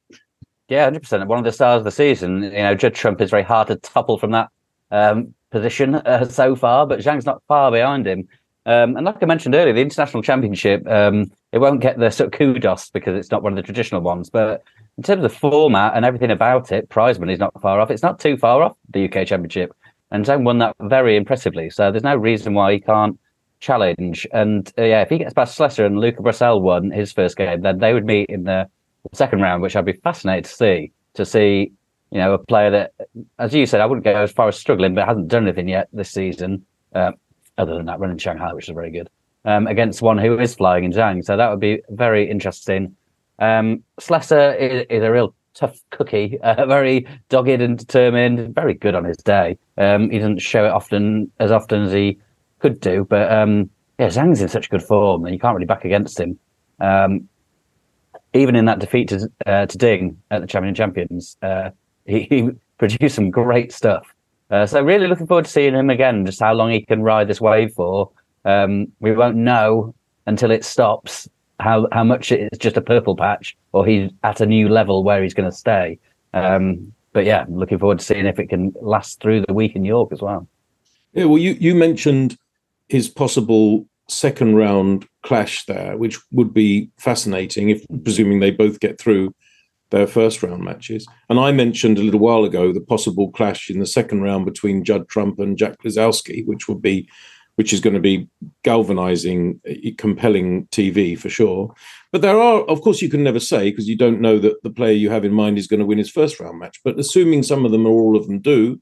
Yeah, 0.68 0.84
hundred 0.84 1.02
percent. 1.02 1.28
One 1.28 1.38
of 1.38 1.44
the 1.44 1.52
stars 1.52 1.80
of 1.80 1.84
the 1.84 1.90
season. 1.90 2.42
You 2.42 2.50
know, 2.50 2.74
Judd 2.74 2.94
Trump 2.94 3.20
is 3.20 3.30
very 3.30 3.42
hard 3.42 3.68
to 3.68 3.76
topple 3.76 4.18
from 4.18 4.32
that 4.32 4.48
um, 4.90 5.34
position 5.50 5.94
uh, 6.06 6.24
so 6.26 6.56
far, 6.56 6.86
but 6.86 7.00
Zhang's 7.00 7.26
not 7.26 7.42
far 7.46 7.70
behind 7.70 8.06
him. 8.06 8.28
Um, 8.64 8.96
and 8.96 9.06
like 9.06 9.22
I 9.22 9.26
mentioned 9.26 9.54
earlier, 9.54 9.72
the 9.72 9.80
international 9.80 10.24
championship 10.24 10.84
um, 10.88 11.30
it 11.52 11.58
won't 11.58 11.80
get 11.80 11.98
the 11.98 12.10
sort 12.10 12.32
of 12.34 12.38
kudos 12.38 12.90
because 12.90 13.16
it's 13.16 13.30
not 13.30 13.42
one 13.42 13.52
of 13.52 13.56
the 13.56 13.62
traditional 13.62 14.00
ones. 14.00 14.28
But 14.28 14.64
in 14.96 15.04
terms 15.04 15.24
of 15.24 15.30
the 15.30 15.38
format 15.38 15.94
and 15.94 16.04
everything 16.04 16.32
about 16.32 16.72
it, 16.72 16.88
prize 16.88 17.20
money 17.20 17.32
is 17.32 17.38
not 17.38 17.60
far 17.60 17.80
off. 17.80 17.90
It's 17.90 18.02
not 18.02 18.18
too 18.18 18.36
far 18.36 18.62
off 18.62 18.76
the 18.90 19.04
UK 19.04 19.26
championship, 19.26 19.72
and 20.10 20.24
Zhang 20.24 20.44
won 20.44 20.58
that 20.58 20.76
very 20.80 21.16
impressively. 21.16 21.70
So 21.70 21.90
there's 21.90 22.04
no 22.04 22.16
reason 22.16 22.54
why 22.54 22.72
he 22.72 22.80
can't 22.80 23.18
challenge. 23.60 24.26
And 24.32 24.72
uh, 24.78 24.84
yeah, 24.84 25.02
if 25.02 25.08
he 25.08 25.18
gets 25.18 25.34
past 25.34 25.56
Slessor 25.56 25.84
and 25.84 25.98
Luca 25.98 26.22
Brecel 26.22 26.60
won 26.60 26.90
his 26.90 27.12
first 27.12 27.36
game, 27.36 27.62
then 27.62 27.78
they 27.78 27.92
would 27.92 28.04
meet 28.04 28.26
in 28.28 28.44
the 28.44 28.66
second 29.12 29.40
round, 29.40 29.62
which 29.62 29.76
I'd 29.76 29.84
be 29.84 29.92
fascinated 29.92 30.44
to 30.44 30.50
see. 30.50 30.92
To 31.14 31.24
see, 31.24 31.72
you 32.10 32.18
know, 32.18 32.34
a 32.34 32.38
player 32.38 32.70
that, 32.70 32.92
as 33.38 33.54
you 33.54 33.66
said, 33.66 33.80
I 33.80 33.86
wouldn't 33.86 34.04
go 34.04 34.22
as 34.22 34.32
far 34.32 34.48
as 34.48 34.58
struggling, 34.58 34.94
but 34.94 35.08
hasn't 35.08 35.28
done 35.28 35.44
anything 35.44 35.68
yet 35.68 35.88
this 35.92 36.10
season, 36.10 36.64
um, 36.94 37.14
other 37.56 37.74
than 37.74 37.86
that 37.86 37.98
run 37.98 38.10
in 38.10 38.18
Shanghai, 38.18 38.52
which 38.52 38.68
is 38.68 38.74
very 38.74 38.90
good, 38.90 39.08
um, 39.46 39.66
against 39.66 40.02
one 40.02 40.18
who 40.18 40.38
is 40.38 40.54
flying 40.54 40.84
in 40.84 40.92
Zhang. 40.92 41.24
So 41.24 41.36
that 41.36 41.50
would 41.50 41.60
be 41.60 41.80
very 41.88 42.30
interesting. 42.30 42.94
Um, 43.38 43.82
Slessor 43.98 44.52
is, 44.54 44.84
is 44.90 45.02
a 45.02 45.10
real 45.10 45.34
tough 45.56 45.80
cookie, 45.90 46.38
uh, 46.42 46.66
very 46.66 47.06
dogged 47.28 47.48
and 47.60 47.78
determined, 47.78 48.54
very 48.54 48.74
good 48.74 48.94
on 48.94 49.04
his 49.04 49.16
day. 49.16 49.58
Um, 49.78 50.10
he 50.10 50.18
doesn't 50.18 50.38
show 50.38 50.66
it 50.66 50.70
often 50.70 51.30
as 51.40 51.50
often 51.50 51.82
as 51.82 51.92
he 51.92 52.18
could 52.60 52.80
do, 52.80 53.06
but 53.08 53.32
um, 53.32 53.70
yeah, 53.98 54.08
Zhang's 54.08 54.40
in 54.40 54.48
such 54.48 54.70
good 54.70 54.82
form, 54.82 55.24
and 55.24 55.34
you 55.34 55.40
can't 55.40 55.54
really 55.54 55.66
back 55.66 55.84
against 55.84 56.20
him. 56.20 56.38
Um, 56.80 57.28
even 58.34 58.54
in 58.54 58.66
that 58.66 58.78
defeat 58.78 59.08
to, 59.08 59.28
uh, 59.46 59.66
to 59.66 59.78
Ding 59.78 60.20
at 60.30 60.40
the 60.40 60.46
Champion 60.46 60.74
Champions, 60.74 61.36
uh, 61.42 61.70
he, 62.04 62.22
he 62.22 62.50
produced 62.78 63.16
some 63.16 63.30
great 63.30 63.72
stuff. 63.72 64.06
Uh, 64.50 64.66
so 64.66 64.80
really 64.82 65.08
looking 65.08 65.26
forward 65.26 65.46
to 65.46 65.50
seeing 65.50 65.74
him 65.74 65.90
again. 65.90 66.24
Just 66.24 66.40
how 66.40 66.52
long 66.52 66.70
he 66.70 66.84
can 66.84 67.02
ride 67.02 67.28
this 67.28 67.40
wave 67.40 67.72
for, 67.72 68.10
um, 68.44 68.92
we 69.00 69.12
won't 69.12 69.36
know 69.36 69.94
until 70.26 70.50
it 70.50 70.64
stops. 70.64 71.28
How 71.58 71.88
how 71.92 72.04
much 72.04 72.32
it's 72.32 72.58
just 72.58 72.76
a 72.76 72.82
purple 72.82 73.16
patch, 73.16 73.56
or 73.72 73.86
he's 73.86 74.10
at 74.22 74.40
a 74.40 74.46
new 74.46 74.68
level 74.68 75.02
where 75.02 75.22
he's 75.22 75.34
going 75.34 75.50
to 75.50 75.56
stay. 75.56 75.98
Um, 76.34 76.92
but 77.12 77.24
yeah, 77.24 77.46
looking 77.48 77.78
forward 77.78 78.00
to 78.00 78.04
seeing 78.04 78.26
if 78.26 78.38
it 78.38 78.48
can 78.48 78.74
last 78.82 79.20
through 79.20 79.44
the 79.46 79.54
week 79.54 79.74
in 79.74 79.84
York 79.84 80.12
as 80.12 80.20
well. 80.20 80.46
Yeah, 81.14 81.24
well, 81.24 81.38
you, 81.38 81.52
you 81.52 81.74
mentioned 81.74 82.36
his 82.88 83.08
possible 83.08 83.86
second 84.08 84.54
round 84.54 85.06
clash 85.22 85.64
there, 85.64 85.96
which 85.96 86.18
would 86.30 86.52
be 86.52 86.90
fascinating 86.98 87.70
if 87.70 87.84
presuming 88.04 88.40
they 88.40 88.50
both 88.50 88.80
get 88.80 89.00
through 89.00 89.34
their 89.90 90.06
first 90.06 90.42
round 90.42 90.62
matches. 90.62 91.06
And 91.28 91.38
I 91.38 91.52
mentioned 91.52 91.98
a 91.98 92.02
little 92.02 92.20
while 92.20 92.44
ago 92.44 92.72
the 92.72 92.80
possible 92.80 93.30
clash 93.30 93.70
in 93.70 93.78
the 93.78 93.86
second 93.86 94.22
round 94.22 94.44
between 94.44 94.84
Judd 94.84 95.08
Trump 95.08 95.38
and 95.38 95.56
Jack 95.56 95.78
Lisowski, 95.84 96.46
which 96.46 96.68
would 96.68 96.82
be 96.82 97.08
which 97.56 97.72
is 97.72 97.80
going 97.80 97.94
to 97.94 98.00
be 98.00 98.28
galvanizing, 98.62 99.60
uh, 99.68 99.74
compelling 99.98 100.66
TV 100.68 101.18
for 101.18 101.28
sure. 101.28 101.74
But 102.12 102.22
there 102.22 102.38
are, 102.38 102.60
of 102.62 102.80
course, 102.82 103.02
you 103.02 103.08
can 103.08 103.24
never 103.24 103.40
say 103.40 103.70
because 103.70 103.88
you 103.88 103.96
don't 103.96 104.20
know 104.20 104.38
that 104.38 104.62
the 104.62 104.70
player 104.70 104.92
you 104.92 105.10
have 105.10 105.24
in 105.24 105.32
mind 105.32 105.58
is 105.58 105.66
going 105.66 105.80
to 105.80 105.86
win 105.86 105.98
his 105.98 106.10
first 106.10 106.38
round 106.38 106.58
match. 106.58 106.80
But 106.84 106.98
assuming 106.98 107.42
some 107.42 107.64
of 107.64 107.72
them 107.72 107.86
or 107.86 107.92
all 107.92 108.16
of 108.16 108.26
them 108.26 108.40
do, 108.40 108.80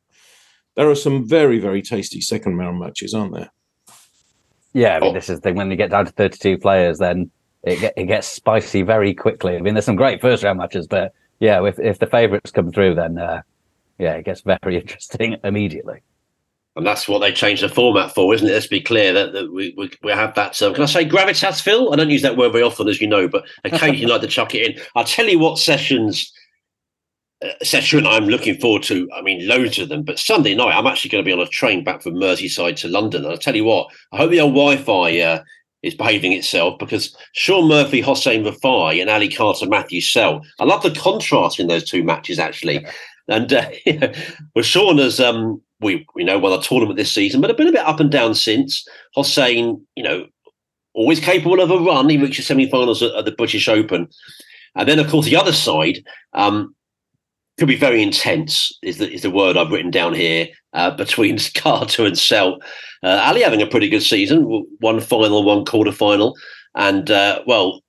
there 0.74 0.90
are 0.90 0.96
some 0.96 1.26
very, 1.26 1.58
very 1.58 1.82
tasty 1.82 2.20
second 2.20 2.56
round 2.56 2.80
matches, 2.80 3.14
aren't 3.14 3.34
there? 3.34 3.50
Yeah, 4.72 4.96
I 4.96 5.00
mean, 5.00 5.14
this 5.14 5.30
is 5.30 5.38
the 5.38 5.42
thing. 5.42 5.54
When 5.54 5.70
you 5.70 5.76
get 5.76 5.90
down 5.90 6.06
to 6.06 6.12
32 6.12 6.58
players, 6.58 6.98
then 6.98 7.30
it, 7.62 7.78
get, 7.78 7.94
it 7.96 8.06
gets 8.06 8.26
spicy 8.26 8.82
very 8.82 9.14
quickly. 9.14 9.56
I 9.56 9.60
mean, 9.60 9.74
there's 9.74 9.84
some 9.84 9.94
great 9.94 10.20
first 10.20 10.42
round 10.42 10.58
matches, 10.58 10.88
but 10.88 11.12
yeah, 11.38 11.64
if, 11.64 11.78
if 11.78 12.00
the 12.00 12.06
favourites 12.06 12.50
come 12.50 12.72
through, 12.72 12.96
then 12.96 13.18
uh, 13.18 13.42
yeah, 13.98 14.14
it 14.14 14.24
gets 14.24 14.40
very 14.40 14.76
interesting 14.80 15.36
immediately. 15.44 16.02
And 16.76 16.84
that's 16.84 17.06
what 17.06 17.20
they 17.20 17.32
changed 17.32 17.62
the 17.62 17.68
format 17.68 18.14
for, 18.14 18.34
isn't 18.34 18.48
it? 18.48 18.52
Let's 18.52 18.66
be 18.66 18.80
clear 18.80 19.12
that, 19.12 19.32
that 19.32 19.52
we, 19.52 19.74
we, 19.76 19.90
we 20.02 20.10
have 20.10 20.34
that. 20.34 20.60
Um, 20.60 20.74
can 20.74 20.82
I 20.82 20.86
say 20.86 21.08
gravitas, 21.08 21.62
Phil? 21.62 21.92
I 21.92 21.96
don't 21.96 22.10
use 22.10 22.22
that 22.22 22.36
word 22.36 22.52
very 22.52 22.64
often, 22.64 22.88
as 22.88 23.00
you 23.00 23.06
know, 23.06 23.28
but 23.28 23.44
occasionally 23.62 23.98
you 23.98 24.08
like 24.08 24.22
to 24.22 24.26
chuck 24.26 24.54
it 24.54 24.70
in. 24.72 24.82
I'll 24.96 25.04
tell 25.04 25.28
you 25.28 25.38
what 25.38 25.58
sessions 25.58 26.32
uh, 27.44 27.52
session 27.62 28.06
I'm 28.06 28.26
looking 28.26 28.58
forward 28.58 28.82
to. 28.84 29.08
I 29.14 29.22
mean, 29.22 29.46
loads 29.46 29.78
of 29.78 29.88
them. 29.88 30.02
But 30.02 30.18
Sunday 30.18 30.54
night, 30.54 30.74
I'm 30.74 30.86
actually 30.86 31.10
going 31.10 31.24
to 31.24 31.28
be 31.28 31.32
on 31.32 31.40
a 31.40 31.46
train 31.46 31.84
back 31.84 32.02
from 32.02 32.14
Merseyside 32.14 32.76
to 32.76 32.88
London. 32.88 33.22
And 33.22 33.32
I'll 33.32 33.38
tell 33.38 33.56
you 33.56 33.64
what, 33.64 33.88
I 34.12 34.16
hope 34.16 34.30
the 34.30 34.40
old 34.40 34.54
Wi-Fi 34.54 35.20
uh, 35.20 35.42
is 35.84 35.94
behaving 35.94 36.32
itself 36.32 36.78
because 36.78 37.16
Shaun 37.34 37.68
Murphy, 37.68 38.00
Hossein 38.00 38.42
Vafaei, 38.42 39.00
and 39.00 39.10
Ali 39.10 39.28
Carter, 39.28 39.68
Matthew 39.68 40.00
Selt. 40.00 40.44
I 40.58 40.64
love 40.64 40.82
the 40.82 40.90
contrast 40.90 41.60
in 41.60 41.68
those 41.68 41.88
two 41.88 42.02
matches, 42.02 42.38
actually. 42.40 42.84
And 43.26 43.50
uh, 43.54 43.70
well, 44.54 44.62
Shaun 44.62 44.98
has 44.98 45.18
um, 45.18 45.62
we 45.85 46.07
we 46.14 46.24
know 46.24 46.39
won 46.39 46.59
a 46.59 46.62
tournament 46.62 46.97
this 46.97 47.12
season, 47.12 47.41
but 47.41 47.51
have 47.51 47.57
been 47.57 47.68
a 47.68 47.72
bit 47.72 47.87
up 47.87 48.01
and 48.01 48.11
down 48.11 48.35
since. 48.35 48.85
Hossein, 49.14 49.80
you 49.95 50.03
know, 50.03 50.26
always 50.95 51.20
capable 51.20 51.61
of 51.61 51.70
a 51.70 51.78
run. 51.78 52.09
He 52.09 52.18
reached 52.18 52.39
the 52.39 52.43
semi-finals 52.43 53.03
at, 53.03 53.14
at 53.14 53.24
the 53.24 53.32
British 53.32 53.68
Open, 53.68 54.09
and 54.74 54.89
then 54.89 54.99
of 54.99 55.09
course 55.09 55.26
the 55.26 55.37
other 55.37 55.53
side 55.53 55.99
um, 56.32 56.74
could 57.59 57.68
be 57.68 57.76
very 57.76 58.03
intense. 58.03 58.76
Is 58.82 58.99
the 58.99 59.12
is 59.12 59.22
the 59.22 59.30
word 59.30 59.57
I've 59.57 59.70
written 59.70 59.91
down 59.91 60.14
here 60.14 60.49
uh, 60.72 60.91
between 60.91 61.39
Carter 61.55 62.05
and 62.05 62.16
Selt. 62.16 62.59
Uh, 63.03 63.20
Ali 63.22 63.43
having 63.43 63.62
a 63.62 63.66
pretty 63.66 63.89
good 63.89 64.03
season, 64.03 64.66
one 64.80 65.01
final, 65.01 65.45
one 65.45 65.64
quarter 65.64 65.93
final, 65.93 66.35
and 66.74 67.11
uh, 67.11 67.43
well. 67.47 67.80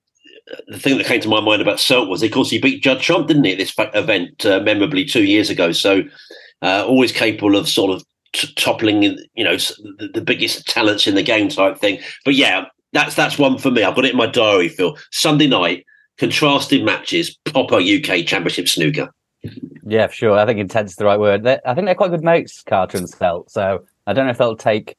The 0.67 0.77
thing 0.77 0.99
that 0.99 1.07
came 1.07 1.21
to 1.21 1.27
my 1.27 1.41
mind 1.41 1.63
about 1.63 1.79
Selt 1.79 2.07
was, 2.07 2.21
of 2.21 2.29
course, 2.29 2.51
he 2.51 2.59
beat 2.59 2.83
Judd 2.83 3.01
Trump, 3.01 3.27
didn't 3.27 3.45
he, 3.45 3.53
at 3.53 3.57
this 3.57 3.73
event 3.95 4.45
uh, 4.45 4.59
memorably 4.59 5.03
two 5.03 5.23
years 5.23 5.49
ago. 5.49 5.71
So 5.71 6.03
uh, 6.61 6.85
always 6.85 7.11
capable 7.11 7.55
of 7.55 7.67
sort 7.67 7.91
of 7.91 8.03
t- 8.33 8.53
toppling, 8.55 9.03
you 9.03 9.43
know, 9.43 9.55
the, 9.55 10.09
the, 10.13 10.21
biggest 10.21 10.67
talents 10.67 11.07
in 11.07 11.15
the 11.15 11.23
game 11.23 11.49
type 11.49 11.77
thing. 11.77 11.99
But 12.23 12.35
yeah, 12.35 12.65
that's 12.93 13.15
that's 13.15 13.37
one 13.37 13.57
for 13.57 13.71
me. 13.71 13.83
I've 13.83 13.95
got 13.95 14.05
it 14.05 14.11
in 14.11 14.17
my 14.17 14.27
diary, 14.27 14.69
Phil. 14.69 14.97
Sunday 15.11 15.47
night, 15.47 15.85
contrasted 16.17 16.83
matches, 16.83 17.35
proper 17.45 17.75
UK 17.75 18.25
Championship 18.25 18.67
snooker. 18.67 19.09
Yeah, 19.85 20.07
for 20.07 20.13
sure. 20.13 20.39
I 20.39 20.45
think 20.45 20.59
intense 20.59 20.91
is 20.91 20.97
the 20.97 21.05
right 21.05 21.19
word. 21.19 21.43
They're, 21.43 21.61
I 21.65 21.73
think 21.73 21.85
they're 21.85 21.95
quite 21.95 22.11
good 22.11 22.23
mates, 22.23 22.63
Carter 22.63 22.97
and 22.97 23.07
Selt. 23.07 23.51
So 23.51 23.85
I 24.07 24.13
don't 24.13 24.25
know 24.25 24.31
if 24.31 24.37
they'll 24.37 24.55
take 24.55 24.97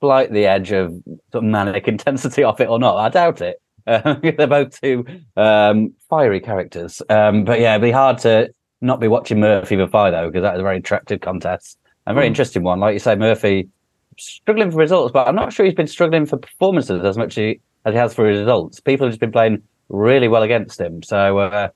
slight 0.00 0.32
the 0.32 0.46
edge 0.46 0.72
of, 0.72 0.90
sort 1.32 1.44
of 1.44 1.44
manic 1.44 1.88
intensity 1.88 2.42
off 2.42 2.60
it 2.60 2.68
or 2.68 2.78
not. 2.78 2.96
I 2.96 3.08
doubt 3.08 3.40
it. 3.40 3.60
Uh, 3.86 4.14
they're 4.22 4.46
both 4.46 4.78
two 4.80 5.04
um, 5.36 5.94
fiery 6.10 6.40
characters. 6.40 7.00
Um, 7.08 7.44
but 7.44 7.60
yeah, 7.60 7.74
it'd 7.74 7.82
be 7.82 7.90
hard 7.90 8.18
to 8.18 8.50
not 8.80 9.00
be 9.00 9.08
watching 9.08 9.40
Murphy 9.40 9.76
Vafaei 9.76 10.10
though, 10.10 10.28
because 10.28 10.42
that 10.42 10.54
is 10.54 10.60
a 10.60 10.62
very 10.62 10.78
attractive 10.78 11.20
contest. 11.20 11.78
A 12.06 12.14
very 12.14 12.26
mm. 12.26 12.28
interesting 12.28 12.62
one. 12.62 12.80
Like 12.80 12.94
you 12.94 12.98
say, 13.00 13.16
Murphy 13.16 13.68
struggling 14.16 14.70
for 14.70 14.78
results, 14.78 15.12
but 15.12 15.28
I'm 15.28 15.34
not 15.34 15.52
sure 15.52 15.66
he's 15.66 15.74
been 15.74 15.86
struggling 15.86 16.26
for 16.26 16.38
performances 16.38 17.04
as 17.04 17.16
much 17.16 17.32
as 17.32 17.36
he, 17.36 17.60
as 17.84 17.94
he 17.94 17.98
has 17.98 18.14
for 18.14 18.24
results. 18.24 18.80
People 18.80 19.06
have 19.06 19.12
just 19.12 19.20
been 19.20 19.32
playing 19.32 19.62
really 19.88 20.28
well 20.28 20.42
against 20.42 20.80
him. 20.80 21.02
So, 21.02 21.38
uh, 21.38 21.68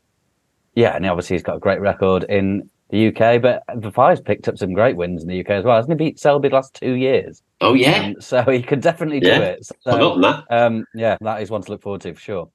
yeah, 0.75 0.97
and 0.97 1.07
obviously 1.07 1.37
he's 1.37 1.43
got 1.43 1.57
a 1.57 1.61
great 1.61 1.81
record 1.81 2.25
in 2.25 2.69
the 2.91 3.09
UK, 3.09 3.41
but 3.41 3.63
Vafaei's 3.69 4.21
picked 4.21 4.49
up 4.49 4.59
some 4.59 4.75
great 4.75 4.97
wins 4.97 5.23
in 5.23 5.29
the 5.29 5.41
UK 5.41 5.51
as 5.51 5.65
well. 5.65 5.77
Hasn't 5.77 5.99
he 5.99 6.07
beat 6.07 6.19
Selby 6.19 6.49
the 6.49 6.55
last 6.55 6.75
two 6.75 6.93
years? 6.93 7.43
Oh, 7.61 7.75
yeah. 7.75 8.07
Um, 8.07 8.21
so 8.21 8.43
he 8.43 8.63
could 8.63 8.81
definitely 8.81 9.21
yeah. 9.27 9.39
do 9.39 9.45
it. 9.45 9.65
So, 9.65 9.93
Forgotten 9.93 10.21
that. 10.23 10.45
Um, 10.51 10.85
yeah, 10.95 11.17
that 11.21 11.43
is 11.43 11.51
one 11.51 11.63
to 11.63 11.71
look 11.71 11.83
forward 11.83 12.03
to 12.03 12.15
for 12.15 12.21
sure. 12.21 12.51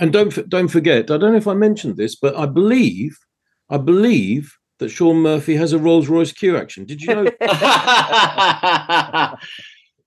And 0.00 0.12
don't 0.12 0.48
don't 0.48 0.68
forget, 0.68 1.10
I 1.10 1.18
don't 1.18 1.32
know 1.32 1.36
if 1.36 1.48
I 1.48 1.54
mentioned 1.54 1.96
this, 1.96 2.14
but 2.14 2.36
I 2.36 2.46
believe 2.46 3.18
I 3.70 3.78
believe 3.78 4.56
that 4.78 4.90
Shaun 4.90 5.16
Murphy 5.16 5.56
has 5.56 5.72
a 5.72 5.78
Rolls 5.78 6.08
Royce 6.08 6.32
cue 6.32 6.56
action. 6.56 6.84
Did 6.84 7.02
you 7.02 7.14
know? 7.14 7.24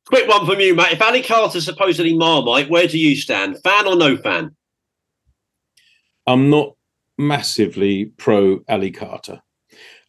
Quick 0.05 0.28
one 0.28 0.45
from 0.45 0.59
you, 0.59 0.76
Matt. 0.76 0.93
If 0.93 1.01
Ali 1.01 1.22
Carter's 1.22 1.66
supposedly 1.66 2.18
Marmite, 2.18 2.70
where 2.70 2.88
do 2.88 2.97
you 2.97 3.16
stand? 3.16 3.57
Fan 3.64 3.88
or 3.88 3.95
no 3.95 4.18
fan? 4.18 4.55
I'm 6.28 6.49
not 6.49 6.76
massively 7.18 8.05
pro 8.18 8.59
Ali 8.68 8.91
Carter. 8.91 9.41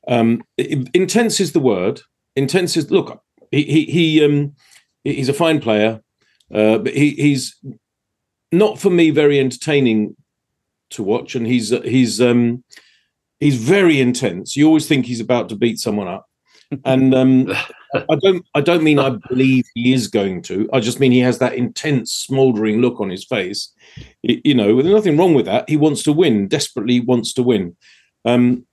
Um, 0.08 0.42
intense 0.58 1.38
is 1.40 1.52
the 1.52 1.60
word. 1.60 2.00
Intense 2.34 2.76
is 2.76 2.90
look. 2.90 3.22
He 3.50 3.62
he, 3.62 3.84
he 3.84 4.24
um 4.24 4.54
he's 5.04 5.28
a 5.28 5.34
fine 5.34 5.60
player, 5.60 6.00
uh, 6.52 6.78
but 6.78 6.94
he, 6.94 7.10
he's 7.10 7.56
not 8.50 8.78
for 8.78 8.90
me 8.90 9.10
very 9.10 9.38
entertaining 9.38 10.16
to 10.90 11.02
watch, 11.02 11.34
and 11.34 11.46
he's 11.46 11.70
he's 11.84 12.20
um 12.20 12.64
he's 13.42 13.56
very 13.56 14.00
intense. 14.00 14.56
You 14.56 14.66
always 14.66 14.86
think 14.86 15.04
he's 15.04 15.20
about 15.20 15.48
to 15.48 15.56
beat 15.56 15.78
someone 15.78 16.08
up, 16.08 16.28
and 16.84 17.14
um, 17.14 17.52
I 17.94 18.16
don't. 18.20 18.46
I 18.54 18.60
don't 18.60 18.82
mean 18.82 18.98
I 18.98 19.16
believe 19.28 19.64
he 19.74 19.92
is 19.92 20.06
going 20.08 20.42
to. 20.42 20.68
I 20.72 20.80
just 20.80 21.00
mean 21.00 21.12
he 21.12 21.18
has 21.20 21.38
that 21.38 21.54
intense, 21.54 22.12
smouldering 22.12 22.80
look 22.80 23.00
on 23.00 23.10
his 23.10 23.24
face. 23.24 23.72
You 24.22 24.54
know, 24.54 24.80
there's 24.80 24.94
nothing 24.94 25.16
wrong 25.16 25.34
with 25.34 25.46
that. 25.46 25.68
He 25.68 25.76
wants 25.76 26.02
to 26.04 26.12
win, 26.12 26.48
desperately 26.48 27.00
wants 27.00 27.32
to 27.34 27.42
win. 27.42 27.76
Um, 28.24 28.66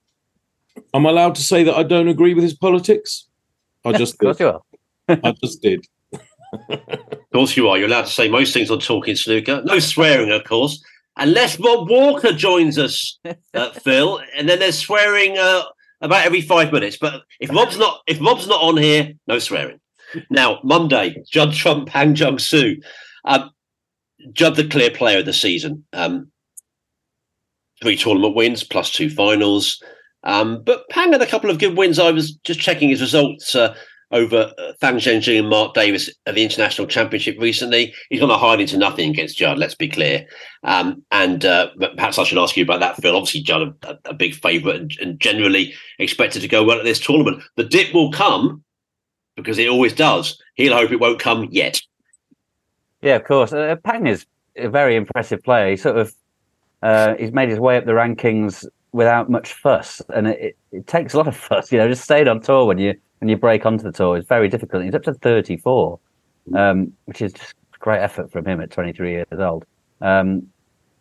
am 0.94 1.06
allowed 1.06 1.34
to 1.34 1.42
say 1.42 1.64
that 1.64 1.74
I 1.74 1.82
don't 1.82 2.08
agree 2.08 2.34
with 2.34 2.44
his 2.44 2.54
politics? 2.54 3.26
I 3.84 3.92
just 3.92 4.14
of 4.14 4.18
course 4.20 4.40
you 4.40 4.48
are. 4.48 4.60
I 5.08 5.34
just 5.42 5.60
did. 5.60 5.84
of 6.70 7.30
course 7.32 7.56
you 7.56 7.68
are. 7.68 7.76
You're 7.78 7.88
allowed 7.88 8.06
to 8.06 8.12
say 8.12 8.28
most 8.28 8.54
things 8.54 8.70
on 8.70 8.78
Talking 8.78 9.16
Snooker. 9.16 9.62
No 9.64 9.78
swearing, 9.78 10.30
of 10.30 10.44
course 10.44 10.82
unless 11.16 11.58
Rob 11.58 11.88
Walker 11.88 12.32
joins 12.32 12.78
us, 12.78 13.18
uh, 13.54 13.70
Phil, 13.70 14.20
and 14.36 14.48
then 14.48 14.58
there's 14.58 14.78
swearing 14.78 15.38
uh, 15.38 15.62
about 16.00 16.24
every 16.24 16.40
five 16.40 16.72
minutes. 16.72 16.96
But 17.00 17.22
if 17.40 17.50
Rob's 17.50 17.78
not 17.78 18.00
if 18.06 18.20
Rob's 18.20 18.48
not 18.48 18.62
on 18.62 18.76
here, 18.76 19.12
no 19.26 19.38
swearing. 19.38 19.80
Now 20.30 20.60
Monday, 20.64 21.22
Judd 21.30 21.52
Trump, 21.52 21.88
Pang 21.88 22.14
Junxu, 22.14 22.82
um, 23.24 23.50
Judd 24.32 24.56
the 24.56 24.66
clear 24.66 24.90
player 24.90 25.20
of 25.20 25.26
the 25.26 25.32
season. 25.32 25.84
Um, 25.92 26.30
three 27.82 27.96
tournament 27.96 28.34
wins 28.34 28.64
plus 28.64 28.90
two 28.90 29.10
finals. 29.10 29.82
Um, 30.22 30.62
but 30.62 30.88
Pang 30.90 31.12
had 31.12 31.22
a 31.22 31.26
couple 31.26 31.50
of 31.50 31.58
good 31.58 31.76
wins. 31.76 31.98
I 31.98 32.10
was 32.10 32.32
just 32.32 32.60
checking 32.60 32.90
his 32.90 33.00
results. 33.00 33.54
Uh, 33.54 33.74
over 34.12 34.52
uh, 34.58 34.72
Fan 34.80 34.96
Zhengyi 34.96 35.38
and 35.38 35.48
Mark 35.48 35.74
Davis 35.74 36.10
at 36.26 36.34
the 36.34 36.42
International 36.42 36.86
Championship 36.86 37.38
recently. 37.38 37.94
He's 38.08 38.20
gone 38.20 38.30
hide 38.30 38.60
into 38.60 38.76
nothing 38.76 39.10
against 39.10 39.38
Judd, 39.38 39.58
let's 39.58 39.74
be 39.74 39.88
clear. 39.88 40.26
Um, 40.64 41.02
and 41.10 41.44
uh, 41.44 41.68
perhaps 41.96 42.18
I 42.18 42.24
should 42.24 42.38
ask 42.38 42.56
you 42.56 42.64
about 42.64 42.80
that, 42.80 42.96
Phil. 42.96 43.16
Obviously, 43.16 43.42
Judd, 43.42 43.74
a, 43.82 43.98
a 44.06 44.14
big 44.14 44.34
favourite 44.34 44.80
and, 44.80 44.98
and, 45.00 45.20
generally 45.20 45.74
expected 45.98 46.42
to 46.42 46.48
go 46.48 46.64
well 46.64 46.78
at 46.78 46.84
this 46.84 47.00
tournament. 47.00 47.42
The 47.56 47.64
dip 47.64 47.94
will 47.94 48.10
come 48.10 48.64
because 49.36 49.58
it 49.58 49.68
always 49.68 49.92
does. 49.92 50.40
He'll 50.54 50.76
hope 50.76 50.90
it 50.90 51.00
won't 51.00 51.20
come 51.20 51.48
yet. 51.50 51.80
Yeah, 53.02 53.16
of 53.16 53.24
course. 53.24 53.52
Uh, 53.52 53.76
Pang 53.82 54.06
is 54.06 54.26
a 54.56 54.68
very 54.68 54.96
impressive 54.96 55.42
player. 55.42 55.70
He 55.70 55.76
sort 55.76 55.96
of 55.96 56.14
uh, 56.82 57.14
he's 57.16 57.32
made 57.32 57.48
his 57.48 57.60
way 57.60 57.76
up 57.76 57.84
the 57.84 57.92
rankings 57.92 58.66
without 58.92 59.30
much 59.30 59.52
fuss, 59.52 60.02
and 60.14 60.28
it, 60.28 60.56
it, 60.72 60.86
takes 60.86 61.14
a 61.14 61.16
lot 61.16 61.28
of 61.28 61.36
fuss. 61.48 61.70
You 61.70 61.78
know, 61.78 61.88
just 61.88 62.04
stayed 62.04 62.28
on 62.28 62.40
tour 62.40 62.64
when 62.64 62.78
you 62.78 62.94
when 63.20 63.28
you 63.28 63.36
break 63.36 63.66
onto 63.66 63.84
the 63.84 63.92
tour, 63.92 64.16
it's 64.16 64.28
very 64.28 64.48
difficult. 64.48 64.84
He's 64.84 64.94
up 64.94 65.02
to 65.04 65.14
34, 65.14 65.98
um, 66.54 66.92
which 67.04 67.22
is 67.22 67.32
just 67.32 67.54
great 67.78 68.00
effort 68.00 68.30
from 68.30 68.46
him 68.46 68.60
at 68.60 68.70
23 68.70 69.10
years 69.10 69.26
old. 69.38 69.64
Um, 70.00 70.48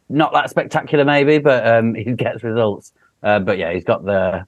not 0.10 0.34
that 0.34 0.50
spectacular, 0.50 1.06
maybe, 1.06 1.38
but 1.38 1.66
um, 1.68 1.94
he 1.96 2.12
gets 2.14 2.44
results. 2.44 2.94
Uh, 3.24 3.40
but 3.40 3.58
yeah, 3.58 3.74
he's 3.74 3.84
got 3.84 4.06
the 4.06 4.46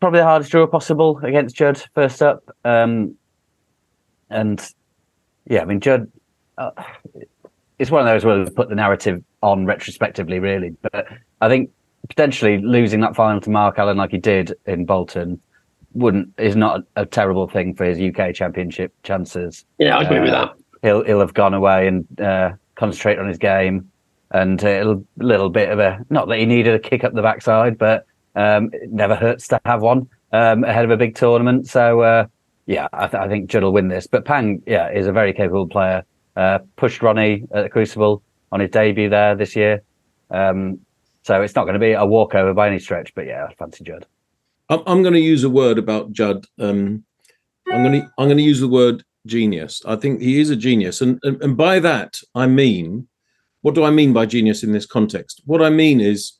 probably 0.00 0.20
the 0.20 0.24
hardest 0.24 0.50
draw 0.50 0.66
possible 0.66 1.18
against 1.22 1.54
Judd 1.54 1.82
first 1.94 2.22
up. 2.22 2.42
Um, 2.64 3.14
and 4.30 4.60
yeah, 5.46 5.62
I 5.62 5.64
mean, 5.66 5.80
Judd, 5.80 6.10
uh, 6.56 6.70
it's 7.78 7.90
one 7.90 8.00
of 8.00 8.06
those 8.06 8.24
where 8.24 8.42
we 8.42 8.50
put 8.50 8.68
the 8.68 8.74
narrative 8.74 9.22
on 9.42 9.66
retrospectively, 9.66 10.38
really. 10.38 10.74
But 10.82 11.06
I 11.40 11.48
think 11.48 11.70
potentially 12.08 12.58
losing 12.58 13.00
that 13.00 13.14
final 13.14 13.40
to 13.40 13.50
Mark 13.50 13.78
Allen 13.78 13.96
like 13.96 14.10
he 14.10 14.18
did 14.18 14.54
in 14.66 14.84
Bolton 14.84 15.40
wouldn't 15.92 16.32
is 16.38 16.56
not 16.56 16.80
a, 16.80 17.02
a, 17.02 17.06
terrible 17.06 17.48
thing 17.48 17.74
for 17.74 17.84
his 17.84 18.00
UK 18.00 18.34
Championship 18.34 18.92
chances. 19.02 19.64
Yeah, 19.78 19.98
I 19.98 20.02
agree 20.02 20.18
uh, 20.18 20.22
with 20.22 20.30
that. 20.30 20.54
He'll 20.82 21.04
he'll 21.04 21.20
have 21.20 21.34
gone 21.34 21.54
away 21.54 21.88
and 21.88 22.20
uh, 22.20 22.52
concentrate 22.74 23.18
on 23.18 23.28
his 23.28 23.38
game, 23.38 23.90
and 24.30 24.62
a 24.62 25.00
little 25.18 25.50
bit 25.50 25.70
of 25.70 25.78
a 25.78 26.04
not 26.10 26.28
that 26.28 26.38
he 26.38 26.46
needed 26.46 26.74
a 26.74 26.78
kick 26.78 27.04
up 27.04 27.12
the 27.12 27.22
backside, 27.22 27.78
but 27.78 28.06
um, 28.36 28.70
it 28.72 28.92
never 28.92 29.14
hurts 29.14 29.48
to 29.48 29.60
have 29.64 29.82
one 29.82 30.08
um, 30.32 30.64
ahead 30.64 30.84
of 30.84 30.90
a 30.90 30.96
big 30.96 31.14
tournament. 31.14 31.68
So 31.68 32.00
uh, 32.00 32.26
yeah, 32.66 32.88
I, 32.92 33.08
th- 33.08 33.20
I 33.20 33.28
think 33.28 33.50
Judd 33.50 33.64
will 33.64 33.72
win 33.72 33.88
this. 33.88 34.06
But 34.06 34.24
Pang, 34.24 34.62
yeah, 34.66 34.90
is 34.90 35.06
a 35.06 35.12
very 35.12 35.32
capable 35.32 35.66
player. 35.66 36.04
Uh, 36.36 36.60
pushed 36.76 37.02
Ronnie 37.02 37.44
at 37.52 37.64
the 37.64 37.68
Crucible 37.68 38.22
on 38.52 38.60
his 38.60 38.70
debut 38.70 39.08
there 39.08 39.34
this 39.34 39.56
year. 39.56 39.82
Um, 40.30 40.78
so 41.22 41.42
it's 41.42 41.54
not 41.54 41.64
going 41.64 41.74
to 41.74 41.80
be 41.80 41.92
a 41.92 42.06
walkover 42.06 42.54
by 42.54 42.68
any 42.68 42.78
stretch. 42.78 43.12
But 43.14 43.26
yeah, 43.26 43.46
I 43.50 43.54
fancy 43.54 43.84
Judd. 43.84 44.06
I'm, 44.70 44.82
I'm 44.86 45.02
going 45.02 45.14
to 45.14 45.20
use 45.20 45.44
a 45.44 45.50
word 45.50 45.78
about 45.78 46.12
Judd. 46.12 46.46
Um, 46.58 47.04
I'm 47.70 47.82
going 47.82 48.00
to 48.00 48.08
I'm 48.18 48.28
going 48.28 48.38
to 48.38 48.42
use 48.42 48.60
the 48.60 48.68
word 48.68 49.04
genius. 49.26 49.82
I 49.84 49.96
think 49.96 50.22
he 50.22 50.40
is 50.40 50.50
a 50.50 50.56
genius, 50.56 51.00
and, 51.02 51.18
and 51.22 51.42
and 51.42 51.56
by 51.56 51.80
that 51.80 52.18
I 52.34 52.46
mean, 52.46 53.08
what 53.62 53.74
do 53.74 53.84
I 53.84 53.90
mean 53.90 54.12
by 54.12 54.26
genius 54.26 54.62
in 54.62 54.72
this 54.72 54.86
context? 54.86 55.42
What 55.44 55.62
I 55.62 55.70
mean 55.70 56.00
is 56.00 56.32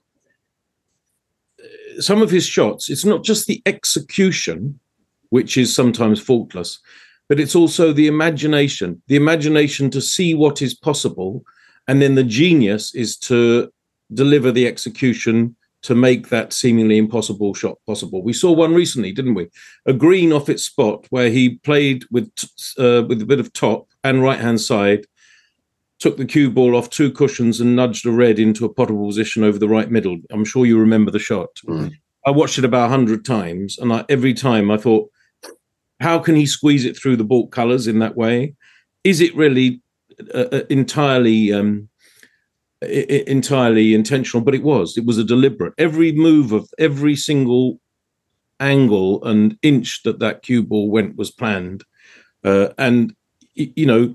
uh, 1.62 2.00
some 2.00 2.22
of 2.22 2.30
his 2.30 2.46
shots. 2.46 2.88
It's 2.88 3.04
not 3.04 3.24
just 3.24 3.46
the 3.46 3.62
execution, 3.66 4.80
which 5.28 5.56
is 5.56 5.74
sometimes 5.74 6.20
faultless, 6.20 6.80
but 7.28 7.38
it's 7.38 7.54
also 7.54 7.92
the 7.92 8.06
imagination. 8.06 9.02
The 9.08 9.16
imagination 9.16 9.90
to 9.90 10.00
see 10.00 10.34
what 10.34 10.62
is 10.62 10.74
possible, 10.74 11.44
and 11.86 12.00
then 12.00 12.14
the 12.14 12.24
genius 12.24 12.94
is 12.94 13.16
to 13.18 13.70
deliver 14.12 14.50
the 14.50 14.66
execution 14.66 15.54
to 15.82 15.94
make 15.94 16.28
that 16.28 16.52
seemingly 16.52 16.98
impossible 16.98 17.54
shot 17.54 17.78
possible. 17.86 18.22
We 18.22 18.32
saw 18.32 18.52
one 18.52 18.74
recently, 18.74 19.12
didn't 19.12 19.34
we? 19.34 19.48
A 19.86 19.92
green 19.92 20.32
off 20.32 20.48
its 20.48 20.64
spot 20.64 21.06
where 21.10 21.30
he 21.30 21.56
played 21.56 22.04
with 22.10 22.30
uh, 22.78 23.04
with 23.08 23.22
a 23.22 23.26
bit 23.26 23.40
of 23.40 23.52
top 23.52 23.88
and 24.04 24.22
right 24.22 24.38
hand 24.38 24.60
side, 24.60 25.06
took 25.98 26.16
the 26.16 26.24
cue 26.24 26.50
ball 26.50 26.76
off 26.76 26.90
two 26.90 27.10
cushions 27.10 27.60
and 27.60 27.76
nudged 27.76 28.06
a 28.06 28.10
red 28.10 28.38
into 28.38 28.64
a 28.64 28.72
potable 28.72 29.06
position 29.06 29.44
over 29.44 29.58
the 29.58 29.68
right 29.68 29.90
middle. 29.90 30.18
I'm 30.30 30.44
sure 30.44 30.66
you 30.66 30.78
remember 30.78 31.10
the 31.10 31.18
shot. 31.18 31.48
Mm. 31.66 31.94
I 32.26 32.30
watched 32.30 32.58
it 32.58 32.64
about 32.64 32.90
hundred 32.90 33.24
times, 33.24 33.78
and 33.78 33.92
I, 33.92 34.04
every 34.08 34.34
time 34.34 34.70
I 34.70 34.76
thought, 34.76 35.10
how 36.00 36.18
can 36.18 36.36
he 36.36 36.46
squeeze 36.46 36.84
it 36.84 36.96
through 36.96 37.16
the 37.16 37.24
baulk 37.24 37.52
colours 37.52 37.86
in 37.86 37.98
that 38.00 38.16
way? 38.16 38.54
Is 39.04 39.20
it 39.20 39.34
really 39.34 39.80
uh, 40.34 40.46
uh 40.52 40.62
entirely? 40.68 41.52
Um, 41.52 41.88
entirely 42.82 43.94
intentional, 43.94 44.42
but 44.42 44.54
it 44.54 44.62
was. 44.62 44.96
It 44.96 45.04
was 45.04 45.18
a 45.18 45.24
deliberate. 45.24 45.74
Every 45.78 46.12
move 46.12 46.52
of 46.52 46.68
every 46.78 47.16
single 47.16 47.80
angle 48.58 49.24
and 49.24 49.56
inch 49.62 50.02
that 50.04 50.18
that 50.20 50.42
cue 50.42 50.62
ball 50.62 50.90
went 50.90 51.16
was 51.16 51.30
planned. 51.30 51.84
Uh, 52.44 52.68
and 52.78 53.14
you 53.54 53.86
know, 53.86 54.14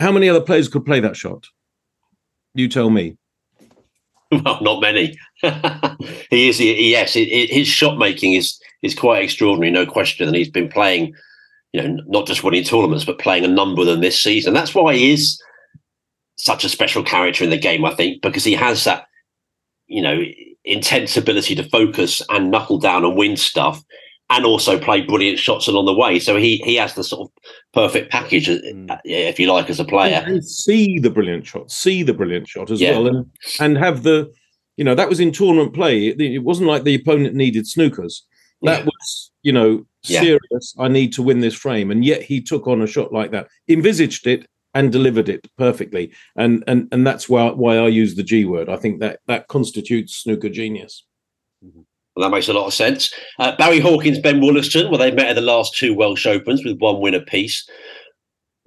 how 0.00 0.12
many 0.12 0.28
other 0.28 0.40
players 0.40 0.68
could 0.68 0.84
play 0.84 1.00
that 1.00 1.16
shot? 1.16 1.46
You 2.54 2.68
tell 2.68 2.90
me. 2.90 3.16
Well, 4.30 4.62
not 4.62 4.80
many. 4.80 5.16
he 6.30 6.48
is. 6.48 6.58
He, 6.58 6.90
yes, 6.90 7.16
it, 7.16 7.28
it, 7.28 7.50
his 7.50 7.68
shot 7.68 7.98
making 7.98 8.34
is 8.34 8.60
is 8.82 8.94
quite 8.94 9.22
extraordinary, 9.22 9.70
no 9.70 9.86
question. 9.86 10.26
And 10.26 10.36
he's 10.36 10.50
been 10.50 10.68
playing, 10.68 11.14
you 11.72 11.82
know, 11.82 12.02
not 12.06 12.26
just 12.26 12.42
winning 12.42 12.64
tournaments, 12.64 13.04
but 13.04 13.18
playing 13.18 13.44
a 13.44 13.48
number 13.48 13.82
of 13.82 13.86
them 13.86 14.00
this 14.00 14.20
season. 14.20 14.54
That's 14.54 14.74
why 14.74 14.94
he 14.94 15.12
is 15.12 15.40
such 16.42 16.64
a 16.64 16.68
special 16.68 17.04
character 17.04 17.44
in 17.44 17.50
the 17.50 17.56
game, 17.56 17.84
I 17.84 17.94
think, 17.94 18.20
because 18.20 18.42
he 18.42 18.54
has 18.54 18.82
that, 18.82 19.06
you 19.86 20.02
know, 20.02 20.20
intense 20.64 21.16
ability 21.16 21.54
to 21.54 21.68
focus 21.68 22.20
and 22.30 22.50
knuckle 22.50 22.78
down 22.78 23.04
and 23.04 23.16
win 23.16 23.36
stuff 23.36 23.80
and 24.28 24.44
also 24.44 24.76
play 24.76 25.02
brilliant 25.02 25.38
shots 25.38 25.68
along 25.68 25.86
the 25.86 25.94
way. 25.94 26.18
So 26.18 26.36
he 26.36 26.56
he 26.64 26.74
has 26.76 26.94
the 26.94 27.04
sort 27.04 27.28
of 27.28 27.52
perfect 27.72 28.10
package, 28.10 28.48
uh, 28.48 28.58
mm. 28.58 29.00
if 29.04 29.38
you 29.38 29.52
like, 29.52 29.70
as 29.70 29.78
a 29.78 29.84
player. 29.84 30.24
And 30.26 30.44
see 30.44 30.98
the 30.98 31.10
brilliant 31.10 31.46
shot, 31.46 31.70
see 31.70 32.02
the 32.02 32.14
brilliant 32.14 32.48
shot 32.48 32.72
as 32.72 32.80
yeah. 32.80 32.90
well, 32.90 33.06
and 33.06 33.30
and 33.60 33.78
have 33.78 34.02
the, 34.02 34.32
you 34.76 34.84
know, 34.84 34.96
that 34.96 35.08
was 35.08 35.20
in 35.20 35.30
tournament 35.30 35.74
play. 35.74 36.08
It, 36.08 36.20
it 36.20 36.42
wasn't 36.42 36.68
like 36.68 36.82
the 36.82 36.96
opponent 36.96 37.36
needed 37.36 37.66
snookers. 37.66 38.22
That 38.62 38.80
yeah. 38.80 38.84
was, 38.86 39.30
you 39.42 39.52
know, 39.52 39.86
serious. 40.02 40.74
Yeah. 40.76 40.84
I 40.84 40.88
need 40.88 41.12
to 41.12 41.22
win 41.22 41.38
this 41.38 41.54
frame, 41.54 41.92
and 41.92 42.04
yet 42.04 42.22
he 42.22 42.40
took 42.40 42.66
on 42.66 42.82
a 42.82 42.86
shot 42.88 43.12
like 43.12 43.30
that, 43.30 43.46
envisaged 43.68 44.26
it, 44.26 44.48
and 44.74 44.92
delivered 44.92 45.28
it 45.28 45.46
perfectly. 45.56 46.12
And 46.36 46.64
and 46.66 46.88
and 46.92 47.06
that's 47.06 47.28
why 47.28 47.50
why 47.50 47.76
I 47.76 47.88
use 47.88 48.14
the 48.14 48.22
G 48.22 48.44
word. 48.44 48.68
I 48.68 48.76
think 48.76 49.00
that 49.00 49.20
that 49.26 49.48
constitutes 49.48 50.16
snooker 50.16 50.48
genius. 50.48 51.04
Well, 52.14 52.28
that 52.28 52.34
makes 52.34 52.48
a 52.48 52.52
lot 52.52 52.66
of 52.66 52.74
sense. 52.74 53.12
Uh, 53.38 53.56
Barry 53.56 53.80
Hawkins, 53.80 54.18
Ben 54.18 54.40
Woollaston. 54.40 54.90
Well, 54.90 54.98
they 54.98 55.10
met 55.10 55.28
at 55.28 55.34
the 55.34 55.40
last 55.40 55.74
two 55.76 55.94
Welsh 55.94 56.26
Opens 56.26 56.64
with 56.64 56.78
one 56.78 57.00
win 57.00 57.14
apiece. 57.14 57.66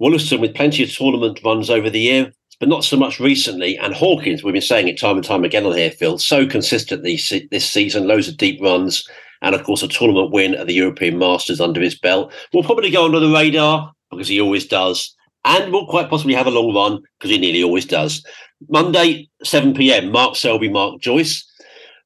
Woollaston 0.02 0.40
with 0.40 0.54
plenty 0.54 0.82
of 0.82 0.92
tournament 0.92 1.40
runs 1.44 1.70
over 1.70 1.88
the 1.88 2.00
year, 2.00 2.32
but 2.58 2.68
not 2.68 2.84
so 2.84 2.96
much 2.96 3.20
recently. 3.20 3.78
And 3.78 3.94
Hawkins, 3.94 4.42
we've 4.42 4.52
been 4.52 4.62
saying 4.62 4.88
it 4.88 4.98
time 4.98 5.16
and 5.16 5.24
time 5.24 5.44
again 5.44 5.64
on 5.64 5.76
here, 5.76 5.90
Phil, 5.90 6.18
so 6.18 6.46
consistently 6.46 7.20
this 7.50 7.70
season, 7.70 8.08
loads 8.08 8.28
of 8.28 8.36
deep 8.36 8.60
runs, 8.60 9.08
and 9.42 9.54
of 9.54 9.62
course 9.62 9.82
a 9.82 9.88
tournament 9.88 10.32
win 10.32 10.54
at 10.54 10.66
the 10.66 10.74
European 10.74 11.18
Masters 11.18 11.60
under 11.60 11.80
his 11.80 11.98
belt. 11.98 12.32
Will 12.52 12.64
probably 12.64 12.90
go 12.90 13.04
under 13.04 13.20
the 13.20 13.32
radar 13.32 13.92
because 14.10 14.28
he 14.28 14.40
always 14.40 14.66
does 14.66 15.15
and 15.46 15.72
will 15.72 15.86
quite 15.86 16.10
possibly 16.10 16.34
have 16.34 16.46
a 16.46 16.50
long 16.50 16.74
run 16.74 17.02
because 17.18 17.30
he 17.30 17.38
nearly 17.38 17.62
always 17.62 17.86
does. 17.86 18.24
Monday, 18.68 19.28
7 19.44 19.74
p.m. 19.74 20.10
Mark 20.10 20.36
Selby, 20.36 20.68
Mark 20.68 21.00
Joyce. 21.00 21.44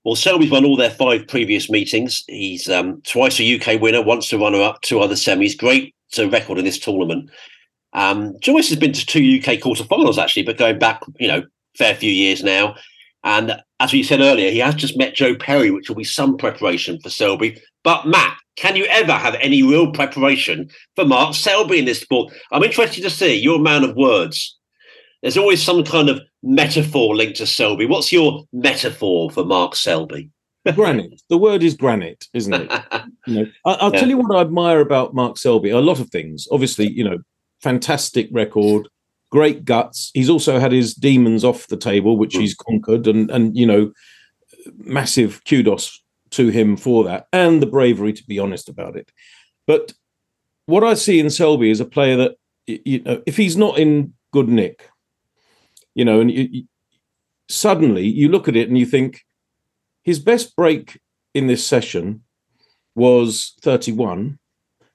Well, 0.05 0.15
Selby's 0.15 0.51
won 0.51 0.65
all 0.65 0.77
their 0.77 0.91
five 0.91 1.27
previous 1.27 1.71
meetings. 1.71 2.23
He's 2.29 2.69
um, 2.69 3.03
twice 3.03 3.41
a 3.41 3.61
UK 3.61 3.81
winner, 3.81 4.03
once 4.03 4.33
a 4.33 4.39
runner-up, 4.39 4.83
two 4.83 5.01
other 5.01 5.15
semis. 5.15 5.57
Great 5.57 5.95
to 6.13 6.29
record 6.29 6.59
in 6.59 6.65
this 6.65 6.79
tournament. 6.79 7.31
Um, 7.93 8.39
Joyce 8.41 8.69
has 8.69 8.79
been 8.79 8.93
to 8.93 9.07
two 9.07 9.39
UK 9.39 9.59
quarterfinals 9.59 10.19
actually, 10.19 10.45
but 10.45 10.59
going 10.59 10.79
back, 10.79 11.03
you 11.19 11.29
know, 11.29 11.43
fair 11.77 11.95
few 11.95 12.13
years 12.13 12.43
now. 12.43 12.77
And 13.25 13.61
as 13.81 13.93
we 13.93 14.03
said 14.03 14.21
earlier, 14.21 14.51
he 14.51 14.59
has 14.59 14.75
just 14.75 14.97
met 14.97 15.15
Joe 15.15 15.35
Perry, 15.35 15.71
which 15.71 15.89
will 15.89 15.97
be 15.97 16.05
some 16.05 16.37
preparation 16.37 17.01
for 17.01 17.11
Selby. 17.11 17.61
But 17.83 18.07
Matt, 18.07 18.37
can 18.57 18.77
you 18.77 18.85
ever 18.87 19.13
have 19.13 19.35
any 19.37 19.63
real 19.63 19.91
preparation 19.93 20.69
for 20.97 21.05
Mark 21.05 21.35
Selby 21.35 21.79
in 21.79 21.87
this 21.87 22.01
sport? 22.01 22.33
I'm 22.53 22.63
interested 22.63 23.03
to 23.03 23.11
see 23.11 23.35
your 23.35 23.59
man 23.59 23.85
of 23.85 23.97
words. 23.97 24.59
There's 25.23 25.37
always 25.37 25.63
some 25.63 25.85
kind 25.85 26.09
of 26.09 26.21
metaphor 26.43 27.15
linked 27.15 27.39
to 27.39 27.47
Selby. 27.47 27.87
What's 27.87 28.13
your 28.13 28.45
metaphor 28.53 29.31
for 29.31 29.45
Mark 29.45 29.77
Selby? 29.77 30.31
granite. 30.75 31.23
The 31.31 31.39
word 31.39 31.63
is 31.63 31.75
granite, 31.75 32.27
isn't 32.35 32.53
it? 32.53 32.71
you 33.27 33.35
know, 33.35 33.51
I, 33.65 33.85
will 33.85 33.95
yeah. 33.95 34.01
tell 34.01 34.09
you 34.09 34.19
what 34.19 34.37
I 34.37 34.41
admire 34.43 34.81
about 34.81 35.15
Mark 35.15 35.39
Selby. 35.39 35.71
A 35.71 35.79
lot 35.79 36.01
of 36.01 36.11
things. 36.11 36.47
Obviously, 36.51 36.91
you 36.91 37.05
know, 37.05 37.19
fantastic 37.63 38.29
record, 38.31 38.89
great 39.31 39.65
guts. 39.65 40.11
He's 40.13 40.29
also 40.29 40.59
had 40.59 40.73
his 40.73 40.95
demons 40.95 41.45
off 41.45 41.69
the 41.69 41.79
table, 41.79 42.19
which 42.19 42.35
mm. 42.35 42.41
he's 42.41 42.55
conquered, 42.55 43.07
and 43.07 43.31
and 43.31 43.57
you 43.57 43.65
know, 43.65 43.93
massive 44.77 45.43
kudos 45.49 46.03
to 46.31 46.49
him 46.49 46.77
for 46.77 47.05
that 47.05 47.27
and 47.33 47.63
the 47.63 47.67
bravery 47.67 48.13
to 48.13 48.25
be 48.25 48.39
honest 48.39 48.69
about 48.69 48.97
it. 48.97 49.11
But 49.67 49.93
what 50.67 50.85
I 50.85 50.95
see 50.95 51.19
in 51.19 51.31
Selby 51.31 51.71
is 51.71 51.81
a 51.81 51.85
player 51.85 52.17
that, 52.17 52.37
you 52.67 53.03
know, 53.03 53.23
if 53.27 53.37
he's 53.37 53.57
not 53.57 53.79
in 53.79 54.15
good 54.33 54.49
nick, 54.49 54.89
you 55.95 56.05
know, 56.05 56.21
and 56.21 56.31
you, 56.31 56.49
you, 56.51 56.65
suddenly 57.49 58.07
you 58.07 58.29
look 58.29 58.49
at 58.49 58.57
it 58.57 58.69
and 58.69 58.79
you 58.79 58.87
think 58.87 59.25
his 60.05 60.19
best 60.19 60.57
break 60.57 61.01
in 61.35 61.47
this 61.47 61.67
session 61.67 62.23
was 62.95 63.55
31. 63.63 64.39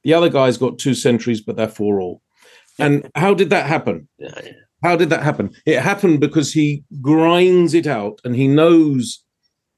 The 0.03 0.13
other 0.13 0.29
guy's 0.29 0.57
got 0.57 0.79
two 0.79 0.93
centuries, 0.93 1.41
but 1.41 1.55
they're 1.57 1.67
four 1.67 1.99
all. 1.99 2.21
And 2.79 3.09
how 3.15 3.33
did 3.33 3.49
that 3.49 3.65
happen? 3.65 4.07
How 4.83 4.95
did 4.95 5.09
that 5.09 5.23
happen? 5.23 5.51
It 5.65 5.81
happened 5.81 6.19
because 6.19 6.53
he 6.53 6.83
grinds 7.01 7.73
it 7.73 7.87
out 7.87 8.19
and 8.23 8.35
he 8.35 8.47
knows 8.47 9.24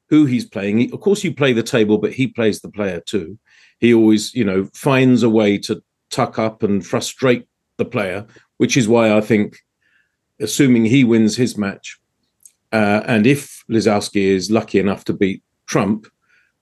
who 0.09 0.25
he's 0.25 0.45
playing. 0.45 0.93
Of 0.93 1.01
course, 1.01 1.23
you 1.23 1.33
play 1.33 1.53
the 1.53 1.63
table, 1.63 1.97
but 1.97 2.13
he 2.13 2.27
plays 2.27 2.61
the 2.61 2.69
player 2.69 2.99
too. 2.99 3.37
He 3.79 3.93
always, 3.93 4.33
you 4.33 4.43
know, 4.43 4.69
finds 4.73 5.23
a 5.23 5.29
way 5.29 5.57
to 5.59 5.83
tuck 6.09 6.39
up 6.39 6.63
and 6.63 6.85
frustrate 6.85 7.45
the 7.77 7.85
player, 7.85 8.25
which 8.57 8.77
is 8.77 8.87
why 8.87 9.15
I 9.15 9.21
think, 9.21 9.57
assuming 10.39 10.85
he 10.85 11.03
wins 11.03 11.35
his 11.35 11.57
match, 11.57 11.99
uh, 12.71 13.01
and 13.05 13.25
if 13.25 13.63
Lisowski 13.69 14.23
is 14.23 14.51
lucky 14.51 14.79
enough 14.79 15.05
to 15.05 15.13
beat 15.13 15.43
Trump, 15.67 16.07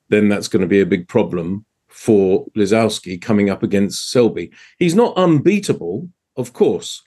then 0.09 0.29
that's 0.29 0.47
going 0.47 0.61
to 0.61 0.67
be 0.67 0.81
a 0.81 0.85
big 0.85 1.07
problem 1.07 1.65
for 1.87 2.45
Lisowski 2.55 3.19
coming 3.19 3.49
up 3.49 3.63
against 3.63 4.11
Selby. 4.11 4.51
He's 4.77 4.95
not 4.95 5.17
unbeatable, 5.17 6.09
of 6.35 6.53
course, 6.53 7.01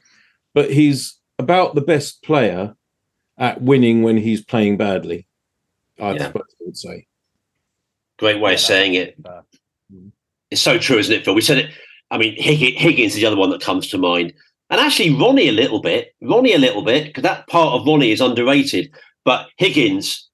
but 0.54 0.72
he's 0.72 1.18
about 1.38 1.74
the 1.74 1.80
best 1.80 2.22
player 2.22 2.74
at 3.36 3.62
winning 3.62 4.02
when 4.02 4.16
he's 4.16 4.44
playing 4.44 4.76
badly. 4.76 5.27
I 6.00 6.12
yeah. 6.12 6.32
would 6.60 6.76
say. 6.76 7.06
Great 8.18 8.40
way 8.40 8.50
yeah, 8.50 8.54
of 8.54 8.60
saying 8.60 8.94
it. 8.94 9.16
Uh, 9.24 9.42
it's 10.50 10.62
so 10.62 10.78
true, 10.78 10.98
isn't 10.98 11.14
it, 11.14 11.24
Phil? 11.24 11.34
We 11.34 11.40
said 11.40 11.58
it. 11.58 11.70
I 12.10 12.18
mean, 12.18 12.34
Higgins 12.40 13.14
is 13.14 13.20
the 13.20 13.26
other 13.26 13.36
one 13.36 13.50
that 13.50 13.60
comes 13.60 13.88
to 13.88 13.98
mind. 13.98 14.32
And 14.70 14.80
actually, 14.80 15.14
Ronnie 15.14 15.48
a 15.48 15.52
little 15.52 15.80
bit. 15.80 16.14
Ronnie 16.22 16.54
a 16.54 16.58
little 16.58 16.82
bit, 16.82 17.06
because 17.06 17.22
that 17.22 17.46
part 17.48 17.74
of 17.74 17.86
Ronnie 17.86 18.12
is 18.12 18.20
underrated. 18.20 18.90
But 19.24 19.48
Higgins, 19.56 20.28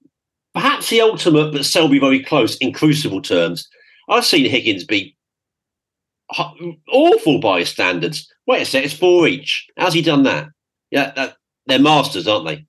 perhaps 0.55 0.89
the 0.91 1.01
ultimate, 1.01 1.53
but 1.53 1.65
Selby 1.65 1.99
very 1.99 2.23
close 2.23 2.57
in 2.59 2.73
crucible 2.73 3.23
terms. 3.23 3.69
I've 4.09 4.25
seen 4.25 4.49
Higgins 4.49 4.85
be 4.85 5.17
awful 6.89 7.41
by 7.41 7.61
his 7.61 7.71
standards. 7.71 8.33
Wait 8.47 8.63
a 8.63 8.65
sec, 8.65 8.85
it's 8.85 8.95
four 8.95 9.27
each. 9.27 9.67
How's 9.77 9.95
he 9.95 10.03
done 10.03 10.25
that? 10.25 10.49
Yeah, 10.91 11.13
that, 11.17 11.37
they're 11.67 11.79
masters, 11.79 12.29
aren't 12.29 12.47
they? 12.47 12.67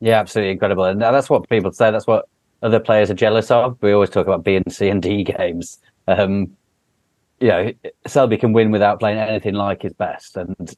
Yeah, 0.00 0.18
absolutely 0.18 0.52
incredible. 0.52 0.84
And 0.84 1.00
that's 1.00 1.28
what 1.30 1.48
people 1.48 1.72
say. 1.72 1.90
That's 1.90 2.06
what 2.06 2.26
other 2.62 2.80
players 2.80 3.10
are 3.10 3.14
jealous 3.14 3.50
of. 3.50 3.78
We 3.82 3.92
always 3.92 4.10
talk 4.10 4.26
about 4.26 4.44
B 4.44 4.56
and 4.56 4.72
C 4.72 4.88
and 4.88 5.02
D 5.02 5.24
games. 5.38 5.78
Um, 6.08 6.56
you 7.40 7.48
know, 7.48 7.72
Selby 8.06 8.36
can 8.36 8.52
win 8.52 8.70
without 8.70 9.00
playing 9.00 9.18
anything 9.18 9.54
like 9.54 9.82
his 9.82 9.94
best, 9.94 10.36
and 10.36 10.74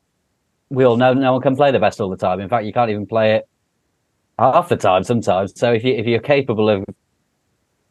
we 0.71 0.85
all 0.85 0.97
know 0.97 1.13
no 1.13 1.33
one 1.33 1.43
can 1.43 1.57
play 1.57 1.71
the 1.73 1.81
best 1.81 2.01
all 2.01 2.09
the 2.09 2.17
time. 2.17 2.41
In 2.41 2.49
fact, 2.49 2.65
you 2.65 2.73
can't 2.73 2.91
even 2.91 3.07
play 3.07 3.35
it 3.35 3.49
half 4.39 4.69
the 4.69 4.77
time 4.77 5.05
sometimes. 5.05 5.59
So 5.59 5.73
if 5.73 5.85
you 5.85 5.95
if 5.95 6.07
you're 6.07 6.21
capable 6.21 6.69
of, 6.69 6.85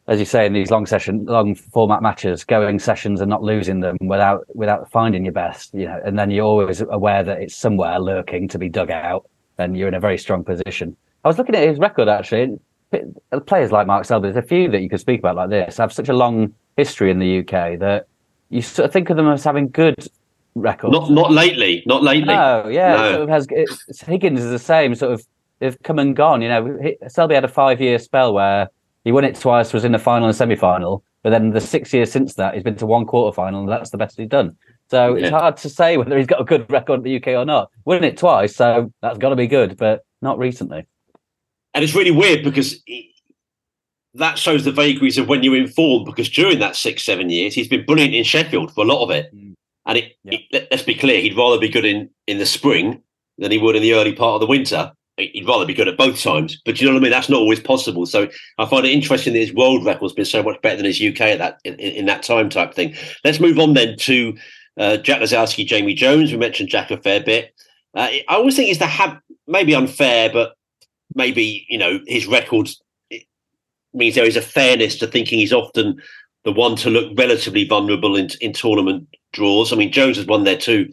as 0.08 0.18
you 0.18 0.24
say, 0.24 0.46
in 0.46 0.52
these 0.54 0.70
long 0.70 0.86
session, 0.86 1.24
long 1.26 1.54
format 1.54 2.02
matches, 2.02 2.44
going 2.44 2.78
sessions 2.78 3.20
and 3.20 3.28
not 3.28 3.42
losing 3.42 3.80
them 3.80 3.96
without 4.00 4.44
without 4.54 4.90
finding 4.90 5.24
your 5.24 5.32
best, 5.32 5.74
you 5.74 5.86
know, 5.86 6.00
and 6.04 6.18
then 6.18 6.30
you're 6.30 6.44
always 6.44 6.80
aware 6.80 7.22
that 7.22 7.40
it's 7.42 7.56
somewhere 7.56 7.98
lurking 7.98 8.48
to 8.48 8.58
be 8.58 8.68
dug 8.70 8.90
out, 8.90 9.28
then 9.58 9.74
you're 9.74 9.88
in 9.88 9.94
a 9.94 10.00
very 10.00 10.18
strong 10.18 10.44
position. 10.44 10.96
I 11.24 11.28
was 11.28 11.38
looking 11.38 11.54
at 11.54 11.66
his 11.66 11.78
record 11.78 12.08
actually. 12.08 12.58
Players 13.46 13.72
like 13.72 13.86
Mark 13.86 14.04
Selby, 14.04 14.30
there's 14.30 14.44
a 14.44 14.46
few 14.46 14.70
that 14.70 14.82
you 14.82 14.88
could 14.90 15.00
speak 15.00 15.20
about 15.20 15.36
like 15.36 15.48
this 15.48 15.78
have 15.78 15.92
such 15.92 16.10
a 16.10 16.12
long 16.12 16.52
history 16.76 17.10
in 17.10 17.18
the 17.18 17.38
UK 17.38 17.78
that 17.78 18.06
you 18.50 18.60
sort 18.60 18.86
of 18.86 18.92
think 18.92 19.08
of 19.08 19.16
them 19.16 19.28
as 19.28 19.44
having 19.44 19.68
good 19.68 19.96
records. 20.54 20.92
Not 20.92 21.10
not 21.10 21.32
lately, 21.32 21.82
not 21.86 22.02
lately. 22.02 22.34
No, 22.34 22.68
yeah, 22.68 22.96
No. 22.96 23.12
Sort 23.12 23.22
of 23.22 23.28
has 23.30 23.46
Higgins 24.06 24.40
is 24.40 24.50
the 24.50 24.58
same. 24.58 24.94
Sort 24.94 25.12
of 25.12 25.26
they've 25.58 25.80
come 25.82 25.98
and 25.98 26.14
gone. 26.14 26.42
You 26.42 26.48
know, 26.48 26.78
Selby 27.08 27.34
had 27.34 27.44
a 27.44 27.48
five-year 27.48 27.98
spell 27.98 28.34
where 28.34 28.68
he 29.04 29.12
won 29.12 29.24
it 29.24 29.36
twice, 29.36 29.72
was 29.72 29.84
in 29.84 29.92
the 29.92 29.98
final 29.98 30.28
and 30.28 30.36
semi-final, 30.36 31.02
but 31.22 31.30
then 31.30 31.50
the 31.50 31.60
six 31.60 31.92
years 31.92 32.12
since 32.12 32.34
that, 32.34 32.54
he's 32.54 32.62
been 32.62 32.76
to 32.76 32.86
one 32.86 33.06
quarter-final, 33.06 33.60
and 33.60 33.68
that's 33.68 33.90
the 33.90 33.96
best 33.96 34.18
he's 34.18 34.28
done. 34.28 34.56
So 34.90 35.14
it's 35.14 35.30
hard 35.30 35.56
to 35.58 35.68
say 35.70 35.96
whether 35.96 36.18
he's 36.18 36.26
got 36.26 36.40
a 36.40 36.44
good 36.44 36.70
record 36.70 36.98
in 36.98 37.02
the 37.04 37.16
UK 37.16 37.28
or 37.28 37.46
not. 37.46 37.70
Won 37.86 38.04
it 38.04 38.18
twice, 38.18 38.54
so 38.54 38.92
that's 39.00 39.18
got 39.18 39.30
to 39.30 39.36
be 39.36 39.46
good, 39.46 39.76
but 39.78 40.04
not 40.20 40.38
recently. 40.38 40.84
And 41.74 41.82
it's 41.84 41.94
really 41.94 42.10
weird 42.10 42.44
because 42.44 42.82
he- 42.86 43.14
that 44.14 44.38
shows 44.38 44.64
the 44.64 44.72
vagaries 44.72 45.16
of 45.16 45.28
when 45.28 45.42
you're 45.42 45.56
informed. 45.56 46.04
Because 46.06 46.28
during 46.28 46.58
that 46.58 46.76
six, 46.76 47.02
seven 47.02 47.30
years, 47.30 47.54
he's 47.54 47.68
been 47.68 47.86
brilliant 47.86 48.14
in 48.14 48.24
Sheffield 48.24 48.74
for 48.74 48.82
a 48.84 48.88
lot 48.88 49.02
of 49.02 49.10
it. 49.10 49.30
And 49.86 49.98
it, 49.98 50.12
it- 50.24 50.42
let- 50.52 50.68
let's 50.70 50.82
be 50.82 50.94
clear, 50.94 51.20
he'd 51.20 51.36
rather 51.36 51.58
be 51.58 51.68
good 51.68 51.84
in, 51.84 52.10
in 52.26 52.38
the 52.38 52.46
spring 52.46 53.02
than 53.38 53.50
he 53.50 53.58
would 53.58 53.74
in 53.76 53.82
the 53.82 53.94
early 53.94 54.12
part 54.12 54.34
of 54.34 54.40
the 54.40 54.46
winter. 54.46 54.92
He'd 55.18 55.46
rather 55.46 55.66
be 55.66 55.74
good 55.74 55.88
at 55.88 55.96
both 55.98 56.20
times. 56.20 56.60
But 56.64 56.80
you 56.80 56.86
know 56.86 56.94
what 56.94 57.00
I 57.00 57.02
mean? 57.02 57.10
That's 57.10 57.28
not 57.28 57.38
always 57.40 57.60
possible. 57.60 58.06
So 58.06 58.28
I 58.58 58.66
find 58.66 58.86
it 58.86 58.92
interesting 58.92 59.32
that 59.34 59.38
his 59.40 59.52
world 59.54 59.84
record's 59.84 60.14
been 60.14 60.24
so 60.24 60.42
much 60.42 60.60
better 60.62 60.76
than 60.76 60.86
his 60.86 61.00
UK 61.02 61.20
at 61.22 61.38
that 61.38 61.58
in, 61.64 61.74
in 61.74 61.92
in 61.92 62.06
that 62.06 62.22
time 62.22 62.48
type 62.48 62.72
thing. 62.74 62.94
Let's 63.24 63.38
move 63.40 63.58
on 63.58 63.74
then 63.74 63.96
to 63.98 64.36
uh, 64.78 64.96
Jack 64.98 65.20
Lisowski, 65.20 65.66
Jamie 65.66 65.92
Jones. 65.94 66.32
We 66.32 66.38
mentioned 66.38 66.70
Jack 66.70 66.90
a 66.90 66.96
fair 66.96 67.20
bit. 67.22 67.54
Uh, 67.94 68.08
I 68.10 68.24
always 68.30 68.56
think 68.56 68.70
it's 68.70 68.78
the 68.78 68.86
hab- 68.86 69.20
maybe 69.46 69.74
unfair, 69.74 70.30
but 70.32 70.54
maybe 71.14 71.66
you 71.68 71.78
know 71.78 72.00
his 72.06 72.26
record 72.26 72.68
means 73.94 74.14
there 74.14 74.24
is 74.24 74.36
a 74.36 74.42
fairness 74.42 74.96
to 74.98 75.06
thinking 75.06 75.38
he's 75.38 75.52
often 75.52 76.00
the 76.44 76.52
one 76.52 76.76
to 76.76 76.90
look 76.90 77.12
relatively 77.16 77.66
vulnerable 77.66 78.16
in, 78.16 78.28
in 78.40 78.52
tournament 78.52 79.06
draws. 79.32 79.72
I 79.72 79.76
mean, 79.76 79.92
Jones 79.92 80.16
has 80.16 80.26
won 80.26 80.44
there 80.44 80.56
two 80.56 80.90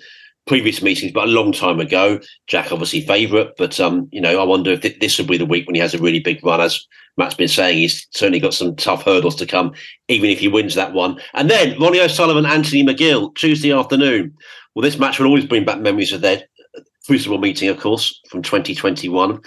previous 0.48 0.82
meetings, 0.82 1.12
but 1.12 1.28
a 1.28 1.32
long 1.32 1.52
time 1.52 1.80
ago. 1.80 2.20
Jack 2.48 2.72
obviously 2.72 3.02
favourite, 3.02 3.50
but 3.58 3.80
um, 3.80 4.08
you 4.12 4.22
know, 4.22 4.42
I 4.42 4.44
wonder 4.44 4.72
if 4.72 4.82
th- 4.82 5.00
this 5.00 5.18
will 5.18 5.28
be 5.28 5.38
the 5.38 5.46
week 5.46 5.66
when 5.66 5.76
he 5.76 5.82
has 5.82 5.94
a 5.94 6.00
really 6.00 6.20
big 6.20 6.44
run. 6.44 6.62
As 6.62 6.86
Matt's 7.18 7.36
been 7.36 7.48
saying, 7.48 7.78
he's 7.78 8.08
certainly 8.12 8.40
got 8.40 8.54
some 8.54 8.76
tough 8.76 9.04
hurdles 9.04 9.36
to 9.38 9.46
come, 9.46 9.74
even 10.08 10.30
if 10.30 10.40
he 10.40 10.48
wins 10.48 10.76
that 10.76 10.94
one. 10.94 11.20
And 11.34 11.50
then 11.50 11.80
Ronnie 11.80 12.02
O'Sullivan, 12.02 12.46
Anthony 12.46 12.84
McGill, 12.84 13.34
Tuesday 13.36 13.72
afternoon. 13.72 14.36
Well, 14.74 14.84
this 14.84 15.00
match 15.00 15.20
will 15.20 15.28
always 15.28 15.46
bring 15.46 15.66
back 15.66 15.80
memories 15.80 16.14
of 16.14 16.22
their 16.22 16.44
crucible 17.06 17.40
meeting, 17.40 17.70
of 17.70 17.80
course, 17.80 18.20
from 18.30 18.42
2021. 18.42 19.42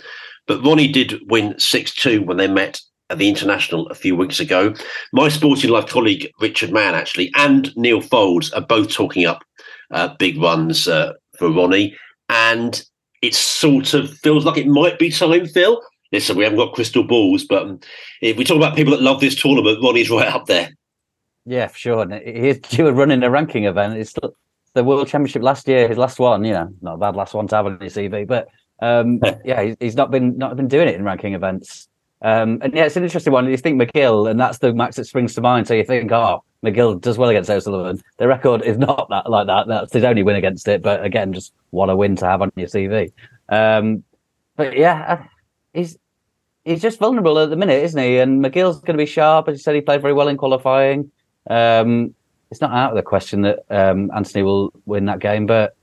But 0.47 0.65
Ronnie 0.65 0.91
did 0.91 1.21
win 1.29 1.59
6 1.59 1.95
2 1.95 2.23
when 2.23 2.37
they 2.37 2.49
met 2.49 2.81
at 3.11 3.19
the 3.19 3.29
International 3.29 3.87
a 3.89 3.95
few 3.95 4.17
weeks 4.17 4.41
ago. 4.41 4.75
My 5.13 5.29
Sporting 5.29 5.71
Life 5.71 5.87
colleague, 5.87 6.31
Richard 6.41 6.73
Mann, 6.73 6.95
actually, 6.95 7.31
and 7.37 7.75
Neal 7.77 8.01
Foulds 8.01 8.55
are 8.57 8.67
both 8.67 8.91
talking 8.91 9.27
up 9.27 9.45
uh, 9.93 10.15
big 10.19 10.41
runs 10.41 10.89
uh, 10.89 11.13
for 11.39 11.51
Ronnie. 11.51 11.97
And 12.29 12.85
it 13.21 13.35
sort 13.35 13.95
of 13.95 14.11
feels 14.19 14.45
like 14.45 14.57
it 14.57 14.67
might 14.67 14.99
be 14.99 15.11
time, 15.11 15.47
Phil. 15.47 15.81
Listen, 16.11 16.37
we 16.37 16.45
haven't 16.45 16.59
got 16.59 16.75
crystal 16.75 17.05
balls, 17.05 17.45
but 17.45 17.63
um, 17.63 17.81
if 18.21 18.37
we 18.37 18.45
talk 18.45 18.57
about 18.57 18.77
people 18.77 18.93
that 18.93 19.03
love 19.03 19.21
this 19.21 19.41
tournament, 19.41 19.83
Ronnie's 19.83 20.11
right 20.11 20.29
up 20.29 20.47
there. 20.47 20.71
Yeah, 21.45 21.69
for 21.69 21.79
sure. 21.79 22.03
And 22.03 22.15
he's 22.15 22.59
due 22.59 22.87
a 22.87 22.93
running 22.93 23.23
a 23.23 23.31
ranking 23.31 23.65
event. 23.65 23.97
It's 23.97 24.15
the 24.75 24.85
World 24.85 25.09
Championship 25.09 25.43
last 25.43 25.67
year, 25.69 25.89
his 25.89 25.99
last 25.99 26.19
one. 26.19 26.45
You 26.45 26.53
know, 26.53 26.75
not 26.81 26.95
a 26.95 26.99
bad 26.99 27.17
last 27.17 27.35
one 27.35 27.49
to 27.49 27.57
have 27.57 27.67
on 27.67 27.79
your 27.81 27.91
CV, 27.91 28.27
but 28.27 28.49
um, 28.81 29.21
yeah, 29.45 29.63
he's, 29.63 29.77
he's 29.81 29.97
not 29.97 30.11
been 30.11 30.39
not 30.39 30.57
been 30.57 30.69
doing 30.69 30.89
it 30.89 30.95
in 30.95 31.05
ranking 31.05 31.35
events. 31.35 31.89
Um, 32.23 32.61
and 32.63 32.73
yeah, 32.75 32.85
it's 32.85 32.97
an 32.97 33.03
interesting 33.03 33.33
one. 33.33 33.51
You 33.51 33.57
think 33.57 33.81
McGill, 33.81 34.31
and 34.31 34.39
that's 34.39 34.59
the 34.59 34.73
match 34.73 34.95
that 34.97 35.07
springs 35.07 35.35
to 35.35 35.41
mind. 35.41 35.67
So 35.67 35.75
you 35.75 35.85
think, 35.85 36.11
oh, 36.13 36.45
McGill 36.65 37.01
does 37.01 37.19
well 37.19 37.31
against 37.31 37.51
O'Sullivan. 37.51 38.01
The 38.19 38.29
record 38.29 38.63
is 38.63 38.79
not 38.79 39.09
that 39.11 39.29
like 39.29 39.49
that. 39.49 39.67
That's 39.67 39.93
his 39.93 40.05
only 40.05 40.23
win 40.23 40.37
against 40.37 40.69
it. 40.69 40.83
But 40.83 41.05
again, 41.05 41.33
just 41.33 41.53
what 41.71 41.91
a 41.91 41.97
win 41.97 42.15
to 42.17 42.27
have 42.27 42.41
on 42.41 42.53
your 42.55 42.69
CV. 42.69 43.13
Um, 43.49 44.05
but 44.57 44.77
yeah, 44.77 45.05
uh, 45.09 45.25
he's 45.75 45.99
he's 46.65 46.81
just 46.81 47.01
vulnerable 47.01 47.39
at 47.39 47.51
the 47.51 47.57
minute, 47.57 47.83
isn't 47.83 48.01
he? 48.01 48.19
And 48.19 48.43
McGill's 48.43 48.81
going 48.81 48.97
to 48.97 49.03
be 49.03 49.07
sharp. 49.07 49.49
As 49.49 49.55
you 49.55 49.63
said, 49.63 49.75
he 49.75 49.81
played 49.81 50.01
very 50.01 50.15
well 50.15 50.29
in 50.29 50.37
qualifying. 50.37 51.11
Um, 51.51 52.15
it's 52.53 52.61
not 52.61 52.73
out 52.73 52.91
of 52.91 52.97
the 52.97 53.03
question 53.03 53.43
that 53.43 53.61
um, 53.71 54.11
Anthony 54.15 54.45
will 54.45 54.73
win 54.87 55.07
that 55.07 55.19
game, 55.19 55.47
but 55.47 55.75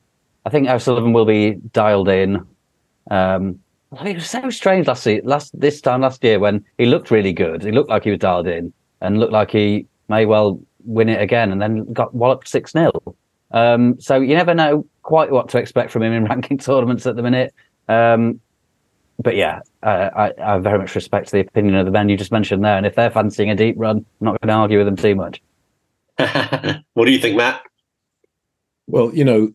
I 0.46 0.50
think 0.50 0.70
O'Sullivan 0.70 1.14
will 1.14 1.26
be 1.26 1.56
dialed 1.74 2.08
in. 2.08 2.46
Um, 3.10 3.60
it 4.06 4.16
was 4.16 4.30
so 4.30 4.50
strange 4.50 4.88
last 4.88 5.04
se- 5.04 5.22
last 5.24 5.60
this 5.60 5.82
time 5.82 6.02
last 6.02 6.24
year 6.24 6.40
when 6.40 6.64
he 6.78 6.86
looked 6.86 7.10
really 7.10 7.34
good. 7.34 7.64
He 7.64 7.72
looked 7.72 7.90
like 7.90 8.04
he 8.04 8.12
was 8.12 8.20
dialed 8.20 8.48
in 8.48 8.72
and 9.02 9.20
looked 9.20 9.34
like 9.34 9.52
he 9.52 9.88
may 10.10 10.26
well 10.26 10.60
win 10.86 11.10
it 11.10 11.22
again, 11.22 11.52
and 11.52 11.62
then 11.62 11.92
got 11.94 12.14
walloped 12.14 12.48
six 12.48 12.72
0 12.72 12.92
um, 13.52 14.00
So 14.00 14.20
you 14.20 14.36
never 14.36 14.54
know 14.54 14.86
quite 15.02 15.32
what 15.32 15.50
to 15.50 15.58
expect 15.58 15.92
from 15.92 16.04
him 16.04 16.14
in 16.14 16.26
ranking 16.30 16.58
tournaments 16.58 17.06
at 17.06 17.16
the 17.16 17.24
minute. 17.24 17.54
Um, 17.88 18.40
but 19.22 19.36
yeah, 19.36 19.62
uh, 19.84 20.10
I, 20.16 20.56
I 20.56 20.60
very 20.60 20.80
much 20.80 20.96
respect 20.96 21.32
the 21.32 21.42
opinion 21.42 21.76
of 21.76 21.86
the 21.86 21.92
men 21.92 22.08
you 22.08 22.16
just 22.16 22.32
mentioned 22.32 22.64
there. 22.64 22.78
And 22.78 22.86
if 22.86 22.96
they're 22.96 23.12
fancying 23.12 23.50
a 23.50 23.56
deep 23.56 23.76
run, 23.78 23.98
I'm 23.98 24.26
not 24.26 24.40
going 24.42 24.48
to 24.48 24.54
argue 24.54 24.78
with 24.78 24.88
them 24.88 24.96
too 24.96 25.16
much. 25.16 25.42
what 26.94 27.06
do 27.06 27.12
you 27.12 27.20
think, 27.20 27.36
Matt? 27.36 27.62
Well, 28.88 29.14
you 29.14 29.26
know, 29.26 29.52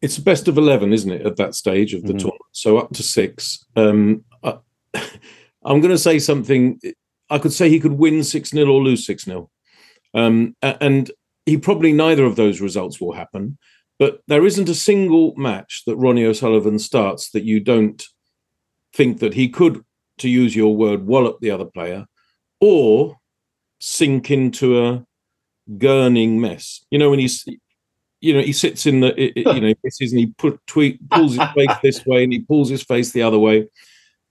it's 0.00 0.16
the 0.16 0.22
best 0.22 0.48
of 0.48 0.58
11, 0.58 0.92
isn't 0.92 1.10
it, 1.10 1.26
at 1.26 1.36
that 1.36 1.54
stage 1.54 1.94
of 1.94 2.02
the 2.02 2.12
Mhm. 2.12 2.18
tournament? 2.18 2.42
So 2.52 2.78
up 2.78 2.90
to 2.92 3.02
six. 3.02 3.64
Um, 3.76 4.24
I, 4.42 4.58
I'm 5.64 5.80
going 5.80 5.90
to 5.94 5.98
say 5.98 6.18
something. 6.18 6.80
I 7.30 7.38
could 7.38 7.52
say 7.52 7.68
he 7.68 7.80
could 7.80 7.92
win 7.92 8.24
6 8.24 8.50
0 8.50 8.72
or 8.72 8.82
lose 8.82 9.04
6 9.04 9.24
0. 9.24 9.50
Um, 10.14 10.56
and 10.62 11.10
he 11.46 11.56
probably 11.58 11.92
neither 11.92 12.24
of 12.24 12.36
those 12.36 12.60
results 12.60 13.00
will 13.00 13.12
happen. 13.12 13.58
But 13.98 14.20
there 14.28 14.46
isn't 14.46 14.68
a 14.68 14.74
single 14.74 15.34
match 15.36 15.82
that 15.86 15.96
Ronnie 15.96 16.24
O'Sullivan 16.24 16.78
starts 16.78 17.30
that 17.32 17.44
you 17.44 17.58
don't 17.60 18.02
think 18.94 19.18
that 19.18 19.34
he 19.34 19.48
could, 19.48 19.84
to 20.18 20.28
use 20.28 20.54
your 20.54 20.74
word, 20.76 21.06
wallop 21.06 21.40
the 21.40 21.50
other 21.50 21.64
player 21.64 22.06
or 22.60 23.16
sink 23.80 24.30
into 24.30 24.84
a 24.84 25.04
gurning 25.76 26.38
mess. 26.38 26.84
You 26.90 26.98
know, 26.98 27.10
when 27.10 27.18
he's, 27.18 27.44
you 28.20 28.34
know, 28.34 28.40
he 28.40 28.52
sits 28.52 28.86
in 28.86 29.00
the, 29.00 29.14
you 29.36 29.60
know, 29.60 29.74
this 29.84 30.00
is, 30.00 30.12
and 30.12 30.18
he 30.20 30.26
put, 30.26 30.58
tweet, 30.66 30.98
pulls 31.10 31.36
his 31.36 31.48
face 31.54 31.76
this 31.82 32.04
way 32.06 32.24
and 32.24 32.32
he 32.32 32.40
pulls 32.40 32.68
his 32.68 32.82
face 32.82 33.12
the 33.12 33.22
other 33.22 33.38
way. 33.38 33.68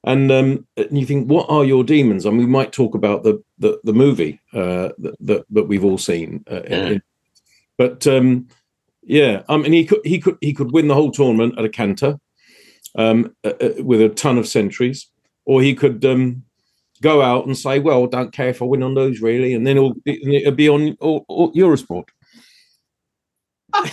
And, 0.04 0.32
um, 0.32 0.68
and 0.78 0.98
you 1.00 1.06
think, 1.06 1.30
what 1.30 1.50
are 1.50 1.66
your 1.66 1.84
demons? 1.84 2.26
Mean, 2.26 2.38
we 2.38 2.46
might 2.46 2.72
talk 2.72 2.96
about 2.96 3.24
the 3.24 3.44
the, 3.60 3.80
the 3.84 3.94
movie 3.94 4.40
uh, 4.54 4.90
that, 5.00 5.46
that 5.50 5.68
we've 5.68 5.84
all 5.84 5.98
seen, 5.98 6.44
uh, 6.52 6.62
Yeah. 6.70 6.88
in- 6.88 7.02
but 7.78 8.08
um, 8.08 8.48
yeah, 9.04 9.44
I 9.48 9.58
mean, 9.58 9.72
he 9.74 9.86
could 9.86 10.02
he 10.04 10.20
could 10.20 10.38
he 10.42 10.54
could 10.54 10.72
win 10.72 10.88
the 10.88 10.96
whole 10.96 11.12
tournament 11.12 11.58
at 11.58 11.66
a 11.66 11.70
canter 11.70 12.20
um, 12.96 13.36
uh, 13.44 13.54
uh, 13.62 13.84
with 13.84 14.02
a 14.02 14.10
ton 14.10 14.38
of 14.38 14.48
centuries, 14.48 15.08
or 15.46 15.62
he 15.62 15.76
could 15.76 16.04
um, 16.04 16.44
go 17.02 17.22
out 17.22 17.46
and 17.46 17.56
say, 17.58 17.80
"Well, 17.80 18.08
don't 18.08 18.34
care 18.34 18.50
if 18.50 18.62
I 18.62 18.66
win 18.66 18.82
on 18.84 18.96
those, 18.96 19.22
really," 19.22 19.54
and 19.54 19.66
then 19.66 19.78
it'll, 19.78 19.94
it'll 20.06 20.52
be 20.54 20.68
on 20.70 20.98
all, 21.00 21.24
all 21.28 21.54
Eurosport. 21.54 22.06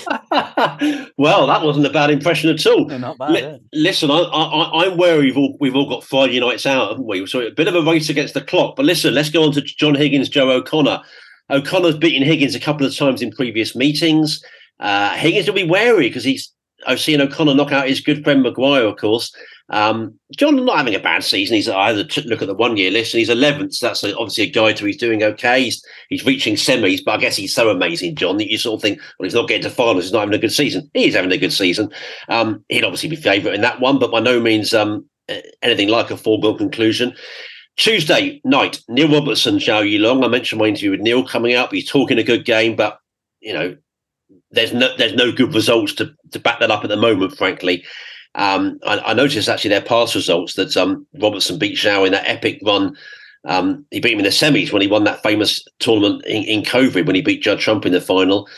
well, 1.18 1.46
that 1.46 1.62
wasn't 1.62 1.86
a 1.86 1.90
bad 1.90 2.10
impression 2.10 2.48
at 2.48 2.64
all. 2.66 2.86
Not 2.86 3.18
Li- 3.28 3.58
listen, 3.72 4.10
I, 4.10 4.18
I, 4.18 4.84
I'm 4.84 4.96
wary 4.96 5.26
we've 5.26 5.36
all, 5.36 5.56
we've 5.60 5.74
all 5.74 5.88
got 5.88 6.04
Friday 6.04 6.38
nights 6.38 6.64
out, 6.64 6.90
haven't 6.90 7.06
we? 7.06 7.26
So 7.26 7.40
a 7.40 7.50
bit 7.50 7.68
of 7.68 7.74
a 7.74 7.82
race 7.82 8.08
against 8.08 8.34
the 8.34 8.40
clock. 8.40 8.76
But 8.76 8.86
listen, 8.86 9.14
let's 9.14 9.30
go 9.30 9.42
on 9.42 9.52
to 9.52 9.60
John 9.60 9.94
Higgins, 9.94 10.28
Joe 10.28 10.50
O'Connor. 10.50 11.02
O'Connor's 11.50 11.98
beaten 11.98 12.26
Higgins 12.26 12.54
a 12.54 12.60
couple 12.60 12.86
of 12.86 12.96
times 12.96 13.20
in 13.20 13.32
previous 13.32 13.74
meetings. 13.74 14.42
Uh, 14.80 15.14
Higgins 15.16 15.46
will 15.46 15.54
be 15.54 15.68
wary 15.68 16.08
because 16.08 16.24
he's 16.24 16.53
I've 16.86 17.00
seen 17.00 17.20
O'Connor 17.20 17.54
knock 17.54 17.72
out 17.72 17.88
his 17.88 18.00
good 18.00 18.24
friend 18.24 18.42
Maguire, 18.42 18.84
of 18.84 18.96
course. 18.96 19.34
Um, 19.70 20.18
John 20.36 20.62
not 20.64 20.76
having 20.76 20.94
a 20.94 21.00
bad 21.00 21.24
season. 21.24 21.56
He's 21.56 21.66
t- 21.66 22.28
look 22.28 22.42
at 22.42 22.48
the 22.48 22.54
one 22.54 22.76
year 22.76 22.90
list 22.90 23.14
and 23.14 23.20
he's 23.20 23.30
11th. 23.30 23.74
So 23.74 23.86
that's 23.86 24.04
obviously 24.04 24.44
a 24.44 24.50
guide 24.50 24.76
to 24.76 24.84
he's 24.84 24.98
doing 24.98 25.22
okay. 25.22 25.64
He's, 25.64 25.82
he's 26.10 26.26
reaching 26.26 26.54
semis, 26.54 27.00
but 27.04 27.12
I 27.12 27.16
guess 27.18 27.36
he's 27.36 27.54
so 27.54 27.70
amazing, 27.70 28.16
John, 28.16 28.36
that 28.38 28.50
you 28.50 28.58
sort 28.58 28.78
of 28.78 28.82
think, 28.82 28.98
well, 29.18 29.24
he's 29.24 29.34
not 29.34 29.48
getting 29.48 29.62
to 29.62 29.70
finals. 29.70 30.04
He's 30.04 30.12
not 30.12 30.20
having 30.20 30.34
a 30.34 30.38
good 30.38 30.52
season. 30.52 30.90
He 30.92 31.06
is 31.06 31.14
having 31.14 31.32
a 31.32 31.38
good 31.38 31.52
season. 31.52 31.90
Um, 32.28 32.64
he'd 32.68 32.84
obviously 32.84 33.08
be 33.08 33.16
favourite 33.16 33.54
in 33.54 33.62
that 33.62 33.80
one, 33.80 33.98
but 33.98 34.10
by 34.10 34.20
no 34.20 34.38
means 34.38 34.74
um, 34.74 35.08
anything 35.62 35.88
like 35.88 36.10
a 36.10 36.16
foregone 36.16 36.58
conclusion. 36.58 37.14
Tuesday 37.76 38.40
night, 38.44 38.80
Neil 38.88 39.10
Robertson, 39.10 39.56
Zhou 39.56 39.82
Yuelong. 39.82 40.24
I 40.24 40.28
mentioned 40.28 40.60
my 40.60 40.66
interview 40.66 40.92
with 40.92 41.00
Neil 41.00 41.26
coming 41.26 41.54
up. 41.54 41.72
He's 41.72 41.90
talking 41.90 42.18
a 42.18 42.22
good 42.22 42.44
game, 42.44 42.76
but 42.76 42.98
you 43.40 43.52
know, 43.52 43.76
there's 44.54 44.72
no 44.72 44.96
there's 44.96 45.14
no 45.14 45.32
good 45.32 45.54
results 45.54 45.92
to 45.94 46.14
to 46.32 46.38
back 46.38 46.60
that 46.60 46.70
up 46.70 46.84
at 46.84 46.90
the 46.90 46.96
moment, 46.96 47.36
frankly. 47.36 47.84
Um, 48.36 48.80
I, 48.84 48.98
I, 48.98 49.14
noticed 49.14 49.48
actually 49.48 49.70
their 49.70 49.80
past 49.80 50.16
results 50.16 50.54
that 50.54 50.76
um, 50.76 51.06
Robertson 51.20 51.56
beat 51.56 51.78
Zhou 51.78 52.04
in 52.04 52.12
that 52.12 52.28
epic 52.28 52.60
run. 52.64 52.96
Um, 53.44 53.86
he 53.92 54.00
beat 54.00 54.14
him 54.14 54.18
in 54.18 54.24
the 54.24 54.30
semis 54.30 54.72
when 54.72 54.82
he 54.82 54.88
won 54.88 55.04
that 55.04 55.22
famous 55.22 55.64
tournament 55.78 56.24
in, 56.26 56.42
in 56.42 56.62
COVID 56.62 57.06
when 57.06 57.14
he 57.14 57.22
beat 57.22 57.42
Judd 57.42 57.60
Trump 57.60 57.86
in 57.86 57.92
the 57.92 58.00
final. 58.00 58.48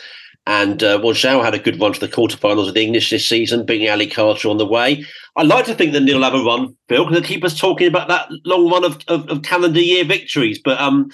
And 0.47 0.81
uh, 0.81 0.99
well, 1.03 1.13
Zhou 1.13 1.43
had 1.43 1.53
a 1.53 1.59
good 1.59 1.79
run 1.79 1.93
to 1.93 1.99
the 1.99 2.07
quarterfinals 2.07 2.69
of 2.69 2.73
the 2.73 2.81
English 2.81 3.09
this 3.09 3.27
season, 3.27 3.65
beating 3.65 3.89
Ali 3.89 4.07
Carter 4.07 4.47
on 4.47 4.57
the 4.57 4.65
way. 4.65 5.05
I 5.35 5.43
like 5.43 5.65
to 5.65 5.75
think 5.75 5.91
that 5.91 5.99
Neil 5.99 6.17
will 6.17 6.23
have 6.23 6.33
a 6.33 6.43
run, 6.43 6.75
Phil, 6.87 7.05
because 7.05 7.21
they 7.21 7.27
keep 7.27 7.43
us 7.43 7.59
talking 7.59 7.87
about 7.87 8.07
that 8.07 8.29
long 8.45 8.71
run 8.71 8.85
of, 8.85 8.97
of, 9.09 9.29
of 9.29 9.43
calendar 9.43 9.81
year 9.81 10.05
victories. 10.05 10.57
But 10.57 10.79
um, 10.79 11.11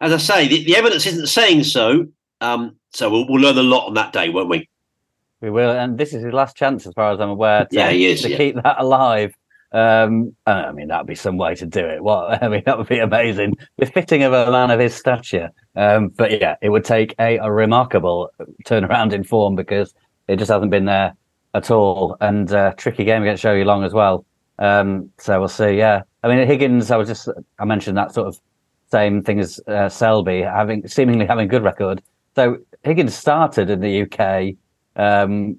as 0.00 0.12
I 0.12 0.18
say, 0.18 0.48
the, 0.48 0.64
the, 0.64 0.76
evidence 0.76 1.04
isn't 1.04 1.26
saying 1.26 1.64
so. 1.64 2.06
Um, 2.40 2.76
so 2.96 3.10
we'll, 3.10 3.26
we'll 3.28 3.42
learn 3.42 3.58
a 3.58 3.62
lot 3.62 3.86
on 3.86 3.94
that 3.94 4.12
day, 4.12 4.28
won't 4.28 4.48
we? 4.48 4.68
We 5.40 5.50
will, 5.50 5.70
and 5.70 5.98
this 5.98 6.14
is 6.14 6.24
his 6.24 6.32
last 6.32 6.56
chance, 6.56 6.86
as 6.86 6.94
far 6.94 7.12
as 7.12 7.20
I'm 7.20 7.28
aware, 7.28 7.66
to, 7.66 7.76
yeah, 7.76 7.90
he 7.90 8.06
is, 8.06 8.22
to 8.22 8.30
yeah. 8.30 8.36
keep 8.36 8.54
that 8.56 8.76
alive. 8.78 9.34
Um, 9.72 10.34
I 10.46 10.72
mean, 10.72 10.88
that'd 10.88 11.06
be 11.06 11.14
some 11.14 11.36
way 11.36 11.54
to 11.56 11.66
do 11.66 11.84
it. 11.84 12.02
What 12.02 12.42
I 12.42 12.48
mean, 12.48 12.62
that 12.64 12.78
would 12.78 12.88
be 12.88 12.98
amazing, 12.98 13.54
befitting 13.76 14.22
of 14.22 14.32
a 14.32 14.50
man 14.50 14.70
of 14.70 14.80
his 14.80 14.94
stature. 14.94 15.50
Um, 15.74 16.08
but 16.08 16.40
yeah, 16.40 16.56
it 16.62 16.70
would 16.70 16.84
take 16.84 17.14
a, 17.18 17.36
a, 17.36 17.52
remarkable 17.52 18.30
turnaround 18.64 19.12
in 19.12 19.24
form 19.24 19.54
because 19.54 19.94
it 20.28 20.36
just 20.36 20.50
hasn't 20.50 20.70
been 20.70 20.86
there 20.86 21.14
at 21.52 21.70
all. 21.70 22.16
And 22.20 22.50
uh, 22.50 22.72
tricky 22.78 23.04
game 23.04 23.22
against 23.22 23.44
Zhou 23.44 23.64
Long 23.64 23.84
as 23.84 23.92
well. 23.92 24.24
Um, 24.58 25.10
so 25.18 25.38
we'll 25.38 25.48
see. 25.48 25.72
Yeah, 25.72 26.02
I 26.22 26.28
mean, 26.28 26.46
Higgins. 26.46 26.90
I 26.90 26.96
was 26.96 27.08
just 27.08 27.28
I 27.58 27.66
mentioned 27.66 27.98
that 27.98 28.14
sort 28.14 28.28
of 28.28 28.40
same 28.90 29.22
thing 29.22 29.40
as 29.40 29.60
uh, 29.66 29.90
Selby 29.90 30.40
having 30.40 30.86
seemingly 30.88 31.26
having 31.26 31.48
good 31.48 31.62
record. 31.62 32.02
So 32.36 32.58
Higgins 32.82 33.14
started 33.14 33.70
in 33.70 33.80
the 33.80 34.02
UK 34.02 34.54
um, 34.96 35.56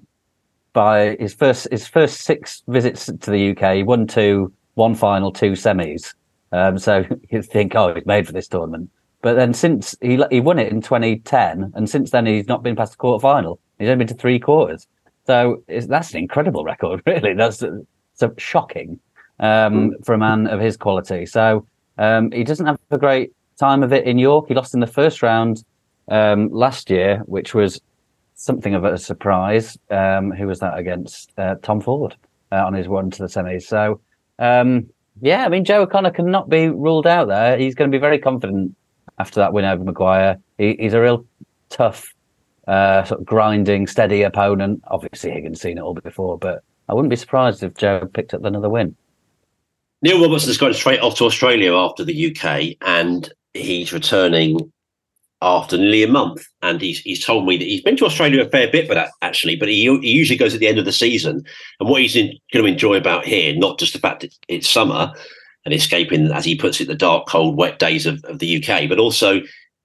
by 0.72 1.16
his 1.18 1.34
first 1.34 1.66
his 1.72 1.88
first 1.88 2.20
six 2.20 2.62
visits 2.68 3.06
to 3.06 3.30
the 3.30 3.50
UK. 3.50 3.74
He 3.74 3.82
won 3.82 4.06
two, 4.06 4.52
one 4.74 4.94
final, 4.94 5.32
two 5.32 5.52
semis. 5.52 6.14
Um, 6.52 6.78
so 6.78 7.04
you 7.30 7.42
think, 7.42 7.74
oh, 7.74 7.92
he's 7.94 8.06
made 8.06 8.26
for 8.26 8.32
this 8.32 8.46
tournament. 8.46 8.90
But 9.22 9.34
then 9.34 9.52
since 9.54 9.96
he 10.00 10.22
he 10.30 10.40
won 10.40 10.60
it 10.60 10.70
in 10.70 10.80
2010, 10.80 11.72
and 11.74 11.90
since 11.90 12.12
then 12.12 12.26
he's 12.26 12.46
not 12.46 12.62
been 12.62 12.76
past 12.76 12.92
the 12.92 12.98
quarter 12.98 13.20
final. 13.20 13.58
He's 13.80 13.88
only 13.88 14.04
been 14.04 14.14
to 14.14 14.20
three 14.20 14.38
quarters. 14.38 14.86
So 15.26 15.62
that's 15.68 16.12
an 16.12 16.18
incredible 16.18 16.62
record, 16.64 17.02
really. 17.06 17.34
That's 17.34 17.62
so 18.14 18.34
shocking 18.38 19.00
um, 19.40 19.96
for 20.04 20.14
a 20.14 20.18
man 20.18 20.46
of 20.46 20.60
his 20.60 20.76
quality. 20.76 21.26
So 21.26 21.66
um, 21.98 22.30
he 22.30 22.44
doesn't 22.44 22.66
have 22.66 22.78
a 22.92 22.98
great 22.98 23.32
time 23.58 23.82
of 23.82 23.92
it 23.92 24.06
in 24.06 24.16
York. 24.16 24.46
He 24.46 24.54
lost 24.54 24.74
in 24.74 24.80
the 24.80 24.86
first 24.86 25.22
round 25.22 25.64
um, 26.08 26.48
last 26.50 26.90
year, 26.90 27.18
which 27.26 27.54
was 27.54 27.80
something 28.34 28.74
of 28.74 28.84
a 28.84 28.98
surprise. 28.98 29.76
Um, 29.90 30.30
who 30.30 30.46
was 30.46 30.60
that 30.60 30.78
against? 30.78 31.32
Uh, 31.38 31.56
Tom 31.62 31.80
Ford 31.80 32.16
uh, 32.52 32.64
on 32.64 32.74
his 32.74 32.88
run 32.88 33.10
to 33.10 33.18
the 33.18 33.28
semis. 33.28 33.64
So 33.64 34.00
um, 34.38 34.88
yeah, 35.20 35.44
I 35.44 35.48
mean 35.48 35.64
Joe 35.64 35.82
O'Connor 35.82 36.12
cannot 36.12 36.48
be 36.48 36.68
ruled 36.68 37.06
out 37.06 37.28
there. 37.28 37.58
He's 37.58 37.74
going 37.74 37.90
to 37.90 37.94
be 37.94 38.00
very 38.00 38.18
confident 38.18 38.74
after 39.18 39.40
that 39.40 39.52
win 39.52 39.64
over 39.64 39.84
Maguire. 39.84 40.38
He, 40.58 40.76
he's 40.78 40.94
a 40.94 41.00
real 41.00 41.24
tough, 41.70 42.14
uh, 42.66 43.04
sort 43.04 43.20
of 43.20 43.26
grinding, 43.26 43.86
steady 43.86 44.22
opponent. 44.22 44.82
Obviously, 44.88 45.30
Higgins 45.30 45.60
seen 45.60 45.78
it 45.78 45.82
all 45.82 45.94
before, 45.94 46.38
but 46.38 46.62
I 46.88 46.94
wouldn't 46.94 47.10
be 47.10 47.16
surprised 47.16 47.62
if 47.62 47.74
Joe 47.74 48.08
picked 48.12 48.34
up 48.34 48.44
another 48.44 48.70
win. 48.70 48.96
Neil 50.00 50.22
Robertson's 50.22 50.58
gone 50.58 50.72
straight 50.74 51.00
off 51.00 51.16
to 51.16 51.24
Australia 51.24 51.74
after 51.74 52.04
the 52.04 52.30
UK, 52.30 52.76
and 52.82 53.32
he's 53.54 53.92
returning 53.92 54.72
after 55.40 55.76
nearly 55.76 56.02
a 56.02 56.08
month. 56.08 56.44
And 56.62 56.80
he's 56.80 57.00
he's 57.00 57.24
told 57.24 57.46
me 57.46 57.56
that 57.56 57.64
he's 57.64 57.82
been 57.82 57.96
to 57.98 58.06
Australia 58.06 58.42
a 58.42 58.48
fair 58.48 58.70
bit 58.70 58.88
for 58.88 58.94
that 58.94 59.10
actually, 59.22 59.56
but 59.56 59.68
he, 59.68 59.84
he 60.00 60.10
usually 60.10 60.38
goes 60.38 60.54
at 60.54 60.60
the 60.60 60.68
end 60.68 60.78
of 60.78 60.84
the 60.84 60.92
season. 60.92 61.44
And 61.80 61.88
what 61.88 62.02
he's 62.02 62.16
in, 62.16 62.32
going 62.52 62.64
to 62.64 62.72
enjoy 62.72 62.96
about 62.96 63.24
here, 63.24 63.54
not 63.56 63.78
just 63.78 63.92
the 63.92 63.98
fact 63.98 64.22
that 64.22 64.34
it's 64.48 64.68
summer, 64.68 65.12
and 65.64 65.74
escaping, 65.74 66.30
as 66.32 66.46
he 66.46 66.56
puts 66.56 66.80
it, 66.80 66.88
the 66.88 66.94
dark, 66.94 67.26
cold, 67.28 67.56
wet 67.56 67.78
days 67.78 68.06
of, 68.06 68.24
of 68.24 68.38
the 68.38 68.56
UK, 68.56 68.88
but 68.88 68.98
also 68.98 69.40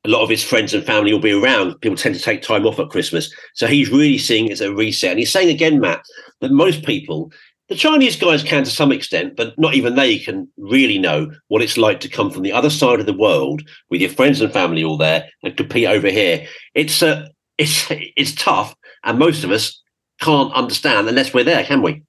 a 0.06 0.10
lot 0.10 0.22
of 0.22 0.30
his 0.30 0.44
friends 0.44 0.74
and 0.74 0.86
family 0.86 1.12
will 1.12 1.20
be 1.20 1.32
around. 1.32 1.80
People 1.82 1.98
tend 1.98 2.16
to 2.16 2.22
take 2.22 2.42
time 2.42 2.66
off 2.66 2.80
at 2.80 2.90
Christmas. 2.90 3.34
So 3.54 3.68
he's 3.68 3.90
really 3.90 4.18
seeing 4.18 4.48
it 4.48 4.54
as 4.54 4.62
a 4.62 4.74
reset. 4.74 5.12
And 5.12 5.20
he's 5.20 5.32
saying 5.32 5.50
again, 5.50 5.80
Matt, 5.80 6.06
that 6.42 6.52
most 6.52 6.84
people, 6.84 7.32
the 7.70 7.76
Chinese 7.76 8.16
guys 8.16 8.44
can 8.44 8.64
to 8.64 8.70
some 8.70 8.92
extent, 8.92 9.36
but 9.36 9.58
not 9.58 9.74
even 9.74 9.96
they 9.96 10.20
can 10.20 10.48
really 10.58 10.98
know 10.98 11.32
what 11.48 11.62
it's 11.62 11.78
like 11.78 12.00
to 12.02 12.10
come 12.10 12.30
from 12.30 12.44
the 12.44 12.52
other 12.52 12.70
side 12.70 13.00
of 13.00 13.06
the 13.06 13.14
world 13.14 13.62
with 13.90 14.02
your 14.02 14.10
friends 14.10 14.42
and 14.42 14.52
family 14.52 14.84
all 14.84 14.98
there 14.98 15.30
and 15.44 15.56
compete 15.56 15.88
over 15.88 16.10
here. 16.10 16.46
It's 16.76 17.02
uh, 17.02 17.28
it's 17.58 17.88
it's 17.90 18.36
tough, 18.36 18.76
and 19.04 19.20
most 19.20 19.44
of 19.44 19.52
us 19.52 19.82
can't 20.20 20.54
understand 20.54 21.08
unless 21.08 21.34
we're 21.34 21.44
there, 21.44 21.64
can 21.64 21.82
we? 21.82 22.04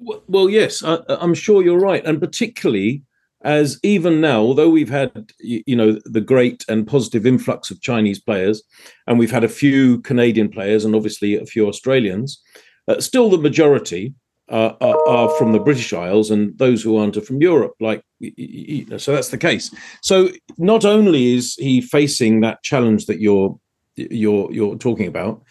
Well, 0.00 0.48
yes, 0.48 0.84
I, 0.84 0.98
am 1.08 1.34
sure 1.34 1.62
you're 1.62 1.80
right, 1.80 2.04
and 2.04 2.20
particularly 2.20 3.02
as 3.42 3.78
even 3.82 4.20
now, 4.20 4.40
although 4.40 4.68
we've 4.68 4.88
had 4.88 5.32
you 5.40 5.74
know 5.74 5.98
the 6.04 6.20
great 6.20 6.64
and 6.68 6.86
positive 6.86 7.26
influx 7.26 7.70
of 7.70 7.80
Chinese 7.80 8.20
players, 8.20 8.62
and 9.08 9.18
we've 9.18 9.30
had 9.30 9.44
a 9.44 9.48
few 9.48 10.00
Canadian 10.02 10.48
players, 10.48 10.84
and 10.84 10.94
obviously 10.94 11.36
a 11.36 11.46
few 11.46 11.66
Australians, 11.66 12.40
uh, 12.86 13.00
still 13.00 13.28
the 13.28 13.38
majority 13.38 14.14
uh, 14.50 14.74
are, 14.80 15.08
are, 15.08 15.38
from 15.38 15.52
the 15.52 15.60
British 15.60 15.92
Isles, 15.92 16.30
and 16.30 16.56
those 16.58 16.82
who 16.82 16.96
aren't 16.96 17.16
are 17.16 17.22
from 17.22 17.40
Europe. 17.40 17.74
Like 17.80 18.02
so, 18.98 19.12
that's 19.12 19.28
the 19.28 19.38
case. 19.38 19.74
So 20.02 20.30
not 20.56 20.84
only 20.84 21.34
is 21.34 21.54
he 21.54 21.80
facing 21.80 22.40
that 22.40 22.62
challenge 22.62 23.06
that 23.06 23.20
you're 23.20 23.58
you're 23.96 24.52
you're 24.52 24.76
talking 24.76 25.06
about 25.06 25.42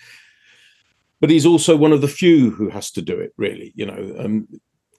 but 1.19 1.29
he's 1.29 1.45
also 1.45 1.75
one 1.75 1.91
of 1.91 2.01
the 2.01 2.07
few 2.07 2.51
who 2.51 2.69
has 2.69 2.91
to 2.91 3.01
do 3.01 3.19
it. 3.19 3.33
Really, 3.37 3.73
you 3.75 3.85
know, 3.85 4.15
um, 4.19 4.47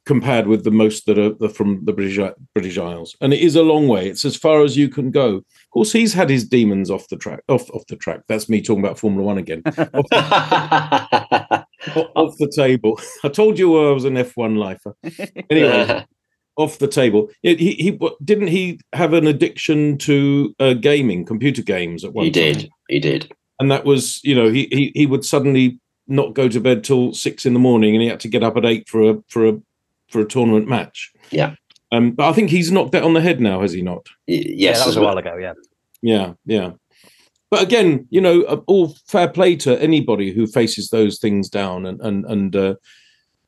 compared 0.05 0.47
with 0.47 0.65
the 0.65 0.71
most 0.71 1.07
that 1.07 1.19
are, 1.19 1.49
from 1.49 1.85
the 1.85 1.93
British 1.93 2.19
British 2.55 2.79
Isles, 2.79 3.17
and 3.21 3.33
it 3.33 3.41
is 3.41 3.57
a 3.57 3.63
long 3.63 3.89
way. 3.89 4.09
It's 4.09 4.25
as 4.25 4.37
far 4.37 4.63
as 4.63 4.77
you 4.77 4.89
can 4.89 5.11
go. 5.11 5.37
Of 5.37 5.71
course, 5.71 5.93
he's 5.93 6.15
had 6.15 6.31
his 6.31 6.49
demons 6.49 6.91
off 6.91 7.09
the 7.09 7.17
track. 7.17 7.43
Off 7.49 7.71
off 7.71 7.87
the 7.87 7.97
track. 7.97 8.21
That's 8.29 8.49
me 8.49 8.63
talking 8.63 8.85
about 8.85 8.99
Formula 8.99 9.25
One 9.25 9.39
again. 9.39 9.63
off, 12.15 12.37
the, 12.39 12.51
table. 12.55 13.01
I 13.25 13.29
told 13.29 13.59
you 13.59 13.89
I 13.89 13.93
was 13.93 14.05
an 14.05 14.17
F 14.17 14.37
one 14.37 14.57
lifer. 14.57 14.95
Anyway. 15.51 16.05
off 16.57 16.79
the 16.79 16.89
table. 16.89 17.31
He, 17.43 17.55
he, 17.55 18.01
didn't 18.25 18.49
he 18.49 18.81
have 18.93 19.13
an 19.13 19.29
addiction 19.29 19.97
to 19.99 20.55
uh, 20.59 20.75
gaming, 20.75 21.25
computer 21.25 21.63
games 21.63 22.05
at 22.05 22.13
one. 22.13 22.25
He 22.25 22.33
time? 22.33 22.43
did. 22.43 22.71
He 22.89 22.99
did. 22.99 23.33
And 23.61 23.71
that 23.71 23.85
was, 23.85 24.21
you 24.25 24.35
know, 24.35 24.51
he, 24.51 24.67
he 24.73 24.93
he 24.95 25.07
would 25.07 25.25
suddenly 25.25 25.79
not 26.09 26.35
go 26.35 26.49
to 26.49 26.61
bed 26.61 26.83
till 26.83 27.13
six 27.13 27.47
in 27.47 27.53
the 27.53 27.61
morning, 27.61 27.95
and 27.95 28.03
he 28.03 28.09
had 28.09 28.21
to 28.21 28.29
get 28.29 28.43
up 28.43 28.57
at 28.57 28.65
eight 28.65 28.89
for 28.89 29.09
a 29.09 29.19
for 29.29 29.49
a 29.49 29.61
for 30.09 30.21
a 30.21 30.25
tournament 30.25 30.69
match. 30.69 31.13
Yeah. 31.31 31.55
Um, 31.93 32.13
but 32.13 32.29
I 32.29 32.33
think 32.33 32.51
he's 32.51 32.71
knocked 32.71 32.93
that 32.93 33.05
on 33.05 33.15
the 33.15 33.21
head 33.21 33.41
now, 33.41 33.63
has 33.63 33.73
he 33.73 33.83
not? 33.83 34.07
Y- 34.27 34.43
yes, 34.45 34.77
yeah, 34.77 34.79
that 34.79 34.87
was 34.87 34.97
a 34.97 35.03
while 35.03 35.19
ago. 35.19 35.37
Yeah. 35.37 35.55
Yeah, 36.03 36.33
yeah. 36.45 36.73
But 37.51 37.63
again, 37.63 38.07
you 38.11 38.21
know, 38.21 38.43
uh, 38.43 38.61
all 38.67 38.95
fair 39.07 39.29
play 39.29 39.57
to 39.57 39.81
anybody 39.81 40.33
who 40.33 40.47
faces 40.47 40.89
those 40.91 41.19
things 41.19 41.49
down 41.49 41.87
and 41.87 42.01
and 42.01 42.25
and 42.27 42.57
uh, 42.57 42.75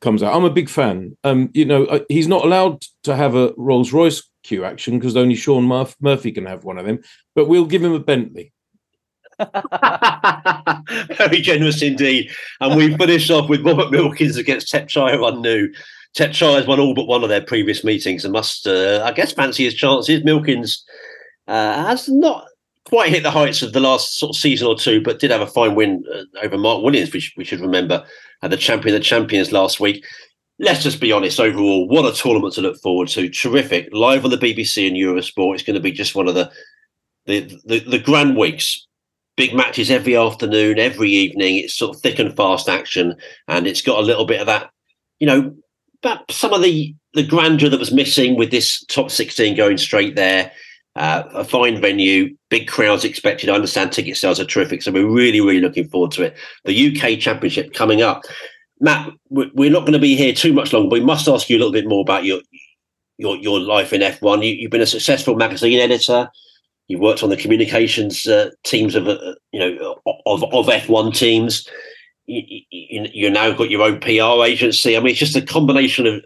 comes 0.01 0.23
out. 0.23 0.35
I'm 0.35 0.45
a 0.45 0.51
big 0.51 0.69
fan. 0.69 1.17
Um, 1.25 1.51
you 1.53 1.65
know, 1.65 1.85
uh, 1.85 2.01
he's 2.09 2.29
not 2.29 2.45
allowed 2.45 2.83
to 3.05 3.15
have 3.15 3.35
a 3.35 3.53
Rolls 3.57 3.93
Royce 3.93 4.23
cue 4.43 4.65
action 4.65 4.99
because 4.99 5.17
only 5.17 5.35
Shaun 5.35 5.65
Murph- 5.65 5.97
Murphy 6.01 6.33
can 6.33 6.47
have 6.47 6.65
one 6.65 6.79
of 6.79 6.87
them. 6.87 7.01
But 7.35 7.49
we'll 7.49 7.67
give 7.67 7.85
him 7.85 7.93
a 7.93 8.01
Bentley. 8.01 8.53
Very 11.17 11.41
generous 11.41 11.83
indeed. 11.83 12.31
And 12.61 12.77
we 12.77 12.97
finish 12.97 13.31
off 13.31 13.49
with 13.49 13.65
Robert 13.65 13.91
Milkins 13.91 14.37
against 14.37 14.73
Thepchaiya 14.73 15.27
Un-Nooh. 15.27 15.73
Thepchaiya 16.17 16.57
has 16.57 16.67
won 16.67 16.81
all 16.81 16.95
but 16.95 17.07
one 17.07 17.23
of 17.23 17.29
their 17.29 17.41
previous 17.41 17.85
meetings 17.85 18.25
and 18.25 18.33
must, 18.33 18.67
uh, 18.67 19.03
I 19.05 19.13
guess, 19.13 19.33
fancy 19.33 19.65
his 19.65 19.75
chances. 19.75 20.25
Milkins 20.25 20.85
uh, 21.49 21.87
has 21.87 22.09
not 22.09 22.47
quite 22.87 23.11
hit 23.11 23.23
the 23.23 23.31
heights 23.31 23.63
of 23.63 23.73
the 23.73 23.81
last 23.81 24.19
sort 24.19 24.31
of 24.31 24.41
season 24.41 24.67
or 24.67 24.77
two, 24.77 25.03
but 25.03 25.19
did 25.19 25.31
have 25.31 25.41
a 25.41 25.47
fine 25.47 25.75
win 25.75 26.05
uh, 26.13 26.23
over 26.43 26.59
Mark 26.59 26.83
Williams, 26.83 27.13
which 27.13 27.33
we 27.37 27.45
should 27.45 27.61
remember, 27.61 28.05
at 28.43 28.51
the 28.51 28.57
Champion 28.57 28.95
of 28.95 29.01
the 29.01 29.05
Champions 29.05 29.53
last 29.53 29.81
week. 29.81 30.05
Let's 30.59 30.83
just 30.83 31.01
be 31.01 31.13
honest, 31.13 31.41
overall, 31.41 31.89
what 31.89 32.05
a 32.05 32.15
tournament 32.15 32.55
to 32.55 32.61
look 32.61 32.77
forward 32.81 33.09
to. 33.09 33.31
Terrific. 33.31 33.89
Live 33.93 34.25
on 34.25 34.31
the 34.31 34.37
BBC 34.37 34.87
and 34.87 34.97
Eurosport. 34.97 35.55
It's 35.55 35.63
going 35.63 35.75
to 35.75 35.81
be 35.81 35.93
just 35.93 36.15
one 36.15 36.29
of 36.29 36.35
the 36.35 36.51
the, 37.27 37.61
the, 37.65 37.81
the 37.81 37.99
grand 37.99 38.37
weeks 38.37 38.87
big 39.41 39.55
matches 39.55 39.91
every 39.91 40.15
afternoon, 40.15 40.79
every 40.79 41.09
evening. 41.09 41.57
It's 41.57 41.75
sort 41.75 41.97
of 41.97 42.03
thick 42.03 42.19
and 42.19 42.37
fast 42.37 42.69
action, 42.69 43.15
and 43.49 43.67
it's 43.67 43.81
got 43.81 43.99
a 43.99 44.05
little 44.05 44.27
bit 44.27 44.41
of 44.41 44.47
that, 44.47 44.71
you 45.19 45.27
know, 45.27 45.55
but 46.03 46.31
some 46.31 46.53
of 46.53 46.61
the 46.61 46.95
the 47.15 47.27
grandeur 47.27 47.71
that 47.71 47.81
was 47.81 47.93
missing 47.93 48.37
with 48.37 48.51
this 48.51 48.85
top 48.85 49.11
sixteen 49.11 49.57
going 49.57 49.79
straight 49.79 50.15
there. 50.15 50.53
Uh, 50.97 51.23
a 51.35 51.45
fine 51.45 51.81
venue, 51.81 52.37
big 52.49 52.67
crowds 52.67 53.05
expected. 53.05 53.49
I 53.49 53.55
understand 53.55 53.93
ticket 53.93 54.17
sales 54.17 54.41
are 54.41 54.45
terrific, 54.45 54.83
so 54.83 54.91
we're 54.91 55.07
really, 55.07 55.41
really 55.41 55.61
looking 55.61 55.89
forward 55.89 56.11
to 56.13 56.25
it. 56.25 56.37
The 56.65 56.89
UK 56.89 57.21
Championship 57.21 57.73
coming 57.75 58.03
up. 58.03 58.25
Matt, 58.81 59.13
we're 59.29 59.71
not 59.71 59.81
going 59.81 59.93
to 59.93 59.99
be 59.99 60.17
here 60.17 60.33
too 60.33 60.53
much 60.53 60.73
longer. 60.73 60.89
But 60.89 61.01
we 61.01 61.05
must 61.05 61.29
ask 61.29 61.49
you 61.49 61.57
a 61.57 61.61
little 61.61 61.73
bit 61.73 61.87
more 61.87 62.01
about 62.01 62.25
your 62.25 62.41
your 63.19 63.37
your 63.37 63.61
life 63.61 63.93
in 63.93 64.01
F1. 64.01 64.45
You, 64.45 64.65
have 64.65 64.71
been 64.71 64.81
a 64.81 64.87
successful 64.87 65.37
magazine 65.37 65.79
editor. 65.79 66.29
You've 66.89 67.01
worked 67.01 67.23
on 67.23 67.29
the 67.29 67.37
communications 67.37 68.27
uh, 68.27 68.51
teams 68.65 68.95
of 68.97 69.07
uh, 69.07 69.35
you 69.53 69.61
know 69.61 69.97
of 70.27 70.43
of 70.43 70.67
F1 70.67 71.15
teams. 71.15 71.69
you, 72.27 72.63
you, 72.71 73.07
you 73.13 73.31
now 73.31 73.53
got 73.53 73.71
your 73.71 73.83
own 73.83 74.01
PR 74.01 74.45
agency. 74.45 74.97
I 74.97 75.01
mean, 75.01 75.11
it's 75.11 75.21
just 75.21 75.37
a 75.37 75.43
combination 75.43 76.07
of 76.07 76.25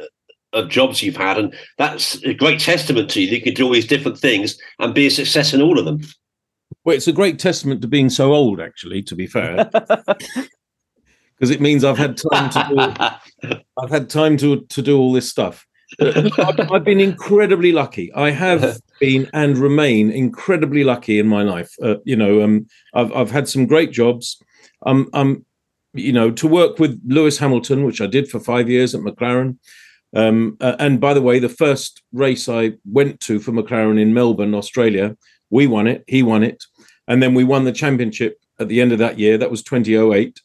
of 0.54 0.68
jobs 0.68 1.02
you've 1.02 1.16
had, 1.16 1.38
and 1.38 1.54
that's 1.78 2.22
a 2.24 2.34
great 2.34 2.60
testament 2.60 3.10
to 3.10 3.20
you. 3.20 3.28
that 3.28 3.36
You 3.36 3.42
can 3.42 3.54
do 3.54 3.66
all 3.66 3.72
these 3.72 3.86
different 3.86 4.18
things 4.18 4.58
and 4.78 4.94
be 4.94 5.06
a 5.06 5.10
success 5.10 5.52
in 5.52 5.60
all 5.60 5.78
of 5.78 5.84
them. 5.84 6.00
Well, 6.84 6.96
it's 6.96 7.08
a 7.08 7.12
great 7.12 7.38
testament 7.38 7.82
to 7.82 7.88
being 7.88 8.10
so 8.10 8.32
old, 8.32 8.60
actually. 8.60 9.02
To 9.02 9.14
be 9.14 9.26
fair, 9.26 9.68
because 9.72 11.50
it 11.50 11.60
means 11.60 11.84
I've 11.84 11.98
had 11.98 12.16
time 12.16 12.50
to 12.50 12.66
do, 13.42 13.56
I've 13.82 13.90
had 13.90 14.08
time 14.10 14.36
to 14.38 14.60
to 14.60 14.82
do 14.82 14.98
all 14.98 15.12
this 15.12 15.28
stuff. 15.28 15.66
I've, 16.00 16.72
I've 16.72 16.84
been 16.84 17.00
incredibly 17.00 17.72
lucky. 17.72 18.12
I 18.14 18.30
have 18.30 18.80
been 19.00 19.28
and 19.32 19.56
remain 19.58 20.10
incredibly 20.10 20.84
lucky 20.84 21.18
in 21.18 21.26
my 21.26 21.42
life. 21.42 21.74
Uh, 21.82 21.96
you 22.04 22.16
know, 22.16 22.42
um, 22.42 22.66
I've 22.94 23.12
I've 23.12 23.30
had 23.30 23.48
some 23.48 23.66
great 23.66 23.92
jobs. 23.92 24.42
Um, 24.86 25.08
um, 25.12 25.44
you 25.94 26.12
know, 26.12 26.30
to 26.32 26.48
work 26.48 26.78
with 26.78 27.00
Lewis 27.06 27.38
Hamilton, 27.38 27.84
which 27.84 28.00
I 28.00 28.06
did 28.06 28.28
for 28.28 28.40
five 28.40 28.68
years 28.68 28.94
at 28.94 29.00
McLaren. 29.00 29.58
Um, 30.14 30.56
and 30.60 31.00
by 31.00 31.12
the 31.14 31.22
way, 31.22 31.38
the 31.38 31.48
first 31.48 32.02
race 32.12 32.48
I 32.48 32.72
went 32.84 33.20
to 33.20 33.40
for 33.40 33.52
McLaren 33.52 34.00
in 34.00 34.14
Melbourne, 34.14 34.54
Australia, 34.54 35.16
we 35.50 35.66
won 35.66 35.86
it. 35.86 36.04
He 36.06 36.22
won 36.22 36.42
it, 36.42 36.62
and 37.08 37.22
then 37.22 37.34
we 37.34 37.44
won 37.44 37.64
the 37.64 37.72
championship 37.72 38.38
at 38.60 38.68
the 38.68 38.80
end 38.80 38.92
of 38.92 38.98
that 38.98 39.18
year. 39.18 39.36
That 39.38 39.50
was 39.50 39.62
2008 39.62 40.40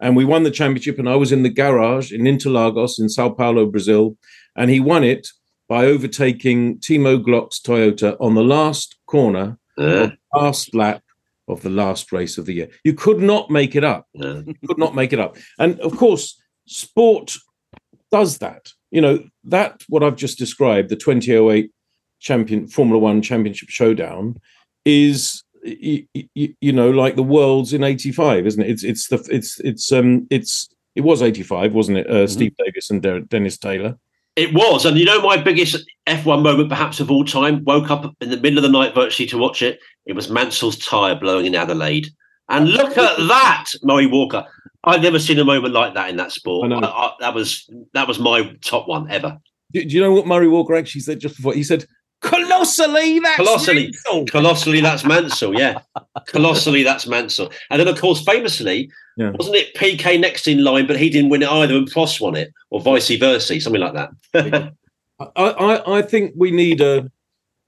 and 0.00 0.16
we 0.16 0.24
won 0.24 0.42
the 0.42 0.50
championship. 0.50 0.98
And 0.98 1.08
I 1.08 1.14
was 1.14 1.30
in 1.30 1.44
the 1.44 1.48
garage 1.48 2.10
in 2.10 2.22
Interlagos 2.22 2.98
in 2.98 3.08
Sao 3.08 3.28
Paulo, 3.30 3.66
Brazil, 3.66 4.16
and 4.56 4.68
he 4.68 4.80
won 4.80 5.04
it 5.04 5.28
by 5.68 5.86
overtaking 5.86 6.78
Timo 6.80 7.22
Glock's 7.22 7.60
Toyota 7.60 8.16
on 8.20 8.34
the 8.34 8.42
last 8.42 8.96
corner, 9.06 9.58
Uh, 9.78 9.82
the 10.08 10.18
last 10.34 10.74
lap 10.74 11.02
of 11.48 11.62
the 11.62 11.70
last 11.70 12.12
race 12.12 12.36
of 12.36 12.46
the 12.46 12.52
year. 12.54 12.68
You 12.84 12.94
could 12.94 13.20
not 13.20 13.48
make 13.48 13.76
it 13.76 13.84
up. 13.84 14.06
uh, 14.20 14.42
You 14.44 14.54
could 14.66 14.78
not 14.78 14.94
make 14.96 15.12
it 15.12 15.20
up. 15.20 15.36
And 15.58 15.80
of 15.80 15.96
course, 15.96 16.36
sport 16.66 17.36
does 18.10 18.38
that. 18.38 18.72
You 18.92 19.00
know, 19.00 19.24
that 19.44 19.82
what 19.88 20.04
I've 20.04 20.16
just 20.16 20.38
described, 20.38 20.88
the 20.88 20.96
2008 20.96 21.72
champion 22.20 22.68
Formula 22.68 22.98
One 23.00 23.20
Championship 23.20 23.70
Showdown, 23.70 24.36
is 24.84 25.42
you, 25.64 26.06
you 26.34 26.72
know 26.72 26.90
like 26.90 27.14
the 27.14 27.22
world's 27.22 27.72
in 27.72 27.84
85 27.84 28.46
isn't 28.46 28.62
it 28.62 28.68
it's 28.68 28.82
it's 28.82 29.06
the 29.08 29.24
it's 29.30 29.60
it's 29.60 29.92
um 29.92 30.26
it's 30.28 30.68
it 30.96 31.02
was 31.02 31.22
85 31.22 31.72
wasn't 31.72 31.98
it 31.98 32.10
uh, 32.10 32.26
steve 32.26 32.52
davis 32.56 32.90
and 32.90 33.00
Der- 33.00 33.20
dennis 33.20 33.58
taylor 33.58 33.96
It 34.34 34.54
was, 34.54 34.86
and 34.86 34.96
you 34.96 35.04
know 35.04 35.20
my 35.20 35.36
biggest 35.36 35.84
F1 36.06 36.42
moment, 36.42 36.70
perhaps 36.70 37.00
of 37.00 37.10
all 37.10 37.22
time. 37.22 37.62
Woke 37.64 37.90
up 37.90 38.16
in 38.22 38.30
the 38.30 38.40
middle 38.40 38.58
of 38.58 38.62
the 38.62 38.70
night 38.70 38.94
virtually 38.94 39.28
to 39.28 39.36
watch 39.36 39.60
it. 39.60 39.78
It 40.06 40.14
was 40.14 40.30
Mansell's 40.30 40.78
tyre 40.78 41.14
blowing 41.14 41.44
in 41.44 41.54
Adelaide, 41.54 42.08
and 42.48 42.70
look 42.70 42.96
at 42.96 43.18
that, 43.28 43.66
Murray 43.82 44.06
Walker. 44.06 44.46
I've 44.84 45.02
never 45.02 45.18
seen 45.18 45.38
a 45.38 45.44
moment 45.44 45.72
like 45.74 45.94
that 45.94 46.10
in 46.10 46.16
that 46.16 46.32
sport. 46.32 46.72
I. 46.72 46.76
I- 46.76 46.86
I- 47.06 47.14
that 47.20 47.34
was 47.34 47.68
that 47.94 48.08
was 48.08 48.18
my 48.18 48.54
top 48.62 48.88
one 48.88 49.10
ever. 49.10 49.38
do, 49.72 49.84
do 49.84 49.94
you 49.94 50.00
know 50.02 50.12
what 50.12 50.26
murray 50.26 50.48
walker 50.48 50.74
actually 50.74 51.00
said 51.02 51.20
just 51.20 51.36
before 51.36 51.54
he 51.54 51.62
said 51.62 51.86
colossally 52.20 53.18
that's 53.18 53.36
Colossally, 53.36 53.84
Mansell." 53.86 54.26
colossally, 54.26 54.80
that's 54.80 55.04
Mansell. 55.04 55.54
Yeah, 55.58 55.80
colossally, 56.26 56.82
that's 56.82 57.06
Mansell. 57.06 57.50
And 57.70 57.80
then, 57.80 57.88
of 57.88 58.00
course, 58.00 58.22
famously, 58.24 58.90
Yeah. 59.16 59.30
wasn't 59.30 59.56
it 59.56 59.74
PK 59.74 60.18
next 60.20 60.46
in 60.48 60.62
line, 60.62 60.86
but 60.86 60.98
he 60.98 61.10
didn't 61.10 61.30
win 61.30 61.42
it 61.42 61.48
either, 61.48 61.74
and 61.76 61.90
Pross 61.90 62.20
won 62.20 62.36
it, 62.36 62.52
or 62.70 62.80
vice 62.80 63.10
versa, 63.16 63.60
something 63.60 63.80
like 63.82 63.94
that. 63.94 64.10
I, 65.18 65.42
I, 65.42 65.98
I 65.98 66.02
think 66.02 66.32
we 66.36 66.50
need 66.50 66.80
a, 66.80 67.10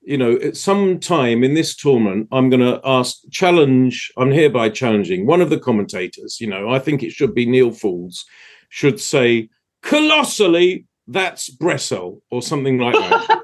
you 0.06 0.18
know, 0.18 0.34
at 0.36 0.56
some 0.56 1.00
time 1.00 1.42
in 1.42 1.54
this 1.54 1.74
tournament, 1.74 2.28
I'm 2.30 2.50
going 2.50 2.60
to 2.60 2.80
ask, 2.84 3.18
challenge, 3.30 4.12
I'm 4.16 4.30
hereby 4.30 4.68
challenging 4.68 5.26
one 5.26 5.40
of 5.40 5.50
the 5.50 5.58
commentators, 5.58 6.40
you 6.40 6.46
know, 6.46 6.68
I 6.70 6.78
think 6.78 7.02
it 7.02 7.12
should 7.12 7.34
be 7.34 7.46
Neal 7.46 7.70
Foulds, 7.70 8.24
should 8.68 9.00
say, 9.00 9.48
colossally, 9.82 10.86
that's 11.06 11.50
Brecel, 11.50 12.20
or 12.30 12.42
something 12.42 12.78
like 12.78 12.94
that. 12.94 13.34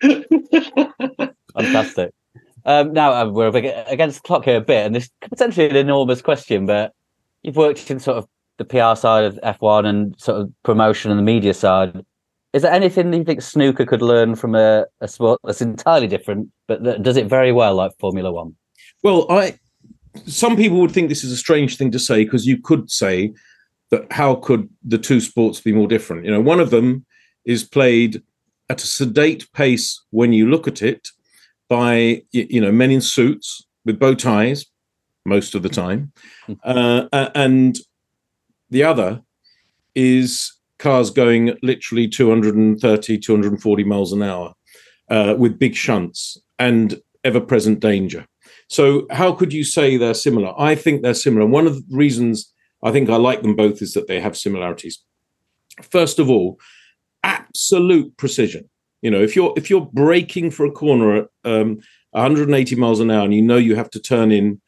Fantastic. 1.54 2.12
Um, 2.64 2.92
now 2.92 3.12
uh, 3.12 3.28
we're 3.30 3.48
against 3.48 4.22
the 4.22 4.26
clock 4.26 4.44
here 4.44 4.56
a 4.56 4.60
bit, 4.60 4.86
and 4.86 4.94
this 4.94 5.10
potentially 5.22 5.70
an 5.70 5.76
enormous 5.76 6.20
question, 6.20 6.66
but 6.66 6.92
you've 7.42 7.56
worked 7.56 7.90
in 7.90 7.98
sort 7.98 8.18
of 8.18 8.28
the 8.58 8.64
PR 8.64 8.94
side 8.94 9.24
of 9.24 9.38
F1 9.42 9.86
and 9.86 10.20
sort 10.20 10.40
of 10.40 10.52
promotion 10.64 11.10
and 11.10 11.18
the 11.18 11.24
media 11.24 11.54
side. 11.54 12.04
Is 12.52 12.62
there 12.62 12.72
anything 12.72 13.10
that 13.10 13.18
you 13.18 13.24
think 13.24 13.42
snooker 13.42 13.84
could 13.84 14.00
learn 14.00 14.34
from 14.34 14.54
a, 14.54 14.86
a 15.00 15.08
sport 15.08 15.38
that's 15.44 15.60
entirely 15.60 16.06
different, 16.06 16.48
but 16.66 16.82
that 16.84 17.02
does 17.02 17.16
it 17.16 17.26
very 17.26 17.52
well, 17.52 17.74
like 17.74 17.92
Formula 17.98 18.32
One? 18.32 18.56
Well, 19.02 19.26
I 19.30 19.58
some 20.26 20.56
people 20.56 20.80
would 20.80 20.90
think 20.90 21.08
this 21.08 21.24
is 21.24 21.32
a 21.32 21.36
strange 21.36 21.76
thing 21.76 21.90
to 21.90 21.98
say 21.98 22.24
because 22.24 22.46
you 22.46 22.58
could 22.58 22.90
say 22.90 23.32
that 23.90 24.10
how 24.12 24.34
could 24.36 24.68
the 24.82 24.98
two 24.98 25.20
sports 25.20 25.60
be 25.60 25.72
more 25.72 25.86
different? 25.86 26.24
You 26.24 26.30
know, 26.30 26.40
one 26.40 26.60
of 26.60 26.70
them 26.70 27.04
is 27.44 27.64
played 27.64 28.22
at 28.68 28.82
a 28.82 28.86
sedate 28.86 29.50
pace 29.52 30.02
when 30.10 30.32
you 30.32 30.48
look 30.48 30.68
at 30.68 30.82
it 30.82 31.08
by 31.68 32.22
you 32.32 32.60
know 32.60 32.72
men 32.72 32.90
in 32.90 33.00
suits 33.00 33.66
with 33.84 33.98
bow 33.98 34.14
ties 34.14 34.66
most 35.24 35.54
of 35.54 35.62
the 35.62 35.68
time, 35.68 36.12
uh, 36.64 37.06
and 37.34 37.78
the 38.70 38.84
other 38.84 39.22
is 39.94 40.57
cars 40.78 41.10
going 41.10 41.56
literally 41.62 42.08
230 42.08 43.18
240 43.18 43.84
miles 43.84 44.12
an 44.12 44.22
hour 44.22 44.54
uh, 45.10 45.34
with 45.38 45.58
big 45.58 45.74
shunts 45.74 46.38
and 46.58 47.00
ever-present 47.24 47.80
danger 47.80 48.26
so 48.68 49.06
how 49.10 49.32
could 49.32 49.52
you 49.52 49.64
say 49.64 49.96
they're 49.96 50.14
similar? 50.14 50.54
I 50.58 50.74
think 50.74 51.02
they're 51.02 51.14
similar. 51.14 51.46
One 51.46 51.66
of 51.66 51.88
the 51.88 51.96
reasons 51.96 52.52
I 52.82 52.92
think 52.92 53.08
I 53.08 53.16
like 53.16 53.42
them 53.42 53.56
both 53.56 53.82
is 53.82 53.94
that 53.94 54.06
they 54.06 54.20
have 54.20 54.36
similarities. 54.36 55.02
First 55.82 56.18
of 56.18 56.28
all, 56.28 56.60
absolute 57.22 58.16
precision. 58.16 58.68
You 59.00 59.10
know, 59.10 59.22
if 59.22 59.34
you're 59.34 59.54
if 59.56 59.70
you're 59.70 59.88
braking 59.92 60.50
for 60.50 60.66
a 60.66 60.72
corner 60.72 61.16
at 61.16 61.28
um, 61.44 61.78
180 62.10 62.76
miles 62.76 63.00
an 63.00 63.10
hour 63.10 63.24
and 63.24 63.34
you 63.34 63.42
know 63.42 63.56
you 63.56 63.76
have 63.76 63.90
to 63.90 64.00
turn 64.00 64.32
in 64.32 64.60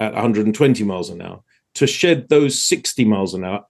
at 0.00 0.12
120 0.12 0.84
miles 0.84 1.10
an 1.10 1.22
hour, 1.22 1.42
to 1.74 1.86
shed 1.86 2.28
those 2.28 2.62
60 2.62 3.04
miles 3.04 3.34
an 3.34 3.44
hour 3.44 3.64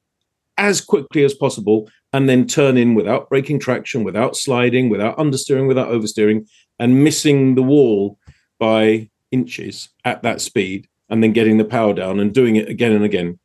as 0.59 0.81
quickly 0.81 1.25
as 1.25 1.35
possible 1.35 1.91
and 2.13 2.29
then 2.29 2.47
turn 2.47 2.77
in 2.77 2.95
without 2.95 3.29
breaking 3.29 3.59
traction, 3.59 4.05
without 4.05 4.37
sliding, 4.37 4.89
without 4.89 5.17
understeering, 5.19 5.67
without 5.67 5.89
oversteering, 5.89 6.47
and 6.79 7.03
missing 7.03 7.55
the 7.55 7.63
wall 7.63 8.19
by 8.59 9.11
inches 9.31 9.89
at 10.05 10.23
that 10.23 10.41
speed 10.41 10.89
and 11.09 11.23
then 11.23 11.33
getting 11.33 11.59
the 11.59 11.65
power 11.65 11.93
down 11.93 12.21
and 12.21 12.33
doing 12.33 12.57
it 12.57 12.69
again 12.69 12.93
and 12.93 13.05
again. 13.05 13.39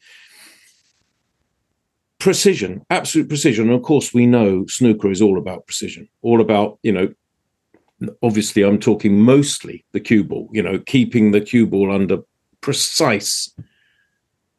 Precision, 2.20 2.86
absolute 2.90 3.28
precision. 3.28 3.68
And 3.68 3.76
of 3.76 3.82
course, 3.82 4.14
we 4.14 4.26
know 4.26 4.66
snooker 4.68 5.10
is 5.10 5.22
all 5.22 5.38
about 5.38 5.66
precision, 5.66 6.08
all 6.22 6.42
about, 6.42 6.78
you 6.84 6.92
know, 6.92 7.14
obviously, 8.22 8.64
I'm 8.64 8.80
talking 8.80 9.20
mostly 9.20 9.86
the 9.94 10.00
cue 10.00 10.24
ball, 10.24 10.50
you 10.52 10.62
know, 10.62 10.80
keeping 10.80 11.32
the 11.32 11.42
cue 11.42 11.66
ball 11.66 11.92
under 11.92 12.20
precise 12.62 13.54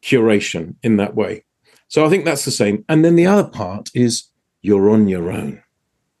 curation 0.03 0.75
in 0.83 0.97
that 0.97 1.15
way. 1.15 1.43
So 1.91 2.05
I 2.05 2.09
think 2.09 2.23
that's 2.23 2.45
the 2.45 2.51
same. 2.51 2.85
And 2.87 3.03
then 3.03 3.17
the 3.17 3.27
other 3.27 3.49
part 3.49 3.89
is 3.93 4.29
you're 4.61 4.89
on 4.89 5.09
your 5.09 5.29
own. 5.29 5.61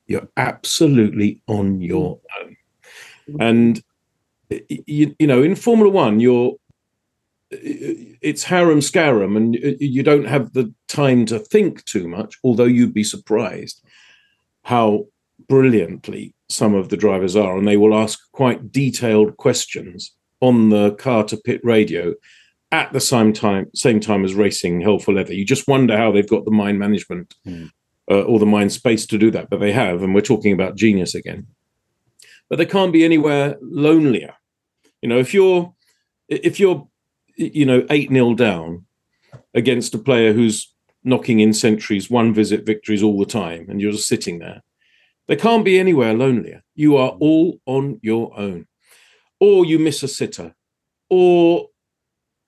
You're 0.05 0.27
absolutely 0.35 1.41
on 1.47 1.79
your 1.79 2.19
own. 2.41 2.57
And 3.39 3.81
you, 4.49 5.15
you 5.17 5.27
know, 5.27 5.41
in 5.41 5.55
Formula 5.55 5.89
One, 5.89 6.19
you're 6.19 6.55
it's 7.51 8.43
harem 8.43 8.81
scarum, 8.81 9.37
and 9.37 9.55
uh, 9.55 9.71
you 9.79 10.03
don't 10.03 10.27
have 10.27 10.51
the 10.51 10.73
time 10.89 11.25
to 11.27 11.39
think 11.39 11.85
too 11.85 12.05
much. 12.05 12.37
Although 12.43 12.65
you'd 12.65 12.93
be 12.93 13.05
surprised 13.05 13.81
how 14.63 15.05
brilliantly 15.47 16.33
some 16.49 16.75
of 16.75 16.89
the 16.89 16.97
drivers 16.97 17.37
are, 17.37 17.57
and 17.57 17.65
they 17.65 17.77
will 17.77 17.95
ask 17.95 18.19
quite 18.33 18.73
detailed 18.73 19.37
questions 19.37 20.13
on 20.41 20.69
the 20.69 20.95
car 20.95 21.23
to 21.25 21.37
pit 21.37 21.61
radio 21.63 22.13
at 22.71 22.93
the 22.93 22.99
same 22.99 23.33
time, 23.33 23.69
same 23.75 23.99
time 23.99 24.23
as 24.23 24.33
racing 24.33 24.81
hell 24.81 24.99
for 24.99 25.13
leather. 25.13 25.33
You 25.33 25.45
just 25.45 25.67
wonder 25.67 25.97
how 25.97 26.11
they've 26.11 26.27
got 26.27 26.45
the 26.45 26.51
mind 26.51 26.79
management 26.79 27.33
uh, 28.09 28.21
or 28.21 28.39
the 28.39 28.45
mind 28.45 28.71
space 28.71 29.05
to 29.07 29.17
do 29.17 29.31
that, 29.31 29.49
but 29.49 29.59
they 29.59 29.71
have, 29.71 30.03
and 30.03 30.15
we're 30.15 30.21
talking 30.21 30.53
about 30.53 30.75
genius 30.75 31.15
again. 31.15 31.47
But 32.49 32.57
they 32.57 32.65
can't 32.65 32.93
be 32.93 33.05
anywhere 33.05 33.57
lonelier. 33.61 34.35
You 35.01 35.09
know, 35.09 35.19
if 35.19 35.33
you're 35.33 35.73
if 36.27 36.59
you're 36.59 36.87
you 37.35 37.65
know 37.65 37.85
eight 37.89 38.11
nil 38.11 38.33
down 38.35 38.85
against 39.53 39.95
a 39.95 39.97
player 39.97 40.33
who's 40.33 40.73
knocking 41.03 41.39
in 41.39 41.53
centuries, 41.53 42.09
one 42.09 42.33
visit 42.33 42.65
victories 42.65 43.03
all 43.03 43.17
the 43.17 43.25
time, 43.25 43.67
and 43.69 43.81
you're 43.81 43.91
just 43.91 44.07
sitting 44.07 44.39
there, 44.39 44.61
they 45.27 45.35
can't 45.35 45.65
be 45.65 45.79
anywhere 45.79 46.13
lonelier. 46.13 46.63
You 46.75 46.97
are 46.97 47.11
all 47.19 47.59
on 47.65 47.99
your 48.01 48.37
own, 48.37 48.67
or 49.39 49.65
you 49.65 49.79
miss 49.79 50.03
a 50.03 50.07
sitter, 50.07 50.53
or 51.09 51.67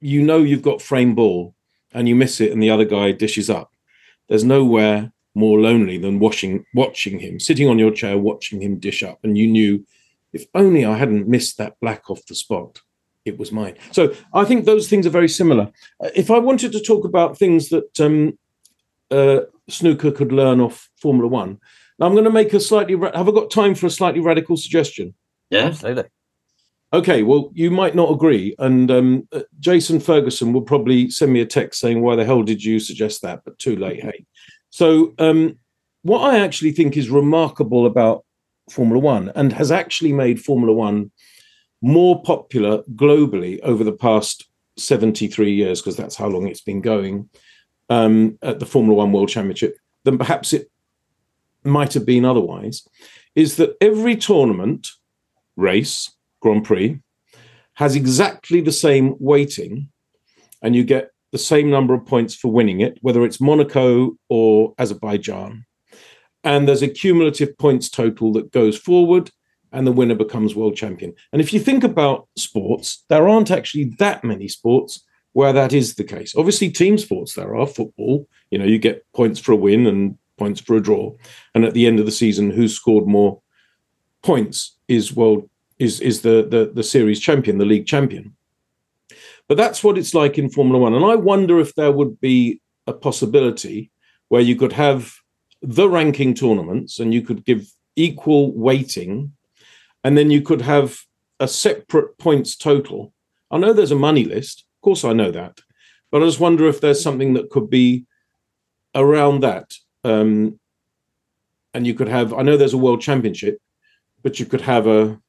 you 0.03 0.21
know 0.21 0.39
you've 0.39 0.61
got 0.61 0.81
frame 0.81 1.15
ball 1.15 1.55
and 1.93 2.07
you 2.07 2.15
miss 2.15 2.41
it, 2.41 2.51
and 2.51 2.61
the 2.61 2.69
other 2.69 2.85
guy 2.85 3.11
dishes 3.11 3.49
up. 3.49 3.71
There's 4.27 4.43
nowhere 4.43 5.11
more 5.35 5.59
lonely 5.59 5.97
than 5.97 6.19
watching 6.19 6.65
watching 6.75 7.19
him 7.19 7.39
sitting 7.39 7.67
on 7.67 7.79
your 7.79 7.91
chair 7.91 8.17
watching 8.17 8.61
him 8.61 8.77
dish 8.77 9.01
up 9.01 9.17
and 9.23 9.35
you 9.35 9.47
knew 9.47 9.83
if 10.31 10.45
only 10.53 10.85
i 10.85 10.95
hadn't 10.95 11.27
missed 11.27 11.57
that 11.57 11.73
black 11.81 12.07
off 12.11 12.23
the 12.27 12.35
spot 12.35 12.79
it 13.25 13.37
was 13.37 13.51
mine. 13.51 13.75
So 13.91 14.13
I 14.33 14.43
think 14.45 14.65
those 14.65 14.89
things 14.89 15.05
are 15.07 15.11
very 15.11 15.29
similar. 15.29 15.71
Uh, 16.03 16.09
If 16.15 16.29
I 16.29 16.39
wanted 16.39 16.71
to 16.73 16.79
talk 16.81 17.05
about 17.05 17.37
things 17.37 17.69
that 17.69 17.99
um, 17.99 18.37
uh, 19.09 19.41
snooker 19.69 20.11
could 20.11 20.31
learn 20.31 20.59
off 20.59 20.89
Formula 21.01 21.27
One, 21.27 21.59
now 21.99 22.07
I'm 22.07 22.13
going 22.13 22.25
to 22.25 22.29
make 22.31 22.53
a 22.53 22.59
slightly. 22.59 22.95
Ra- 22.95 23.15
have 23.15 23.29
I 23.29 23.31
got 23.31 23.51
time 23.51 23.75
for 23.75 23.85
a 23.85 23.91
slightly 23.91 24.19
radical 24.19 24.57
suggestion? 24.57 25.13
Yeah, 25.49 25.65
absolutely. 25.65 26.05
Okay, 26.93 27.23
well, 27.23 27.49
you 27.55 27.71
might 27.71 27.95
not 27.95 28.11
agree, 28.11 28.55
and 28.59 28.91
um, 28.91 29.27
uh, 29.31 29.41
Jason 29.59 29.99
Ferguson 29.99 30.53
will 30.53 30.61
probably 30.61 31.09
send 31.09 31.33
me 31.33 31.41
a 31.41 31.45
text 31.45 31.79
saying, 31.79 32.01
"Why 32.01 32.15
the 32.15 32.23
hell 32.23 32.43
did 32.43 32.63
you 32.63 32.79
suggest 32.79 33.23
that?" 33.23 33.41
But 33.43 33.57
too 33.57 33.75
late, 33.75 34.03
hey. 34.03 34.25
So, 34.69 35.15
um, 35.17 35.57
what 36.03 36.19
I 36.19 36.39
actually 36.39 36.71
think 36.71 36.95
is 36.95 37.09
remarkable 37.09 37.87
about 37.87 38.25
Formula 38.69 38.99
One 38.99 39.31
and 39.35 39.51
has 39.53 39.71
actually 39.71 40.13
made 40.13 40.39
Formula 40.39 40.71
One 40.71 41.11
more 41.81 42.21
popular 42.21 42.83
globally 42.93 43.59
over 43.61 43.83
the 43.83 43.91
past 43.91 44.45
73 44.77 45.51
years, 45.51 45.81
because 45.81 45.97
that's 45.97 46.15
how 46.15 46.27
long 46.27 46.47
it's 46.47 46.61
been 46.61 46.81
going 46.81 47.27
um, 47.89 48.37
at 48.43 48.59
the 48.59 48.67
Formula 48.67 48.95
One 48.95 49.11
World 49.11 49.29
Championship, 49.29 49.77
than 50.03 50.19
perhaps 50.19 50.53
it 50.53 50.69
might 51.63 51.93
have 51.93 52.05
been 52.05 52.23
otherwise, 52.23 52.87
is 53.33 53.55
that 53.55 53.75
every 53.81 54.15
tournament, 54.15 54.89
race, 55.55 56.11
Grand 56.43 56.65
Prix, 56.65 56.99
has 57.75 57.95
exactly 57.95 58.61
the 58.61 58.71
same 58.71 59.15
weighting, 59.19 59.89
and 60.61 60.75
you 60.75 60.83
get 60.83 61.09
the 61.31 61.37
same 61.39 61.69
number 61.71 61.95
of 61.95 62.05
points 62.05 62.35
for 62.35 62.51
winning 62.51 62.81
it, 62.81 62.99
whether 63.01 63.23
it's 63.23 63.41
Monaco 63.41 64.15
or 64.29 64.75
Azerbaijan. 64.77 65.65
And 66.43 66.67
there's 66.67 66.83
a 66.83 66.89
cumulative 66.89 67.57
points 67.57 67.89
total 67.89 68.33
that 68.33 68.51
goes 68.51 68.77
forward, 68.77 69.31
and 69.71 69.87
the 69.87 69.91
winner 69.91 70.15
becomes 70.15 70.53
world 70.53 70.75
champion. 70.75 71.13
And 71.31 71.41
if 71.41 71.53
you 71.53 71.59
think 71.59 71.83
about 71.83 72.27
sports, 72.37 73.05
there 73.09 73.27
aren't 73.27 73.49
actually 73.49 73.85
that 73.97 74.23
many 74.23 74.47
sports 74.47 75.03
where 75.31 75.53
that 75.53 75.73
is 75.73 75.95
the 75.95 76.03
case. 76.03 76.35
Obviously, 76.35 76.69
team 76.69 76.97
sports 76.97 77.33
there 77.33 77.55
are 77.55 77.65
football. 77.65 78.27
You 78.51 78.59
know, 78.59 78.65
you 78.65 78.77
get 78.77 79.03
points 79.15 79.39
for 79.39 79.53
a 79.53 79.55
win 79.55 79.87
and 79.87 80.17
points 80.37 80.61
for 80.61 80.75
a 80.75 80.81
draw, 80.81 81.15
and 81.55 81.65
at 81.65 81.73
the 81.73 81.87
end 81.87 81.99
of 81.99 82.05
the 82.05 82.11
season, 82.11 82.51
who 82.51 82.67
scored 82.67 83.07
more 83.07 83.41
points 84.21 84.77
is 84.87 85.15
world 85.15 85.49
is 85.83 85.99
is 85.99 86.21
the 86.21 86.47
the, 86.49 86.71
the 86.73 86.83
series 86.83 87.19
champion, 87.19 87.57
the 87.57 87.65
league 87.65 87.85
champion. 87.85 88.35
But 89.47 89.57
that's 89.57 89.83
what 89.83 89.97
it's 89.97 90.13
like 90.13 90.37
in 90.37 90.49
Formula 90.49 90.79
One, 90.79 90.93
and 90.93 91.05
I 91.05 91.15
wonder 91.15 91.59
if 91.59 91.75
there 91.75 91.91
would 91.91 92.19
be 92.19 92.61
a 92.87 92.93
possibility 92.93 93.91
where 94.29 94.41
you 94.41 94.55
could 94.55 94.73
have 94.73 95.13
the 95.61 95.89
ranking 95.89 96.33
tournaments 96.33 96.99
and 96.99 97.13
you 97.13 97.21
could 97.21 97.45
give 97.45 97.67
equal 97.95 98.51
weighting, 98.53 99.33
and 100.03 100.17
then 100.17 100.31
you 100.31 100.41
could 100.41 100.61
have 100.61 100.97
a 101.39 101.47
separate 101.47 102.17
points 102.17 102.55
total. 102.55 103.13
I 103.51 103.57
know 103.57 103.73
there's 103.73 103.91
a 103.91 103.95
money 104.09 104.25
list, 104.25 104.65
of 104.77 104.81
course, 104.81 105.03
I 105.03 105.13
know 105.13 105.31
that, 105.31 105.59
but 106.11 106.23
I 106.23 106.25
just 106.25 106.39
wonder 106.39 106.67
if 106.67 106.79
there's 106.79 107.03
something 107.03 107.33
that 107.33 107.49
could 107.49 107.69
be 107.69 108.05
around 108.95 109.41
that. 109.41 109.73
Um, 110.03 110.59
and 111.73 111.85
you 111.87 111.93
could 111.93 112.07
have, 112.07 112.33
I 112.33 112.41
know 112.41 112.57
there's 112.57 112.73
a 112.73 112.77
world 112.85 113.01
championship, 113.01 113.59
but 114.21 114.39
you 114.39 114.45
could 114.45 114.61
have 114.61 114.87
a, 114.87 115.19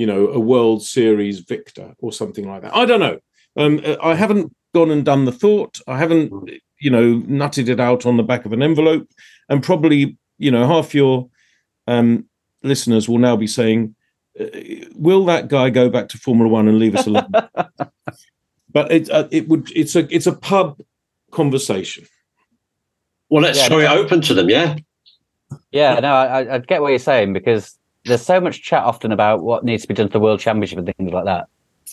you 0.00 0.06
know, 0.06 0.28
a 0.28 0.40
World 0.40 0.82
Series 0.82 1.40
victor 1.40 1.94
or 1.98 2.10
something 2.10 2.48
like 2.48 2.62
that. 2.62 2.74
I 2.74 2.86
don't 2.86 3.00
know. 3.00 3.18
Um, 3.56 3.80
I 4.02 4.14
haven't 4.14 4.50
gone 4.74 4.90
and 4.90 5.04
done 5.04 5.26
the 5.26 5.32
thought. 5.32 5.78
I 5.86 5.98
haven't, 5.98 6.32
you 6.80 6.90
know, 6.90 7.20
nutted 7.40 7.68
it 7.68 7.80
out 7.80 8.06
on 8.06 8.16
the 8.16 8.22
back 8.22 8.46
of 8.46 8.52
an 8.54 8.62
envelope. 8.62 9.06
And 9.50 9.62
probably, 9.62 10.16
you 10.38 10.50
know, 10.50 10.66
half 10.66 10.94
your 10.94 11.28
um, 11.86 12.24
listeners 12.62 13.08
will 13.10 13.18
now 13.18 13.36
be 13.36 13.46
saying, 13.46 13.94
uh, 14.40 14.46
"Will 14.94 15.24
that 15.26 15.48
guy 15.48 15.68
go 15.68 15.90
back 15.90 16.08
to 16.10 16.18
Formula 16.18 16.48
One 16.50 16.66
and 16.68 16.78
leave 16.78 16.94
us 16.96 17.06
alone?" 17.06 17.30
but 18.72 18.90
it 18.90 19.10
uh, 19.10 19.28
it 19.30 19.48
would 19.48 19.70
it's 19.76 19.96
a 19.96 20.06
it's 20.14 20.26
a 20.28 20.32
pub 20.34 20.80
conversation. 21.30 22.06
Well, 23.28 23.42
let's 23.42 23.58
Yeah, 23.58 23.68
throw 23.68 23.80
it 23.80 23.90
open 23.90 24.20
to 24.22 24.34
them. 24.34 24.48
Yeah. 24.48 24.76
Yeah, 25.72 26.00
no, 26.00 26.12
I, 26.12 26.24
I- 26.42 26.54
I 26.54 26.58
get 26.58 26.80
what 26.80 26.88
you're 26.90 26.98
saying 27.12 27.32
because 27.34 27.76
there's 28.04 28.22
so 28.22 28.40
much 28.40 28.62
chat 28.62 28.82
often 28.84 29.12
about 29.12 29.42
what 29.42 29.64
needs 29.64 29.82
to 29.82 29.88
be 29.88 29.94
done 29.94 30.06
to 30.08 30.12
the 30.12 30.20
World 30.20 30.40
Championship 30.40 30.78
and 30.78 30.94
things 30.96 31.12
like 31.12 31.24
that. 31.24 31.46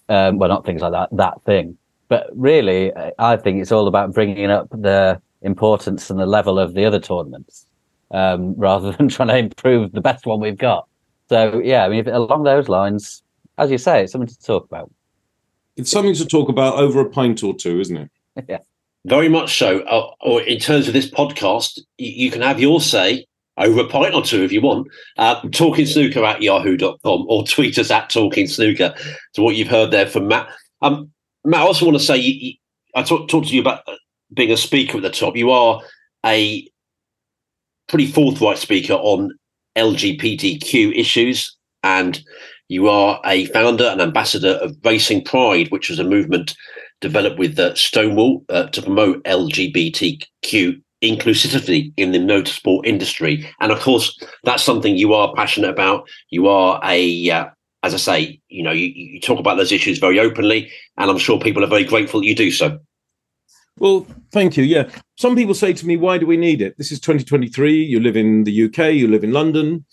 Um, 0.09 0.37
well, 0.37 0.49
not 0.49 0.65
things 0.65 0.81
like 0.81 0.93
that, 0.93 1.09
that 1.11 1.41
thing. 1.43 1.77
But 2.07 2.27
really, 2.33 2.95
I- 2.95 3.13
I 3.19 3.37
think 3.37 3.61
it's 3.61 3.71
all 3.71 3.87
about 3.87 4.13
bringing 4.13 4.49
up 4.49 4.69
the 4.69 5.21
importance 5.41 6.09
and 6.09 6.19
the 6.19 6.25
level 6.25 6.59
of 6.59 6.73
the 6.73 6.85
other 6.85 6.99
tournaments 6.99 7.65
um, 8.11 8.53
rather 8.57 8.91
than 8.93 9.09
trying 9.09 9.27
to 9.29 9.37
improve 9.37 9.91
the 9.91 10.01
best 10.01 10.25
one 10.25 10.39
we've 10.39 10.57
got. 10.57 10.87
So, 11.29 11.59
yeah, 11.63 11.83
I 11.83 11.89
mean, 11.89 11.99
if, 11.99 12.07
along 12.07 12.43
those 12.43 12.69
lines, 12.69 13.21
as 13.57 13.69
you 13.69 13.77
say, 13.77 14.03
it's 14.03 14.13
something 14.13 14.27
to 14.27 14.41
talk 14.41 14.65
about. 14.65 14.91
It's 15.75 15.91
something 15.91 16.15
to 16.15 16.25
talk 16.25 16.49
about 16.49 16.75
over 16.75 17.01
a 17.01 17.09
pint 17.09 17.43
or 17.43 17.53
two, 17.55 17.79
isn't 17.79 17.97
it? 17.97 18.11
yeah. 18.47 18.59
Very 19.05 19.29
much 19.29 19.57
so. 19.57 19.79
Uh, 19.81 20.11
or 20.21 20.41
in 20.41 20.59
terms 20.59 20.87
of 20.87 20.93
this 20.93 21.09
podcast, 21.09 21.79
you, 21.97 22.25
you 22.25 22.31
can 22.31 22.41
have 22.41 22.59
your 22.59 22.79
say 22.81 23.25
over 23.57 23.81
a 23.81 23.87
pint 23.87 24.13
or 24.13 24.21
two 24.21 24.43
if 24.43 24.51
you 24.51 24.61
want. 24.61 24.87
Uh, 25.17 25.41
talking 25.51 25.85
snooker 25.85 26.23
at 26.23 26.41
yahoo.com 26.41 27.25
or 27.27 27.43
tweet 27.45 27.77
us 27.77 27.91
at 27.91 28.09
talking 28.09 28.47
snooker 28.47 28.93
to 29.33 29.41
what 29.41 29.55
you've 29.55 29.67
heard 29.67 29.91
there 29.91 30.07
from 30.07 30.27
Matt. 30.27 30.49
Um, 30.81 31.11
Matt, 31.43 31.61
I 31.61 31.63
also 31.63 31.85
want 31.85 31.97
to 31.97 32.03
say, 32.03 32.57
I 32.95 33.03
talk, 33.03 33.29
talked 33.29 33.47
to 33.47 33.55
you 33.55 33.61
about 33.61 33.81
uh, 33.87 33.95
being 34.33 34.51
a 34.51 34.57
speaker 34.57 34.97
at 34.97 35.03
the 35.03 35.09
top. 35.09 35.35
You 35.35 35.51
are 35.51 35.81
a 36.25 36.67
pretty 37.87 38.07
forthright 38.07 38.57
speaker 38.57 38.93
on 38.93 39.31
LGBTQ 39.75 40.97
issues, 40.97 41.55
and 41.83 42.21
you 42.67 42.89
are 42.89 43.21
a 43.25 43.45
founder 43.45 43.85
and 43.85 44.01
ambassador 44.01 44.59
of 44.61 44.75
Racing 44.83 45.23
Pride, 45.23 45.71
which 45.71 45.89
was 45.89 45.99
a 45.99 46.03
movement 46.03 46.55
developed 46.99 47.39
with 47.39 47.57
uh, 47.59 47.75
Stonewall 47.75 48.43
uh, 48.49 48.67
to 48.67 48.81
promote 48.81 49.23
LGBTQ 49.23 50.81
inclusivity 51.03 51.93
in 51.97 52.11
the 52.11 52.19
motorsport 52.19 52.85
industry. 52.85 53.47
And 53.59 53.71
of 53.71 53.79
course, 53.79 54.17
that's 54.43 54.63
something 54.63 54.97
you 54.97 55.13
are 55.13 55.33
passionate 55.35 55.69
about. 55.69 56.09
You 56.29 56.47
are 56.47 56.79
a, 56.83 57.29
uh, 57.29 57.45
as 57.83 57.93
I 57.93 57.97
say, 57.97 58.41
you 58.49 58.63
know, 58.63 58.71
you, 58.71 58.87
you 58.87 59.21
talk 59.21 59.39
about 59.39 59.57
those 59.57 59.71
issues 59.71 59.99
very 59.99 60.19
openly, 60.19 60.71
and 60.97 61.09
I'm 61.09 61.17
sure 61.17 61.39
people 61.39 61.63
are 61.63 61.67
very 61.67 61.83
grateful 61.83 62.23
you 62.23 62.35
do 62.35 62.51
so. 62.51 62.79
Well, 63.79 64.07
thank 64.31 64.57
you. 64.57 64.63
Yeah. 64.63 64.89
Some 65.17 65.35
people 65.35 65.53
say 65.53 65.71
to 65.73 65.85
me, 65.85 65.97
why 65.97 66.17
do 66.17 66.25
we 66.25 66.37
need 66.37 66.61
it? 66.61 66.77
This 66.77 66.91
is 66.91 66.99
2023. 66.99 67.83
You 67.83 67.99
live 67.99 68.17
in 68.17 68.43
the 68.43 68.65
UK, 68.65 68.93
you 68.93 69.07
live 69.07 69.23
in 69.23 69.31
London. 69.31 69.85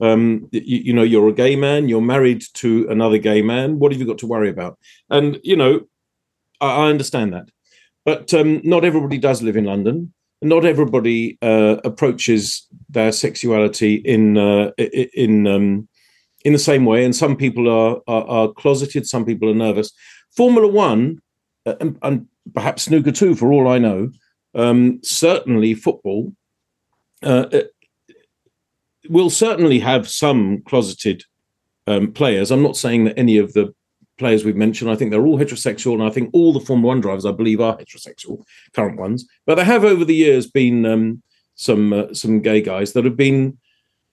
Um, 0.00 0.48
you, 0.52 0.78
you 0.78 0.92
know, 0.92 1.02
you're 1.02 1.28
a 1.28 1.32
gay 1.32 1.54
man, 1.54 1.88
you're 1.88 2.00
married 2.00 2.42
to 2.54 2.88
another 2.88 3.18
gay 3.18 3.42
man. 3.42 3.78
What 3.78 3.92
have 3.92 4.00
you 4.00 4.06
got 4.06 4.18
to 4.18 4.26
worry 4.26 4.48
about? 4.48 4.78
And, 5.10 5.38
you 5.42 5.56
know, 5.56 5.82
I, 6.60 6.86
I 6.86 6.88
understand 6.88 7.32
that. 7.32 7.48
But 8.04 8.34
um, 8.34 8.60
not 8.64 8.84
everybody 8.84 9.18
does 9.18 9.42
live 9.42 9.56
in 9.56 9.64
London. 9.64 10.12
Not 10.42 10.64
everybody 10.64 11.38
uh, 11.40 11.76
approaches 11.84 12.66
their 12.90 13.12
sexuality 13.12 13.94
in 13.96 14.36
uh, 14.36 14.72
in 14.76 15.46
um, 15.46 15.88
in 16.44 16.52
the 16.52 16.58
same 16.58 16.84
way, 16.84 17.04
and 17.04 17.14
some 17.14 17.36
people 17.36 17.68
are, 17.68 18.00
are 18.08 18.26
are 18.26 18.52
closeted. 18.52 19.06
Some 19.06 19.24
people 19.24 19.48
are 19.48 19.54
nervous. 19.54 19.92
Formula 20.36 20.66
One 20.66 21.20
uh, 21.66 21.74
and, 21.80 21.98
and 22.02 22.26
perhaps 22.54 22.84
snooker 22.84 23.12
too, 23.12 23.34
for 23.34 23.52
all 23.52 23.68
I 23.68 23.78
know. 23.78 24.10
Um, 24.54 25.00
certainly, 25.02 25.74
football 25.74 26.32
uh, 27.22 27.46
uh, 27.52 27.62
will 29.08 29.30
certainly 29.30 29.78
have 29.78 30.08
some 30.08 30.62
closeted 30.62 31.24
um, 31.86 32.12
players. 32.12 32.50
I'm 32.50 32.62
not 32.62 32.76
saying 32.76 33.04
that 33.04 33.18
any 33.18 33.38
of 33.38 33.52
the 33.52 33.74
players 34.18 34.44
we've 34.44 34.56
mentioned. 34.56 34.90
I 34.90 34.96
think 34.96 35.10
they're 35.10 35.26
all 35.26 35.38
heterosexual, 35.38 35.94
and 35.94 36.02
I 36.02 36.10
think 36.10 36.30
all 36.32 36.52
the 36.52 36.60
Formula 36.60 36.88
One 36.88 37.00
drivers, 37.00 37.26
I 37.26 37.32
believe, 37.32 37.60
are 37.60 37.76
heterosexual, 37.76 38.44
current 38.72 38.98
ones. 38.98 39.26
But 39.46 39.56
there 39.56 39.64
have 39.64 39.84
over 39.84 40.04
the 40.04 40.14
years 40.14 40.46
been 40.46 40.86
um, 40.86 41.22
some 41.54 41.92
uh, 41.92 42.14
some 42.14 42.40
gay 42.40 42.60
guys 42.60 42.92
that 42.92 43.04
have 43.04 43.16
been 43.16 43.58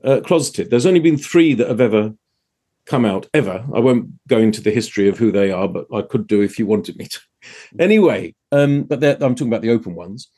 uh, 0.04 0.22
closeted. 0.22 0.70
There's 0.70 0.86
only 0.86 1.00
been 1.00 1.18
three 1.18 1.54
that 1.56 1.68
have 1.68 1.82
ever 1.82 2.14
come 2.86 3.06
out 3.06 3.28
ever. 3.34 3.66
I 3.74 3.80
won't 3.80 4.12
go 4.28 4.40
into 4.40 4.62
the 4.62 4.72
history 4.72 5.08
of 5.08 5.18
who 5.18 5.32
they 5.32 5.52
are, 5.52 5.68
but 5.68 5.86
I 5.94 6.02
could 6.02 6.28
do 6.28 6.42
if 6.42 6.58
you 6.58 6.66
wanted 6.66 6.98
me 6.98 7.06
to. 7.06 7.20
anyway, 7.80 8.36
um, 8.52 8.84
but 8.84 9.04
I'm 9.04 9.36
talking 9.36 9.48
about 9.48 9.62
the 9.62 9.72
open 9.72 9.96
ones. 9.96 10.30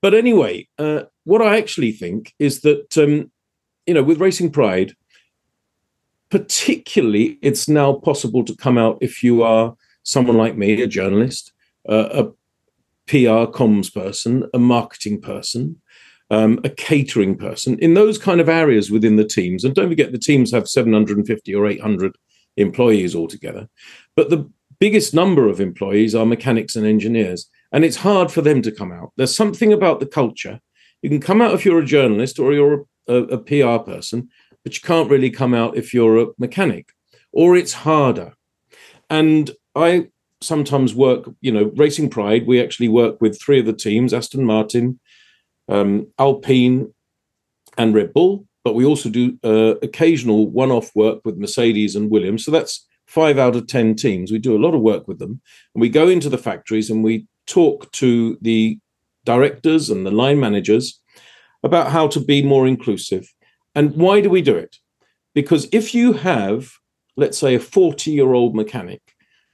But 0.00 0.14
anyway, 0.14 0.68
uh, 0.78 1.04
what 1.24 1.42
I 1.42 1.58
actually 1.58 1.92
think 1.92 2.34
is 2.40 2.62
that 2.62 2.98
um, 2.98 3.30
you 3.86 3.94
know, 3.94 4.02
with 4.02 4.20
Racing 4.20 4.50
Pride, 4.50 4.94
particularly, 6.32 7.38
it's 7.42 7.68
now 7.68 7.92
possible 7.92 8.42
to 8.42 8.56
come 8.56 8.78
out 8.78 8.96
if 9.02 9.22
you 9.22 9.42
are 9.42 9.76
someone 10.02 10.38
like 10.38 10.56
me, 10.56 10.80
a 10.80 10.86
journalist, 10.86 11.52
uh, 11.86 12.08
a 12.10 12.24
PR 13.06 13.52
comms 13.52 13.92
person, 13.92 14.48
a 14.54 14.58
marketing 14.58 15.20
person, 15.20 15.78
um, 16.30 16.58
a 16.64 16.70
catering 16.70 17.36
person, 17.36 17.78
in 17.80 17.92
those 17.92 18.16
kind 18.16 18.40
of 18.40 18.48
areas 18.48 18.90
within 18.90 19.16
the 19.16 19.26
teams. 19.26 19.62
And 19.62 19.74
don't 19.74 19.90
forget, 19.90 20.10
the 20.10 20.18
teams 20.18 20.50
have 20.52 20.66
750 20.66 21.54
or 21.54 21.66
800 21.66 22.16
employees 22.56 23.14
altogether. 23.14 23.68
But 24.16 24.30
the 24.30 24.50
biggest 24.80 25.12
number 25.12 25.48
of 25.48 25.60
employees 25.60 26.14
are 26.14 26.24
mechanics 26.24 26.76
and 26.76 26.86
engineers. 26.86 27.50
And 27.72 27.84
it's 27.84 27.96
hard 27.96 28.32
for 28.32 28.40
them 28.40 28.62
to 28.62 28.72
come 28.72 28.90
out. 28.90 29.12
There's 29.18 29.36
something 29.36 29.70
about 29.70 30.00
the 30.00 30.06
culture. 30.06 30.60
You 31.02 31.10
can 31.10 31.20
come 31.20 31.42
out 31.42 31.52
if 31.52 31.66
you're 31.66 31.80
a 31.80 31.84
journalist 31.84 32.38
or 32.38 32.54
you're 32.54 32.86
a, 33.06 33.14
a, 33.14 33.22
a 33.24 33.38
PR 33.38 33.84
person, 33.84 34.30
but 34.62 34.74
you 34.74 34.80
can't 34.80 35.10
really 35.10 35.30
come 35.30 35.54
out 35.54 35.76
if 35.76 35.92
you're 35.92 36.18
a 36.18 36.26
mechanic, 36.38 36.92
or 37.32 37.56
it's 37.56 37.72
harder. 37.72 38.34
And 39.10 39.50
I 39.74 40.08
sometimes 40.40 40.94
work, 40.94 41.28
you 41.40 41.52
know, 41.52 41.70
Racing 41.76 42.10
Pride. 42.10 42.46
We 42.46 42.60
actually 42.62 42.88
work 42.88 43.20
with 43.20 43.40
three 43.40 43.60
of 43.60 43.66
the 43.66 43.72
teams: 43.72 44.12
Aston 44.12 44.44
Martin, 44.44 45.00
um, 45.68 46.06
Alpine, 46.18 46.92
and 47.76 47.94
Red 47.94 48.12
Bull. 48.12 48.46
But 48.64 48.74
we 48.74 48.84
also 48.84 49.10
do 49.10 49.38
uh, 49.42 49.74
occasional 49.82 50.48
one-off 50.48 50.94
work 50.94 51.20
with 51.24 51.36
Mercedes 51.36 51.96
and 51.96 52.10
Williams. 52.10 52.44
So 52.44 52.52
that's 52.52 52.86
five 53.06 53.36
out 53.36 53.56
of 53.56 53.66
ten 53.66 53.96
teams. 53.96 54.30
We 54.30 54.38
do 54.38 54.56
a 54.56 54.64
lot 54.64 54.74
of 54.74 54.80
work 54.80 55.08
with 55.08 55.18
them, 55.18 55.40
and 55.74 55.80
we 55.80 55.88
go 55.88 56.08
into 56.08 56.28
the 56.28 56.38
factories 56.38 56.88
and 56.90 57.02
we 57.02 57.26
talk 57.46 57.90
to 57.92 58.38
the 58.40 58.78
directors 59.24 59.90
and 59.90 60.06
the 60.06 60.10
line 60.10 60.38
managers 60.38 61.00
about 61.62 61.90
how 61.90 62.08
to 62.08 62.20
be 62.20 62.42
more 62.42 62.66
inclusive. 62.66 63.32
And 63.74 63.94
why 63.96 64.20
do 64.20 64.30
we 64.30 64.42
do 64.42 64.56
it? 64.56 64.76
Because 65.34 65.68
if 65.72 65.94
you 65.94 66.12
have, 66.12 66.72
let's 67.16 67.38
say, 67.38 67.54
a 67.54 67.60
40 67.60 68.10
year 68.10 68.32
old 68.34 68.54
mechanic 68.54 69.00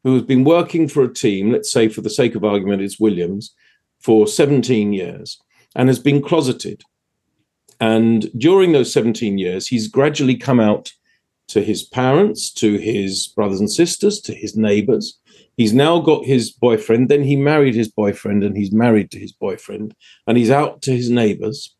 who 0.04 0.14
has 0.14 0.22
been 0.22 0.44
working 0.44 0.88
for 0.88 1.02
a 1.02 1.12
team, 1.12 1.52
let's 1.52 1.70
say 1.70 1.88
for 1.88 2.00
the 2.00 2.10
sake 2.10 2.34
of 2.34 2.44
argument, 2.44 2.82
it's 2.82 3.00
Williams, 3.00 3.54
for 4.00 4.26
17 4.26 4.92
years 4.92 5.40
and 5.74 5.88
has 5.88 5.98
been 5.98 6.22
closeted. 6.22 6.82
And 7.80 8.30
during 8.36 8.72
those 8.72 8.92
17 8.92 9.38
years, 9.38 9.68
he's 9.68 9.88
gradually 9.88 10.36
come 10.36 10.58
out 10.58 10.92
to 11.48 11.62
his 11.62 11.82
parents, 11.82 12.52
to 12.54 12.76
his 12.76 13.28
brothers 13.28 13.60
and 13.60 13.70
sisters, 13.70 14.20
to 14.22 14.34
his 14.34 14.56
neighbors. 14.56 15.18
He's 15.56 15.72
now 15.72 15.98
got 16.00 16.24
his 16.24 16.50
boyfriend. 16.50 17.08
Then 17.08 17.22
he 17.22 17.36
married 17.36 17.74
his 17.74 17.88
boyfriend 17.88 18.44
and 18.44 18.56
he's 18.56 18.72
married 18.72 19.10
to 19.12 19.18
his 19.18 19.32
boyfriend 19.32 19.94
and 20.26 20.36
he's 20.36 20.50
out 20.50 20.82
to 20.82 20.92
his 20.92 21.10
neighbors. 21.10 21.74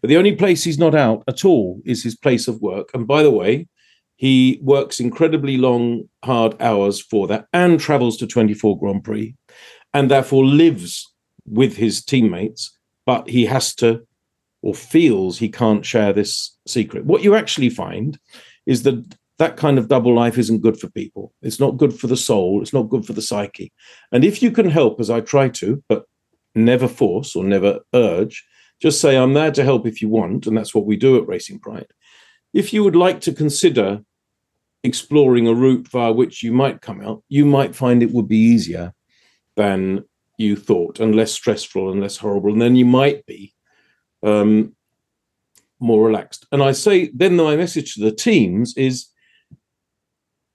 But 0.00 0.08
the 0.08 0.16
only 0.16 0.34
place 0.34 0.64
he's 0.64 0.78
not 0.78 0.94
out 0.94 1.24
at 1.28 1.44
all 1.44 1.80
is 1.84 2.02
his 2.02 2.16
place 2.16 2.48
of 2.48 2.60
work. 2.60 2.90
And 2.94 3.06
by 3.06 3.22
the 3.22 3.30
way, 3.30 3.68
he 4.16 4.58
works 4.62 5.00
incredibly 5.00 5.56
long, 5.58 6.08
hard 6.24 6.60
hours 6.60 7.00
for 7.00 7.26
that 7.28 7.46
and 7.52 7.78
travels 7.78 8.16
to 8.18 8.26
24 8.26 8.78
Grand 8.78 9.04
Prix 9.04 9.34
and 9.92 10.10
therefore 10.10 10.44
lives 10.44 11.12
with 11.46 11.76
his 11.76 12.04
teammates. 12.04 12.76
But 13.04 13.28
he 13.28 13.46
has 13.46 13.74
to 13.76 14.06
or 14.62 14.74
feels 14.74 15.38
he 15.38 15.48
can't 15.48 15.86
share 15.86 16.12
this 16.12 16.56
secret. 16.66 17.04
What 17.04 17.22
you 17.22 17.34
actually 17.36 17.70
find 17.70 18.18
is 18.64 18.82
that 18.82 19.16
that 19.38 19.56
kind 19.56 19.78
of 19.78 19.88
double 19.88 20.14
life 20.14 20.38
isn't 20.38 20.62
good 20.62 20.80
for 20.80 20.90
people. 20.90 21.32
It's 21.42 21.60
not 21.60 21.76
good 21.76 21.98
for 21.98 22.06
the 22.06 22.16
soul. 22.16 22.62
It's 22.62 22.72
not 22.72 22.88
good 22.88 23.04
for 23.04 23.12
the 23.12 23.22
psyche. 23.22 23.72
And 24.10 24.24
if 24.24 24.42
you 24.42 24.50
can 24.50 24.70
help, 24.70 24.98
as 24.98 25.10
I 25.10 25.20
try 25.20 25.50
to, 25.50 25.82
but 25.88 26.04
never 26.54 26.88
force 26.88 27.36
or 27.36 27.44
never 27.44 27.80
urge, 27.94 28.44
just 28.80 29.00
say, 29.00 29.16
I'm 29.16 29.34
there 29.34 29.50
to 29.52 29.64
help 29.64 29.86
if 29.86 30.02
you 30.02 30.08
want. 30.08 30.46
And 30.46 30.56
that's 30.56 30.74
what 30.74 30.86
we 30.86 30.96
do 30.96 31.16
at 31.16 31.26
Racing 31.26 31.60
Pride. 31.60 31.86
If 32.52 32.72
you 32.72 32.84
would 32.84 32.96
like 32.96 33.20
to 33.22 33.32
consider 33.32 34.02
exploring 34.84 35.48
a 35.48 35.54
route 35.54 35.88
via 35.88 36.12
which 36.12 36.42
you 36.42 36.52
might 36.52 36.80
come 36.80 37.00
out, 37.00 37.22
you 37.28 37.44
might 37.44 37.74
find 37.74 38.02
it 38.02 38.12
would 38.12 38.28
be 38.28 38.38
easier 38.38 38.92
than 39.56 40.04
you 40.38 40.54
thought 40.56 41.00
and 41.00 41.14
less 41.14 41.32
stressful 41.32 41.90
and 41.90 42.00
less 42.00 42.18
horrible. 42.18 42.52
And 42.52 42.62
then 42.62 42.76
you 42.76 42.84
might 42.84 43.24
be 43.26 43.54
um, 44.22 44.74
more 45.80 46.06
relaxed. 46.06 46.46
And 46.52 46.62
I 46.62 46.72
say, 46.72 47.10
then 47.14 47.36
my 47.36 47.56
message 47.56 47.94
to 47.94 48.04
the 48.04 48.12
teams 48.12 48.76
is 48.76 49.08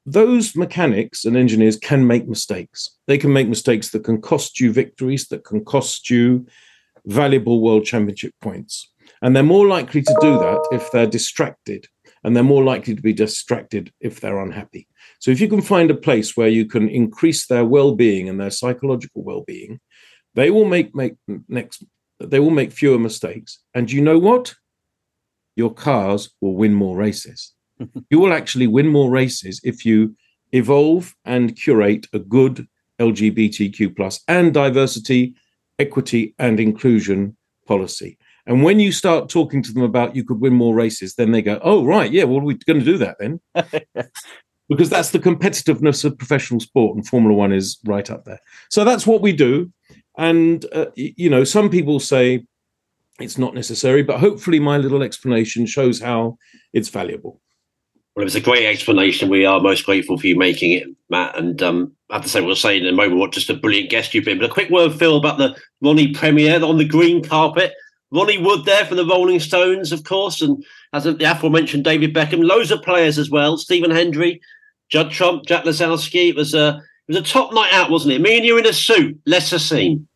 those 0.06 0.56
mechanics 0.56 1.26
and 1.26 1.38
engineers 1.38 1.77
can 1.77 2.07
make 2.07 2.27
mistakes. 2.27 2.98
They 3.07 3.18
can 3.18 3.34
make 3.34 3.48
mistakes 3.48 3.89
that 3.91 4.03
can 4.03 4.22
cost 4.22 4.60
you 4.60 4.72
victories, 4.72 5.27
that 5.27 5.43
can 5.43 5.64
cost 5.64 6.10
you 6.10 6.48
valuable 7.06 7.61
world 7.61 7.86
championship 7.86 8.34
points. 8.41 8.91
And 9.22 9.36
they're 9.36 9.44
more 9.44 9.68
likely 9.68 10.02
to 10.02 10.18
do 10.22 10.38
that 10.40 10.68
if 10.72 10.91
they're 10.91 11.07
distracted, 11.07 11.88
and 12.23 12.36
they're 12.36 12.44
more 12.44 12.64
likely 12.64 12.95
to 12.95 13.02
be 13.02 13.14
distracted 13.14 13.91
if 13.99 14.19
they're 14.19 14.40
unhappy. 14.40 14.88
So 15.19 15.32
if 15.32 15.40
you 15.40 15.48
can 15.48 15.61
find 15.61 15.91
a 15.91 15.95
place 15.95 16.36
where 16.36 16.48
you 16.48 16.65
can 16.65 16.90
increase 16.90 17.48
their 17.48 17.65
well-being 17.65 18.30
and 18.30 18.40
their 18.40 18.52
psychological 18.52 19.23
well-being, 19.23 19.80
they 20.34 20.49
will 20.49 20.65
make 20.65 20.95
make 20.95 21.15
next 21.48 21.84
they 22.19 22.40
will 22.40 22.52
make 22.52 22.72
fewer 22.72 22.99
mistakes. 22.99 23.60
And 23.73 23.91
you 23.91 24.02
know 24.02 24.19
what? 24.19 24.53
Your 25.56 25.73
cars 25.73 26.32
will 26.40 26.56
win 26.56 26.73
more 26.73 26.95
races. 26.95 27.53
you 28.10 28.19
will 28.19 28.34
actually 28.34 28.68
win 28.68 28.88
more 28.88 29.10
races 29.10 29.60
if 29.64 29.86
you 29.86 30.15
evolve 30.52 31.14
and 31.26 31.56
curate 31.56 32.07
a 32.14 32.19
good 32.19 32.68
LGBTQ 32.99 33.95
plus 33.95 34.22
and 34.28 34.53
diversity, 34.53 35.36
equity, 35.80 36.35
and 36.39 36.60
inclusion 36.60 37.35
policy. 37.68 38.18
And 38.48 38.64
when 38.64 38.80
you 38.80 38.91
start 38.91 39.30
talking 39.30 39.61
to 39.64 39.72
them 39.72 39.84
about 39.84 40.15
you 40.15 40.23
could 40.23 40.41
win 40.41 40.53
more 40.53 40.73
races, 40.73 41.15
then 41.15 41.31
they 41.31 41.41
go, 41.41 41.60
"Oh, 41.64 41.85
right, 41.85 42.11
yeah. 42.11 42.23
Well, 42.23 42.41
we're 42.41 42.57
going 42.65 42.80
to 42.80 42.85
do 42.85 42.98
that 42.98 43.18
then." 43.19 43.39
because 44.69 44.89
that's 44.89 45.11
the 45.11 45.19
competitiveness 45.19 46.06
of 46.06 46.18
professional 46.18 46.60
sport, 46.60 46.95
and 46.95 47.07
Formula 47.07 47.35
One 47.35 47.52
is 47.52 47.77
right 47.85 48.10
up 48.10 48.26
there. 48.26 48.39
So 48.69 48.84
that's 48.84 49.06
what 49.06 49.22
we 49.22 49.34
do. 49.34 49.72
And, 50.18 50.65
uh, 50.73 50.88
you 50.95 51.30
know, 51.30 51.43
some 51.43 51.69
people 51.69 51.99
say 51.99 52.45
it's 53.19 53.38
not 53.38 53.53
necessary, 53.53 54.03
but 54.03 54.19
hopefully 54.19 54.60
my 54.60 54.77
little 54.77 55.03
explanation 55.03 55.65
shows 55.65 55.99
how 55.99 56.38
it's 56.73 56.89
valuable. 56.89 57.41
Well, 58.15 58.23
it 58.23 58.26
was 58.26 58.35
a 58.35 58.41
great 58.41 58.65
explanation. 58.65 59.30
We 59.30 59.45
are 59.45 59.60
most 59.60 59.85
grateful 59.85 60.18
for 60.18 60.27
you 60.27 60.38
making 60.38 60.72
it, 60.72 60.88
Matt. 61.10 61.38
And 61.38 61.61
um, 61.61 61.93
Have 62.12 62.24
to 62.24 62.30
say, 62.30 62.42
we'll 62.42 62.56
say 62.56 62.78
in 62.78 62.86
a 62.86 62.92
moment 62.92 63.18
what 63.18 63.32
just 63.32 63.50
a 63.50 63.54
brilliant 63.54 63.90
guest 63.90 64.14
you've 64.14 64.26
been. 64.26 64.38
But 64.38 64.50
a 64.50 64.54
quick 64.54 64.70
word, 64.70 64.94
Phil, 64.94 65.16
about 65.16 65.38
the 65.38 65.56
Ronnie 65.82 66.14
premiere 66.14 66.62
on 66.64 66.78
the 66.78 66.86
green 66.86 67.24
carpet. 67.24 67.74
Ronnie 68.12 68.38
Wood 68.38 68.66
there 68.66 68.86
from 68.86 68.98
the 68.98 69.06
Rolling 69.06 69.40
Stones, 69.40 69.94
of 69.94 70.04
course, 70.04 70.42
and 70.42 70.64
as 70.92 71.06
the 71.06 71.32
aforementioned 71.32 71.86
David 71.86 72.14
Beckham, 72.14 72.46
loads 72.46 72.70
of 72.70 72.82
players 72.82 73.18
as 73.18 73.30
well. 73.30 73.58
Stephen 73.58 73.92
Hendry, 73.92 74.42
Judd 74.90 75.12
Trump, 75.12 75.46
Jack 75.46 75.64
Lisowski. 75.64 76.30
It 76.30 76.36
was 76.36 76.54
a 76.54 76.84
it 77.08 77.16
was 77.16 77.18
a 77.18 77.22
top 77.22 77.54
night 77.54 77.72
out, 77.72 77.90
wasn't 77.90 78.14
it? 78.14 78.22
Me 78.22 78.36
and 78.36 78.46
you 78.46 78.58
in 78.58 78.66
a 78.66 78.74
suit, 78.74 79.18
lesser 79.26 79.60
seen. 79.60 80.08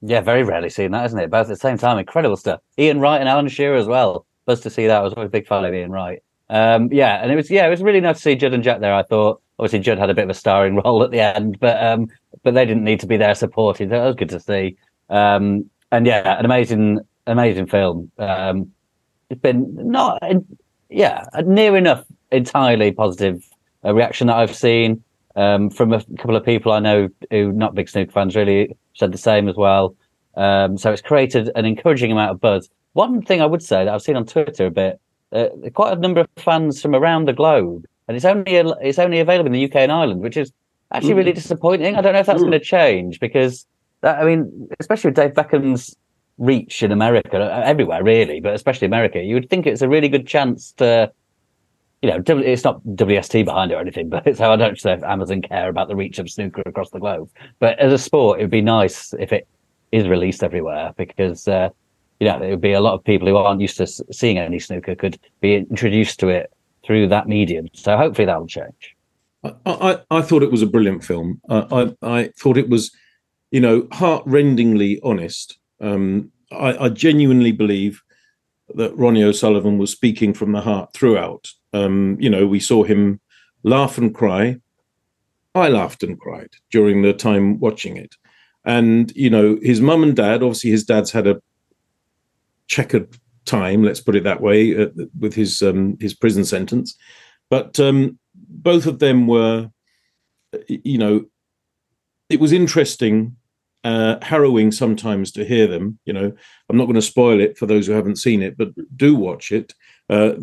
Yeah, 0.00 0.22
very 0.22 0.42
rarely 0.42 0.70
seen 0.70 0.90
that, 0.92 1.04
isn't 1.06 1.18
it? 1.18 1.30
Both 1.30 1.46
at 1.46 1.48
the 1.48 1.56
same 1.56 1.78
time, 1.78 1.98
incredible 1.98 2.36
stuff. 2.36 2.60
Ian 2.78 2.98
Wright 2.98 3.20
and 3.20 3.28
Alan 3.28 3.48
Shearer 3.48 3.76
as 3.76 3.86
well. 3.86 4.26
Buzz 4.46 4.60
to 4.60 4.70
see 4.70 4.86
that. 4.86 4.98
I 4.98 5.02
was 5.02 5.12
always 5.12 5.28
a 5.28 5.30
big 5.30 5.46
fan 5.46 5.64
of 5.64 5.72
Ian 5.74 5.92
Wright. 5.92 6.22
Um, 6.48 6.88
yeah, 6.90 7.22
and 7.22 7.30
it 7.30 7.36
was 7.36 7.50
yeah, 7.50 7.66
it 7.66 7.70
was 7.70 7.82
really 7.82 8.00
nice 8.00 8.16
to 8.16 8.22
see 8.22 8.34
Judd 8.34 8.54
and 8.54 8.64
Jack 8.64 8.80
there. 8.80 8.94
I 8.94 9.02
thought 9.02 9.42
obviously 9.58 9.80
Judd 9.80 9.98
had 9.98 10.10
a 10.10 10.14
bit 10.14 10.24
of 10.24 10.30
a 10.30 10.34
starring 10.34 10.76
role 10.84 11.02
at 11.02 11.10
the 11.10 11.20
end, 11.20 11.58
but 11.60 11.82
um, 11.82 12.08
but 12.42 12.54
they 12.54 12.64
didn't 12.64 12.84
need 12.84 13.00
to 13.00 13.06
be 13.06 13.16
there 13.16 13.34
supporting. 13.34 13.88
That 13.88 14.04
was 14.04 14.16
good 14.16 14.30
to 14.30 14.40
see. 14.40 14.76
Um, 15.08 15.68
and 15.90 16.06
yeah, 16.06 16.38
an 16.38 16.44
amazing 16.44 17.00
amazing 17.26 17.66
film. 17.66 18.10
Um, 18.18 18.72
it's 19.30 19.40
been 19.40 19.74
not 19.74 20.22
yeah 20.88 21.24
near 21.44 21.76
enough 21.76 22.04
entirely 22.30 22.92
positive 22.92 23.44
uh, 23.84 23.94
reaction 23.94 24.26
that 24.26 24.36
I've 24.36 24.54
seen 24.54 25.02
um, 25.36 25.70
from 25.70 25.92
a 25.92 26.04
couple 26.16 26.36
of 26.36 26.44
people 26.44 26.72
I 26.72 26.80
know 26.80 27.08
who 27.30 27.52
not 27.52 27.74
big 27.74 27.88
snooker 27.88 28.12
fans 28.12 28.36
really 28.36 28.76
said 28.94 29.12
the 29.12 29.18
same 29.18 29.48
as 29.48 29.56
well. 29.56 29.94
Um, 30.34 30.78
so 30.78 30.92
it's 30.92 31.02
created 31.02 31.50
an 31.54 31.64
encouraging 31.64 32.12
amount 32.12 32.30
of 32.30 32.40
buzz. 32.40 32.68
One 32.94 33.22
thing 33.22 33.40
I 33.40 33.46
would 33.46 33.62
say 33.62 33.84
that 33.84 33.92
I've 33.92 34.02
seen 34.02 34.16
on 34.16 34.26
Twitter 34.26 34.66
a 34.66 34.70
bit, 34.70 35.00
uh, 35.32 35.48
quite 35.74 35.96
a 35.96 36.00
number 36.00 36.20
of 36.20 36.28
fans 36.36 36.80
from 36.80 36.94
around 36.94 37.26
the 37.26 37.32
globe, 37.32 37.86
and 38.12 38.16
it's 38.16 38.24
only 38.24 38.86
it's 38.86 38.98
only 38.98 39.20
available 39.20 39.46
in 39.46 39.52
the 39.52 39.64
UK 39.64 39.76
and 39.76 39.92
Ireland, 39.92 40.20
which 40.20 40.36
is 40.36 40.52
actually 40.92 41.14
really 41.14 41.32
mm. 41.32 41.36
disappointing. 41.36 41.96
I 41.96 42.02
don't 42.02 42.12
know 42.12 42.20
if 42.20 42.26
that's 42.26 42.40
mm. 42.40 42.50
going 42.50 42.52
to 42.52 42.60
change 42.60 43.18
because 43.20 43.66
that, 44.02 44.18
I 44.18 44.24
mean, 44.24 44.68
especially 44.78 45.08
with 45.08 45.16
Dave 45.16 45.32
Beckham's 45.32 45.96
reach 46.38 46.82
in 46.82 46.92
America, 46.92 47.62
everywhere 47.64 48.02
really, 48.02 48.40
but 48.40 48.54
especially 48.54 48.86
America, 48.86 49.22
you 49.22 49.34
would 49.34 49.48
think 49.48 49.66
it's 49.66 49.82
a 49.82 49.88
really 49.88 50.08
good 50.08 50.26
chance 50.26 50.72
to 50.72 51.10
you 52.02 52.10
know, 52.10 52.20
it's 52.26 52.64
not 52.64 52.82
WST 52.82 53.44
behind 53.44 53.70
it 53.70 53.76
or 53.76 53.80
anything, 53.80 54.08
but 54.10 54.26
it's 54.26 54.40
how 54.40 54.52
I 54.52 54.56
don't 54.56 54.84
know 54.84 54.92
if 54.92 55.02
Amazon 55.04 55.40
care 55.40 55.68
about 55.68 55.88
the 55.88 55.96
reach 55.96 56.18
of 56.18 56.28
snooker 56.28 56.62
across 56.66 56.90
the 56.90 56.98
globe. 56.98 57.30
But 57.60 57.78
as 57.78 57.92
a 57.92 57.98
sport, 57.98 58.40
it 58.40 58.42
would 58.42 58.50
be 58.50 58.60
nice 58.60 59.14
if 59.14 59.32
it 59.32 59.46
is 59.92 60.08
released 60.08 60.42
everywhere 60.42 60.92
because, 60.96 61.46
uh, 61.46 61.68
you 62.18 62.26
know, 62.26 62.42
it 62.42 62.50
would 62.50 62.60
be 62.60 62.72
a 62.72 62.80
lot 62.80 62.94
of 62.94 63.04
people 63.04 63.28
who 63.28 63.36
aren't 63.36 63.60
used 63.60 63.76
to 63.76 63.86
seeing 63.86 64.38
any 64.38 64.58
snooker 64.58 64.96
could 64.96 65.18
be 65.40 65.54
introduced 65.54 66.18
to 66.20 66.28
it 66.28 66.52
through 66.84 67.08
that 67.08 67.28
medium. 67.28 67.68
So 67.74 67.96
hopefully 67.96 68.26
that 68.26 68.38
will 68.38 68.46
change. 68.46 68.96
I, 69.44 69.52
I, 69.66 69.98
I, 70.10 70.22
thought 70.22 70.42
it 70.42 70.50
was 70.50 70.62
a 70.62 70.66
brilliant 70.66 71.04
film. 71.04 71.40
I, 71.48 71.66
I, 72.02 72.18
I 72.18 72.32
thought 72.38 72.56
it 72.56 72.68
was, 72.68 72.92
you 73.50 73.60
know, 73.60 73.88
heart-rendingly 73.92 75.00
honest. 75.02 75.58
Um, 75.80 76.30
I, 76.52 76.84
I 76.84 76.88
genuinely 76.88 77.52
believe 77.52 78.02
that 78.74 78.96
Ronnie 78.96 79.24
O'Sullivan 79.24 79.78
was 79.78 79.90
speaking 79.90 80.32
from 80.32 80.52
the 80.52 80.60
heart 80.60 80.92
throughout. 80.92 81.48
Um, 81.72 82.16
you 82.20 82.30
know, 82.30 82.46
we 82.46 82.60
saw 82.60 82.84
him 82.84 83.20
laugh 83.62 83.98
and 83.98 84.14
cry. 84.14 84.56
I 85.54 85.68
laughed 85.68 86.02
and 86.02 86.18
cried 86.18 86.50
during 86.70 87.02
the 87.02 87.12
time 87.12 87.58
watching 87.60 87.96
it. 87.96 88.14
And, 88.64 89.12
you 89.16 89.28
know, 89.28 89.58
his 89.60 89.80
mum 89.80 90.02
and 90.02 90.14
dad, 90.14 90.42
obviously 90.42 90.70
his 90.70 90.84
dad's 90.84 91.10
had 91.10 91.26
a 91.26 91.42
checkered 92.68 93.08
time, 93.44 93.82
let's 93.82 94.00
put 94.00 94.16
it 94.16 94.24
that 94.24 94.40
way, 94.40 94.76
uh, 94.76 94.88
with 95.18 95.34
his 95.34 95.62
um, 95.62 95.96
his 96.00 96.14
prison 96.14 96.44
sentence. 96.44 96.96
But 97.50 97.78
um, 97.80 98.18
both 98.34 98.86
of 98.86 98.98
them 98.98 99.26
were, 99.26 99.70
you 100.68 100.98
know, 100.98 101.26
it 102.28 102.40
was 102.40 102.52
interesting 102.52 103.36
uh, 103.84 104.16
harrowing 104.22 104.72
sometimes 104.72 105.32
to 105.32 105.44
hear 105.44 105.66
them. 105.66 105.98
You 106.04 106.12
know, 106.12 106.32
I'm 106.68 106.76
not 106.76 106.86
going 106.86 106.94
to 106.94 107.02
spoil 107.02 107.40
it 107.40 107.58
for 107.58 107.66
those 107.66 107.86
who 107.86 107.92
haven't 107.92 108.16
seen 108.16 108.42
it, 108.42 108.56
but 108.56 108.70
do 108.96 109.14
watch 109.14 109.52
it. 109.52 109.74
Uh, 110.08 110.34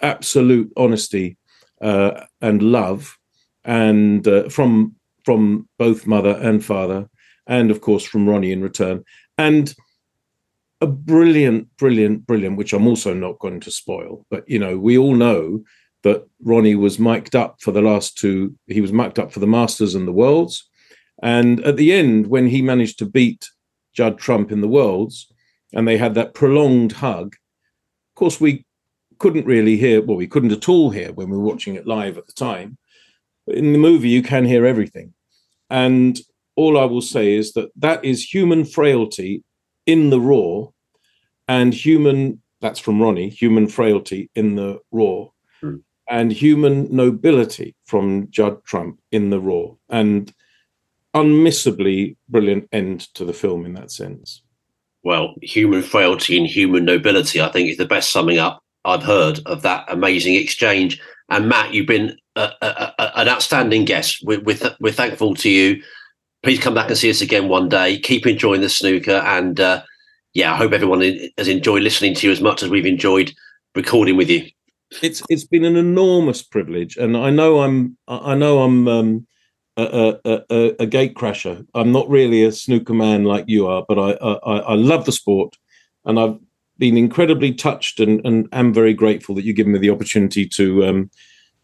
absolute 0.00 0.72
honesty 0.76 1.36
uh, 1.80 2.24
and 2.40 2.62
love, 2.62 3.18
and 3.64 4.26
uh, 4.26 4.48
from 4.48 4.96
from 5.24 5.68
both 5.78 6.06
mother 6.06 6.36
and 6.42 6.64
father, 6.64 7.08
and 7.46 7.70
of 7.70 7.80
course 7.80 8.04
from 8.04 8.28
Ronnie 8.28 8.52
in 8.52 8.62
return. 8.62 9.04
And 9.38 9.74
a 10.82 10.86
brilliant, 10.86 11.68
brilliant, 11.76 12.26
brilliant, 12.26 12.56
which 12.56 12.72
I'm 12.72 12.88
also 12.88 13.14
not 13.14 13.38
going 13.38 13.60
to 13.60 13.70
spoil, 13.70 14.26
but 14.30 14.46
you 14.48 14.58
know, 14.58 14.76
we 14.76 14.98
all 14.98 15.14
know 15.14 15.62
that 16.02 16.26
Ronnie 16.42 16.74
was 16.74 16.98
mic'd 16.98 17.36
up 17.36 17.60
for 17.60 17.70
the 17.70 17.80
last 17.80 18.18
two, 18.18 18.56
he 18.66 18.80
was 18.80 18.92
mic'd 18.92 19.20
up 19.20 19.32
for 19.32 19.38
the 19.38 19.46
Masters 19.46 19.94
and 19.94 20.08
the 20.08 20.12
Worlds. 20.12 20.68
And 21.22 21.60
at 21.64 21.76
the 21.76 21.92
end, 21.92 22.26
when 22.26 22.48
he 22.48 22.62
managed 22.62 22.98
to 22.98 23.06
beat 23.06 23.48
Judd 23.94 24.18
Trump 24.18 24.50
in 24.50 24.60
the 24.60 24.66
Worlds, 24.68 25.32
and 25.72 25.86
they 25.86 25.96
had 25.96 26.14
that 26.14 26.34
prolonged 26.34 26.90
hug, 26.90 27.36
of 27.36 28.14
course, 28.16 28.40
we 28.40 28.66
couldn't 29.20 29.46
really 29.46 29.76
hear, 29.76 30.02
well, 30.02 30.16
we 30.16 30.26
couldn't 30.26 30.50
at 30.50 30.68
all 30.68 30.90
hear 30.90 31.12
when 31.12 31.30
we 31.30 31.36
were 31.36 31.44
watching 31.44 31.76
it 31.76 31.86
live 31.86 32.18
at 32.18 32.26
the 32.26 32.32
time. 32.32 32.76
But 33.46 33.54
in 33.54 33.72
the 33.72 33.78
movie, 33.78 34.08
you 34.08 34.22
can 34.22 34.44
hear 34.44 34.66
everything. 34.66 35.14
And 35.70 36.18
all 36.56 36.76
I 36.76 36.86
will 36.86 37.02
say 37.02 37.36
is 37.36 37.52
that 37.52 37.70
that 37.76 38.04
is 38.04 38.24
human 38.24 38.64
frailty 38.64 39.44
in 39.86 40.10
the 40.10 40.20
raw 40.20 40.68
and 41.48 41.74
human, 41.74 42.40
that's 42.60 42.80
from 42.80 43.00
Ronnie, 43.00 43.28
human 43.28 43.68
frailty 43.68 44.30
in 44.34 44.56
the 44.56 44.80
raw 44.90 45.26
hmm. 45.60 45.76
and 46.08 46.32
human 46.32 46.94
nobility 46.94 47.74
from 47.84 48.28
Judd 48.30 48.64
Trump 48.64 49.00
in 49.10 49.30
the 49.30 49.40
raw. 49.40 49.66
And 49.88 50.32
unmissably 51.14 52.16
brilliant 52.28 52.68
end 52.72 53.00
to 53.14 53.24
the 53.24 53.34
film 53.34 53.66
in 53.66 53.74
that 53.74 53.90
sense. 53.90 54.42
Well, 55.04 55.34
human 55.42 55.82
frailty 55.82 56.38
and 56.38 56.46
human 56.46 56.84
nobility, 56.84 57.40
I 57.40 57.50
think, 57.50 57.68
is 57.68 57.76
the 57.76 57.86
best 57.86 58.10
summing 58.10 58.38
up 58.38 58.62
I've 58.84 59.02
heard 59.02 59.40
of 59.46 59.62
that 59.62 59.84
amazing 59.88 60.34
exchange. 60.34 61.00
And 61.28 61.48
Matt, 61.48 61.72
you've 61.72 61.86
been 61.86 62.16
a, 62.36 62.50
a, 62.60 62.94
a, 62.98 63.20
an 63.20 63.28
outstanding 63.28 63.84
guest. 63.84 64.22
We're, 64.24 64.40
we're, 64.40 64.56
th- 64.56 64.74
we're, 64.80 64.92
thankful 64.92 65.34
to 65.36 65.48
you. 65.48 65.82
Please 66.42 66.58
come 66.58 66.74
back 66.74 66.88
and 66.88 66.98
see 66.98 67.10
us 67.10 67.20
again 67.20 67.48
one 67.48 67.68
day. 67.68 67.98
Keep 67.98 68.26
enjoying 68.26 68.60
the 68.60 68.68
snooker. 68.68 69.12
And 69.12 69.60
uh, 69.60 69.82
yeah, 70.34 70.52
I 70.52 70.56
hope 70.56 70.72
everyone 70.72 71.00
has 71.38 71.48
enjoyed 71.48 71.82
listening 71.82 72.14
to 72.16 72.26
you 72.26 72.32
as 72.32 72.40
much 72.40 72.62
as 72.62 72.70
we've 72.70 72.86
enjoyed 72.86 73.32
recording 73.74 74.16
with 74.16 74.28
you. 74.28 74.48
It's 75.02 75.22
it's 75.30 75.44
been 75.44 75.64
an 75.64 75.76
enormous 75.76 76.42
privilege, 76.42 76.96
and 76.96 77.16
I 77.16 77.30
know 77.30 77.62
I'm 77.62 77.96
I 78.08 78.34
know 78.34 78.62
I'm 78.62 78.88
um, 78.88 79.26
a, 79.76 80.18
a, 80.24 80.40
a, 80.50 80.74
a 80.80 80.86
gate 80.86 81.14
crasher. 81.14 81.66
I'm 81.74 81.92
not 81.92 82.10
really 82.10 82.44
a 82.44 82.52
snooker 82.52 82.92
man 82.92 83.24
like 83.24 83.44
you 83.46 83.66
are, 83.66 83.84
but 83.88 83.98
I 83.98 84.12
I, 84.22 84.58
I 84.58 84.74
love 84.74 85.06
the 85.06 85.12
sport, 85.12 85.56
and 86.04 86.20
I've 86.20 86.38
been 86.76 86.98
incredibly 86.98 87.54
touched 87.54 88.00
and 88.00 88.20
and 88.26 88.48
am 88.52 88.74
very 88.74 88.92
grateful 88.92 89.34
that 89.36 89.44
you 89.44 89.54
give 89.54 89.66
me 89.66 89.78
the 89.78 89.90
opportunity 89.90 90.46
to 90.48 90.84
um, 90.84 91.10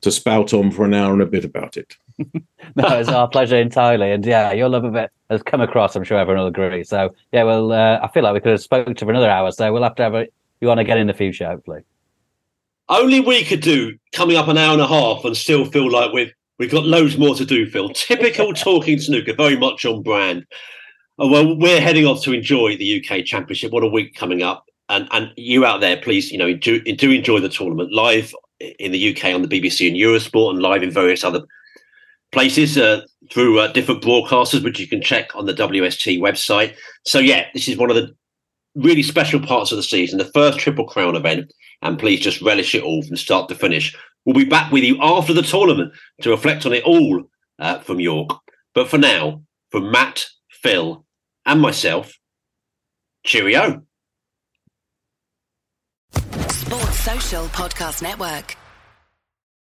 to 0.00 0.10
spout 0.10 0.55
on 0.55 0.70
for 0.70 0.84
an 0.86 0.94
hour 0.94 1.12
and 1.12 1.22
a 1.22 1.26
bit 1.26 1.44
about 1.44 1.76
it. 1.76 1.96
no, 2.76 2.98
it's 2.98 3.08
our 3.08 3.28
pleasure 3.28 3.56
entirely. 3.56 4.10
And 4.10 4.24
yeah, 4.24 4.52
your 4.52 4.68
love 4.68 4.84
of 4.84 4.94
it 4.96 5.10
has 5.30 5.42
come 5.42 5.60
across. 5.60 5.94
I'm 5.94 6.04
sure 6.04 6.18
everyone 6.18 6.42
will 6.42 6.48
agree. 6.48 6.84
So 6.84 7.14
yeah, 7.32 7.44
well, 7.44 7.72
uh, 7.72 8.00
I 8.02 8.08
feel 8.08 8.22
like 8.22 8.34
we 8.34 8.40
could 8.40 8.52
have 8.52 8.60
spoken 8.60 8.94
to 8.94 9.04
for 9.04 9.10
another 9.10 9.30
hour. 9.30 9.50
So 9.52 9.72
we'll 9.72 9.82
have 9.82 9.94
to 9.96 10.02
have 10.02 10.14
a, 10.14 10.26
you 10.60 10.70
on 10.70 10.78
again 10.78 10.98
in 10.98 11.06
the 11.06 11.14
future, 11.14 11.46
hopefully. 11.46 11.82
Only 12.88 13.20
we 13.20 13.44
could 13.44 13.60
do 13.60 13.98
coming 14.12 14.36
up 14.36 14.48
an 14.48 14.58
hour 14.58 14.72
and 14.72 14.80
a 14.80 14.86
half 14.86 15.24
and 15.24 15.36
still 15.36 15.66
feel 15.66 15.90
like 15.90 16.12
we've 16.12 16.32
we've 16.58 16.70
got 16.70 16.84
loads 16.84 17.18
more 17.18 17.34
to 17.34 17.44
do. 17.44 17.68
Phil, 17.68 17.90
typical 17.90 18.52
talking 18.54 18.98
snooker, 18.98 19.34
very 19.34 19.56
much 19.56 19.84
on 19.84 20.02
brand. 20.02 20.46
Uh, 21.20 21.28
well, 21.28 21.56
we're 21.56 21.80
heading 21.80 22.06
off 22.06 22.22
to 22.22 22.32
enjoy 22.32 22.76
the 22.76 23.04
UK 23.04 23.24
Championship. 23.24 23.72
What 23.72 23.84
a 23.84 23.88
week 23.88 24.14
coming 24.14 24.42
up! 24.42 24.64
And 24.88 25.06
and 25.12 25.30
you 25.36 25.64
out 25.66 25.80
there, 25.80 25.98
please, 25.98 26.32
you 26.32 26.38
know, 26.38 26.54
do 26.54 26.80
do 26.80 27.10
enjoy 27.10 27.40
the 27.40 27.48
tournament 27.50 27.92
live 27.92 28.34
in 28.60 28.90
the 28.90 29.14
UK 29.14 29.34
on 29.34 29.42
the 29.42 29.48
BBC 29.48 29.86
and 29.86 29.96
Eurosport, 29.96 30.50
and 30.50 30.62
live 30.62 30.82
in 30.82 30.90
various 30.90 31.24
other 31.24 31.42
places 32.32 32.76
uh, 32.76 33.02
through 33.30 33.59
uh, 33.59 33.72
different 33.72 34.02
broadcasters, 34.02 34.62
which 34.62 34.80
you 34.80 34.86
can 34.86 35.02
check 35.02 35.34
on 35.34 35.46
the 35.46 35.55
WST 35.55 36.18
website. 36.20 36.74
So 37.05 37.18
yeah, 37.18 37.46
this 37.55 37.68
is 37.68 37.76
one 37.76 37.90
of 37.90 37.96
the 37.96 38.14
really 38.74 39.02
special 39.02 39.40
parts 39.40 39.72
of 39.72 39.76
the 39.76 39.82
season, 39.82 40.18
the 40.18 40.24
first 40.26 40.59
Triple 40.59 40.86
Crown 40.86 41.16
event, 41.16 41.52
and 41.82 41.98
please 41.98 42.20
just 42.20 42.42
relish 42.42 42.74
it 42.74 42.82
all 42.82 43.02
from 43.02 43.16
start 43.16 43.48
to 43.48 43.55
finish. 43.55 43.96
We'll 44.24 44.34
be 44.34 44.44
back 44.44 44.72
with 44.72 44.84
you 44.84 44.98
after 45.00 45.32
the 45.32 45.42
tournament 45.42 45.92
to 46.22 46.30
reflect 46.30 46.66
on 46.66 46.72
it 46.72 46.84
all 46.84 47.24
uh, 47.59 47.78
from 47.80 48.00
York. 48.00 48.30
But 48.74 48.88
for 48.88 48.98
now, 48.98 49.42
from 49.70 49.90
Matt, 49.90 50.26
Phil, 50.50 51.05
and 51.46 51.60
myself, 51.60 52.12
cheerio. 53.24 53.82
Sports 56.12 57.00
Social 57.00 57.44
Podcast 57.46 58.02
Network. 58.02 58.56